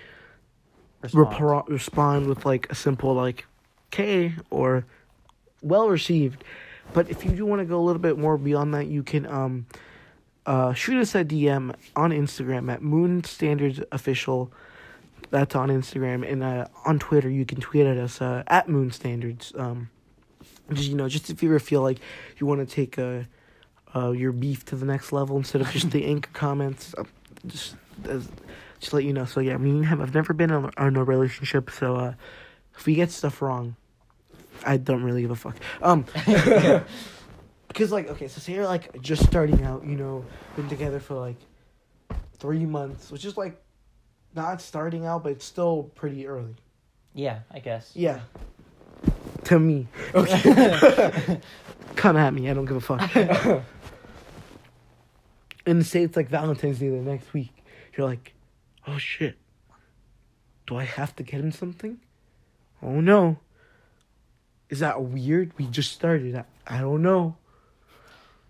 Respond. 1.01 1.29
repro- 1.29 1.67
respond 1.67 2.27
with 2.27 2.45
like 2.45 2.67
a 2.69 2.75
simple 2.75 3.15
like 3.15 3.47
K 3.91 4.35
or 4.51 4.85
well 5.63 5.89
received. 5.89 6.45
But 6.93 7.11
if 7.11 7.25
you 7.25 7.33
do 7.33 7.45
want 7.45 7.61
to 7.61 7.67
go 7.67 7.79
a 7.79 7.85
little 7.85 8.01
bit 8.01 8.19
more 8.19 8.39
beyond 8.39 8.75
that, 8.75 8.87
you 8.87 9.03
can 9.03 9.27
um 9.27 9.67
uh 10.47 10.73
shoot 10.73 11.01
us 11.01 11.15
a 11.15 11.25
DM 11.25 11.75
on 11.97 12.11
Instagram 12.11 12.73
at 12.73 12.83
Moon 12.83 13.25
Standards 13.25 13.81
Official. 13.93 14.53
That's 15.31 15.55
on 15.55 15.69
Instagram 15.69 16.31
and 16.31 16.43
uh, 16.43 16.67
on 16.87 16.99
Twitter 16.99 17.29
you 17.29 17.45
can 17.45 17.61
tweet 17.61 17.87
at 17.87 17.99
us 17.99 18.23
uh, 18.23 18.45
at 18.47 18.69
Moon 18.69 18.91
Standards. 18.91 19.53
Um, 19.57 19.91
just 20.73 20.89
you 20.89 20.97
know, 20.97 21.09
just 21.09 21.29
if 21.29 21.43
you 21.43 21.51
ever 21.51 21.59
feel 21.59 21.83
like 21.83 21.99
you 22.39 22.47
want 22.47 22.67
to 22.67 22.75
take 22.75 22.99
uh, 22.99 23.25
uh 23.95 24.11
your 24.13 24.33
beef 24.33 24.65
to 24.67 24.77
the 24.77 24.87
next 24.87 25.13
level 25.13 25.37
instead 25.37 25.61
of 25.61 25.71
just 25.71 25.91
the 25.91 26.05
anchor 26.07 26.31
comments, 26.33 26.95
uh, 26.97 27.05
just 27.47 27.77
as 28.05 28.29
just 28.81 28.93
let 28.93 29.05
you 29.05 29.13
know. 29.13 29.25
So 29.25 29.41
yeah, 29.41 29.55
I 29.55 29.59
mean, 29.59 29.83
have 29.83 30.01
I've 30.01 30.15
never 30.15 30.33
been 30.33 30.51
in 30.51 30.71
a, 30.77 30.87
in 30.87 30.97
a 30.97 31.05
relationship, 31.05 31.71
so 31.71 31.97
uh, 31.97 32.15
if 32.77 32.87
we 32.87 32.95
get 32.95 33.11
stuff 33.11 33.43
wrong, 33.43 33.77
I 34.65 34.77
don't 34.77 35.03
really 35.03 35.23
give 35.23 35.31
a 35.31 35.37
fuck. 35.37 35.57
Um, 35.83 36.05
because 37.69 37.93
like 37.93 38.09
okay, 38.09 38.29
so 38.29 38.41
say 38.41 38.55
you're 38.55 38.67
like 38.67 39.01
just 39.01 39.25
starting 39.25 39.63
out, 39.63 39.85
you 39.85 39.97
know, 39.97 40.25
been 40.57 40.69
together 40.69 41.01
for 41.01 41.15
like 41.15 41.37
three 42.39 42.67
months, 42.67 43.11
which 43.11 43.25
is 43.25 43.37
like 43.37 43.61
not 44.35 44.61
starting 44.61 45.07
out, 45.07 45.23
but 45.23 45.33
it's 45.33 45.45
still 45.45 45.85
pretty 45.95 46.27
early. 46.27 46.55
Yeah, 47.15 47.41
I 47.51 47.59
guess. 47.59 47.93
Yeah. 47.95 48.21
To 49.45 49.59
me. 49.59 49.89
Okay. 50.15 51.41
Come 51.97 52.17
at 52.17 52.33
me. 52.33 52.49
I 52.49 52.55
don't 52.55 52.65
give 52.65 52.77
a 52.77 52.81
fuck. 52.81 53.65
and 55.67 55.85
say 55.85 56.03
it's 56.03 56.17
like 56.17 56.29
Valentine's 56.29 56.79
Day 56.79 56.91
the 56.91 56.97
next 56.97 57.33
week. 57.33 57.65
You're 57.97 58.07
like, 58.07 58.35
oh 58.87 58.99
shit. 58.99 59.37
Do 60.67 60.77
I 60.77 60.85
have 60.85 61.17
to 61.17 61.23
get 61.23 61.41
him 61.41 61.51
something? 61.51 61.99
Oh 62.83 63.01
no. 63.01 63.39
Is 64.71 64.81
that 64.81 65.01
weird? 65.03 65.53
We 65.59 65.66
just 65.66 65.93
started. 65.93 66.37
I, 66.37 66.45
I 66.66 66.81
don't 66.81 67.03
know. 67.03 67.37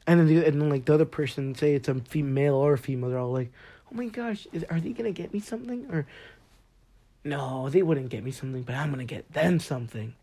and 0.06 0.20
then 0.20 0.26
the, 0.26 0.44
and 0.46 0.60
then 0.60 0.68
like 0.70 0.84
the 0.84 0.94
other 0.94 1.04
person 1.04 1.54
say 1.54 1.74
it's 1.74 1.88
a 1.88 1.94
female 1.94 2.54
or 2.54 2.72
a 2.74 2.78
female, 2.78 3.10
they're 3.10 3.18
all 3.18 3.32
like, 3.32 3.52
"Oh 3.90 3.94
my 3.94 4.06
gosh, 4.06 4.46
is, 4.52 4.64
are 4.64 4.80
they 4.80 4.90
gonna 4.92 5.12
get 5.12 5.32
me 5.32 5.40
something?" 5.40 5.86
Or, 5.92 6.06
"No, 7.24 7.68
they 7.68 7.82
wouldn't 7.82 8.08
get 8.10 8.24
me 8.24 8.30
something, 8.30 8.62
but 8.62 8.74
I'm 8.74 8.90
gonna 8.90 9.04
get 9.04 9.32
them 9.32 9.60
something," 9.60 10.14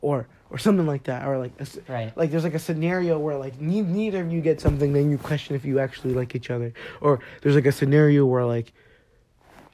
or 0.00 0.28
or 0.50 0.58
something 0.58 0.86
like 0.86 1.04
that, 1.04 1.26
or 1.26 1.38
like 1.38 1.52
a 1.60 1.66
Right. 1.92 2.16
like 2.16 2.30
there's 2.30 2.44
like 2.44 2.54
a 2.54 2.58
scenario 2.60 3.18
where 3.18 3.36
like 3.36 3.60
ne- 3.60 3.80
neither 3.82 4.20
of 4.20 4.30
you 4.30 4.40
get 4.40 4.60
something, 4.60 4.92
then 4.92 5.10
you 5.10 5.18
question 5.18 5.56
if 5.56 5.64
you 5.64 5.80
actually 5.80 6.14
like 6.14 6.34
each 6.36 6.50
other, 6.50 6.72
or 7.00 7.18
there's 7.42 7.54
like 7.56 7.66
a 7.66 7.72
scenario 7.72 8.24
where 8.26 8.44
like 8.44 8.72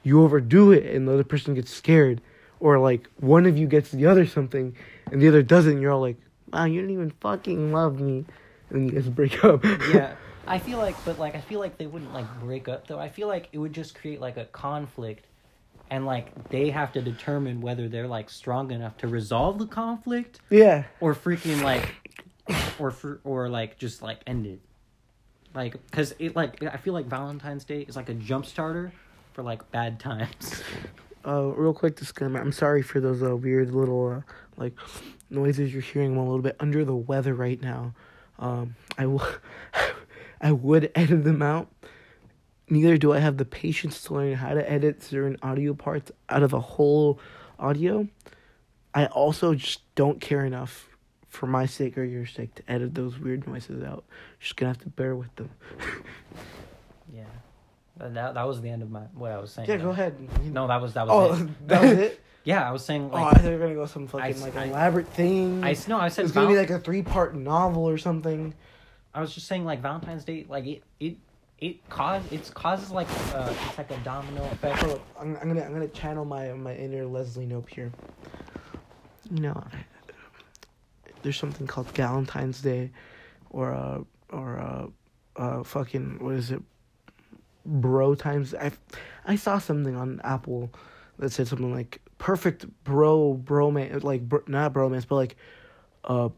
you 0.01 0.21
overdo 0.23 0.71
it 0.71 0.85
and 0.95 1.07
the 1.07 1.13
other 1.13 1.23
person 1.23 1.53
gets 1.53 1.71
scared, 1.71 2.21
or 2.63 2.79
like 2.79 3.09
one 3.19 3.45
of 3.45 3.57
you 3.57 3.67
gets 3.67 3.91
the 3.91 4.05
other 4.05 4.25
something 4.25 4.73
and 5.11 5.21
the 5.21 5.27
other 5.27 5.43
doesn't. 5.43 5.81
You're 5.81 5.91
all 5.91 6.01
like, 6.01 6.15
"Wow, 6.51 6.63
you 6.63 6.79
didn't 6.79 6.93
even 6.93 7.11
fucking 7.19 7.73
love 7.73 7.99
me," 7.99 8.25
and 8.69 8.89
you 8.89 8.91
guys 8.91 9.09
break 9.09 9.43
up. 9.43 9.63
yeah. 9.93 10.15
I 10.47 10.59
feel 10.59 10.77
like, 10.77 10.95
but 11.05 11.19
like, 11.19 11.35
I 11.35 11.41
feel 11.41 11.59
like 11.59 11.77
they 11.77 11.87
wouldn't 11.87 12.13
like 12.13 12.25
break 12.39 12.67
up 12.67 12.87
though. 12.87 12.99
I 12.99 13.09
feel 13.09 13.27
like 13.27 13.49
it 13.51 13.57
would 13.57 13.73
just 13.73 13.95
create 13.95 14.21
like 14.21 14.37
a 14.37 14.45
conflict, 14.45 15.25
and 15.89 16.05
like 16.05 16.49
they 16.49 16.69
have 16.69 16.93
to 16.93 17.01
determine 17.01 17.59
whether 17.59 17.89
they're 17.89 18.07
like 18.07 18.29
strong 18.29 18.71
enough 18.71 18.97
to 18.97 19.07
resolve 19.07 19.59
the 19.59 19.67
conflict 19.67 20.39
yeah. 20.49 20.85
or 21.01 21.13
freaking 21.13 21.61
like, 21.63 21.93
or 22.79 22.91
for 22.91 23.19
or 23.25 23.49
like 23.49 23.77
just 23.77 24.01
like 24.01 24.19
end 24.25 24.45
it. 24.45 24.61
Like, 25.53 25.75
cause 25.91 26.15
it 26.17 26.33
like 26.33 26.63
I 26.63 26.77
feel 26.77 26.93
like 26.93 27.07
Valentine's 27.07 27.65
Day 27.65 27.81
is 27.81 27.97
like 27.97 28.07
a 28.07 28.13
jump 28.13 28.45
starter 28.45 28.93
for 29.33 29.43
like 29.43 29.69
bad 29.71 29.99
times. 29.99 30.63
Uh, 31.25 31.53
real 31.55 31.73
quick 31.73 31.95
disclaimer. 31.95 32.39
I'm 32.39 32.51
sorry 32.51 32.81
for 32.81 32.99
those 32.99 33.23
uh, 33.23 33.35
weird 33.35 33.71
little 33.71 34.11
uh, 34.11 34.21
like 34.57 34.73
noises 35.29 35.71
you're 35.71 35.81
hearing. 35.81 36.13
I'm 36.13 36.17
a 36.17 36.23
little 36.23 36.41
bit 36.41 36.57
under 36.59 36.83
the 36.83 36.95
weather 36.95 37.33
right 37.33 37.61
now. 37.61 37.93
Um, 38.39 38.75
I 38.97 39.05
will, 39.05 39.25
I 40.41 40.51
would 40.51 40.91
edit 40.95 41.23
them 41.23 41.41
out. 41.41 41.69
Neither 42.69 42.97
do 42.97 43.13
I 43.13 43.19
have 43.19 43.37
the 43.37 43.45
patience 43.45 44.01
to 44.03 44.13
learn 44.15 44.33
how 44.33 44.53
to 44.53 44.69
edit 44.69 45.03
certain 45.03 45.37
audio 45.41 45.73
parts 45.73 46.11
out 46.29 46.43
of 46.43 46.51
the 46.51 46.59
whole 46.59 47.19
audio. 47.59 48.07
I 48.93 49.05
also 49.07 49.53
just 49.55 49.81
don't 49.95 50.19
care 50.21 50.45
enough, 50.45 50.89
for 51.29 51.47
my 51.47 51.65
sake 51.65 51.97
or 51.97 52.03
your 52.03 52.25
sake, 52.25 52.55
to 52.55 52.63
edit 52.67 52.95
those 52.95 53.19
weird 53.19 53.47
noises 53.47 53.83
out. 53.83 54.03
Just 54.39 54.55
gonna 54.55 54.71
have 54.71 54.81
to 54.83 54.89
bear 54.89 55.15
with 55.15 55.33
them. 55.35 55.49
yeah, 57.13 57.23
that 57.97 58.33
that 58.33 58.47
was 58.47 58.61
the 58.61 58.69
end 58.69 58.81
of 58.81 58.89
my 58.91 59.01
what 59.13 59.31
I 59.31 59.37
was 59.39 59.51
saying. 59.51 59.69
Yeah, 59.69 59.77
go 59.77 59.89
ahead. 59.89 60.15
No, 60.43 60.67
that 60.67 60.81
was 60.81 60.93
that 60.93 61.07
was. 61.07 61.39
Oh, 61.39 61.43
it. 61.43 61.49
that 61.67 61.81
was 61.81 61.91
it. 61.91 62.19
yeah, 62.43 62.67
I 62.67 62.71
was 62.71 62.83
saying 62.83 63.09
Oh, 63.13 63.15
I 63.17 63.21
like 63.21 63.35
thought 63.35 63.43
you 63.45 63.51
were 63.51 63.59
gonna 63.59 63.75
go 63.75 63.85
some 63.85 64.07
fucking 64.07 64.35
s- 64.35 64.41
like 64.41 64.55
I- 64.55 64.65
elaborate 64.65 65.07
thing. 65.09 65.63
I 65.63 65.75
no, 65.87 65.99
I 65.99 66.09
said 66.09 66.25
it's 66.25 66.33
gonna 66.33 66.47
be 66.47 66.57
like 66.57 66.69
a 66.71 66.79
three 66.79 67.01
part 67.03 67.35
novel 67.35 67.87
or 67.87 67.97
something. 67.97 68.53
I 69.13 69.21
was 69.21 69.33
just 69.33 69.47
saying 69.47 69.63
like 69.65 69.81
Valentine's 69.81 70.23
Day, 70.25 70.45
like 70.49 70.65
it 70.65 70.83
it 70.99 71.17
it 71.59 71.87
cause 71.89 72.23
it's 72.31 72.49
causes 72.49 72.89
like 72.91 73.07
uh 73.35 73.53
it's 73.67 73.77
like 73.77 73.91
a 73.91 73.97
domino 73.97 74.43
effect. 74.51 74.83
Up, 74.85 74.99
I'm, 75.19 75.37
I'm 75.37 75.47
gonna 75.47 75.61
I'm 75.63 75.71
gonna 75.73 75.87
channel 75.89 76.25
my 76.25 76.51
my 76.53 76.75
inner 76.75 77.05
Leslie 77.05 77.45
Knope 77.45 77.69
here. 77.69 77.91
No, 79.29 79.63
there's 81.21 81.37
something 81.37 81.67
called 81.67 81.87
Valentine's 81.91 82.61
Day, 82.61 82.91
or 83.51 83.71
uh 83.73 83.99
or 84.31 84.59
uh 84.59 84.87
uh 85.41 85.63
fucking 85.63 86.17
what 86.23 86.35
is 86.35 86.51
it? 86.51 86.61
Bro 87.65 88.15
times. 88.15 88.53
I 88.53 88.71
I 89.25 89.35
saw 89.35 89.57
something 89.59 89.95
on 89.95 90.19
Apple 90.23 90.69
that 91.19 91.31
said 91.31 91.47
something 91.47 91.73
like 91.73 92.01
perfect 92.17 92.65
bro 92.83 93.39
bromance 93.43 94.03
like 94.03 94.27
br- 94.27 94.37
not 94.47 94.73
bromance 94.73 95.05
but 95.07 95.15
like 95.15 95.35
uh 96.05 96.29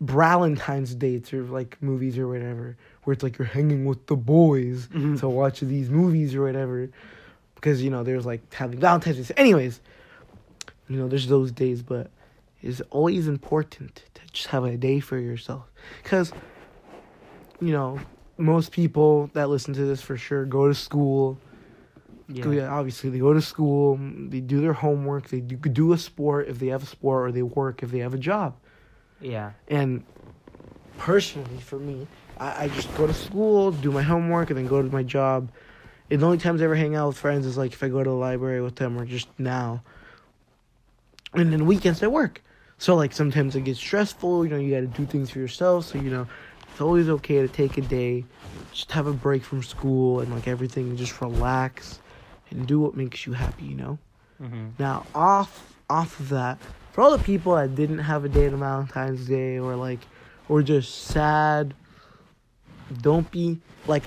Valentine's 0.00 0.94
dates 0.94 1.32
or 1.34 1.42
like 1.42 1.76
movies 1.82 2.16
or 2.18 2.28
whatever 2.28 2.76
where 3.02 3.14
it's 3.14 3.22
like 3.24 3.36
you're 3.36 3.48
hanging 3.48 3.84
with 3.84 4.06
the 4.06 4.14
boys 4.16 4.86
Mhm. 4.88 5.18
to 5.20 5.28
watch 5.28 5.60
these 5.60 5.90
movies 5.90 6.34
or 6.36 6.42
whatever 6.42 6.88
because 7.56 7.82
you 7.82 7.90
know 7.90 8.04
there's 8.04 8.24
like 8.24 8.52
having 8.54 8.78
Valentine's. 8.78 9.32
Anyways, 9.36 9.80
you 10.88 10.96
know 10.98 11.08
there's 11.08 11.26
those 11.26 11.50
days, 11.50 11.82
but 11.82 12.10
it's 12.62 12.80
always 12.90 13.26
important 13.26 14.02
to 14.14 14.20
just 14.32 14.48
have 14.48 14.64
a 14.64 14.76
day 14.76 15.00
for 15.00 15.18
yourself 15.18 15.64
because 16.02 16.32
you 17.60 17.72
know 17.72 17.98
most 18.38 18.72
people 18.72 19.30
that 19.34 19.48
listen 19.48 19.74
to 19.74 19.84
this 19.84 20.00
for 20.00 20.16
sure 20.16 20.44
go 20.44 20.68
to 20.68 20.74
school. 20.74 21.38
Go- 22.32 22.50
yeah, 22.50 22.68
obviously 22.68 23.10
they 23.10 23.18
go 23.18 23.32
to 23.32 23.40
school, 23.40 23.98
they 24.00 24.40
do 24.40 24.60
their 24.60 24.74
homework, 24.74 25.28
they 25.28 25.40
do, 25.40 25.56
do 25.56 25.92
a 25.92 25.98
sport 25.98 26.48
if 26.48 26.58
they 26.58 26.66
have 26.68 26.82
a 26.82 26.86
sport, 26.86 27.28
or 27.28 27.32
they 27.32 27.42
work 27.42 27.82
if 27.82 27.90
they 27.90 27.98
have 28.00 28.14
a 28.14 28.18
job. 28.18 28.54
yeah. 29.20 29.52
And 29.68 30.04
personally, 30.98 31.58
for 31.60 31.78
me, 31.78 32.06
I, 32.38 32.64
I 32.64 32.68
just 32.68 32.94
go 32.96 33.06
to 33.06 33.14
school, 33.14 33.72
do 33.72 33.90
my 33.90 34.02
homework, 34.02 34.50
and 34.50 34.58
then 34.58 34.66
go 34.66 34.82
to 34.82 34.88
my 34.90 35.02
job. 35.02 35.50
And 36.10 36.20
the 36.20 36.26
only 36.26 36.38
times 36.38 36.60
I 36.60 36.64
ever 36.64 36.74
hang 36.76 36.94
out 36.96 37.08
with 37.08 37.18
friends 37.18 37.46
is 37.46 37.56
like 37.56 37.72
if 37.72 37.82
I 37.82 37.88
go 37.88 38.02
to 38.02 38.10
the 38.10 38.16
library 38.16 38.60
with 38.60 38.76
them 38.76 38.98
or 38.98 39.04
just 39.06 39.28
now. 39.38 39.82
And 41.34 41.52
then 41.52 41.66
weekends 41.66 42.02
I 42.02 42.06
work. 42.08 42.42
So 42.78 42.94
like 42.94 43.12
sometimes 43.12 43.56
it 43.56 43.62
gets 43.62 43.78
stressful, 43.78 44.44
you 44.44 44.50
know, 44.50 44.58
you 44.58 44.74
gotta 44.74 44.86
do 44.86 45.04
things 45.04 45.30
for 45.30 45.38
yourself. 45.38 45.86
So, 45.86 45.98
you 45.98 46.10
know, 46.10 46.26
it's 46.78 46.82
always 46.84 47.08
okay 47.08 47.40
to 47.40 47.48
take 47.48 47.76
a 47.76 47.80
day, 47.80 48.24
just 48.72 48.92
have 48.92 49.08
a 49.08 49.12
break 49.12 49.42
from 49.42 49.64
school 49.64 50.20
and 50.20 50.32
like 50.32 50.46
everything, 50.46 50.90
and 50.90 50.96
just 50.96 51.20
relax 51.20 51.98
and 52.50 52.68
do 52.68 52.78
what 52.78 52.96
makes 52.96 53.26
you 53.26 53.32
happy, 53.32 53.64
you 53.64 53.74
know? 53.74 53.98
Mm-hmm. 54.40 54.68
Now, 54.78 55.04
off 55.12 55.74
off 55.90 56.20
of 56.20 56.28
that, 56.28 56.56
for 56.92 57.00
all 57.00 57.10
the 57.10 57.24
people 57.24 57.56
that 57.56 57.74
didn't 57.74 57.98
have 57.98 58.24
a 58.24 58.28
date 58.28 58.52
on 58.52 58.60
Valentine's 58.60 59.26
Day 59.26 59.58
or 59.58 59.74
like, 59.74 59.98
or 60.48 60.62
just 60.62 61.06
sad, 61.06 61.74
don't 63.02 63.28
be 63.32 63.58
like, 63.88 64.04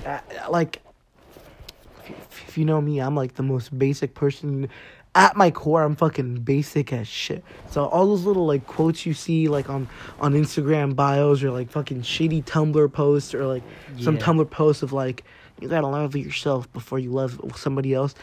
like. 0.50 0.82
If 2.48 2.58
you 2.58 2.64
know 2.64 2.80
me, 2.80 3.00
I'm 3.00 3.18
like 3.18 3.34
the 3.36 3.44
most 3.44 3.78
basic 3.78 4.14
person. 4.14 4.70
At 5.14 5.36
my 5.36 5.52
core, 5.52 5.84
I'm 5.84 5.96
fucking 5.96 6.42
basic 6.42 6.94
as 6.94 7.08
shit. 7.08 7.44
So 7.70 7.86
all 7.86 8.08
those 8.08 8.24
little 8.24 8.46
like 8.46 8.66
quotes 8.66 9.06
you 9.06 9.14
see 9.14 9.50
like 9.50 9.70
on 9.70 9.90
on 10.22 10.34
Instagram 10.34 10.96
bios 10.96 11.44
or 11.44 11.52
like 11.52 11.70
fucking 11.70 12.04
shitty 12.04 12.46
Tumblr 12.46 12.94
posts 12.94 13.34
or 13.34 13.46
like 13.46 13.64
some 14.00 14.18
Tumblr 14.18 14.50
posts 14.50 14.84
of 14.84 14.94
like 14.94 15.26
you 15.60 15.68
gotta 15.68 15.88
love 15.88 16.16
yourself 16.16 16.72
before 16.72 16.98
you 16.98 17.12
love 17.12 17.40
somebody 17.56 17.94
else. 17.94 18.16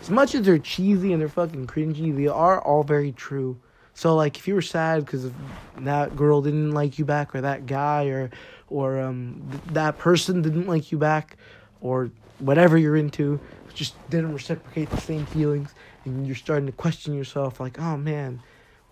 As 0.00 0.08
much 0.08 0.34
as 0.34 0.46
they're 0.46 0.58
cheesy 0.58 1.12
and 1.12 1.20
they're 1.20 1.28
fucking 1.28 1.66
cringy, 1.66 2.14
they 2.16 2.28
are 2.28 2.60
all 2.60 2.84
very 2.84 3.12
true. 3.12 3.58
So 3.94 4.14
like, 4.14 4.36
if 4.36 4.46
you 4.46 4.54
were 4.54 4.62
sad 4.62 5.04
because 5.04 5.30
that 5.78 6.14
girl 6.16 6.42
didn't 6.42 6.72
like 6.72 6.98
you 6.98 7.04
back, 7.04 7.34
or 7.34 7.40
that 7.40 7.66
guy, 7.66 8.06
or 8.06 8.30
or 8.68 9.00
um 9.00 9.42
th- 9.50 9.62
that 9.74 9.98
person 9.98 10.42
didn't 10.42 10.68
like 10.68 10.92
you 10.92 10.98
back, 10.98 11.36
or 11.80 12.10
whatever 12.38 12.76
you're 12.76 12.96
into, 12.96 13.40
just 13.74 13.94
didn't 14.10 14.32
reciprocate 14.32 14.90
the 14.90 15.00
same 15.00 15.24
feelings, 15.26 15.74
and 16.06 16.26
you're 16.26 16.36
starting 16.36 16.66
to 16.66 16.72
question 16.72 17.14
yourself, 17.14 17.60
like, 17.60 17.78
oh 17.78 17.96
man, 17.96 18.40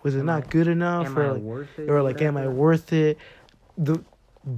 was 0.03 0.15
it 0.15 0.19
Am 0.19 0.25
not 0.27 0.43
I- 0.43 0.47
good 0.47 0.67
enough, 0.67 1.15
or 1.17 1.33
like, 1.33 1.89
or 1.89 2.01
like 2.03 2.21
am 2.21 2.37
i 2.37 2.47
worth 2.47 2.93
it? 2.93 3.17
The, 3.77 4.03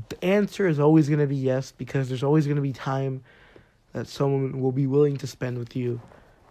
the 0.10 0.24
answer 0.24 0.68
is 0.68 0.80
always 0.80 1.08
going 1.08 1.20
to 1.22 1.28
be 1.28 1.36
yes 1.38 1.72
because 1.72 2.10
there's 2.10 2.24
always 2.24 2.46
going 2.46 2.58
to 2.58 2.62
be 2.62 2.74
time 2.74 3.24
that 3.94 4.08
someone 4.08 4.60
will 4.62 4.74
be 4.74 4.86
willing 4.86 5.16
to 5.18 5.28
spend 5.28 5.58
with 5.58 5.76
you. 5.76 6.02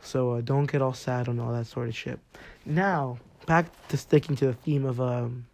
So 0.00 0.32
uh, 0.32 0.40
don't 0.40 0.70
get 0.70 0.80
all 0.80 0.94
sad 0.94 1.28
on 1.28 1.38
all 1.38 1.52
that 1.52 1.66
sort 1.66 1.88
of 1.88 1.94
shit. 1.96 2.18
Now 2.64 3.18
back 3.46 3.66
to 3.88 3.96
sticking 3.96 4.34
to 4.36 4.46
the 4.46 4.52
theme 4.54 4.84
of 4.84 5.00
um 5.00 5.46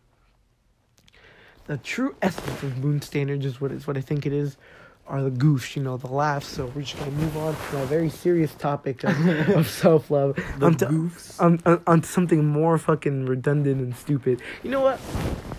the 1.67 1.77
true 1.79 2.15
essence 2.23 2.63
of 2.63 2.79
moon 2.79 3.03
standards 3.03 3.45
is 3.45 3.61
what 3.61 3.71
is 3.71 3.87
what 3.87 3.99
i 3.99 4.01
think 4.01 4.25
it 4.25 4.33
is 4.33 4.57
are 5.07 5.23
the 5.23 5.31
goofs 5.31 5.75
you 5.77 5.83
know 5.83 5.97
the 5.97 6.07
laughs 6.07 6.47
so 6.47 6.67
we're 6.75 6.83
just 6.83 6.97
to 7.03 7.11
move 7.13 7.37
on 7.37 7.55
to 7.71 7.83
a 7.83 7.87
very 7.87 8.09
serious 8.09 8.55
topic 8.55 9.03
of, 9.05 9.27
of 9.51 9.69
self-love 9.69 10.37
The 10.59 10.67
onto- 10.67 10.87
goofs. 10.87 11.41
on, 11.43 11.61
on, 11.67 11.83
onto 11.87 12.07
something 12.07 12.45
more 12.47 12.79
fucking 12.79 13.27
redundant 13.27 13.81
and 13.81 13.95
stupid. 13.97 14.41
You 14.63 14.71
know 14.71 14.81
what? 14.81 15.01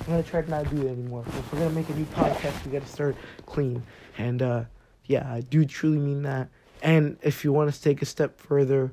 I'm 0.02 0.06
gonna 0.08 0.24
try 0.24 0.42
to 0.42 0.50
not 0.50 0.70
do 0.70 0.82
it 0.88 0.90
anymore. 0.92 1.24
If 1.28 1.52
we're 1.54 1.60
gonna 1.60 1.72
make 1.76 1.90
a 1.90 1.94
new 1.94 2.06
podcast, 2.06 2.66
we 2.66 2.72
gotta 2.72 2.86
start 2.88 3.16
clean. 3.46 3.84
And 4.18 4.42
uh, 4.42 4.64
yeah, 5.06 5.32
I 5.32 5.42
do 5.42 5.66
truly 5.66 5.98
mean 6.00 6.24
that. 6.24 6.50
And 6.82 7.18
if 7.22 7.44
you 7.44 7.52
want 7.54 7.68
us 7.70 7.78
to 7.78 7.84
take 7.84 8.02
a 8.02 8.06
step 8.06 8.40
further 8.40 8.92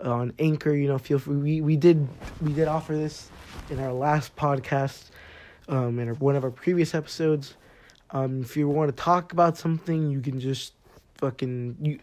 on 0.00 0.32
Anchor, 0.38 0.72
you 0.74 0.88
know, 0.88 0.98
feel 0.98 1.18
free. 1.18 1.36
We 1.36 1.60
we 1.60 1.76
did 1.76 2.06
we 2.42 2.52
did 2.52 2.68
offer 2.68 2.94
this 2.94 3.30
in 3.70 3.78
our 3.80 3.92
last 3.92 4.36
podcast, 4.36 5.10
um, 5.68 5.98
in 5.98 6.08
our, 6.08 6.14
one 6.14 6.36
of 6.36 6.44
our 6.44 6.50
previous 6.50 6.94
episodes. 6.94 7.54
Um, 8.10 8.42
if 8.42 8.56
you 8.56 8.68
want 8.68 8.94
to 8.94 9.02
talk 9.02 9.32
about 9.32 9.56
something, 9.56 10.10
you 10.10 10.20
can 10.20 10.40
just 10.40 10.72
fucking 11.16 11.76
you. 11.80 11.98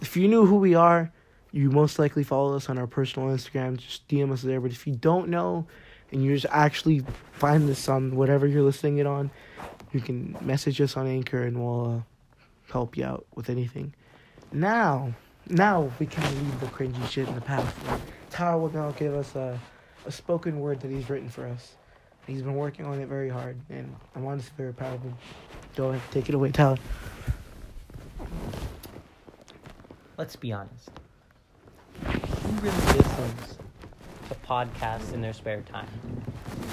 If 0.00 0.16
you 0.16 0.28
knew 0.28 0.44
who 0.44 0.56
we 0.56 0.74
are, 0.74 1.12
you 1.52 1.70
most 1.70 1.98
likely 1.98 2.22
follow 2.22 2.54
us 2.56 2.68
on 2.68 2.78
our 2.78 2.86
personal 2.86 3.28
Instagram. 3.28 3.76
Just 3.76 4.06
DM 4.08 4.32
us 4.32 4.42
there. 4.42 4.60
But 4.60 4.72
if 4.72 4.86
you 4.86 4.94
don't 4.94 5.28
know, 5.28 5.66
and 6.12 6.22
you 6.24 6.34
just 6.34 6.52
actually 6.52 7.04
find 7.32 7.68
this 7.68 7.88
on 7.88 8.16
whatever 8.16 8.46
you're 8.46 8.62
listening 8.62 8.98
it 8.98 9.06
on, 9.06 9.30
you 9.92 10.00
can 10.00 10.36
message 10.40 10.80
us 10.80 10.96
on 10.96 11.06
Anchor, 11.06 11.42
and 11.42 11.62
we'll 11.62 11.96
uh, 11.96 12.72
help 12.72 12.96
you 12.96 13.04
out 13.04 13.26
with 13.34 13.48
anything. 13.48 13.94
Now, 14.52 15.14
now 15.48 15.90
we 15.98 16.06
can 16.06 16.24
leave 16.44 16.60
the 16.60 16.66
cringy 16.66 17.08
shit 17.08 17.28
in 17.28 17.34
the 17.34 17.40
past. 17.40 17.74
Tara 18.30 18.58
will 18.58 18.72
now 18.72 18.90
give 18.92 19.14
us 19.14 19.34
a, 19.34 19.58
a 20.04 20.12
spoken 20.12 20.60
word 20.60 20.80
that 20.80 20.90
he's 20.90 21.08
written 21.08 21.28
for 21.28 21.46
us. 21.46 21.74
He's 22.26 22.42
been 22.42 22.56
working 22.56 22.84
on 22.84 23.00
it 23.00 23.06
very 23.06 23.28
hard, 23.28 23.56
and 23.70 23.94
I'm 24.14 24.26
honestly 24.26 24.52
very 24.56 24.72
proud 24.72 24.94
of 24.94 25.02
him. 25.02 25.14
Go 25.76 25.90
ahead, 25.90 26.02
take 26.10 26.28
it 26.28 26.34
away, 26.34 26.50
Tyler. 26.50 26.78
Let's 30.18 30.34
be 30.34 30.52
honest. 30.52 30.90
Who 32.04 32.50
really 32.60 32.76
listens 32.76 33.58
to 34.28 34.34
podcasts 34.46 35.12
in 35.12 35.20
their 35.20 35.34
spare 35.34 35.60
time? 35.62 35.88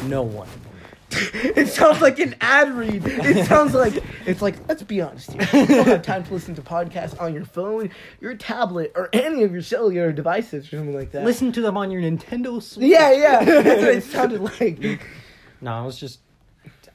No 0.06 0.24
one. 0.24 0.48
it 1.12 1.68
sounds 1.68 2.02
like 2.02 2.18
an 2.18 2.36
ad 2.42 2.74
read. 2.74 3.04
It 3.06 3.46
sounds 3.46 3.76
like 3.76 4.04
it's 4.26 4.42
like 4.42 4.56
let's 4.68 4.82
be 4.82 5.02
honest 5.02 5.34
here. 5.34 5.48
You 5.54 5.68
don't 5.68 5.88
have 5.88 6.02
time 6.02 6.24
to 6.24 6.34
listen 6.34 6.56
to 6.56 6.64
podcasts 6.64 7.20
on 7.22 7.36
your 7.36 7.46
phone, 7.46 7.92
your 8.20 8.34
tablet, 8.34 8.92
or 8.96 9.10
any 9.14 9.44
of 9.44 9.52
your 9.52 9.62
cellular 9.62 10.12
devices 10.12 10.66
or 10.68 10.78
something 10.78 10.96
like 10.96 11.12
that. 11.12 11.24
Listen 11.24 11.52
to 11.52 11.62
them 11.62 11.78
on 11.78 11.92
your 11.92 12.02
Nintendo 12.02 12.60
Switch. 12.64 12.88
Yeah, 12.88 13.12
yeah. 13.12 13.44
That's 13.44 13.82
what 13.82 13.96
it 13.96 14.04
sounded 14.04 14.42
like. 14.42 15.02
No, 15.64 15.72
I 15.72 15.86
was 15.86 15.98
just, 15.98 16.20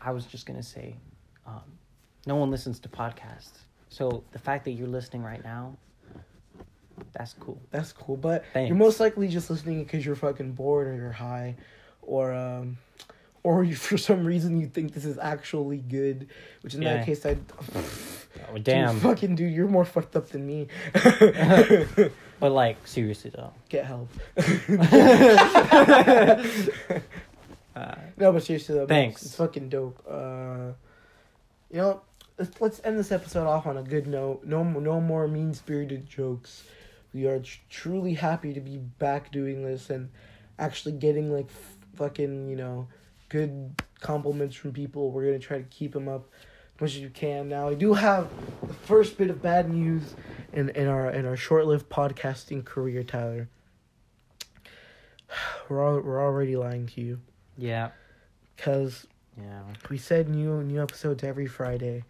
I 0.01 0.11
was 0.13 0.27
just 0.27 0.45
gonna 0.47 0.63
say, 0.63 0.95
um, 1.47 1.63
no 2.27 2.37
one 2.37 2.51
listens 2.51 2.79
to 2.81 2.89
podcasts. 2.89 3.61
So 3.89 4.23
the 4.33 4.39
fact 4.39 4.65
that 4.67 4.73
you're 4.73 4.87
listening 4.89 5.23
right 5.23 5.43
now, 5.43 5.77
that's 7.15 7.33
cool. 7.41 7.59
That's 7.71 7.93
cool, 7.93 8.17
but 8.19 8.45
Thanks. 8.53 8.69
you're 8.69 8.77
most 8.77 9.01
likely 9.01 9.29
just 9.29 9.49
listening 9.51 9.83
because 9.85 10.05
you're 10.05 10.17
fucking 10.17 10.53
bored 10.53 10.89
or 10.89 10.95
you're 10.95 11.13
high, 11.13 11.57
or 12.03 12.33
um, 12.35 12.77
or 13.43 13.65
you, 13.65 13.75
for 13.89 13.97
some 13.97 14.27
reason 14.27 14.61
you 14.61 14.67
think 14.67 14.93
this 14.93 15.07
is 15.07 15.17
actually 15.19 15.79
good. 15.79 16.29
Which 16.61 16.75
in 16.75 16.83
Yeah. 16.83 16.99
that 16.99 17.07
case, 17.07 17.25
I. 17.25 17.39
Oh, 18.51 18.55
Dude, 18.55 18.65
damn. 18.65 19.01
fucking 19.01 19.35
dude, 19.37 19.53
you're 19.53 19.67
more 19.69 19.85
fucked 19.87 20.15
up 20.15 20.29
than 20.29 20.47
me. 20.47 20.69
But 22.41 22.53
like 22.53 22.87
seriously 22.87 23.33
though, 23.35 23.53
Get 23.69 23.85
help. 23.85 24.09
uh, 27.79 27.99
No, 28.17 28.33
but 28.33 28.43
seriously 28.43 28.75
though, 28.75 28.87
Thanks. 28.87 29.25
It's, 29.25 29.37
fucking 29.37 29.69
dope. 29.69 30.03
Uh, 30.09 30.73
you 31.71 31.79
know, 31.79 32.01
let's, 32.39 32.61
let's 32.61 32.81
end 32.85 32.99
this 32.99 33.13
episode 33.13 33.47
off 33.47 33.67
on 33.67 33.77
a 33.77 33.83
good 33.83 34.07
note. 34.07 34.45
No, 34.45 34.63
no 34.63 35.01
more 35.01 35.29
mean 35.29 35.55
spirited 35.55 36.09
jokes. 36.09 36.65
We 37.13 37.27
are 37.27 37.41
tr- 37.41 37.59
truly 37.71 38.15
happy 38.15 38.53
to 38.53 38.61
be 38.61 38.79
back 38.79 39.33
doing 39.33 39.63
this 39.63 39.91
and 39.91 40.11
actually 40.59 40.93
getting 40.93 41.33
like 41.33 41.47
f- 41.47 41.77
fucking 41.95 42.49
you 42.49 42.57
know 42.57 42.89
good 43.29 43.83
compliments 44.01 44.57
from 44.57 44.73
people. 44.73 45.11
We're 45.11 45.25
gonna 45.27 45.39
try 45.39 45.59
to 45.59 45.65
keep 45.65 45.93
them 45.93 46.09
up 46.09 46.29
as 46.77 46.81
much 46.81 46.91
as 46.91 46.99
you 46.99 47.11
can. 47.11 47.49
Now, 47.49 47.69
I 47.69 47.75
do 47.75 47.95
have 47.95 48.29
the 48.67 48.75
first 48.75 49.17
bit 49.17 49.31
of 49.31 49.41
bad 49.43 49.71
news 49.71 50.15
in 50.53 50.69
in 50.71 50.87
our 50.87 51.11
in 51.11 51.27
our 51.27 51.37
short 51.37 51.67
lived 51.67 51.89
podcasting 51.89 52.65
career, 52.65 53.03
Tyler. 53.03 53.49
We're 55.69 55.85
all, 55.85 56.01
we're 56.01 56.23
already 56.23 56.57
lying 56.57 56.87
to 56.87 57.03
you 57.03 57.21
yeah, 57.59 57.91
because 58.57 59.07
yeah. 59.37 59.63
we 59.91 59.99
said 59.99 60.29
new 60.29 60.63
new 60.63 60.81
episodes 60.81 61.25
every 61.25 61.49
Friday, 61.49 62.05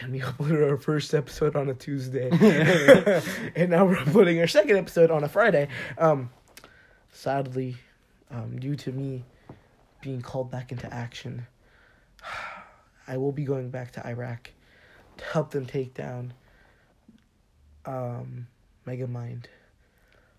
and 0.00 0.10
we 0.10 0.20
uploaded 0.20 0.68
our 0.68 0.78
first 0.78 1.12
episode 1.12 1.54
on 1.54 1.68
a 1.68 1.74
Tuesday, 1.74 2.30
and 3.54 3.70
now 3.70 3.84
we're 3.84 3.98
uploading 3.98 4.40
our 4.40 4.46
second 4.46 4.76
episode 4.76 5.10
on 5.10 5.22
a 5.22 5.28
Friday. 5.28 5.68
Um, 5.98 6.30
sadly, 7.12 7.76
um, 8.30 8.58
due 8.58 8.76
to 8.76 8.90
me 8.90 9.24
being 10.00 10.22
called 10.22 10.50
back 10.50 10.72
into 10.72 10.92
action, 10.92 11.46
I 13.06 13.18
will 13.18 13.32
be 13.32 13.44
going 13.44 13.68
back 13.68 13.92
to 13.92 14.06
Iraq 14.06 14.50
to 15.18 15.24
help 15.26 15.50
them 15.50 15.66
take 15.66 15.92
down 15.92 16.32
um, 17.84 18.46
Megamind. 18.86 19.44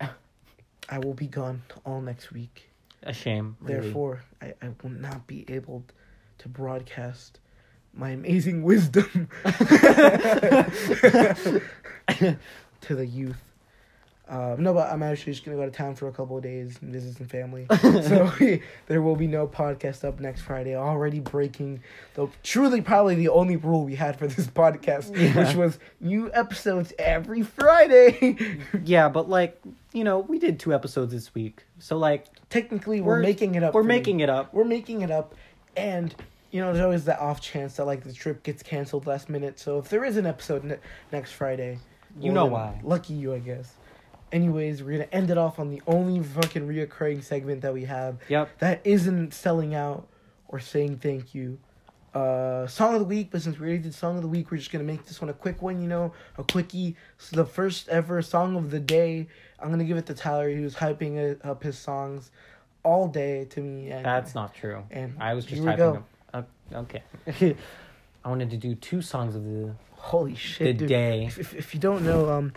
I 0.88 0.98
will 0.98 1.14
be 1.14 1.28
gone 1.28 1.62
all 1.84 2.00
next 2.00 2.32
week. 2.32 2.69
A 3.02 3.12
shame. 3.12 3.56
Really. 3.60 3.80
Therefore, 3.80 4.22
I, 4.42 4.54
I 4.62 4.70
will 4.82 4.90
not 4.90 5.26
be 5.26 5.44
able 5.48 5.84
to 6.38 6.48
broadcast 6.48 7.40
my 7.92 8.10
amazing 8.10 8.62
wisdom 8.62 9.28
to 9.44 9.84
the 12.88 13.06
youth. 13.06 13.49
Um, 14.30 14.62
no, 14.62 14.72
but 14.72 14.92
I'm 14.92 15.02
actually 15.02 15.32
just 15.32 15.44
gonna 15.44 15.56
go 15.56 15.64
to 15.64 15.72
town 15.72 15.96
for 15.96 16.06
a 16.06 16.12
couple 16.12 16.36
of 16.36 16.42
days 16.44 16.78
and 16.80 16.92
visit 16.92 17.16
some 17.16 17.26
family. 17.26 17.66
so 17.80 18.30
there 18.86 19.02
will 19.02 19.16
be 19.16 19.26
no 19.26 19.48
podcast 19.48 20.04
up 20.06 20.20
next 20.20 20.42
Friday. 20.42 20.76
Already 20.76 21.18
breaking 21.18 21.82
the 22.14 22.28
truly 22.44 22.80
probably 22.80 23.16
the 23.16 23.28
only 23.28 23.56
rule 23.56 23.84
we 23.84 23.96
had 23.96 24.16
for 24.18 24.28
this 24.28 24.46
podcast, 24.62 25.16
Yeah. 25.18 25.36
which 25.44 25.56
was 25.56 25.78
new 26.00 26.30
episodes 26.32 26.92
every 26.98 27.42
Friday. 27.42 28.60
yeah, 28.84 29.08
but 29.08 29.28
like 29.28 29.60
you 29.92 30.04
know, 30.04 30.20
we 30.20 30.38
did 30.38 30.60
two 30.60 30.72
episodes 30.72 31.12
this 31.12 31.34
week, 31.34 31.64
so 31.80 31.96
like 31.98 32.26
Technically, 32.50 33.00
we're, 33.00 33.14
We're- 33.14 33.22
making 33.22 33.54
it 33.56 33.62
up. 33.62 33.74
we're 33.74 33.82
for 33.82 33.84
you. 33.84 33.88
making 33.88 34.20
it 34.20 34.30
up. 34.30 34.52
we're 34.54 34.64
making 34.64 35.02
it 35.02 35.10
up 35.10 35.34
and 35.76 36.14
you 36.50 36.60
know 36.60 36.72
there's 36.72 36.84
always 36.84 37.04
that 37.04 37.20
off 37.20 37.40
chance 37.40 37.76
that 37.76 37.84
like 37.84 38.02
the 38.02 38.12
trip 38.12 38.42
gets 38.42 38.60
canceled 38.60 39.06
last 39.06 39.28
minute 39.28 39.56
so 39.60 39.78
if 39.78 39.88
there 39.88 40.04
is 40.04 40.16
an 40.16 40.26
episode 40.26 40.64
ne- 40.64 40.78
next 41.12 41.30
friday 41.30 41.78
You 42.18 42.32
well, 42.32 42.46
know 42.46 42.46
why. 42.46 42.80
lucky 42.82 43.14
you 43.14 43.32
i 43.32 43.38
guess 43.38 43.72
anyways 44.32 44.82
we're 44.82 44.92
gonna 44.92 45.08
end 45.12 45.30
it 45.30 45.38
off 45.38 45.58
on 45.58 45.70
the 45.70 45.82
only 45.86 46.22
fucking 46.22 46.66
reoccurring 46.66 47.22
segment 47.22 47.62
that 47.62 47.72
we 47.72 47.84
have 47.84 48.18
Yep. 48.28 48.58
that 48.58 48.80
isn't 48.84 49.34
selling 49.34 49.74
out 49.74 50.06
or 50.48 50.60
saying 50.60 50.98
thank 50.98 51.34
you 51.34 51.58
uh 52.14 52.66
song 52.66 52.94
of 52.94 53.00
the 53.00 53.06
week 53.06 53.28
but 53.30 53.40
since 53.40 53.58
we 53.58 53.66
already 53.68 53.82
did 53.82 53.94
song 53.94 54.16
of 54.16 54.22
the 54.22 54.28
week 54.28 54.50
we're 54.50 54.56
just 54.58 54.72
gonna 54.72 54.82
make 54.84 55.04
this 55.06 55.20
one 55.20 55.28
a 55.30 55.32
quick 55.32 55.62
one 55.62 55.80
you 55.80 55.86
know 55.88 56.12
a 56.38 56.42
quickie 56.44 56.96
so 57.18 57.36
the 57.36 57.44
first 57.44 57.88
ever 57.88 58.20
song 58.20 58.56
of 58.56 58.70
the 58.72 58.80
day 58.80 59.28
i'm 59.60 59.70
gonna 59.70 59.84
give 59.84 59.96
it 59.96 60.06
to 60.06 60.14
tyler 60.14 60.48
he 60.48 60.60
was 60.60 60.74
hyping 60.74 61.16
it 61.16 61.40
up 61.44 61.62
his 61.62 61.78
songs 61.78 62.30
all 62.82 63.06
day 63.06 63.44
to 63.44 63.60
me 63.60 63.90
and 63.90 64.04
That's 64.04 64.34
not 64.34 64.54
true. 64.54 64.82
and 64.90 65.14
I 65.20 65.34
was 65.34 65.44
just 65.44 65.60
here 65.60 65.70
we 65.70 65.76
go. 65.76 65.92
them. 65.92 66.04
Uh, 66.72 66.76
okay. 66.78 67.02
I 68.24 68.28
wanted 68.28 68.48
to 68.50 68.56
do 68.56 68.74
two 68.74 69.02
songs 69.02 69.36
of 69.36 69.44
the 69.44 69.74
Holy 69.96 70.32
the 70.32 70.38
shit, 70.38 70.78
dude. 70.78 70.88
day. 70.88 71.26
If, 71.26 71.38
if, 71.38 71.54
if 71.54 71.74
you 71.74 71.80
don't 71.80 72.02
know, 72.06 72.30
um, 72.30 72.54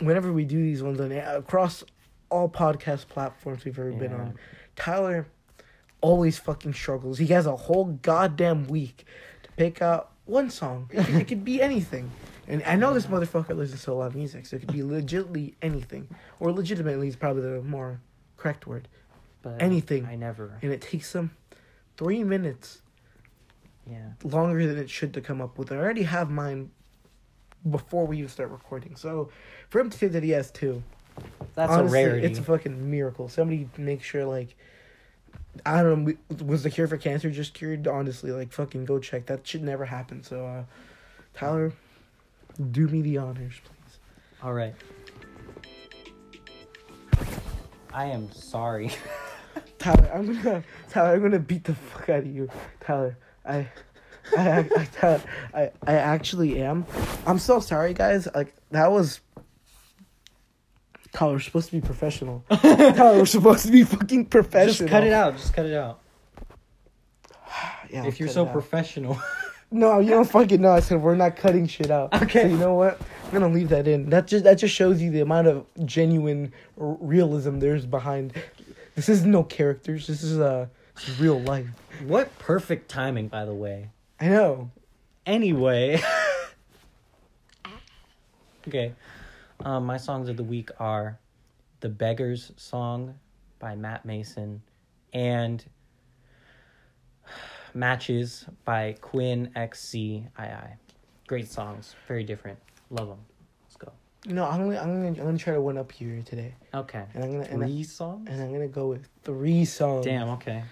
whenever 0.00 0.32
we 0.32 0.44
do 0.44 0.60
these 0.60 0.82
ones 0.82 1.00
on 1.00 1.12
across 1.12 1.84
all 2.30 2.48
podcast 2.48 3.08
platforms 3.08 3.64
we've 3.64 3.78
ever 3.78 3.92
been 3.92 4.12
on, 4.12 4.34
Tyler 4.74 5.26
always 6.00 6.38
fucking 6.38 6.74
struggles. 6.74 7.18
He 7.18 7.26
has 7.28 7.46
a 7.46 7.56
whole 7.56 7.84
goddamn 7.86 8.66
week 8.66 9.06
to 9.44 9.50
pick 9.52 9.80
out 9.82 10.10
one 10.24 10.50
song. 10.50 10.90
It, 10.92 11.04
could- 11.06 11.14
it 11.14 11.28
could 11.28 11.44
be 11.44 11.60
anything. 11.62 12.10
And 12.48 12.62
I 12.64 12.76
know 12.76 12.94
this 12.94 13.06
motherfucker 13.06 13.56
listens 13.56 13.82
to 13.84 13.92
a 13.92 13.94
lot 13.94 14.06
of 14.06 14.14
music, 14.14 14.46
so 14.46 14.54
it 14.56 14.60
could 14.60 14.72
be 14.72 14.82
legitimately 14.84 15.56
anything. 15.62 16.08
Or 16.38 16.52
legitimately 16.52 17.08
is 17.08 17.16
probably 17.16 17.42
the 17.42 17.60
more 17.62 18.00
correct 18.36 18.66
word. 18.68 18.86
But 19.42 19.60
Anything. 19.60 20.06
I 20.06 20.14
never. 20.14 20.58
And 20.62 20.72
it 20.72 20.80
takes 20.80 21.12
him 21.12 21.32
three 21.96 22.22
minutes 22.22 22.82
Yeah. 23.88 24.10
longer 24.22 24.64
than 24.66 24.78
it 24.78 24.90
should 24.90 25.12
to 25.14 25.20
come 25.20 25.40
up 25.40 25.58
with. 25.58 25.72
I 25.72 25.76
already 25.76 26.04
have 26.04 26.30
mine 26.30 26.70
before 27.70 28.06
we 28.06 28.18
even 28.18 28.28
start 28.28 28.50
recording. 28.50 28.96
So 28.96 29.30
for 29.68 29.80
him 29.80 29.90
to 29.90 29.98
say 29.98 30.08
that 30.08 30.22
he 30.22 30.30
has 30.30 30.50
two, 30.50 30.82
That's 31.54 31.72
honestly, 31.72 32.02
a 32.02 32.06
rarity. 32.06 32.26
It's 32.26 32.38
a 32.38 32.42
fucking 32.42 32.90
miracle. 32.90 33.28
Somebody 33.28 33.68
make 33.76 34.02
sure 34.02 34.24
like 34.24 34.56
I 35.64 35.82
don't 35.82 36.04
know. 36.04 36.44
Was 36.44 36.62
the 36.62 36.70
cure 36.70 36.88
for 36.88 36.96
cancer 36.96 37.30
just 37.30 37.54
cured? 37.54 37.86
Honestly, 37.86 38.30
like 38.30 38.52
fucking 38.52 38.84
go 38.84 38.98
check. 38.98 39.26
That 39.26 39.46
should 39.46 39.62
never 39.62 39.84
happen. 39.84 40.22
So, 40.22 40.44
uh, 40.44 40.64
Tyler, 41.34 41.72
do 42.70 42.88
me 42.88 43.00
the 43.02 43.18
honors, 43.18 43.54
please. 43.64 43.98
All 44.42 44.52
right. 44.52 44.74
I 47.92 48.06
am 48.06 48.30
sorry. 48.32 48.90
Tyler, 49.78 50.10
I'm 50.12 50.26
gonna 50.26 50.62
Tyler, 50.90 51.14
I'm 51.14 51.22
gonna 51.22 51.38
beat 51.38 51.64
the 51.64 51.74
fuck 51.74 52.08
out 52.10 52.20
of 52.20 52.26
you, 52.26 52.48
Tyler. 52.80 53.16
I, 53.44 53.68
I, 54.36 54.68
I, 55.02 55.20
I, 55.54 55.70
I, 55.86 55.92
actually 55.94 56.60
am. 56.60 56.86
I'm 57.26 57.38
so 57.38 57.60
sorry, 57.60 57.94
guys. 57.94 58.28
Like 58.34 58.54
that 58.70 58.90
was. 58.90 59.20
Tyler, 61.12 61.34
we're 61.34 61.40
supposed 61.40 61.70
to 61.70 61.72
be 61.72 61.80
professional. 61.80 62.44
Tyler, 62.50 63.18
we're 63.18 63.26
supposed 63.26 63.64
to 63.66 63.72
be 63.72 63.84
fucking 63.84 64.26
professional. 64.26 64.74
Just 64.74 64.88
cut 64.88 65.04
it 65.04 65.12
out. 65.12 65.36
Just 65.36 65.54
cut 65.54 65.66
it 65.66 65.74
out. 65.74 66.00
Yeah, 67.88 68.04
if 68.04 68.18
you're 68.18 68.28
so 68.28 68.44
professional. 68.44 69.16
No, 69.70 69.98
you 69.98 70.10
don't 70.10 70.28
fucking 70.28 70.60
know. 70.60 70.70
I 70.70 70.80
said 70.80 71.02
we're 71.02 71.16
not 71.16 71.36
cutting 71.36 71.66
shit 71.66 71.90
out. 71.90 72.14
Okay. 72.22 72.42
So 72.42 72.48
you 72.48 72.56
know 72.56 72.74
what? 72.74 73.00
I'm 73.24 73.32
gonna 73.32 73.48
leave 73.48 73.68
that 73.70 73.88
in. 73.88 74.10
That 74.10 74.28
just 74.28 74.44
that 74.44 74.54
just 74.54 74.74
shows 74.74 75.02
you 75.02 75.10
the 75.10 75.20
amount 75.20 75.48
of 75.48 75.66
genuine 75.84 76.52
r- 76.80 76.96
realism 77.00 77.58
there's 77.58 77.84
behind. 77.84 78.32
This 78.94 79.08
is 79.08 79.24
no 79.24 79.42
characters. 79.42 80.06
This 80.06 80.22
is 80.22 80.38
uh 80.38 80.68
real 81.18 81.40
life. 81.40 81.66
what 82.06 82.36
perfect 82.38 82.88
timing, 82.88 83.28
by 83.28 83.44
the 83.44 83.54
way. 83.54 83.90
I 84.20 84.28
know. 84.28 84.70
Anyway. 85.26 86.00
okay. 88.68 88.92
Um, 89.64 89.84
my 89.86 89.96
songs 89.96 90.28
of 90.28 90.36
the 90.36 90.44
week 90.44 90.70
are 90.78 91.18
The 91.80 91.88
Beggars 91.88 92.52
song 92.56 93.14
by 93.58 93.74
Matt 93.74 94.04
Maeson 94.04 94.62
and 95.12 95.64
Matches 97.74 98.46
by 98.64 98.94
Quinn 99.00 99.50
XCII. 99.56 100.24
Great 101.26 101.48
songs. 101.48 101.94
Very 102.08 102.24
different. 102.24 102.58
Love 102.90 103.08
them. 103.08 103.18
Let's 103.64 103.76
go. 103.76 103.92
No, 104.26 104.44
I'm 104.44 104.64
gonna 104.68 104.78
I'm 104.80 104.94
gonna 104.94 105.08
I'm 105.08 105.14
gonna 105.14 105.38
try 105.38 105.54
to 105.54 105.60
one 105.60 105.76
up 105.76 105.90
here 105.92 106.22
today, 106.24 106.54
Okay. 106.72 107.04
and 107.14 107.24
I'm 107.24 107.32
gonna 107.32 107.44
and, 107.50 107.62
I, 107.62 107.66
Three 107.66 107.82
songs? 107.82 108.28
and 108.30 108.40
I'm 108.42 108.52
gonna 108.52 108.68
go 108.68 108.88
with 108.88 109.08
three 109.24 109.64
songs. 109.64 110.04
Damn, 110.04 110.28
okay. 110.30 110.62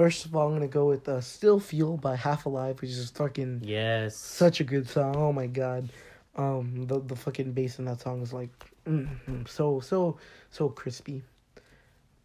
First 0.00 0.24
of 0.24 0.34
all, 0.34 0.46
I'm 0.48 0.54
gonna 0.54 0.66
go 0.66 0.86
with 0.86 1.06
uh, 1.10 1.20
"Still 1.20 1.60
Feel" 1.60 1.98
by 1.98 2.16
Half 2.16 2.46
Alive, 2.46 2.80
which 2.80 2.88
is 2.88 3.10
fucking 3.10 3.60
Yes. 3.62 4.16
such 4.16 4.58
a 4.58 4.64
good 4.64 4.88
song. 4.88 5.14
Oh 5.14 5.30
my 5.30 5.46
god, 5.46 5.90
um, 6.36 6.86
the 6.86 7.00
the 7.00 7.14
fucking 7.14 7.52
bass 7.52 7.78
in 7.78 7.84
that 7.84 8.00
song 8.00 8.22
is 8.22 8.32
like 8.32 8.48
mm, 8.86 9.06
mm, 9.28 9.46
so 9.46 9.78
so 9.80 10.16
so 10.48 10.70
crispy. 10.70 11.22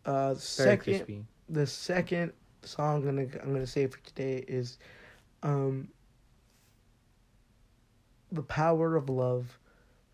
Uh, 0.05 0.27
Very 0.35 0.39
second, 0.39 0.93
crispy. 0.93 1.25
the 1.49 1.67
second 1.67 2.31
song 2.63 3.05
I'm 3.09 3.17
gonna 3.17 3.27
I'm 3.43 3.51
gonna 3.51 3.67
say 3.67 3.87
for 3.87 3.99
today 4.05 4.45
is, 4.47 4.77
um, 5.43 5.89
"The 8.31 8.43
Power 8.43 8.95
of 8.95 9.09
Love" 9.09 9.59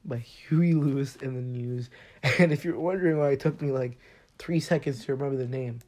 by 0.04 0.18
Huey 0.18 0.74
Lewis 0.74 1.16
and 1.22 1.36
the 1.38 1.42
News. 1.42 1.92
And 2.40 2.52
if 2.52 2.66
you're 2.66 2.80
wondering 2.80 3.20
why 3.20 3.34
it 3.34 3.40
took 3.40 3.62
me 3.62 3.70
like 3.72 4.00
three 4.40 4.60
seconds 4.60 5.06
to 5.06 5.14
remember 5.14 5.38
the 5.38 5.48
name, 5.48 5.82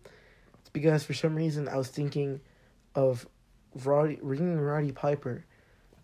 because 0.73 1.03
for 1.03 1.13
some 1.13 1.35
reason 1.35 1.67
I 1.69 1.77
was 1.77 1.87
thinking 1.87 2.41
of 2.95 3.27
Roddy, 3.83 4.19
Ring 4.21 4.59
Roddy 4.59 4.91
Piper, 4.91 5.45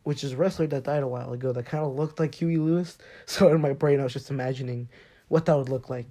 which 0.04 0.24
is 0.24 0.34
a 0.34 0.38
wrestler 0.38 0.68
that 0.68 0.84
died 0.84 1.04
a 1.04 1.08
while 1.08 1.34
ago 1.34 1.52
that 1.52 1.66
kind 1.66 1.84
of 1.84 1.96
looked 1.96 2.20
like 2.20 2.36
Huey 2.36 2.58
Lewis. 2.58 2.98
So 3.26 3.50
in 3.54 3.62
my 3.62 3.74
brain, 3.74 4.00
I 4.00 4.04
was 4.04 4.14
just 4.14 4.30
imagining 4.30 4.90
what 5.28 5.46
that 5.46 5.58
would 5.58 5.70
look 5.70 5.90
like. 5.90 6.08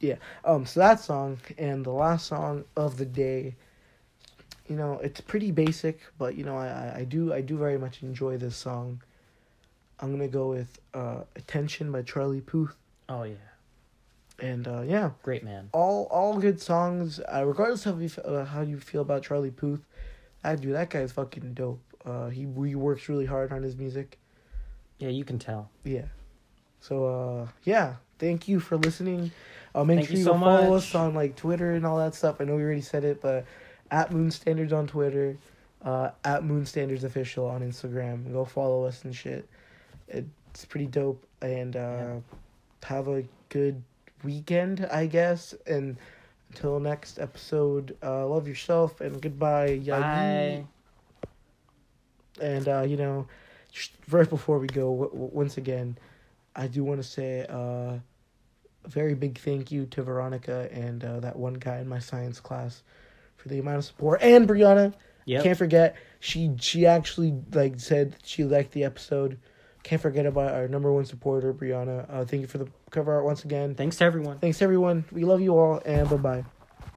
Yeah. 0.00 0.16
Um. 0.44 0.64
So 0.66 0.80
that 0.80 1.00
song 1.00 1.38
and 1.58 1.84
the 1.84 1.90
last 1.92 2.26
song 2.26 2.64
of 2.76 2.96
the 2.96 3.06
day. 3.06 3.56
You 4.68 4.76
know, 4.76 5.00
it's 5.02 5.20
pretty 5.20 5.50
basic, 5.50 6.00
but 6.16 6.36
you 6.36 6.44
know, 6.44 6.56
I 6.56 6.68
I- 6.68 6.94
I 7.00 7.04
do 7.04 7.32
I 7.32 7.40
do 7.40 7.56
very 7.58 7.76
much 7.78 8.02
enjoy 8.02 8.36
this 8.38 8.56
song. 8.56 9.02
I'm 9.98 10.10
gonna 10.12 10.28
go 10.28 10.48
with 10.48 10.78
uh, 10.94 11.24
"Attention" 11.36 11.90
by 11.92 12.02
Charlie 12.02 12.40
Puth, 12.40 12.74
Oh 13.08 13.24
yeah. 13.24 13.34
And 14.40 14.66
uh, 14.66 14.82
yeah, 14.82 15.10
Great 15.22 15.44
man. 15.44 15.68
all 15.72 16.04
all 16.10 16.38
good 16.38 16.60
songs. 16.60 17.20
Uh, 17.32 17.44
regardless 17.46 17.86
of 17.86 18.02
if, 18.02 18.18
uh, 18.18 18.44
how 18.44 18.62
you 18.62 18.78
feel 18.78 19.02
about 19.02 19.22
Charlie 19.22 19.50
Puth, 19.50 19.84
I 20.44 20.56
do 20.56 20.72
that 20.72 20.90
guy's 20.90 21.12
fucking 21.12 21.54
dope. 21.54 21.80
Uh, 22.04 22.28
he 22.28 22.40
he 22.42 22.74
works 22.74 23.08
really 23.08 23.26
hard 23.26 23.52
on 23.52 23.62
his 23.62 23.76
music. 23.76 24.18
Yeah, 24.98 25.08
you 25.10 25.24
can 25.24 25.38
tell. 25.38 25.70
Yeah. 25.84 26.06
So 26.80 27.04
uh, 27.06 27.48
yeah, 27.64 27.96
thank 28.18 28.48
you 28.48 28.60
for 28.60 28.76
listening. 28.76 29.30
Uh, 29.74 29.84
make 29.84 29.98
Thank 29.98 30.08
sure 30.08 30.16
you 30.18 30.24
so 30.24 30.32
follow 30.38 30.70
much. 30.70 30.82
us 30.82 30.94
on 30.94 31.14
like 31.14 31.36
Twitter 31.36 31.72
and 31.72 31.86
all 31.86 31.98
that 31.98 32.14
stuff. 32.14 32.40
I 32.40 32.44
know 32.44 32.56
we 32.56 32.62
already 32.62 32.80
said 32.80 33.04
it, 33.04 33.20
but 33.22 33.44
at 33.90 34.10
Moon 34.12 34.30
Standards 34.32 34.72
on 34.72 34.86
Twitter, 34.88 35.36
uh, 35.84 36.10
at 36.24 36.42
Moon 36.42 36.66
Standards 36.66 37.04
Official 37.04 37.46
on 37.46 37.60
Instagram. 37.60 38.32
Go 38.32 38.44
follow 38.44 38.84
us 38.84 39.04
and 39.04 39.14
shit. 39.14 39.48
It's 40.08 40.64
pretty 40.64 40.86
dope. 40.86 41.24
And 41.40 41.76
uh, 41.76 41.78
Yeah. 41.78 42.20
have 42.88 43.06
a 43.08 43.22
good 43.48 43.80
weekend, 44.24 44.86
I 44.90 45.06
guess. 45.06 45.54
And 45.66 45.96
until 46.50 46.80
next 46.80 47.18
episode, 47.18 47.96
uh, 48.02 48.26
love 48.26 48.48
yourself 48.48 49.00
and 49.00 49.20
goodbye. 49.20 49.80
Bye. 49.86 50.64
And 52.40 52.68
uh, 52.68 52.82
you 52.82 52.96
know, 52.96 53.26
just 53.72 53.92
right 54.10 54.28
before 54.28 54.58
we 54.58 54.66
go, 54.66 54.90
w- 54.90 55.10
w- 55.10 55.30
once 55.32 55.56
again, 55.56 55.98
I 56.56 56.66
do 56.66 56.82
want 56.84 57.00
to 57.02 57.06
say 57.06 57.46
uh, 57.48 57.98
a 58.84 58.88
very 58.88 59.14
big 59.14 59.38
thank 59.38 59.70
you 59.70 59.86
to 59.86 60.02
Veronica 60.02 60.68
and 60.72 61.04
uh, 61.04 61.20
that 61.20 61.36
one 61.36 61.54
guy 61.54 61.78
in 61.78 61.88
my 61.88 61.98
science 61.98 62.40
class 62.40 62.82
for 63.36 63.48
the 63.48 63.58
amount 63.58 63.78
of 63.78 63.84
support, 63.84 64.22
and 64.22 64.48
Brianna. 64.48 64.94
Yep. 65.26 65.42
Can't 65.44 65.58
forget 65.58 65.96
she 66.18 66.50
she 66.60 66.86
actually 66.86 67.34
like 67.52 67.78
said 67.78 68.16
she 68.24 68.44
liked 68.44 68.72
the 68.72 68.84
episode. 68.84 69.38
Can't 69.82 70.00
forget 70.00 70.26
about 70.26 70.52
our 70.52 70.68
number 70.68 70.92
one 70.92 71.04
supporter, 71.04 71.52
Brianna. 71.54 72.06
Uh, 72.08 72.24
thank 72.24 72.42
you 72.42 72.46
for 72.46 72.58
the 72.58 72.68
cover 72.90 73.12
art 73.14 73.24
once 73.24 73.44
again. 73.44 73.74
Thanks 73.74 73.96
to 73.98 74.04
everyone. 74.04 74.38
Thanks 74.38 74.58
to 74.58 74.64
everyone. 74.64 75.04
We 75.10 75.24
love 75.24 75.40
you 75.40 75.58
all, 75.58 75.80
and 75.84 76.08
bye 76.08 76.16
bye. 76.16 76.44